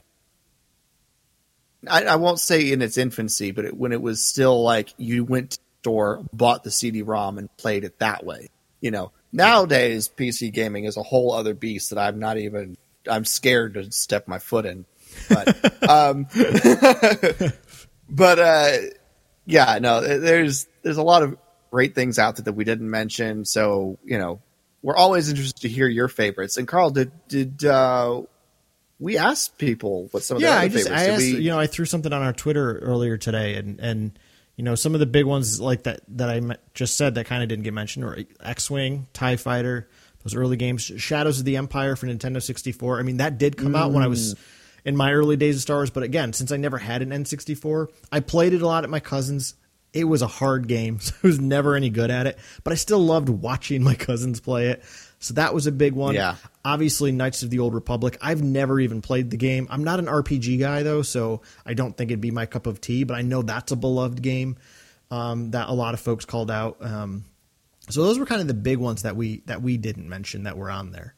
I, 1.89 2.05
I, 2.05 2.15
won't 2.15 2.39
say 2.39 2.71
in 2.71 2.81
its 2.81 2.97
infancy, 2.97 3.51
but 3.51 3.65
it, 3.65 3.77
when 3.77 3.91
it 3.91 4.01
was 4.01 4.25
still 4.25 4.63
like 4.63 4.93
you 4.97 5.23
went 5.23 5.59
store, 5.85 6.25
bought 6.33 6.63
the 6.63 6.71
CD-ROM, 6.71 7.37
and 7.37 7.55
played 7.57 7.83
it 7.83 7.99
that 7.99 8.25
way. 8.25 8.49
You 8.81 8.89
know, 8.89 9.11
nowadays 9.31 10.09
PC 10.09 10.51
gaming 10.51 10.85
is 10.85 10.97
a 10.97 11.03
whole 11.03 11.31
other 11.31 11.53
beast 11.53 11.91
that 11.91 11.99
I'm 11.99 12.17
not 12.17 12.37
even. 12.39 12.75
I'm 13.07 13.23
scared 13.23 13.75
to 13.75 13.91
step 13.91 14.27
my 14.27 14.39
foot 14.39 14.65
in. 14.65 14.85
But, 15.29 15.83
um, 15.89 16.25
but 18.09 18.39
uh, 18.39 18.71
yeah, 19.45 19.77
no, 19.79 20.01
there's 20.01 20.65
there's 20.81 20.97
a 20.97 21.03
lot 21.03 21.21
of 21.21 21.37
great 21.69 21.93
things 21.93 22.17
out 22.17 22.37
there 22.37 22.45
that 22.45 22.53
we 22.53 22.63
didn't 22.63 22.89
mention. 22.89 23.45
So 23.45 23.99
you 24.03 24.17
know, 24.17 24.41
we're 24.81 24.95
always 24.95 25.29
interested 25.29 25.61
to 25.61 25.69
hear 25.69 25.87
your 25.87 26.07
favorites. 26.07 26.57
And 26.57 26.67
Carl, 26.67 26.89
did 26.89 27.11
did 27.27 27.63
uh, 27.63 28.23
we 28.99 29.19
ask 29.19 29.55
people 29.59 30.07
what 30.09 30.23
some 30.23 30.37
of 30.37 30.41
yeah, 30.41 30.49
their 30.49 30.59
I 30.59 30.67
just 30.67 30.85
favorites? 30.85 31.03
I 31.03 31.11
asked, 31.11 31.21
we... 31.21 31.43
you 31.43 31.51
know 31.51 31.59
I 31.59 31.67
threw 31.67 31.85
something 31.85 32.11
on 32.11 32.23
our 32.23 32.33
Twitter 32.33 32.79
earlier 32.79 33.17
today, 33.17 33.53
and 33.53 33.79
and 33.79 34.17
you 34.55 34.63
know 34.63 34.75
some 34.75 34.93
of 34.93 34.99
the 34.99 35.05
big 35.05 35.25
ones 35.25 35.59
like 35.59 35.83
that 35.83 36.01
that 36.09 36.29
I 36.29 36.57
just 36.73 36.97
said 36.97 37.15
that 37.15 37.25
kind 37.25 37.43
of 37.43 37.49
didn't 37.49 37.63
get 37.63 37.73
mentioned, 37.73 38.05
or 38.05 38.17
X 38.41 38.69
Wing, 38.69 39.07
Tie 39.13 39.35
Fighter, 39.35 39.89
those 40.23 40.35
early 40.35 40.57
games, 40.57 40.83
Shadows 40.83 41.39
of 41.39 41.45
the 41.45 41.57
Empire 41.57 41.95
for 41.95 42.07
Nintendo 42.07 42.41
sixty 42.41 42.71
four. 42.71 42.99
I 42.99 43.03
mean 43.03 43.17
that 43.17 43.37
did 43.37 43.57
come 43.57 43.73
mm. 43.73 43.77
out 43.77 43.91
when 43.91 44.03
I 44.03 44.07
was 44.07 44.35
mm. 44.35 44.39
in 44.85 44.95
my 44.95 45.13
early 45.13 45.37
days 45.37 45.57
of 45.57 45.61
Star 45.61 45.77
Wars, 45.77 45.89
but 45.89 46.03
again, 46.03 46.33
since 46.33 46.51
I 46.51 46.57
never 46.57 46.77
had 46.77 47.01
an 47.01 47.11
N 47.11 47.25
sixty 47.25 47.55
four, 47.55 47.89
I 48.11 48.19
played 48.21 48.53
it 48.53 48.61
a 48.61 48.67
lot 48.67 48.83
at 48.83 48.89
my 48.89 48.99
cousin's 48.99 49.55
it 49.95 50.03
was 50.03 50.21
a 50.21 50.27
hard 50.27 50.67
game, 50.67 50.99
so 51.01 51.13
I 51.23 51.27
was 51.27 51.39
never 51.39 51.75
any 51.75 51.89
good 51.89 52.11
at 52.11 52.27
it. 52.27 52.37
But 52.63 52.73
I 52.73 52.75
still 52.75 52.99
loved 52.99 53.29
watching 53.29 53.81
my 53.83 53.95
cousins 53.95 54.39
play 54.39 54.67
it. 54.67 54.83
So 55.19 55.33
that 55.35 55.53
was 55.53 55.67
a 55.67 55.71
big 55.71 55.93
one. 55.93 56.15
Yeah. 56.15 56.35
Obviously, 56.63 57.11
Knights 57.11 57.43
of 57.43 57.49
the 57.49 57.59
Old 57.59 57.73
Republic. 57.73 58.17
I've 58.21 58.43
never 58.43 58.79
even 58.79 59.01
played 59.01 59.31
the 59.31 59.37
game. 59.37 59.67
I'm 59.69 59.83
not 59.83 59.99
an 59.99 60.05
RPG 60.05 60.59
guy 60.59 60.83
though, 60.83 61.01
so 61.01 61.41
I 61.65 61.73
don't 61.73 61.95
think 61.95 62.11
it'd 62.11 62.21
be 62.21 62.31
my 62.31 62.45
cup 62.45 62.67
of 62.67 62.81
tea. 62.81 63.03
But 63.03 63.15
I 63.15 63.21
know 63.21 63.41
that's 63.41 63.71
a 63.71 63.75
beloved 63.75 64.21
game 64.21 64.57
um, 65.11 65.51
that 65.51 65.69
a 65.69 65.73
lot 65.73 65.93
of 65.93 65.99
folks 65.99 66.25
called 66.25 66.51
out. 66.51 66.77
Um, 66.81 67.25
so 67.89 68.03
those 68.03 68.19
were 68.19 68.25
kind 68.25 68.41
of 68.41 68.47
the 68.47 68.53
big 68.53 68.77
ones 68.77 69.03
that 69.03 69.15
we 69.15 69.41
that 69.45 69.61
we 69.61 69.77
didn't 69.77 70.09
mention 70.09 70.43
that 70.43 70.57
were 70.57 70.69
on 70.69 70.91
there. 70.91 71.13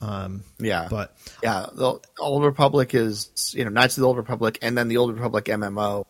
Um, 0.00 0.44
yeah, 0.58 0.86
but 0.88 1.16
yeah, 1.42 1.66
the 1.72 2.00
Old 2.20 2.44
Republic 2.44 2.94
is 2.94 3.52
you 3.56 3.64
know 3.64 3.70
Knights 3.70 3.96
of 3.96 4.02
the 4.02 4.06
Old 4.06 4.16
Republic, 4.16 4.58
and 4.62 4.78
then 4.78 4.88
the 4.88 4.96
Old 4.96 5.12
Republic 5.12 5.46
MMO 5.46 6.04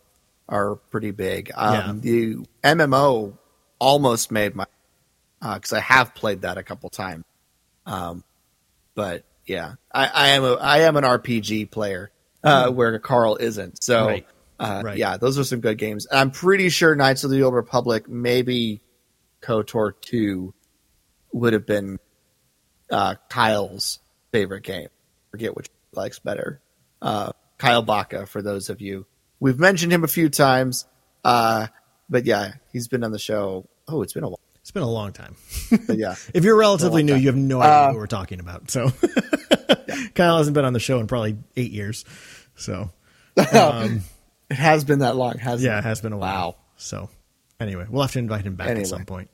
are 0.49 0.77
pretty 0.77 1.11
big. 1.11 1.51
Um, 1.55 1.75
yeah. 1.75 1.93
The 2.01 2.37
MMO 2.65 3.39
almost 3.79 4.31
made 4.31 4.55
my 4.55 4.67
because 5.41 5.73
uh, 5.73 5.77
I 5.77 5.81
have 5.81 6.15
played 6.15 6.43
that 6.43 6.59
a 6.59 6.63
couple 6.63 6.91
times. 6.91 7.25
Um, 7.87 8.25
but 8.95 9.25
yeah, 9.47 9.75
I, 9.93 10.07
I, 10.07 10.29
am 10.29 10.45
a 10.45 10.55
I 10.55 10.79
am 10.81 10.97
an 10.97 11.05
RPG 11.05 11.71
player 11.71 12.11
uh, 12.45 12.69
hmm. 12.69 12.77
where 12.77 12.99
Carl 12.99 13.37
isn't. 13.37 13.83
So 13.83 14.07
right. 14.07 14.27
Uh, 14.59 14.83
right. 14.85 14.99
yeah, 14.99 15.17
those 15.17 15.39
are 15.39 15.45
some 15.45 15.61
good 15.61 15.79
games. 15.79 16.07
I'm 16.11 16.33
pretty 16.33 16.69
sure 16.69 16.95
Knights 16.97 17.25
of 17.25 17.31
the 17.31 17.43
Old 17.45 17.55
Republic, 17.55 18.09
maybe 18.09 18.81
KOTOR 19.41 19.93
two, 20.01 20.53
would 21.33 21.53
have 21.53 21.65
been 21.65 21.99
uh, 22.91 23.15
Kyle's 23.29 24.01
favorite 24.33 24.65
game. 24.65 24.89
forget 25.31 25.57
which 25.57 25.69
he 25.69 25.97
likes 25.97 26.19
better. 26.19 26.61
Uh, 27.01 27.33
Kyle 27.57 27.83
Baca, 27.83 28.27
for 28.27 28.43
those 28.43 28.69
of 28.69 28.81
you 28.81 29.07
We've 29.41 29.59
mentioned 29.59 29.93
him 29.93 30.05
a 30.05 30.09
few 30.09 30.29
times, 30.29 30.87
uh, 31.25 31.69
but 32.09 32.27
yeah, 32.27 32.55
he's 32.73 32.89
been 32.89 33.05
on 33.05 33.13
the 33.13 33.19
show. 33.19 33.69
Oh, 33.87 34.03
it's 34.03 34.13
been 34.13 34.25
a 34.25 34.29
while. 34.29 34.41
It's 34.69 34.73
been 34.75 34.83
a 34.83 34.87
long 34.87 35.15
time. 35.15 35.35
But 35.87 35.97
yeah, 35.97 36.15
if 36.35 36.45
you're 36.45 36.55
relatively 36.55 37.03
new, 37.03 37.15
time. 37.15 37.23
you 37.23 37.29
have 37.29 37.37
no 37.37 37.63
idea 37.63 37.73
uh, 37.73 37.87
what 37.87 37.97
we're 37.97 38.07
talking 38.07 38.39
about. 38.39 38.71
So 38.71 38.93
yeah. 39.89 40.09
Kyle 40.15 40.37
hasn't 40.37 40.53
been 40.53 40.67
on 40.67 40.75
the 40.75 40.79
show 40.79 40.99
in 40.99 41.07
probably 41.07 41.39
eight 41.57 41.71
years. 41.71 42.05
So 42.55 42.91
um, 43.55 44.03
it 44.51 44.55
has 44.55 44.85
been 44.85 44.99
that 44.99 45.17
long, 45.17 45.39
has 45.39 45.65
yeah, 45.65 45.77
it? 45.77 45.79
it 45.79 45.85
has 45.85 46.03
been 46.03 46.13
a 46.13 46.19
while. 46.19 46.51
Wow. 46.51 46.57
So 46.77 47.09
anyway, 47.59 47.87
we'll 47.89 48.03
have 48.03 48.13
to 48.13 48.19
invite 48.19 48.45
him 48.45 48.57
back 48.57 48.67
anyway. 48.67 48.83
at 48.83 48.89
some 48.89 49.07
point. 49.07 49.31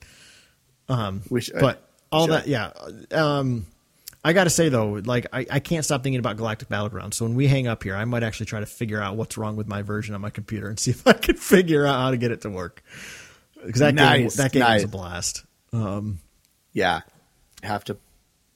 Um, 0.89 1.23
should, 1.41 1.55
but 1.59 1.83
all 2.13 2.29
that, 2.29 2.47
yeah. 2.47 2.71
Um, 3.11 3.67
I 4.25 4.35
got 4.35 4.45
to 4.45 4.51
say 4.51 4.69
though, 4.69 5.03
like 5.05 5.27
I, 5.33 5.47
I 5.51 5.59
can't 5.59 5.85
stop 5.85 6.05
thinking 6.05 6.21
about 6.21 6.37
Galactic 6.37 6.69
Battleground. 6.69 7.13
So 7.13 7.25
when 7.25 7.35
we 7.35 7.49
hang 7.49 7.67
up 7.67 7.83
here, 7.83 7.97
I 7.97 8.05
might 8.05 8.23
actually 8.23 8.47
try 8.47 8.61
to 8.61 8.67
figure 8.67 9.03
out 9.03 9.17
what's 9.17 9.37
wrong 9.37 9.57
with 9.57 9.67
my 9.67 9.83
version 9.83 10.15
on 10.15 10.21
my 10.21 10.31
computer 10.31 10.69
and 10.69 10.79
see 10.79 10.93
if 10.93 11.05
I 11.09 11.15
can 11.15 11.35
figure 11.35 11.85
out 11.85 11.97
how 11.97 12.13
to 12.13 12.17
get 12.17 12.31
it 12.31 12.43
to 12.43 12.51
work. 12.51 12.85
Because 13.65 13.81
that 13.81 13.95
nice, 13.95 14.37
game, 14.37 14.45
that 14.45 14.53
game 14.53 14.61
nice. 14.61 14.79
is 14.81 14.85
a 14.85 14.89
blast. 14.89 15.45
Um, 15.73 16.21
yeah, 16.73 17.01
have 17.63 17.85
to 17.85 17.97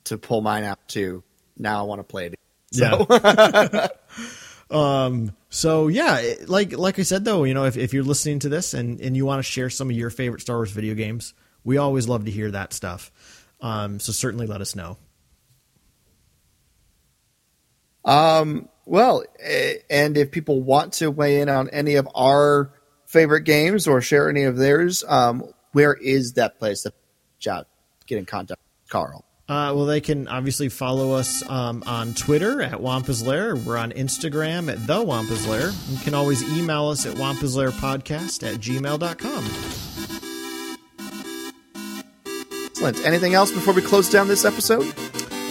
to 0.05 0.19
pull 0.19 0.41
mine 0.41 0.65
out 0.65 0.79
too. 0.89 1.23
Now 1.57 1.81
I 1.81 1.83
want 1.87 2.01
to 2.01 2.05
play 2.05 2.27
it. 2.27 2.39
So. 2.73 3.07
Yeah. 3.11 3.89
um. 4.71 5.33
So 5.51 5.89
yeah, 5.89 6.35
like 6.47 6.77
like 6.77 6.99
I 6.99 7.03
said 7.03 7.25
though, 7.25 7.45
you 7.45 7.55
know, 7.55 7.65
if 7.65 7.77
if 7.77 7.95
you're 7.95 8.05
listening 8.05 8.41
to 8.41 8.49
this 8.49 8.75
and 8.75 9.01
and 9.01 9.17
you 9.17 9.25
want 9.25 9.39
to 9.39 9.43
share 9.43 9.71
some 9.71 9.89
of 9.89 9.97
your 9.97 10.11
favorite 10.11 10.41
Star 10.41 10.57
Wars 10.57 10.71
video 10.71 10.95
games, 10.95 11.35
we 11.65 11.79
always 11.79 12.07
love 12.09 12.25
to 12.27 12.31
hear 12.31 12.51
that 12.51 12.73
stuff. 12.73 13.11
Um. 13.61 13.99
So 13.99 14.13
certainly 14.13 14.47
let 14.47 14.61
us 14.61 14.77
know. 14.77 14.99
Um, 18.05 18.71
well, 18.87 19.23
and 19.91 20.17
if 20.17 20.31
people 20.31 20.63
want 20.63 20.95
to 20.95 21.11
weigh 21.11 21.41
in 21.43 21.51
on 21.51 21.69
any 21.69 21.97
of 21.97 22.09
our 22.15 22.73
favorite 23.09 23.43
games 23.43 23.89
or 23.89 24.01
share 24.01 24.29
any 24.29 24.45
of 24.45 24.57
theirs, 24.57 25.03
um, 25.09 25.43
where 25.73 25.95
is 25.95 26.35
that 26.35 26.59
place 26.59 26.83
to 26.83 26.93
chat, 27.41 27.67
get 28.07 28.19
in 28.19 28.27
contact 28.27 28.61
with 28.61 28.91
Carl? 28.91 29.25
Uh, 29.49 29.73
well, 29.75 29.87
they 29.87 30.01
can 30.01 30.29
obviously 30.29 30.69
follow 30.69 31.13
us 31.13 31.43
um, 31.49 31.83
on 31.87 32.13
Twitter 32.13 32.61
at 32.61 32.83
Wampa's 32.83 33.27
Lair. 33.27 33.57
We're 33.57 33.79
on 33.79 33.93
Instagram 33.93 34.71
at 34.71 34.87
The 34.87 35.03
Wampa's 35.03 35.47
Lair. 35.47 35.71
You 35.89 35.99
can 36.01 36.13
always 36.13 36.43
email 36.57 36.89
us 36.89 37.07
at 37.07 37.17
Wampa's 37.17 37.57
Lair 37.57 37.71
Podcast 37.71 38.47
at 38.47 38.61
gmail.com. 38.61 39.45
Excellent. 42.67 43.07
Anything 43.07 43.33
else 43.33 43.51
before 43.51 43.73
we 43.73 43.81
close 43.81 44.11
down 44.11 44.29
this 44.29 44.45
episode? 44.45 44.95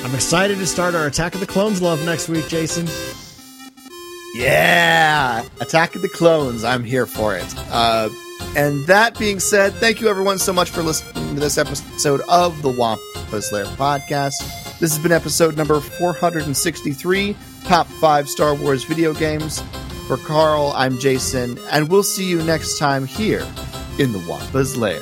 I'm 0.04 0.14
excited 0.14 0.60
to 0.60 0.68
start 0.68 0.94
our 0.94 1.08
Attack 1.08 1.34
of 1.34 1.40
the 1.40 1.48
Clones 1.48 1.82
love 1.82 2.06
next 2.06 2.30
week, 2.30 2.48
Jason. 2.48 2.88
Yeah, 4.38 5.44
Attack 5.60 5.96
of 5.96 6.04
the 6.04 6.10
Clones. 6.10 6.64
I'm 6.64 6.84
here 6.84 7.08
for 7.08 7.36
it. 7.36 7.56
Uh, 7.72 8.10
and 8.56 8.86
that 8.86 9.18
being 9.18 9.40
said, 9.40 9.74
thank 9.74 10.00
you 10.00 10.10
everyone 10.10 10.38
so 10.38 10.54
much 10.54 10.70
for 10.70 10.84
listening 10.84 11.34
to 11.34 11.40
this 11.42 11.58
episode 11.58 12.22
of 12.30 12.62
the 12.62 12.70
Wampa's 12.70 13.52
Lair 13.52 13.66
podcast. 13.66 14.36
This 14.80 14.96
has 14.96 15.00
been 15.00 15.12
episode 15.12 15.58
number 15.58 15.80
463, 15.80 17.36
top 17.64 17.88
five 17.88 18.30
Star 18.30 18.54
Wars 18.54 18.84
video 18.84 19.12
games. 19.14 19.64
For 20.08 20.18
Carl, 20.18 20.72
I'm 20.76 21.00
Jason, 21.00 21.58
and 21.72 21.90
we'll 21.90 22.04
see 22.04 22.30
you 22.30 22.42
next 22.44 22.78
time 22.78 23.08
here 23.08 23.46
in 23.98 24.14
the 24.14 24.24
Wampa's 24.30 24.78
Lair. 24.78 25.02